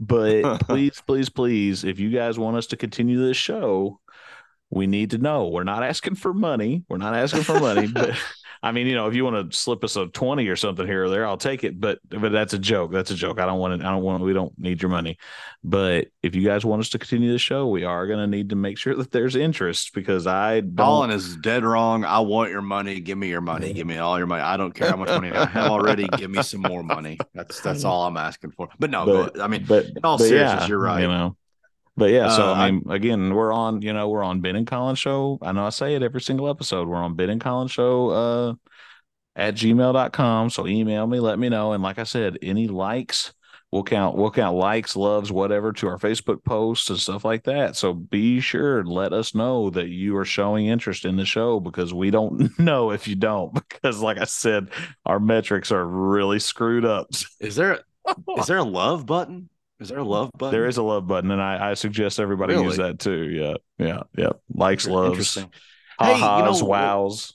But 0.00 0.60
please, 0.60 1.02
please, 1.06 1.28
please, 1.28 1.84
if 1.84 1.98
you 1.98 2.10
guys 2.10 2.38
want 2.38 2.56
us 2.56 2.66
to 2.68 2.76
continue 2.76 3.24
this 3.24 3.36
show, 3.36 4.00
we 4.70 4.86
need 4.86 5.10
to 5.10 5.18
know. 5.18 5.48
We're 5.48 5.64
not 5.64 5.82
asking 5.82 6.16
for 6.16 6.34
money. 6.34 6.84
We're 6.88 6.96
not 6.98 7.14
asking 7.14 7.42
for 7.42 7.60
money, 7.60 7.86
but 7.92 8.18
I 8.62 8.72
mean, 8.72 8.86
you 8.86 8.94
know, 8.94 9.06
if 9.06 9.14
you 9.14 9.24
want 9.24 9.50
to 9.52 9.56
slip 9.56 9.84
us 9.84 9.96
a 9.96 10.06
20 10.06 10.48
or 10.48 10.56
something 10.56 10.86
here 10.86 11.04
or 11.04 11.10
there, 11.10 11.26
I'll 11.26 11.36
take 11.36 11.62
it. 11.62 11.80
But 11.80 11.98
but 12.08 12.32
that's 12.32 12.52
a 12.52 12.58
joke. 12.58 12.90
That's 12.90 13.10
a 13.10 13.14
joke. 13.14 13.38
I 13.38 13.46
don't 13.46 13.58
want 13.60 13.74
it. 13.74 13.86
I 13.86 13.90
don't 13.90 14.02
want 14.02 14.22
we 14.22 14.32
don't 14.32 14.58
need 14.58 14.82
your 14.82 14.90
money. 14.90 15.18
But 15.62 16.08
if 16.22 16.34
you 16.34 16.42
guys 16.44 16.64
want 16.64 16.80
us 16.80 16.88
to 16.90 16.98
continue 16.98 17.30
the 17.32 17.38
show, 17.38 17.68
we 17.68 17.84
are 17.84 18.06
gonna 18.06 18.26
need 18.26 18.50
to 18.50 18.56
make 18.56 18.78
sure 18.78 18.94
that 18.96 19.12
there's 19.12 19.36
interest 19.36 19.92
because 19.94 20.26
I 20.26 20.60
don't 20.60 20.76
Collin 20.76 21.10
is 21.10 21.36
dead 21.36 21.64
wrong. 21.64 22.04
I 22.04 22.20
want 22.20 22.50
your 22.50 22.62
money. 22.62 23.00
Give 23.00 23.18
me 23.18 23.28
your 23.28 23.40
money. 23.40 23.72
Give 23.72 23.86
me 23.86 23.98
all 23.98 24.18
your 24.18 24.26
money. 24.26 24.42
I 24.42 24.56
don't 24.56 24.74
care 24.74 24.90
how 24.90 24.96
much 24.96 25.08
money 25.08 25.30
I 25.30 25.46
have 25.46 25.70
already. 25.70 26.08
Give 26.16 26.30
me 26.30 26.42
some 26.42 26.62
more 26.62 26.82
money. 26.82 27.18
That's 27.34 27.60
that's 27.60 27.84
all 27.84 28.04
I'm 28.06 28.16
asking 28.16 28.52
for. 28.52 28.68
But 28.78 28.90
no, 28.90 29.06
But- 29.06 29.40
I 29.40 29.46
mean, 29.46 29.64
but 29.66 29.84
in 29.84 30.00
all 30.02 30.18
but 30.18 30.24
seriousness, 30.26 30.62
yeah, 30.62 30.68
you're 30.68 30.78
right. 30.80 31.02
You 31.02 31.08
know. 31.08 31.36
But 31.96 32.10
yeah, 32.10 32.28
so 32.28 32.52
Uh, 32.52 32.54
I 32.54 32.70
mean, 32.70 32.82
again, 32.90 33.32
we're 33.34 33.52
on, 33.52 33.80
you 33.82 33.92
know, 33.92 34.08
we're 34.08 34.22
on 34.22 34.40
Ben 34.40 34.56
and 34.56 34.66
Collin 34.66 34.96
show. 34.96 35.38
I 35.40 35.52
know 35.52 35.64
I 35.64 35.70
say 35.70 35.94
it 35.94 36.02
every 36.02 36.20
single 36.20 36.48
episode. 36.48 36.88
We're 36.88 36.96
on 36.96 37.14
Ben 37.16 37.30
and 37.30 37.40
Collin 37.40 37.68
show 37.68 38.10
uh 38.10 38.54
at 39.36 39.54
gmail.com. 39.54 40.50
So 40.50 40.66
email 40.66 41.06
me, 41.06 41.20
let 41.20 41.38
me 41.38 41.48
know. 41.48 41.72
And 41.72 41.82
like 41.82 41.98
I 41.98 42.04
said, 42.04 42.38
any 42.42 42.68
likes, 42.68 43.34
we'll 43.72 43.84
count, 43.84 44.16
we'll 44.16 44.30
count 44.30 44.56
likes, 44.56 44.96
loves, 44.96 45.32
whatever 45.32 45.72
to 45.74 45.88
our 45.88 45.98
Facebook 45.98 46.44
posts 46.44 46.90
and 46.90 46.98
stuff 46.98 47.24
like 47.24 47.44
that. 47.44 47.76
So 47.76 47.94
be 47.94 48.40
sure 48.40 48.80
and 48.80 48.88
let 48.88 49.12
us 49.12 49.34
know 49.34 49.70
that 49.70 49.88
you 49.88 50.16
are 50.16 50.24
showing 50.24 50.66
interest 50.66 51.04
in 51.04 51.16
the 51.16 51.26
show 51.26 51.60
because 51.60 51.94
we 51.94 52.10
don't 52.10 52.58
know 52.60 52.90
if 52.92 53.08
you 53.08 53.16
don't. 53.16 53.54
Because 53.54 54.00
like 54.00 54.18
I 54.18 54.24
said, 54.24 54.68
our 55.06 55.20
metrics 55.20 55.72
are 55.72 55.86
really 55.86 56.38
screwed 56.40 56.84
up. 56.84 57.08
is 57.40 57.56
there 57.56 57.80
is 58.36 58.46
there 58.46 58.58
a 58.58 58.64
love 58.64 59.06
button? 59.06 59.48
Is 59.78 59.88
there 59.90 59.98
a 59.98 60.04
love 60.04 60.30
button? 60.36 60.52
There 60.52 60.66
is 60.66 60.78
a 60.78 60.82
love 60.82 61.06
button, 61.06 61.30
and 61.30 61.40
I, 61.42 61.70
I 61.70 61.74
suggest 61.74 62.18
everybody 62.18 62.54
use 62.54 62.78
that 62.78 62.98
too. 62.98 63.28
Yeah, 63.28 63.54
yeah, 63.78 64.02
yeah. 64.16 64.30
Likes, 64.52 64.86
loves, 64.86 65.10
Interesting. 65.10 65.50
Hey, 66.00 66.14
you 66.14 66.24
ha-has, 66.24 66.60
know, 66.60 66.68
wows. 66.68 67.34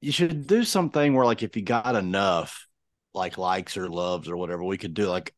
You 0.00 0.12
should 0.12 0.46
do 0.46 0.64
something 0.64 1.14
where, 1.14 1.26
like, 1.26 1.42
if 1.42 1.56
you 1.56 1.62
got 1.62 1.94
enough, 1.94 2.66
like 3.14 3.38
likes 3.38 3.76
or 3.76 3.88
loves 3.88 4.28
or 4.28 4.36
whatever, 4.36 4.64
we 4.64 4.78
could 4.78 4.94
do 4.94 5.06
like 5.06 5.34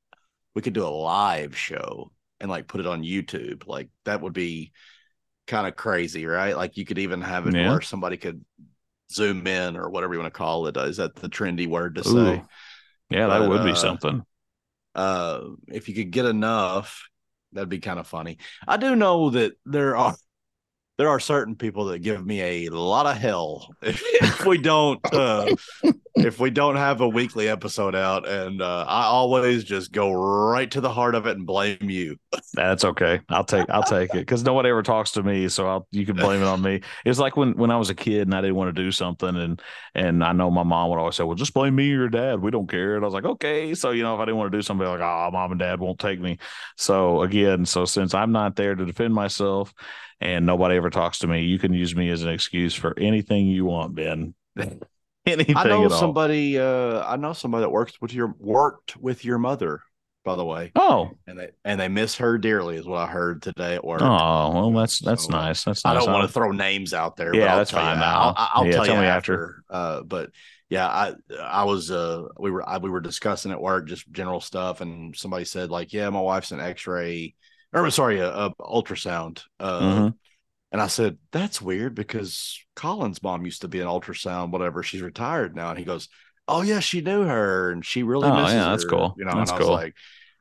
we 0.54 0.62
could 0.62 0.72
do 0.72 0.86
a 0.86 0.88
live 0.88 1.56
show 1.56 2.12
and 2.40 2.48
like 2.50 2.68
put 2.68 2.80
it 2.80 2.86
on 2.86 3.02
YouTube. 3.02 3.66
Like 3.66 3.88
that 4.04 4.20
would 4.20 4.32
be 4.32 4.72
kind 5.46 5.66
of 5.66 5.74
crazy, 5.74 6.26
right? 6.26 6.56
Like 6.56 6.76
you 6.76 6.84
could 6.84 6.98
even 6.98 7.20
have 7.22 7.46
it 7.48 7.54
Yeah. 7.54 7.70
where 7.70 7.80
somebody 7.80 8.16
could 8.16 8.44
zoom 9.10 9.46
in 9.46 9.76
or 9.76 9.90
whatever 9.90 10.14
you 10.14 10.20
want 10.20 10.32
to 10.32 10.38
call 10.38 10.66
it. 10.68 10.76
Is 10.76 10.98
that 10.98 11.16
the 11.16 11.28
trendy 11.28 11.66
word 11.66 11.96
to 11.96 12.08
Ooh. 12.08 12.12
say? 12.12 12.42
Yeah, 13.10 13.26
that 13.26 13.40
But, 13.40 13.48
would 13.48 13.64
be 13.64 13.72
uh, 13.72 13.74
something. 13.74 14.22
Uh 14.94 15.40
if 15.68 15.88
you 15.88 15.94
could 15.94 16.10
get 16.10 16.24
enough 16.24 17.08
that'd 17.54 17.68
be 17.68 17.78
kind 17.78 17.98
of 17.98 18.06
funny. 18.06 18.38
I 18.66 18.76
do 18.76 18.94
know 18.96 19.30
that 19.30 19.52
there 19.64 19.96
are 19.96 20.14
there 20.98 21.08
are 21.08 21.20
certain 21.20 21.56
people 21.56 21.86
that 21.86 22.00
give 22.00 22.24
me 22.24 22.66
a 22.66 22.68
lot 22.70 23.06
of 23.06 23.16
hell 23.16 23.68
if, 23.82 24.02
if 24.04 24.46
we 24.46 24.58
don't 24.58 25.00
uh 25.12 25.54
if 26.16 26.38
we 26.38 26.50
don't 26.50 26.76
have 26.76 27.00
a 27.00 27.08
weekly 27.08 27.48
episode 27.48 27.94
out 27.94 28.28
and 28.28 28.62
uh 28.62 28.84
i 28.88 29.04
always 29.04 29.64
just 29.64 29.92
go 29.92 30.12
right 30.12 30.70
to 30.70 30.80
the 30.80 30.90
heart 30.90 31.14
of 31.14 31.26
it 31.26 31.36
and 31.36 31.46
blame 31.46 31.76
you 31.82 32.16
That's 32.54 32.84
okay. 32.84 33.20
I'll 33.28 33.44
take 33.44 33.68
I'll 33.68 33.82
take 33.82 34.10
it 34.10 34.20
because 34.20 34.44
nobody 34.44 34.68
ever 34.68 34.82
talks 34.82 35.12
to 35.12 35.22
me, 35.22 35.48
so 35.48 35.66
I'll 35.66 35.88
you 35.90 36.06
can 36.06 36.16
blame 36.16 36.40
it 36.40 36.46
on 36.46 36.62
me. 36.62 36.82
It's 37.04 37.18
like 37.18 37.36
when 37.36 37.56
when 37.56 37.70
I 37.70 37.76
was 37.76 37.90
a 37.90 37.94
kid 37.94 38.22
and 38.22 38.34
I 38.34 38.40
didn't 38.40 38.54
want 38.54 38.74
to 38.74 38.82
do 38.82 38.92
something, 38.92 39.36
and 39.36 39.60
and 39.94 40.22
I 40.22 40.32
know 40.32 40.50
my 40.50 40.62
mom 40.62 40.90
would 40.90 40.98
always 40.98 41.16
say, 41.16 41.24
"Well, 41.24 41.34
just 41.34 41.54
blame 41.54 41.74
me 41.74 41.90
or 41.92 41.96
your 41.96 42.08
dad. 42.08 42.40
We 42.40 42.50
don't 42.50 42.68
care." 42.68 42.94
And 42.94 43.04
I 43.04 43.06
was 43.06 43.14
like, 43.14 43.24
"Okay." 43.24 43.74
So 43.74 43.90
you 43.90 44.02
know, 44.02 44.14
if 44.14 44.20
I 44.20 44.24
didn't 44.26 44.38
want 44.38 44.52
to 44.52 44.58
do 44.58 44.62
something, 44.62 44.86
like, 44.86 45.00
"Oh, 45.00 45.30
mom 45.32 45.50
and 45.52 45.58
dad 45.58 45.80
won't 45.80 45.98
take 45.98 46.20
me." 46.20 46.38
So 46.76 47.22
again, 47.22 47.66
so 47.66 47.84
since 47.84 48.14
I'm 48.14 48.32
not 48.32 48.56
there 48.56 48.74
to 48.74 48.86
defend 48.86 49.14
myself, 49.14 49.74
and 50.20 50.46
nobody 50.46 50.76
ever 50.76 50.90
talks 50.90 51.18
to 51.20 51.26
me, 51.26 51.42
you 51.42 51.58
can 51.58 51.72
use 51.72 51.94
me 51.96 52.10
as 52.10 52.22
an 52.22 52.28
excuse 52.28 52.74
for 52.74 52.98
anything 52.98 53.46
you 53.48 53.64
want, 53.64 53.94
Ben. 53.94 54.34
anything 55.32 55.56
i 55.56 55.64
know 55.64 55.88
somebody 55.88 56.58
uh 56.58 57.04
i 57.06 57.16
know 57.16 57.32
somebody 57.32 57.62
that 57.62 57.70
works 57.70 57.94
with 58.00 58.12
your 58.12 58.34
worked 58.38 58.96
with 58.96 59.24
your 59.24 59.38
mother 59.38 59.80
by 60.24 60.36
the 60.36 60.44
way 60.44 60.72
Oh, 60.74 61.10
and 61.26 61.38
they 61.38 61.50
and 61.64 61.78
they 61.78 61.88
miss 61.88 62.16
her 62.16 62.38
dearly 62.38 62.76
is 62.76 62.86
what 62.86 62.98
i 62.98 63.06
heard 63.06 63.42
today 63.42 63.74
at 63.74 63.84
work 63.84 64.00
oh, 64.02 64.50
well, 64.52 64.70
that's 64.72 64.98
that's 65.00 65.24
So, 65.24 65.30
nice. 65.32 65.64
That's 65.64 65.84
nice. 65.84 65.94
I 65.96 65.98
don't 65.98 66.10
want 66.12 66.26
to 66.26 66.32
throw 66.32 66.50
names 66.50 66.94
out 66.94 67.16
there. 67.16 67.34
Yeah, 67.34 67.40
but 67.42 67.48
I'll 67.50 67.56
that's 67.58 67.72
you- 67.72 67.78
fine. 67.78 67.98
I'll, 67.98 68.34
I'll- 68.36 68.50
I'll 68.54 68.66
yeah, 68.66 68.72
tell, 68.72 68.84
tell 68.86 68.94
you 68.96 69.00
me 69.02 69.06
after. 69.06 69.62
Uh, 69.68 70.02
but 70.02 70.30
yeah, 70.70 70.86
I 70.88 71.12
I 71.38 71.64
was 71.64 71.90
uh 71.90 72.22
we 72.38 72.50
were 72.50 72.66
I, 72.66 72.78
we 72.78 72.88
were 72.88 73.02
discussing 73.02 73.52
at 73.52 73.60
work 73.60 73.86
just 73.86 74.10
general 74.12 74.40
stuff, 74.40 74.80
and 74.80 75.14
somebody 75.14 75.44
said 75.44 75.70
like, 75.70 75.92
yeah, 75.92 76.08
my 76.08 76.20
wife's 76.20 76.52
an 76.52 76.60
X-ray, 76.60 77.34
or 77.74 77.90
sorry, 77.90 78.18
a, 78.20 78.30
a 78.30 78.54
ultrasound. 78.60 79.42
Uh, 79.60 79.80
Mhm. 79.80 80.14
And 80.74 80.82
I 80.82 80.88
said 80.88 81.18
that's 81.30 81.62
weird 81.62 81.94
because 81.94 82.60
Collin's 82.74 83.22
mom 83.22 83.44
used 83.46 83.62
to 83.62 83.68
be 83.68 83.80
an 83.80 83.86
ultrasound, 83.86 84.50
whatever. 84.50 84.82
She's 84.82 85.02
retired 85.02 85.54
now, 85.54 85.70
and 85.70 85.78
he 85.78 85.84
goes, 85.84 86.08
oh 86.48 86.62
yeah, 86.62 86.80
she 86.80 87.00
knew 87.00 87.22
her, 87.22 87.70
and 87.70 87.86
she 87.86 88.02
really 88.02 88.28
Oh, 88.28 88.34
misses 88.42 88.54
yeah, 88.56 88.70
that's 88.70 88.82
her," 88.82 88.90
cool. 88.90 89.14
You 89.16 89.24
know, 89.24 89.38
That's 89.38 89.50
and 89.52 89.56
I 89.56 89.58
was 89.60 89.66
cool. 89.66 89.74
like, 89.74 89.94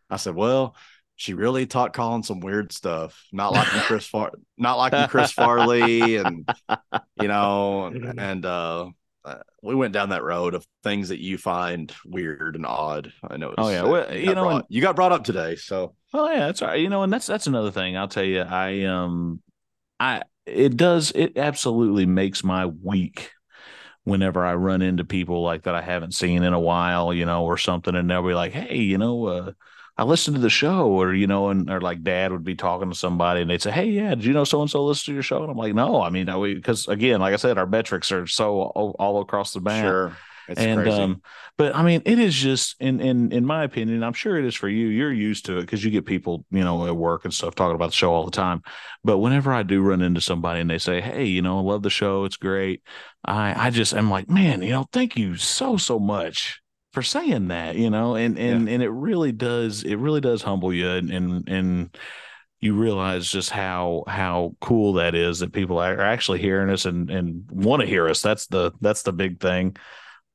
I 0.09 0.17
said, 0.17 0.35
well. 0.35 0.75
She 1.15 1.35
really 1.35 1.67
taught 1.67 1.93
Collin 1.93 2.23
some 2.23 2.39
weird 2.39 2.71
stuff, 2.71 3.23
not 3.31 3.53
liking 3.53 3.81
Chris 3.81 4.07
Far, 4.07 4.31
not 4.57 4.79
liking 4.79 5.07
Chris 5.07 5.31
Farley, 5.31 6.15
and 6.17 6.43
you 7.15 7.27
know, 7.27 7.85
and 7.85 8.43
uh, 8.43 8.89
uh, 9.23 9.35
we 9.61 9.75
went 9.75 9.93
down 9.93 10.09
that 10.09 10.23
road 10.23 10.55
of 10.55 10.65
things 10.81 11.09
that 11.09 11.21
you 11.21 11.37
find 11.37 11.93
weird 12.03 12.55
and 12.55 12.65
odd. 12.65 13.13
I 13.29 13.37
know. 13.37 13.53
Oh, 13.55 13.69
yeah. 13.69 13.83
Well, 13.83 14.11
you 14.11 14.25
got 14.25 14.35
know, 14.35 14.43
brought, 14.43 14.65
you 14.69 14.81
got 14.81 14.95
brought 14.95 15.11
up 15.11 15.23
today, 15.23 15.55
so 15.55 15.93
Oh 16.15 16.29
yeah, 16.31 16.47
that's 16.47 16.63
right. 16.63 16.79
You 16.79 16.89
know, 16.89 17.03
and 17.03 17.13
that's 17.13 17.27
that's 17.27 17.45
another 17.45 17.71
thing. 17.71 17.95
I'll 17.95 18.07
tell 18.07 18.23
you, 18.25 18.41
I 18.41 18.83
um, 18.85 19.39
I 19.99 20.23
it 20.45 20.75
does 20.77 21.11
it 21.15 21.37
absolutely 21.37 22.05
makes 22.05 22.43
my 22.43 22.65
week 22.65 23.31
whenever 24.03 24.45
I 24.45 24.55
run 24.55 24.81
into 24.81 25.05
people 25.05 25.43
like 25.43 25.63
that 25.63 25.75
I 25.75 25.81
haven't 25.81 26.13
seen 26.13 26.43
in 26.43 26.53
a 26.53 26.59
while, 26.59 27.13
you 27.13 27.25
know, 27.25 27.45
or 27.45 27.57
something, 27.57 27.95
and 27.95 28.09
they'll 28.09 28.27
be 28.27 28.33
like, 28.33 28.51
"Hey, 28.51 28.77
you 28.77 28.97
know, 28.97 29.25
uh, 29.27 29.51
I 29.97 30.03
listened 30.03 30.35
to 30.35 30.41
the 30.41 30.49
show, 30.49 30.87
or 30.89 31.13
you 31.13 31.27
know, 31.27 31.49
and 31.49 31.69
or 31.69 31.79
like 31.79 32.03
dad 32.03 32.31
would 32.31 32.43
be 32.43 32.55
talking 32.55 32.89
to 32.89 32.95
somebody, 32.97 33.41
and 33.41 33.49
they'd 33.49 33.61
say, 33.61 33.71
"Hey, 33.71 33.85
yeah, 33.87 34.09
did 34.15 34.25
you 34.25 34.33
know 34.33 34.43
so 34.43 34.61
and 34.61 34.69
so 34.69 34.83
listen 34.85 35.05
to 35.05 35.13
your 35.13 35.23
show?" 35.23 35.41
And 35.41 35.51
I'm 35.51 35.57
like, 35.57 35.73
"No, 35.73 36.01
I 36.01 36.09
mean, 36.09 36.25
because 36.55 36.87
again, 36.87 37.21
like 37.21 37.33
I 37.33 37.37
said, 37.37 37.57
our 37.57 37.67
metrics 37.67 38.11
are 38.11 38.27
so 38.27 38.61
all, 38.61 38.95
all 38.99 39.21
across 39.21 39.53
the 39.53 39.61
map. 39.61 39.85
Sure. 39.85 40.17
It's 40.47 40.59
and 40.59 40.81
crazy. 40.81 41.01
um, 41.01 41.21
but 41.57 41.75
I 41.75 41.83
mean, 41.83 42.01
it 42.05 42.19
is 42.19 42.35
just 42.35 42.75
in 42.79 42.99
in 42.99 43.31
in 43.31 43.45
my 43.45 43.63
opinion. 43.63 44.03
I'm 44.03 44.13
sure 44.13 44.37
it 44.37 44.45
is 44.45 44.55
for 44.55 44.67
you. 44.67 44.87
You're 44.87 45.13
used 45.13 45.45
to 45.45 45.57
it 45.57 45.61
because 45.61 45.83
you 45.83 45.91
get 45.91 46.05
people, 46.05 46.45
you 46.51 46.63
know, 46.63 46.85
at 46.87 46.95
work 46.95 47.25
and 47.25 47.33
stuff 47.33 47.55
talking 47.55 47.75
about 47.75 47.87
the 47.87 47.95
show 47.95 48.11
all 48.11 48.25
the 48.25 48.31
time. 48.31 48.61
But 49.03 49.19
whenever 49.19 49.53
I 49.53 49.63
do 49.63 49.81
run 49.81 50.01
into 50.01 50.21
somebody 50.21 50.59
and 50.59 50.69
they 50.69 50.79
say, 50.79 51.01
"Hey, 51.01 51.25
you 51.25 51.41
know, 51.41 51.59
I 51.59 51.61
love 51.61 51.83
the 51.83 51.89
show. 51.89 52.25
It's 52.25 52.37
great," 52.37 52.81
I 53.23 53.67
I 53.67 53.69
just 53.69 53.93
am 53.93 54.09
like, 54.09 54.29
man, 54.29 54.61
you 54.61 54.71
know, 54.71 54.85
thank 54.91 55.15
you 55.17 55.37
so 55.37 55.77
so 55.77 55.99
much 55.99 56.61
for 56.91 57.01
saying 57.01 57.49
that. 57.49 57.75
You 57.75 57.89
know, 57.89 58.15
and 58.15 58.37
and 58.37 58.67
and 58.67 58.83
it 58.83 58.89
really 58.89 59.31
does 59.31 59.83
it 59.83 59.95
really 59.95 60.21
does 60.21 60.41
humble 60.41 60.73
you 60.73 60.89
and 60.89 61.11
and 61.11 61.49
and 61.49 61.97
you 62.63 62.73
realize 62.73 63.29
just 63.29 63.49
how 63.49 64.05
how 64.07 64.55
cool 64.61 64.93
that 64.93 65.15
is 65.15 65.39
that 65.39 65.51
people 65.51 65.79
are 65.79 65.99
actually 65.99 66.39
hearing 66.39 66.69
us 66.69 66.85
and 66.85 67.09
and 67.09 67.43
want 67.51 67.81
to 67.81 67.87
hear 67.87 68.07
us. 68.07 68.21
That's 68.21 68.47
the 68.47 68.71
that's 68.79 69.03
the 69.03 69.11
big 69.11 69.41
thing. 69.41 69.75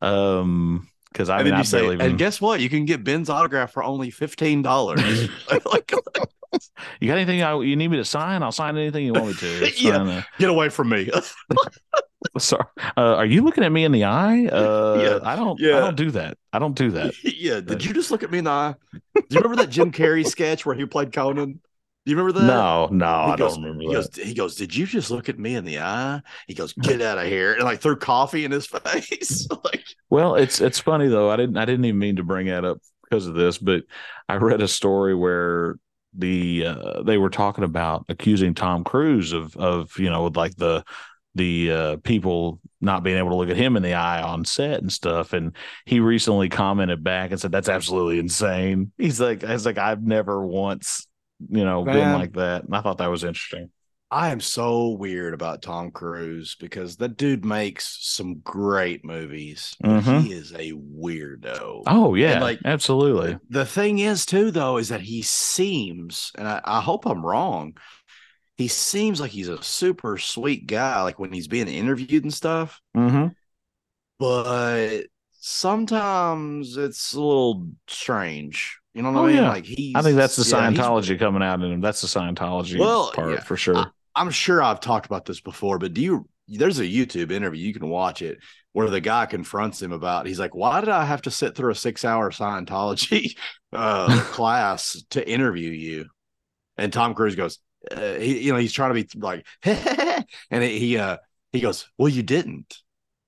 Um, 0.01 0.89
because 1.13 1.31
I 1.31 1.43
mean, 1.43 1.55
I 1.55 1.63
say, 1.63 1.85
even, 1.85 2.01
and 2.01 2.19
guess 2.19 2.41
what? 2.41 2.61
You 2.61 2.69
can 2.69 2.85
get 2.85 3.03
Ben's 3.03 3.31
autograph 3.31 3.73
for 3.73 3.83
only 3.83 4.11
fifteen 4.11 4.63
dollars. 4.63 5.01
like, 5.73 5.93
you 7.01 7.09
got 7.09 7.17
anything 7.17 7.43
I, 7.43 7.59
you 7.61 7.77
need 7.77 7.89
me 7.89 7.97
to 7.97 8.05
sign? 8.05 8.43
I'll 8.43 8.53
sign 8.53 8.77
anything 8.77 9.05
you 9.07 9.13
want 9.15 9.27
me 9.29 9.35
to. 9.35 9.73
Yeah. 9.77 9.99
fine, 9.99 10.09
uh, 10.09 10.23
get 10.39 10.51
away 10.51 10.69
from 10.69 10.91
me. 10.91 11.11
sorry. 12.39 12.65
Uh, 12.97 13.17
are 13.17 13.27
you 13.27 13.43
looking 13.43 13.65
at 13.65 13.73
me 13.73 13.85
in 13.85 13.93
the 13.93 14.05
eye? 14.05 14.47
Uh, 14.47 14.99
Yeah. 15.01 15.19
I 15.29 15.37
don't. 15.37 15.59
Yeah. 15.59 15.79
I 15.79 15.81
don't 15.81 15.97
do 15.97 16.11
that. 16.13 16.37
I 16.53 16.59
don't 16.59 16.75
do 16.77 16.91
that. 16.93 17.15
yeah. 17.25 17.61
Did 17.61 17.85
you 17.85 17.93
just 17.93 18.11
look 18.11 18.23
at 18.23 18.31
me 18.31 18.39
in 18.39 18.45
the 18.45 18.51
eye? 18.51 18.75
Do 19.15 19.23
you 19.31 19.41
remember 19.41 19.63
that 19.63 19.71
Jim 19.71 19.91
Carrey 19.93 20.27
sketch 20.27 20.65
where 20.67 20.75
he 20.75 20.85
played 20.87 21.13
Conan? 21.13 21.61
Do 22.09 22.13
you 22.13 22.19
remember 22.19 22.41
that? 22.41 22.47
No, 22.47 22.89
no, 22.91 23.07
He 23.21 23.35
I 23.35 23.37
goes, 23.37 23.57
don't 23.57 23.63
remember 23.63 23.83
he 23.83 23.87
that. 23.87 23.93
goes, 23.93 24.09
he 24.17 24.35
goes, 24.35 24.57
Did 24.57 24.75
you 24.75 24.87
just 24.87 25.11
look 25.11 25.29
at 25.29 25.39
me 25.39 25.55
in 25.57 25.65
the 25.67 25.81
eye? 25.81 26.23
He 26.47 26.55
goes, 26.55 26.73
Get 26.81 27.03
out 27.03 27.19
of 27.19 27.27
here. 27.27 27.55
And 27.55 27.65
like 27.65 27.81
threw 27.81 27.97
coffee 27.97 28.45
in 28.45 28.53
his 28.53 28.67
face. 28.85 29.47
like, 29.65 29.85
Well, 30.11 30.37
it's 30.37 30.61
it's 30.61 30.79
funny 30.79 31.09
though. 31.09 31.31
I 31.31 31.37
didn't 31.37 31.57
I 31.59 31.65
didn't 31.67 31.85
even 31.85 31.99
mean 31.99 32.17
to 32.17 32.23
bring 32.25 32.47
that 32.47 32.65
up 32.65 32.79
because 33.05 33.27
of 33.27 33.35
this, 33.35 33.59
but 33.59 33.85
I 34.29 34.37
read 34.37 34.63
a 34.63 34.69
story 34.69 35.15
where 35.15 35.77
the 36.15 36.65
uh, 36.67 37.03
they 37.03 37.19
were 37.19 37.31
talking 37.31 37.65
about 37.65 38.07
accusing 38.09 38.55
Tom 38.55 38.85
Cruise 38.85 39.33
of 39.33 39.57
of 39.57 39.99
you 39.99 40.11
know 40.11 40.27
like 40.35 40.57
the 40.57 40.85
the 41.35 41.73
uh, 41.73 41.97
people 41.99 42.61
not 42.81 43.03
being 43.03 43.19
able 43.19 43.31
to 43.31 43.37
look 43.37 43.51
at 43.51 43.57
him 43.57 43.77
in 43.77 43.83
the 43.83 43.95
eye 43.95 44.23
on 44.23 44.45
set 44.45 44.81
and 44.81 44.93
stuff, 44.93 45.33
and 45.35 45.55
he 45.85 46.01
recently 46.01 46.49
commented 46.49 47.05
back 47.05 47.31
and 47.33 47.41
said 47.41 47.53
that's 47.53 47.69
absolutely 47.69 48.19
insane. 48.19 48.93
He's 48.99 49.21
like, 49.21 49.43
he's 49.43 49.67
like, 49.67 49.79
I've 49.79 50.03
never 50.03 50.45
once 50.47 51.08
you 51.49 51.65
know 51.65 51.85
been 51.85 51.95
Man. 51.95 52.15
like 52.15 52.33
that, 52.35 52.65
and 52.65 52.75
I 52.75 52.81
thought 52.81 52.99
that 52.99 53.11
was 53.11 53.25
interesting. 53.25 53.71
I 54.11 54.31
am 54.31 54.41
so 54.41 54.89
weird 54.91 55.35
about 55.35 55.61
Tom 55.61 55.91
Cruise 55.91 56.57
because 56.59 56.97
that 56.97 57.17
dude 57.19 57.45
makes 57.45 57.99
some 58.01 58.39
great 58.41 59.05
movies. 59.05 59.77
but 59.81 60.03
Mhm. 60.03 60.23
He 60.23 60.33
is 60.33 60.53
a 60.53 60.73
weirdo. 60.73 61.83
Oh 61.87 62.15
yeah, 62.15 62.33
And, 62.33 62.41
like, 62.41 62.61
absolutely. 62.65 63.39
The 63.51 63.67
thing 63.67 63.99
is, 63.99 64.25
too, 64.25 64.51
though, 64.51 64.79
is 64.79 64.89
that 64.89 65.03
he 65.03 65.21
seems, 65.23 66.33
and 66.37 66.49
I, 66.49 66.61
I 66.65 66.81
hope 66.81 67.05
I'm 67.07 67.25
wrong, 67.25 67.77
he 68.57 68.69
seems 68.69 69.21
like 69.21 69.31
he's 69.31 69.49
a 69.49 69.63
super 69.63 70.19
sweet 70.19 70.67
guy, 70.67 71.03
like 71.03 71.19
when 71.19 71.33
he's 71.33 71.49
being 71.49 71.69
interviewed 71.69 72.25
and 72.25 72.35
stuff. 72.35 72.81
Mm-hmm. 72.97 73.29
But 74.19 75.05
sometimes 75.41 76.77
it's 76.77 77.13
a 77.13 77.21
little 77.21 77.69
strange. 77.87 78.79
You 78.99 79.05
know 79.05 79.13
what 79.13 79.21
Oh, 79.21 79.25
I 79.27 79.29
mean? 79.29 79.37
yeah. 79.37 79.49
Like 79.49 79.65
he, 79.65 79.95
I 79.95 80.03
think 80.03 80.17
that's 80.17 80.35
the 80.35 80.43
yeah, 80.49 80.71
Scientology 80.71 81.19
coming 81.19 81.43
out 81.43 81.63
in 81.63 81.71
him. 81.73 81.81
That's 81.81 82.01
the 82.01 82.09
Scientology 82.09 82.79
Well, 82.79 83.13
part 83.13 83.33
yeah. 83.33 83.41
for 83.41 83.57
sure. 83.57 83.93
I'm 84.17 84.31
sure 84.31 84.61
I've 84.61 84.81
talked 84.81 85.07
about 85.07 85.25
this 85.25 85.41
before, 85.41 85.79
but 85.79 85.95
do 85.95 86.01
you? 86.01 86.29
There's 86.49 86.81
a 86.81 86.85
YouTube 86.85 87.31
interview 87.31 87.65
you 87.67 87.75
can 87.75 87.89
watch 87.89 88.23
it 88.23 88.39
where 88.73 88.91
the 88.91 89.01
guy 89.01 89.27
confronts 89.27 89.81
him 89.81 89.93
about. 89.93 90.27
He's 90.27 90.41
like, 90.41 90.55
"Why 90.55 90.81
did 90.81 90.89
I 90.89 91.05
have 91.05 91.23
to 91.23 91.31
sit 91.31 91.55
through 91.55 91.71
a 91.71 91.77
six 91.77 92.05
hour 92.05 92.31
Scientology 92.33 93.37
uh, 93.73 94.21
class 94.33 95.01
to 95.11 95.29
interview 95.31 95.71
you?" 95.71 96.07
And 96.77 96.93
Tom 96.93 97.15
Cruise 97.15 97.37
goes, 97.37 97.59
uh, 97.91 98.15
he, 98.15 98.41
you 98.47 98.53
know, 98.53 98.59
he's 98.59 98.73
trying 98.73 98.95
to 98.95 99.05
be 99.05 99.21
like, 99.21 99.47
and 100.51 100.63
he, 100.65 100.99
uh, 100.99 101.19
he 101.53 101.61
goes, 101.61 101.89
"Well, 101.99 102.09
you 102.09 102.25
didn't," 102.25 102.79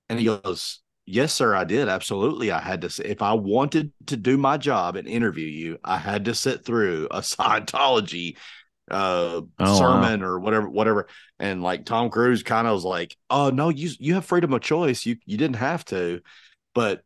and 0.09 0.19
he 0.19 0.25
goes. 0.25 0.79
Yes, 1.11 1.33
sir, 1.33 1.53
I 1.55 1.65
did. 1.65 1.89
Absolutely. 1.89 2.51
I 2.51 2.59
had 2.61 2.81
to 2.81 2.89
say, 2.89 3.03
if 3.05 3.21
I 3.21 3.33
wanted 3.33 3.91
to 4.07 4.15
do 4.15 4.37
my 4.37 4.57
job 4.57 4.95
and 4.95 5.07
interview 5.07 5.45
you, 5.45 5.77
I 5.83 5.97
had 5.97 6.25
to 6.25 6.35
sit 6.35 6.63
through 6.65 7.07
a 7.11 7.19
Scientology 7.21 8.37
uh 8.91 9.41
Oh, 9.59 9.79
wow. 9.79 10.11
sermon 10.11 10.23
or 10.23 10.39
whatever 10.39 10.69
whatever 10.69 11.07
and 11.39 11.63
like 11.63 11.85
tom 11.85 12.09
cruise 12.09 12.43
kind 12.43 12.67
of 12.67 12.73
was 12.75 12.83
like 12.83 13.17
oh 13.31 13.49
no 13.49 13.69
you 13.69 13.89
you 13.99 14.13
have 14.15 14.25
freedom 14.25 14.53
of 14.53 14.61
choice 14.61 15.07
you 15.07 15.15
you 15.25 15.37
didn't 15.37 15.55
have 15.55 15.85
to 15.85 16.21
but 16.75 17.01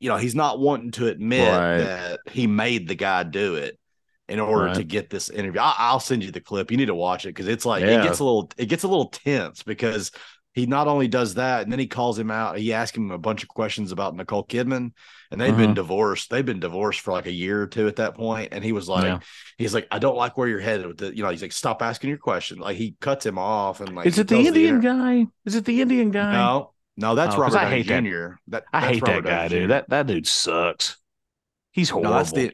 you 0.00 0.08
know 0.08 0.16
he's 0.16 0.34
not 0.34 0.58
wanting 0.58 0.90
to 0.92 1.08
admit 1.08 1.66
Right. 1.66 1.76
that 1.76 2.20
he 2.30 2.46
made 2.46 2.88
the 2.88 2.94
guy 2.94 3.22
do 3.22 3.56
it 3.56 3.78
in 4.28 4.40
order 4.40 4.70
to 4.70 4.84
get 4.84 5.10
this 5.10 5.30
interview 5.30 5.60
I, 5.60 5.74
i'll 5.78 6.00
send 6.00 6.24
you 6.24 6.30
the 6.30 6.40
clip 6.40 6.70
you 6.70 6.76
need 6.76 6.86
to 6.86 6.94
watch 6.94 7.24
it 7.26 7.30
because 7.30 7.48
it's 7.48 7.66
like 7.66 7.86
Yeah. 7.86 7.88
it 7.88 7.98
gets 7.98 8.18
a 8.18 8.24
little 8.24 8.50
it 8.56 8.66
gets 8.66 8.84
a 8.84 8.88
little 8.88 9.08
tense 9.10 9.62
because 9.62 10.10
he 10.56 10.66
not 10.66 10.88
only 10.88 11.06
does 11.06 11.34
that 11.34 11.62
and 11.62 11.70
then 11.70 11.78
he 11.78 11.86
calls 11.86 12.18
him 12.18 12.30
out 12.32 12.58
he 12.58 12.72
asks 12.72 12.96
him 12.96 13.12
a 13.12 13.18
bunch 13.18 13.44
of 13.44 13.48
questions 13.48 13.92
about 13.92 14.16
nicole 14.16 14.44
kidman 14.44 14.90
and 15.30 15.40
they've 15.40 15.56
been 15.56 15.70
Mhm. 15.70 15.76
divorced 15.76 16.30
they've 16.30 16.44
been 16.44 16.58
divorced 16.58 17.00
for 17.00 17.12
like 17.12 17.26
a 17.26 17.32
year 17.32 17.62
or 17.62 17.66
two 17.68 17.86
at 17.86 17.96
that 17.96 18.14
point 18.14 18.48
and 18.52 18.64
he 18.64 18.72
was 18.72 18.88
like 18.88 19.04
Yeah. 19.04 19.18
he's 19.58 19.72
like, 19.74 19.86
I 19.92 20.00
don't 20.00 20.16
like 20.16 20.36
where 20.36 20.48
you're 20.48 20.58
headed 20.58 20.86
with 20.86 21.00
it. 21.02 21.14
You 21.14 21.22
know, 21.22 21.28
he's 21.30 21.42
like, 21.42 21.52
stop 21.52 21.80
asking 21.82 22.08
your 22.08 22.18
question. 22.18 22.58
Like 22.58 22.76
he 22.76 22.96
cuts 23.00 23.24
him 23.24 23.38
off 23.38 23.80
and 23.80 23.94
like 23.94 24.06
Is 24.06 24.18
it 24.18 24.26
the 24.28 24.38
Indian 24.38 24.76
inter- 24.76 24.88
guy? 24.88 25.26
Is 25.44 25.54
it 25.54 25.64
the 25.64 25.80
Indian 25.80 26.10
guy? 26.10 26.32
No, 26.32 26.72
no, 26.96 27.14
that's 27.14 27.34
Oh, 27.36 27.40
Robert 27.42 27.58
I 27.58 27.64
Downey 27.64 27.82
hate. 27.82 28.04
Jr. 28.04 28.26
That 28.48 28.64
I 28.72 28.80
hate 28.92 29.02
Robert 29.02 29.24
that 29.24 29.28
guy, 29.28 29.36
Downey 29.36 29.48
Jr. 29.50 29.54
dude. 29.60 29.70
That 29.70 29.88
that 29.90 30.06
dude 30.06 30.26
sucks. 30.26 30.96
He's 31.72 31.90
horrible. 31.90 32.10
no, 32.12 32.16
that's 32.16 32.32
the 32.32 32.52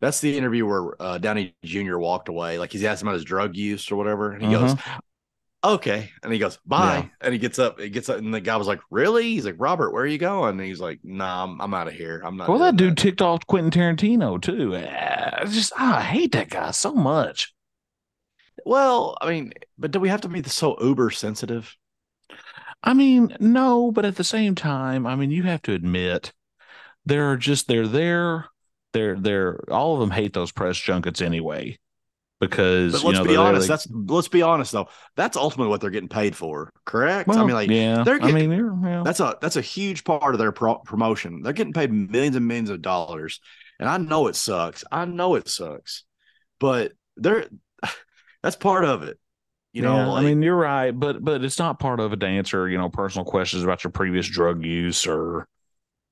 that's 0.00 0.20
the 0.20 0.36
interview 0.36 0.66
where 0.66 1.00
uh, 1.00 1.18
Downey 1.18 1.54
Jr. 1.64 1.96
walked 1.96 2.28
away. 2.28 2.58
Like 2.58 2.72
he's 2.72 2.84
asked 2.84 3.00
him 3.02 3.08
about 3.08 3.14
his 3.14 3.24
drug 3.24 3.56
use 3.56 3.90
or 3.90 3.96
whatever, 3.96 4.32
and 4.32 4.44
he 4.44 4.50
goes, 4.50 4.74
"Okay," 5.64 6.10
and 6.22 6.32
he 6.32 6.38
goes, 6.38 6.58
"Bye," 6.66 6.96
Yeah. 6.96 7.08
and 7.20 7.32
he 7.32 7.38
gets 7.38 7.58
up. 7.58 7.78
He 7.78 7.88
gets 7.90 8.08
up, 8.08 8.18
and 8.18 8.32
the 8.32 8.40
guy 8.40 8.56
was 8.56 8.66
like, 8.66 8.80
"Really?" 8.90 9.24
He's 9.24 9.44
like, 9.46 9.56
"Robert, 9.58 9.92
where 9.92 10.02
are 10.02 10.06
you 10.06 10.18
going?" 10.18 10.58
And 10.58 10.60
he's 10.60 10.80
like, 10.80 11.00
"Nah, 11.04 11.44
I'm, 11.44 11.60
I'm 11.60 11.74
out 11.74 11.88
of 11.88 11.94
here. 11.94 12.22
I'm 12.24 12.36
not." 12.36 12.48
well, 12.48 12.58
that 12.58 12.76
dude 12.76 12.96
ticked 12.96 13.22
off 13.22 13.46
Quentin 13.46 13.70
Tarantino 13.70 14.40
too. 14.40 14.74
Eh, 14.76 15.30
I 15.38 15.44
just 15.46 15.72
I 15.76 16.00
hate 16.02 16.32
that 16.32 16.50
guy 16.50 16.70
so 16.72 16.92
much. 16.92 17.54
Well, 18.64 19.16
I 19.20 19.30
mean, 19.30 19.52
but 19.78 19.90
do 19.90 20.00
we 20.00 20.08
have 20.08 20.20
to 20.22 20.28
be 20.28 20.42
so 20.44 20.76
uber 20.80 21.10
sensitive? 21.10 21.76
I 22.82 22.94
mean, 22.94 23.36
no, 23.40 23.92
but 23.92 24.04
at 24.04 24.16
the 24.16 24.24
same 24.24 24.54
time, 24.54 25.06
I 25.06 25.14
mean, 25.16 25.30
you 25.30 25.44
have 25.44 25.62
to 25.62 25.72
admit 25.72 26.32
there 27.06 27.30
are 27.30 27.36
just 27.36 27.68
they're 27.68 27.86
there. 27.88 28.46
They're 28.92 29.18
they're 29.18 29.60
all 29.70 29.94
of 29.94 30.00
them 30.00 30.10
hate 30.10 30.32
those 30.34 30.52
press 30.52 30.76
junkets 30.76 31.22
anyway 31.22 31.78
because 32.42 32.92
But 32.92 33.04
let's 33.04 33.18
know 33.18 33.24
be 33.24 33.36
honest. 33.36 33.62
they- 33.68 33.72
That's 33.72 33.88
let's 33.90 34.28
be 34.28 34.42
honest 34.42 34.72
though. 34.72 34.88
That's 35.16 35.36
ultimately 35.36 35.70
what 35.70 35.80
they're 35.80 35.90
getting 35.90 36.08
paid 36.08 36.36
for. 36.36 36.72
Correct. 36.84 37.28
I 37.30 37.44
mean, 37.44 37.54
like 37.54 37.70
yeah. 37.70 38.02
they're 38.04 38.20
I 38.20 38.32
mean, 38.32 38.50
they're, 38.50 38.74
yeah. 38.84 39.02
that's 39.04 39.20
a 39.20 39.38
that's 39.40 39.56
a 39.56 39.60
huge 39.62 40.04
part 40.04 40.34
of 40.34 40.38
their 40.38 40.52
pro- 40.52 40.78
promotion. 40.78 41.42
They're 41.42 41.52
getting 41.52 41.72
paid 41.72 41.92
millions 41.92 42.36
and 42.36 42.46
millions 42.46 42.68
of 42.70 42.82
dollars, 42.82 43.40
and 43.78 43.88
I 43.88 43.96
know 43.96 44.26
it 44.26 44.36
sucks. 44.36 44.84
I 44.90 45.04
know 45.04 45.36
it 45.36 45.48
sucks, 45.48 46.04
but 46.58 46.92
they're 47.16 47.46
that's 48.42 48.56
part 48.56 48.84
of 48.84 49.04
it. 49.04 49.18
You 49.72 49.80
know, 49.82 49.96
Yeah, 49.96 50.06
like, 50.08 50.22
I 50.22 50.26
mean, 50.26 50.42
you're 50.42 50.56
right, 50.56 50.90
but 50.90 51.24
but 51.24 51.42
it's 51.44 51.58
not 51.58 51.78
part 51.80 52.00
of 52.00 52.12
a 52.12 52.16
dancer. 52.16 52.68
you 52.68 52.76
know, 52.76 52.90
personal 52.90 53.24
questions 53.24 53.62
about 53.62 53.84
your 53.84 53.90
previous 53.92 54.26
drug 54.28 54.64
use 54.64 55.06
or, 55.06 55.48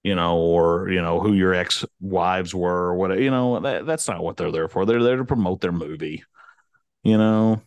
you 0.03 0.15
know, 0.15 0.39
or 0.39 0.89
you 0.91 1.01
know 1.03 1.21
who 1.21 1.33
your 1.35 1.55
ex 1.55 1.85
wives 2.01 2.55
were 2.55 2.87
or 2.89 2.95
whatever. 2.95 3.21
You 3.21 3.31
know, 3.31 3.61
that 3.61 3.87
that's 3.87 4.09
not 4.09 4.23
what 4.23 4.37
they're 4.37 4.53
there 4.53 4.69
for. 4.69 4.87
They're 4.87 5.03
there 5.03 5.17
to 5.17 5.25
promote 5.25 5.61
their 5.61 5.73
movie. 5.73 6.25
You 7.03 7.19
know, 7.19 7.63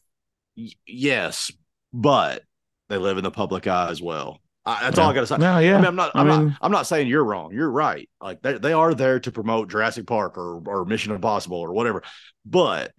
y- 0.57 0.69
yes, 0.85 1.51
but 1.91 2.43
they 2.89 2.97
live 2.97 3.17
in 3.17 3.23
the 3.23 3.31
public 3.31 3.67
eye 3.67 3.89
as 3.89 4.01
well. 4.01 4.39
I, 4.65 4.83
that's 4.83 4.97
all 4.97 5.09
I 5.09 5.13
got 5.13 5.21
to 5.21 5.27
say. 5.27 5.37
No, 5.37 5.57
yeah. 5.59 5.73
I 5.73 5.77
mean, 5.77 5.85
I'm 5.87 5.95
not. 5.95 6.15
I 6.15 6.21
I'm 6.21 6.27
mean- 6.27 6.47
not. 6.47 6.57
I'm 6.61 6.71
not 6.71 6.87
saying 6.87 7.07
you're 7.07 7.23
wrong. 7.25 7.51
You're 7.53 7.69
right. 7.69 8.09
Like 8.21 8.41
they 8.41 8.57
they 8.57 8.73
are 8.73 8.93
there 8.93 9.19
to 9.19 9.31
promote 9.31 9.69
Jurassic 9.69 10.07
Park 10.07 10.37
or 10.37 10.61
or 10.65 10.85
Mission 10.85 11.13
Impossible 11.13 11.57
or 11.57 11.73
whatever, 11.73 12.01
but 12.45 12.93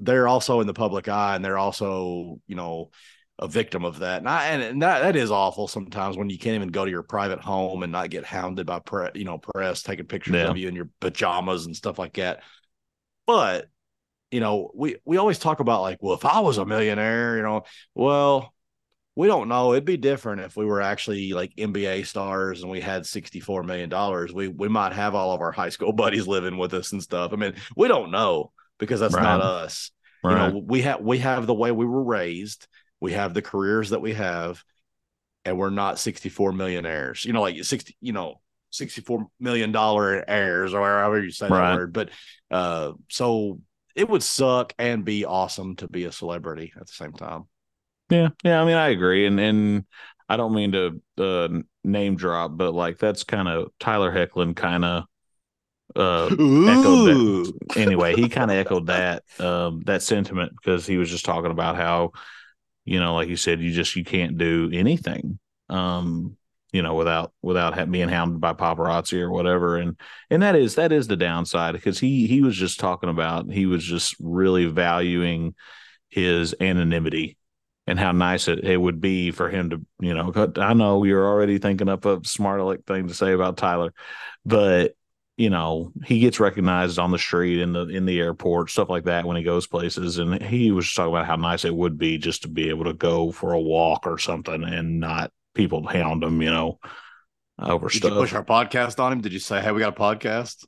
they're 0.00 0.26
also 0.26 0.60
in 0.60 0.66
the 0.66 0.74
public 0.74 1.08
eye 1.08 1.36
and 1.36 1.44
they're 1.44 1.58
also 1.58 2.40
you 2.46 2.56
know 2.56 2.90
a 3.38 3.48
victim 3.48 3.84
of 3.84 3.98
that. 3.98 4.18
And 4.18 4.28
I 4.28 4.46
and, 4.48 4.82
that 4.82 5.00
that 5.02 5.16
is 5.16 5.30
awful 5.30 5.66
sometimes 5.68 6.16
when 6.16 6.30
you 6.30 6.38
can't 6.38 6.54
even 6.54 6.68
go 6.68 6.84
to 6.84 6.90
your 6.90 7.02
private 7.02 7.40
home 7.40 7.82
and 7.82 7.90
not 7.90 8.10
get 8.10 8.24
hounded 8.24 8.66
by 8.66 8.78
pre, 8.78 9.08
you 9.14 9.24
know 9.24 9.38
press 9.38 9.82
taking 9.82 10.06
pictures 10.06 10.34
Yeah. 10.34 10.48
of 10.50 10.56
you 10.56 10.68
in 10.68 10.74
your 10.76 10.88
pajamas 11.00 11.66
and 11.66 11.74
stuff 11.76 11.98
like 11.98 12.14
that. 12.14 12.42
But 13.26 13.66
you 14.30 14.40
know, 14.40 14.70
we 14.74 14.96
we 15.04 15.16
always 15.16 15.38
talk 15.38 15.60
about 15.60 15.82
like, 15.82 15.98
well, 16.00 16.14
if 16.14 16.24
I 16.24 16.40
was 16.40 16.58
a 16.58 16.64
millionaire, 16.66 17.36
you 17.36 17.42
know, 17.42 17.62
well, 17.94 18.52
we 19.16 19.28
don't 19.28 19.48
know. 19.48 19.72
It'd 19.72 19.84
be 19.84 19.96
different 19.96 20.40
if 20.40 20.56
we 20.56 20.64
were 20.64 20.80
actually 20.80 21.32
like 21.32 21.52
NBA 21.56 22.04
stars 22.04 22.62
and 22.62 22.70
we 22.70 22.80
had 22.80 23.06
sixty-four 23.06 23.62
million 23.62 23.88
dollars. 23.88 24.32
We 24.32 24.48
we 24.48 24.68
might 24.68 24.92
have 24.92 25.14
all 25.14 25.32
of 25.32 25.40
our 25.40 25.52
high 25.52 25.68
school 25.68 25.92
buddies 26.04 26.26
living 26.26 26.56
with 26.58 26.74
us 26.74 26.92
and 26.92 27.02
stuff. 27.02 27.32
I 27.32 27.36
mean, 27.36 27.54
we 27.76 27.88
don't 27.88 28.10
know 28.10 28.52
because 28.78 29.00
that's 29.00 29.14
Right. 29.14 29.22
not 29.22 29.40
us. 29.40 29.90
Right. 30.22 30.46
You 30.48 30.52
know, 30.54 30.58
we 30.66 30.82
have 30.82 31.00
we 31.00 31.18
have 31.18 31.46
the 31.46 31.54
way 31.54 31.70
we 31.70 31.86
were 31.86 32.02
raised. 32.02 32.66
We 33.04 33.12
have 33.12 33.34
the 33.34 33.42
careers 33.42 33.90
that 33.90 34.00
we 34.00 34.14
have, 34.14 34.64
and 35.44 35.58
we're 35.58 35.70
not 35.70 35.98
sixty-four 35.98 36.52
millionaires. 36.52 37.24
You 37.24 37.32
know, 37.32 37.42
like 37.42 37.62
sixty. 37.64 37.96
You 38.00 38.12
know. 38.12 38.40
$64 38.72 39.28
million 39.38 39.72
heirs 40.26 40.74
or 40.74 40.80
however 40.80 41.22
you 41.22 41.30
say 41.30 41.46
Right. 41.46 41.70
that 41.70 41.76
word. 41.76 41.92
But 41.92 42.10
uh 42.50 42.94
so 43.08 43.60
it 43.94 44.08
would 44.08 44.24
suck 44.24 44.72
and 44.80 45.04
be 45.04 45.24
awesome 45.24 45.76
to 45.76 45.86
be 45.86 46.06
a 46.06 46.10
celebrity 46.10 46.72
at 46.74 46.88
the 46.88 46.92
same 46.92 47.12
time. 47.12 47.44
Yeah, 48.10 48.30
yeah. 48.42 48.60
I 48.60 48.64
mean, 48.64 48.74
I 48.74 48.88
agree, 48.88 49.26
and 49.26 49.38
and 49.38 49.84
I 50.28 50.36
don't 50.36 50.54
mean 50.54 50.72
to 50.72 51.00
uh, 51.18 51.60
name 51.84 52.16
drop, 52.16 52.56
but 52.56 52.74
like 52.74 52.98
that's 52.98 53.22
kind 53.22 53.46
of 53.46 53.70
Tyler 53.78 54.10
Hecklin 54.12 54.56
kind 54.56 54.84
of. 54.84 55.04
Uh, 55.94 56.26
echoed 56.26 57.06
that. 57.06 57.52
Anyway, 57.76 58.16
he 58.16 58.28
kind 58.28 58.50
of 58.50 58.56
echoed 58.66 58.86
that 58.86 59.22
um, 59.38 59.82
that 59.86 60.02
sentiment 60.02 60.52
because 60.56 60.84
he 60.84 60.96
was 60.96 61.08
just 61.08 61.24
talking 61.24 61.52
about 61.52 61.76
how, 61.76 62.10
you 62.84 63.00
know, 63.00 63.14
like 63.14 63.28
you 63.28 63.36
said, 63.36 63.60
you 63.60 63.72
just 63.72 63.96
you 63.96 64.04
can't 64.04 64.38
do 64.38 64.70
anything, 64.72 65.38
um, 65.68 66.36
you 66.72 66.82
know, 66.82 66.94
without 66.94 67.32
without 67.42 67.90
being 67.90 68.08
hounded 68.08 68.40
by 68.40 68.52
paparazzi 68.52 69.20
or 69.20 69.30
whatever, 69.30 69.76
and 69.76 69.98
and 70.30 70.42
that 70.42 70.56
is 70.56 70.74
that 70.74 70.92
is 70.92 71.06
the 71.06 71.16
downside 71.16 71.74
because 71.74 71.98
he 71.98 72.26
he 72.26 72.40
was 72.42 72.56
just 72.56 72.80
talking 72.80 73.08
about 73.08 73.50
he 73.50 73.66
was 73.66 73.84
just 73.84 74.14
really 74.20 74.66
valuing 74.66 75.54
his 76.08 76.54
anonymity 76.60 77.36
and 77.86 77.98
how 77.98 78.12
nice 78.12 78.48
it, 78.48 78.64
it 78.64 78.76
would 78.76 79.00
be 79.00 79.30
for 79.30 79.50
him 79.50 79.70
to, 79.70 79.84
you 80.00 80.14
know, 80.14 80.32
I 80.56 80.72
know 80.74 81.04
you're 81.04 81.26
already 81.26 81.58
thinking 81.58 81.88
up 81.88 82.06
a 82.06 82.20
smart 82.24 82.60
aleck 82.60 82.86
thing 82.86 83.08
to 83.08 83.14
say 83.14 83.32
about 83.32 83.56
Tyler, 83.56 83.92
but 84.44 84.94
you 85.36 85.50
know, 85.50 85.92
he 86.04 86.20
gets 86.20 86.38
recognized 86.38 86.98
on 86.98 87.10
the 87.10 87.18
street 87.18 87.60
in 87.60 87.72
the 87.72 87.86
in 87.88 88.06
the 88.06 88.20
airport, 88.20 88.70
stuff 88.70 88.88
like 88.88 89.04
that 89.04 89.24
when 89.24 89.36
he 89.36 89.42
goes 89.42 89.66
places. 89.66 90.18
And 90.18 90.40
he 90.42 90.70
was 90.70 90.92
talking 90.92 91.12
about 91.12 91.26
how 91.26 91.36
nice 91.36 91.64
it 91.64 91.74
would 91.74 91.98
be 91.98 92.18
just 92.18 92.42
to 92.42 92.48
be 92.48 92.68
able 92.68 92.84
to 92.84 92.94
go 92.94 93.32
for 93.32 93.52
a 93.52 93.60
walk 93.60 94.06
or 94.06 94.18
something 94.18 94.62
and 94.62 95.00
not 95.00 95.32
people 95.54 95.86
hound 95.86 96.22
him, 96.22 96.40
you 96.42 96.50
know, 96.50 96.78
over 97.58 97.88
Did 97.88 97.98
stuff. 97.98 98.10
you 98.12 98.16
push 98.18 98.32
our 98.32 98.44
podcast 98.44 98.98
on 99.00 99.12
him? 99.12 99.20
Did 99.20 99.32
you 99.32 99.38
say, 99.40 99.60
"Hey, 99.60 99.72
we 99.72 99.80
got 99.80 99.96
a 99.96 100.00
podcast"? 100.00 100.64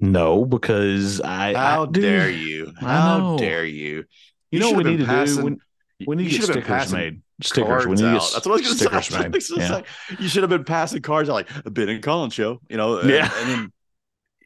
no, 0.00 0.44
because 0.44 1.20
I 1.20 1.54
How 1.54 1.84
I, 1.84 1.86
dare 1.86 2.30
you? 2.30 2.72
How 2.80 3.36
dare 3.36 3.64
you? 3.64 4.04
You, 4.50 4.60
know 4.60 4.70
what 4.70 4.84
we 4.84 4.90
need 4.90 4.96
been 4.98 5.06
to 5.06 5.12
passing- 5.12 5.46
do? 5.46 5.58
We, 6.00 6.06
we 6.06 6.16
need 6.16 6.24
you 6.24 6.30
to 6.30 6.34
get 6.38 6.40
should 6.46 6.48
have 6.48 6.54
been 6.56 6.62
stickers 6.64 6.78
passing 6.78 6.98
made. 6.98 7.22
Stickers. 7.42 7.86
We 7.86 7.94
need 7.96 8.04
out. 8.04 8.20
get 8.20 8.30
That's 8.32 8.46
what 8.46 8.46
I 8.46 8.50
was 8.50 8.60
going 8.62 8.62
to 8.62 8.68
say. 8.68 8.76
stickers 8.76 8.90
That's 8.90 9.10
what 9.10 9.20
I 9.20 9.22
made. 9.24 9.34
was 9.34 9.50
gonna 9.50 9.84
Yeah. 10.10 10.16
You 10.20 10.28
should 10.28 10.42
have 10.42 10.50
been 10.50 10.64
passing 10.64 11.02
cards 11.02 11.28
out 11.28 11.34
like 11.34 11.48
a 11.66 11.70
Ben 11.70 11.88
and 11.88 12.02
Collin 12.02 12.30
show, 12.30 12.60
you 12.68 12.76
know? 12.76 12.98
and- 12.98 13.10
Yeah. 13.10 13.30
And 13.36 13.48
then 13.50 13.72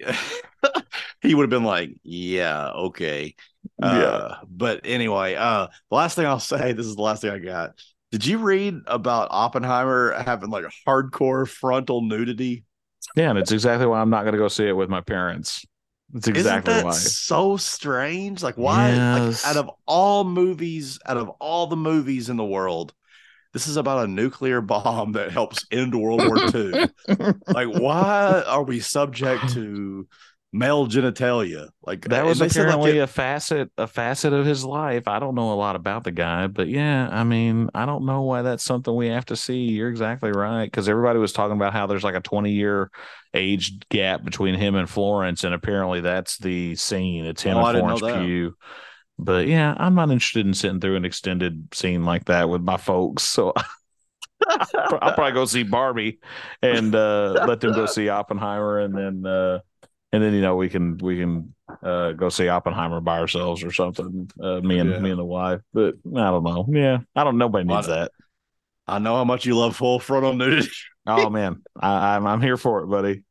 he 1.23 1.35
would 1.35 1.43
have 1.45 1.51
been 1.51 1.65
like, 1.65 1.91
yeah, 2.03 2.71
okay. 2.71 3.35
Yeah. 3.81 3.87
Uh, 3.87 4.39
but 4.49 4.81
anyway, 4.85 5.35
uh, 5.35 5.69
the 5.91 5.97
last 5.97 6.17
thing 6.17 6.27
I'll 6.27 6.41
say, 6.41 6.73
this 6.73 6.87
is 6.87 6.97
the 6.97 7.03
last 7.03 7.23
thing 7.23 7.31
I 7.31 7.39
got. 7.39 7.73
Did 8.11 8.27
you 8.27 8.39
read 8.39 8.75
about 8.87 9.29
Oppenheimer 9.31 10.13
having 10.23 10.51
like 10.51 10.65
a 10.65 10.73
hardcore 10.89 11.49
frontal 11.49 12.03
nudity? 12.03 12.65
Yeah, 13.17 13.31
and 13.31 13.39
it's 13.39 13.53
exactly 13.53 13.87
why 13.87 14.01
I'm 14.01 14.11
not 14.11 14.23
going 14.23 14.33
to 14.33 14.39
go 14.39 14.49
see 14.49 14.67
it 14.69 14.77
with 14.77 14.89
my 14.89 15.01
parents. 15.01 15.65
It's 16.15 16.29
exactly 16.29 16.75
Isn't 16.75 16.85
that 16.85 16.85
why. 16.85 16.93
so 16.93 17.57
strange? 17.57 18.43
Like, 18.43 18.57
why? 18.57 18.91
Yes. 18.91 19.45
Like, 19.45 19.51
out 19.51 19.57
of 19.57 19.71
all 19.87 20.25
movies, 20.25 20.99
out 21.07 21.17
of 21.17 21.31
all 21.41 21.67
the 21.67 21.77
movies 21.77 22.29
in 22.29 22.37
the 22.37 22.45
world, 22.45 22.93
this 23.53 23.67
is 23.67 23.77
about 23.77 24.05
a 24.05 24.11
nuclear 24.11 24.61
bomb 24.61 25.13
that 25.13 25.31
helps 25.31 25.67
end 25.71 25.95
World 25.95 26.23
War 26.27 26.39
II. 26.55 26.87
like, 27.49 27.69
why 27.81 28.43
are 28.47 28.63
we 28.65 28.81
subject 28.81 29.53
to 29.55 30.07
male 30.55 30.87
genitalia? 30.87 31.69
Like 31.83 32.03
that 32.09 32.25
was 32.25 32.39
said, 32.39 32.45
like, 32.45 32.51
apparently 32.53 32.99
it- 32.99 33.03
a 33.03 33.07
facet, 33.07 33.71
a 33.79 33.87
facet 33.87 34.33
of 34.33 34.45
his 34.47 34.65
life. 34.65 35.07
I 35.09 35.19
don't 35.19 35.35
know 35.35 35.53
a 35.53 35.55
lot 35.55 35.77
about 35.77 36.05
the 36.05 36.13
guy, 36.13 36.47
but 36.47 36.69
yeah, 36.69 37.09
I 37.11 37.25
mean, 37.25 37.69
I 37.75 37.85
don't 37.87 38.07
know 38.07 38.23
why 38.23 38.43
that's 38.43 38.65
something 38.65 38.95
we 38.95 39.09
have 39.09 39.27
to 39.27 39.37
see. 39.37 39.65
You're 39.65 39.89
exactly 39.91 40.31
right 40.31 40.65
because 40.67 40.89
everybody 40.89 41.19
was 41.19 41.33
talking 41.33 41.57
about 41.57 41.73
how 41.73 41.87
there's 41.87 42.05
like 42.05 42.15
a 42.15 42.21
20 42.21 42.51
year 42.53 42.91
age 43.35 43.79
gap 43.89 44.23
between 44.25 44.55
him 44.55 44.75
and 44.75 44.89
Florence, 44.89 45.45
and 45.45 45.55
apparently 45.55 46.01
that's 46.03 46.37
the 46.39 46.75
scene. 46.77 47.25
It's 47.25 47.43
him 47.43 47.57
Oh, 47.57 47.65
and 47.67 47.99
Florence. 47.99 48.01
Pugh. 48.27 48.55
But 49.25 49.47
yeah, 49.47 49.75
I'm 49.79 49.95
not 49.95 50.11
interested 50.11 50.47
in 50.47 50.55
sitting 50.55 50.81
through 50.81 50.97
an 50.97 51.05
extended 51.05 51.75
scene 51.75 52.05
like 52.05 52.27
that 52.27 52.49
with 52.49 52.63
my 52.63 52.77
folks. 52.77 53.23
So 53.23 53.53
I'll 55.01 55.13
probably 55.13 55.33
go 55.33 55.45
see 55.45 55.63
Barbie 55.63 56.19
and 56.63 56.95
uh, 56.95 57.39
let 57.43 57.61
them 57.61 57.73
go 57.73 57.87
see 57.87 58.09
Oppenheimer, 58.09 58.81
and 58.81 58.97
then 58.97 59.27
uh, 59.27 59.61
and 60.13 60.23
then 60.23 60.35
you 60.35 60.41
know 60.41 60.57
we 60.57 60.69
can 60.69 60.99
we 60.99 61.19
can 61.19 61.55
uh, 61.83 62.13
go 62.13 62.29
see 62.29 62.49
Oppenheimer 62.49 63.01
by 63.01 63.19
ourselves 63.19 63.65
or 63.65 63.73
something. 63.73 64.31
Uh, 64.41 64.61
me 64.61 64.79
and 64.79 64.91
Yeah. 64.91 64.99
me 64.99 65.11
and 65.11 65.19
the 65.19 65.25
wife, 65.25 65.61
but 65.73 65.95
I 66.17 66.31
don't 66.31 66.45
know. 66.45 66.67
Yeah, 66.71 66.99
I 67.17 67.25
don't. 67.25 67.39
Nobody 67.39 67.65
needs 67.67 67.87
Well, 67.87 67.89
that. 67.89 68.13
I 68.87 68.99
know 68.99 69.17
how 69.17 69.25
much 69.25 69.47
you 69.47 69.57
love 69.57 69.77
full 69.77 70.01
frontal 70.01 70.35
nudity. 70.35 70.71
Oh 71.07 71.31
man, 71.31 71.63
I, 71.81 72.17
I'm 72.17 72.27
I'm 72.27 72.41
here 72.41 72.57
for 72.57 72.83
it, 72.83 72.87
buddy. 72.87 73.25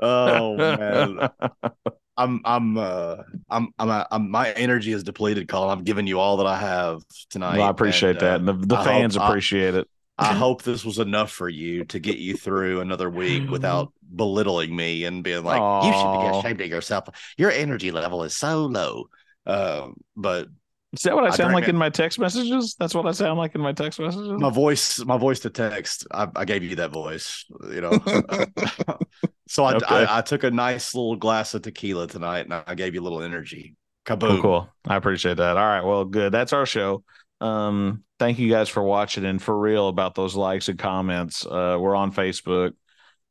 Oh 0.00 0.58
man, 0.58 1.18
I'm 2.18 2.40
I'm 2.44 2.76
uh 2.76 3.16
I'm 3.48 3.68
I'm, 3.78 3.88
uh, 3.88 4.04
I'm 4.10 4.30
my 4.30 4.50
energy 4.52 4.92
is 4.92 5.04
depleted, 5.04 5.48
Collin. 5.48 5.78
I'm 5.78 5.84
giving 5.84 6.06
you 6.06 6.18
all 6.18 6.36
that 6.38 6.46
I 6.46 6.58
have 6.58 7.02
tonight. 7.30 7.58
well, 7.58 7.66
I 7.68 7.70
appreciate 7.70 8.10
and, 8.10 8.20
that, 8.20 8.32
uh, 8.32 8.36
and 8.36 8.48
the, 8.48 8.66
the 8.66 8.82
fans 8.82 9.14
hope- 9.14 9.24
I- 9.24 9.28
appreciate 9.28 9.74
it. 9.74 9.88
I 10.20 10.34
hope 10.34 10.64
this 10.64 10.84
was 10.84 10.98
enough 10.98 11.30
for 11.30 11.48
you 11.48 11.84
to 11.84 12.00
get 12.00 12.18
you 12.18 12.36
through 12.36 12.80
another 12.80 13.08
week 13.08 13.48
without 13.52 13.92
belittling 14.16 14.74
me 14.74 15.04
and 15.04 15.22
being 15.22 15.44
like, 15.44 15.60
"You 15.84 15.92
should 15.92 16.06
Aw. 16.06 16.32
be 16.32 16.38
ashamed 16.38 16.60
of 16.60 16.66
yourself. 16.66 17.08
Your 17.36 17.52
energy 17.52 17.92
level 17.92 18.24
is 18.24 18.34
so 18.34 18.66
low." 18.66 19.10
Um, 19.46 19.94
but 20.16 20.48
Is 20.92 21.02
that 21.02 21.14
what 21.14 21.22
I 21.22 21.28
I 21.28 21.30
sound 21.30 21.54
like 21.54 21.64
it. 21.64 21.70
in 21.70 21.76
my 21.76 21.88
text 21.88 22.18
messages? 22.18 22.74
That's 22.80 22.96
what 22.96 23.06
I 23.06 23.12
sound 23.12 23.38
like 23.38 23.54
in 23.54 23.60
my 23.60 23.72
text 23.72 24.00
messages. 24.00 24.28
my 24.40 24.50
voice, 24.50 24.98
my 25.04 25.18
voice 25.18 25.38
to 25.40 25.50
text, 25.50 26.04
I, 26.10 26.26
I 26.34 26.44
gave 26.44 26.64
you 26.64 26.74
that 26.76 26.90
voice, 26.90 27.44
you 27.72 27.80
know. 27.80 27.92
so 29.48 29.64
I, 29.64 29.74
Okay. 29.74 29.86
I 29.86 30.18
I 30.18 30.20
took 30.22 30.44
a 30.44 30.50
nice 30.50 30.94
little 30.94 31.16
glass 31.16 31.54
of 31.54 31.62
tequila 31.62 32.06
tonight, 32.06 32.46
and 32.46 32.54
I 32.54 32.74
gave 32.74 32.94
you 32.94 33.00
a 33.00 33.04
little 33.04 33.22
energy. 33.22 33.76
Kaboom! 34.06 34.40
Cool, 34.40 34.42
cool. 34.42 34.68
I 34.86 34.96
appreciate 34.96 35.36
that. 35.38 35.56
All 35.56 35.66
right. 35.66 35.84
Well, 35.84 36.04
good. 36.04 36.32
That's 36.32 36.52
our 36.52 36.66
show. 36.66 37.02
Um, 37.40 38.04
thank 38.18 38.38
you 38.38 38.50
guys 38.50 38.68
for 38.68 38.82
watching 38.82 39.24
and 39.24 39.40
for 39.40 39.56
real 39.58 39.88
about 39.88 40.14
those 40.14 40.34
likes 40.34 40.68
and 40.68 40.78
comments. 40.78 41.44
Uh, 41.44 41.76
we're 41.78 41.94
on 41.94 42.12
Facebook. 42.12 42.72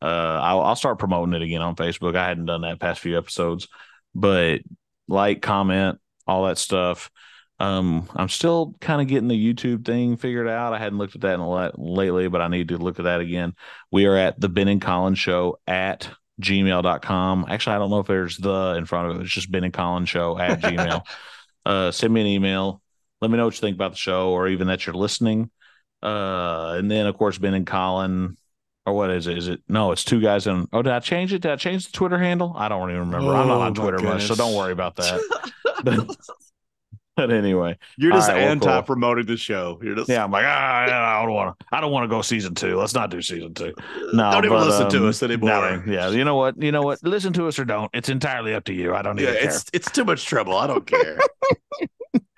Uh, 0.02 0.06
I'll, 0.42 0.62
I'll 0.62 0.76
start 0.76 1.00
promoting 1.00 1.34
it 1.34 1.42
again 1.42 1.62
on 1.62 1.76
Facebook. 1.76 2.16
I 2.16 2.28
hadn't 2.28 2.46
done 2.46 2.62
that 2.62 2.80
past 2.80 3.00
few 3.00 3.18
episodes, 3.18 3.68
but 4.14 4.62
like, 5.08 5.42
comment, 5.42 6.00
all 6.28 6.46
that 6.46 6.58
stuff. 6.58 7.10
Um, 7.60 8.08
I'm 8.16 8.30
still 8.30 8.76
kind 8.80 9.02
of 9.02 9.08
getting 9.08 9.28
the 9.28 9.54
YouTube 9.54 9.84
thing 9.86 10.16
figured 10.18 10.48
out. 10.48 10.74
I 10.74 10.78
hadn't 10.78 11.00
looked 11.00 11.16
at 11.16 11.22
that 11.22 11.34
in 11.34 11.40
a 11.40 11.50
lot 11.50 11.80
lately, 11.80 12.28
but 12.28 12.42
I 12.42 12.48
need 12.50 12.68
to 12.70 12.78
look 12.78 13.00
at 13.00 13.06
that 13.06 13.20
again. 13.20 13.56
We 13.92 14.06
are 14.06 14.16
at 14.16 14.40
the 14.40 14.50
Ben 14.50 14.68
and 14.68 14.82
Collin 14.82 15.16
show 15.16 15.58
at 15.68 16.10
gmail.com. 16.42 17.46
Actually, 17.50 17.76
I 17.76 17.80
don't 17.80 17.90
know 17.90 18.00
if 18.00 18.08
there's 18.08 18.38
the 18.38 18.76
in 18.78 18.86
front 18.86 19.10
of 19.12 19.18
it. 19.18 19.24
It's 19.24 19.32
just 19.34 19.52
Ben 19.52 19.64
and 19.64 19.74
Collin 19.74 20.06
show 20.06 20.38
at 20.38 20.60
gmail. 20.62 21.02
uh, 21.66 21.92
send 21.92 22.14
me 22.14 22.22
an 22.22 22.28
email. 22.28 22.82
Let 23.22 23.32
me 23.32 23.38
know 23.38 23.46
what 23.46 23.56
you 23.56 23.62
think 23.62 23.76
about 23.76 23.92
the 23.94 23.98
show 23.98 24.30
or 24.30 24.48
even 24.48 24.68
that 24.68 24.86
you're 24.86 24.94
listening. 24.96 25.50
Uh, 26.04 26.76
and 26.78 26.92
then, 26.92 27.08
of 27.08 27.18
course, 27.18 27.40
Ben 27.40 27.56
and 27.56 27.66
Collin, 27.66 28.38
or 28.86 28.94
what 28.94 29.10
is 29.10 29.26
it? 29.26 29.36
Is 29.36 29.48
it 29.48 29.62
no? 29.68 29.92
It's 29.92 30.04
two 30.04 30.22
guys 30.22 30.46
in. 30.46 30.68
Oh, 30.72 30.84
did 30.84 30.94
I 30.94 31.00
change 31.00 31.34
it? 31.34 31.42
Did 31.42 31.52
I 31.52 31.56
change 31.56 31.88
the 31.88 31.92
Twitter 31.92 32.20
handle? 32.20 32.54
I 32.56 32.70
don't 32.70 32.92
even 32.92 33.10
remember. 33.10 33.34
I'm 33.36 33.48
not 33.48 33.58
Oh, 33.58 33.62
on 33.62 33.74
Twitter 33.74 33.98
much, 33.98 34.26
so 34.28 34.36
don't 34.36 34.54
worry 34.56 34.72
about 34.72 34.96
that. 34.98 35.20
but, 35.84 36.16
but 37.18 37.32
anyway, 37.32 37.78
You're 37.98 38.14
just 38.14 38.30
right, 38.30 38.38
well, 38.38 38.60
cool. 38.60 38.70
anti 38.70 38.82
promoting 38.82 39.26
the 39.26 39.38
show. 39.38 39.80
You're 39.84 39.96
just 39.96 40.10
yeah, 40.10 40.24
I'm 40.24 40.32
like, 40.32 40.46
ah, 40.48 41.20
I 41.20 41.26
don't 41.26 41.34
want 41.34 41.60
to. 41.60 41.66
I 41.72 41.82
don't 41.82 41.92
want 41.92 42.06
to 42.06 42.08
go 42.08 42.22
season 42.22 42.56
two. 42.56 42.78
Let's 42.78 42.94
not 42.94 43.10
do 43.10 43.22
season 43.22 43.54
two. 43.54 43.74
No, 44.14 44.32
don't 44.32 44.46
even 44.46 44.58
but, 44.58 44.68
listen 44.68 44.90
to 44.90 44.98
um, 45.00 45.10
us 45.10 45.24
anymore. 45.24 45.50
no, 45.50 45.84
yeah, 45.86 46.10
you 46.10 46.24
know 46.24 46.36
what? 46.36 46.62
You 46.62 46.72
know 46.72 46.84
what? 46.84 47.04
Listen 47.04 47.34
to 47.34 47.48
us 47.48 47.60
or 47.60 47.66
don't. 47.66 47.90
It's 47.94 48.08
entirely 48.08 48.54
up 48.54 48.64
to 48.66 48.74
you. 48.74 48.94
I 48.94 49.02
don't 49.02 49.18
yeah, 49.18 49.30
even 49.30 49.36
care. 49.36 49.46
it's 49.48 49.66
it's 49.74 49.92
too 49.92 50.06
much 50.06 50.26
trouble. 50.26 50.56
I 50.56 50.68
don't 50.68 50.86
care. 50.86 51.20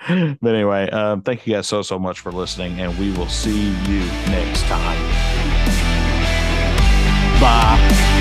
but 0.41 0.55
anyway, 0.55 0.89
um, 0.91 1.21
thank 1.21 1.45
you 1.45 1.55
guys 1.55 1.67
so 1.67 1.81
so 1.81 1.99
much 1.99 2.21
for 2.21 2.31
listening, 2.31 2.79
and 2.79 2.97
we 2.97 3.11
will 3.11 3.27
see 3.27 3.69
you 3.69 3.99
next 4.29 4.63
time. 4.63 4.99
Bye. 7.41 8.18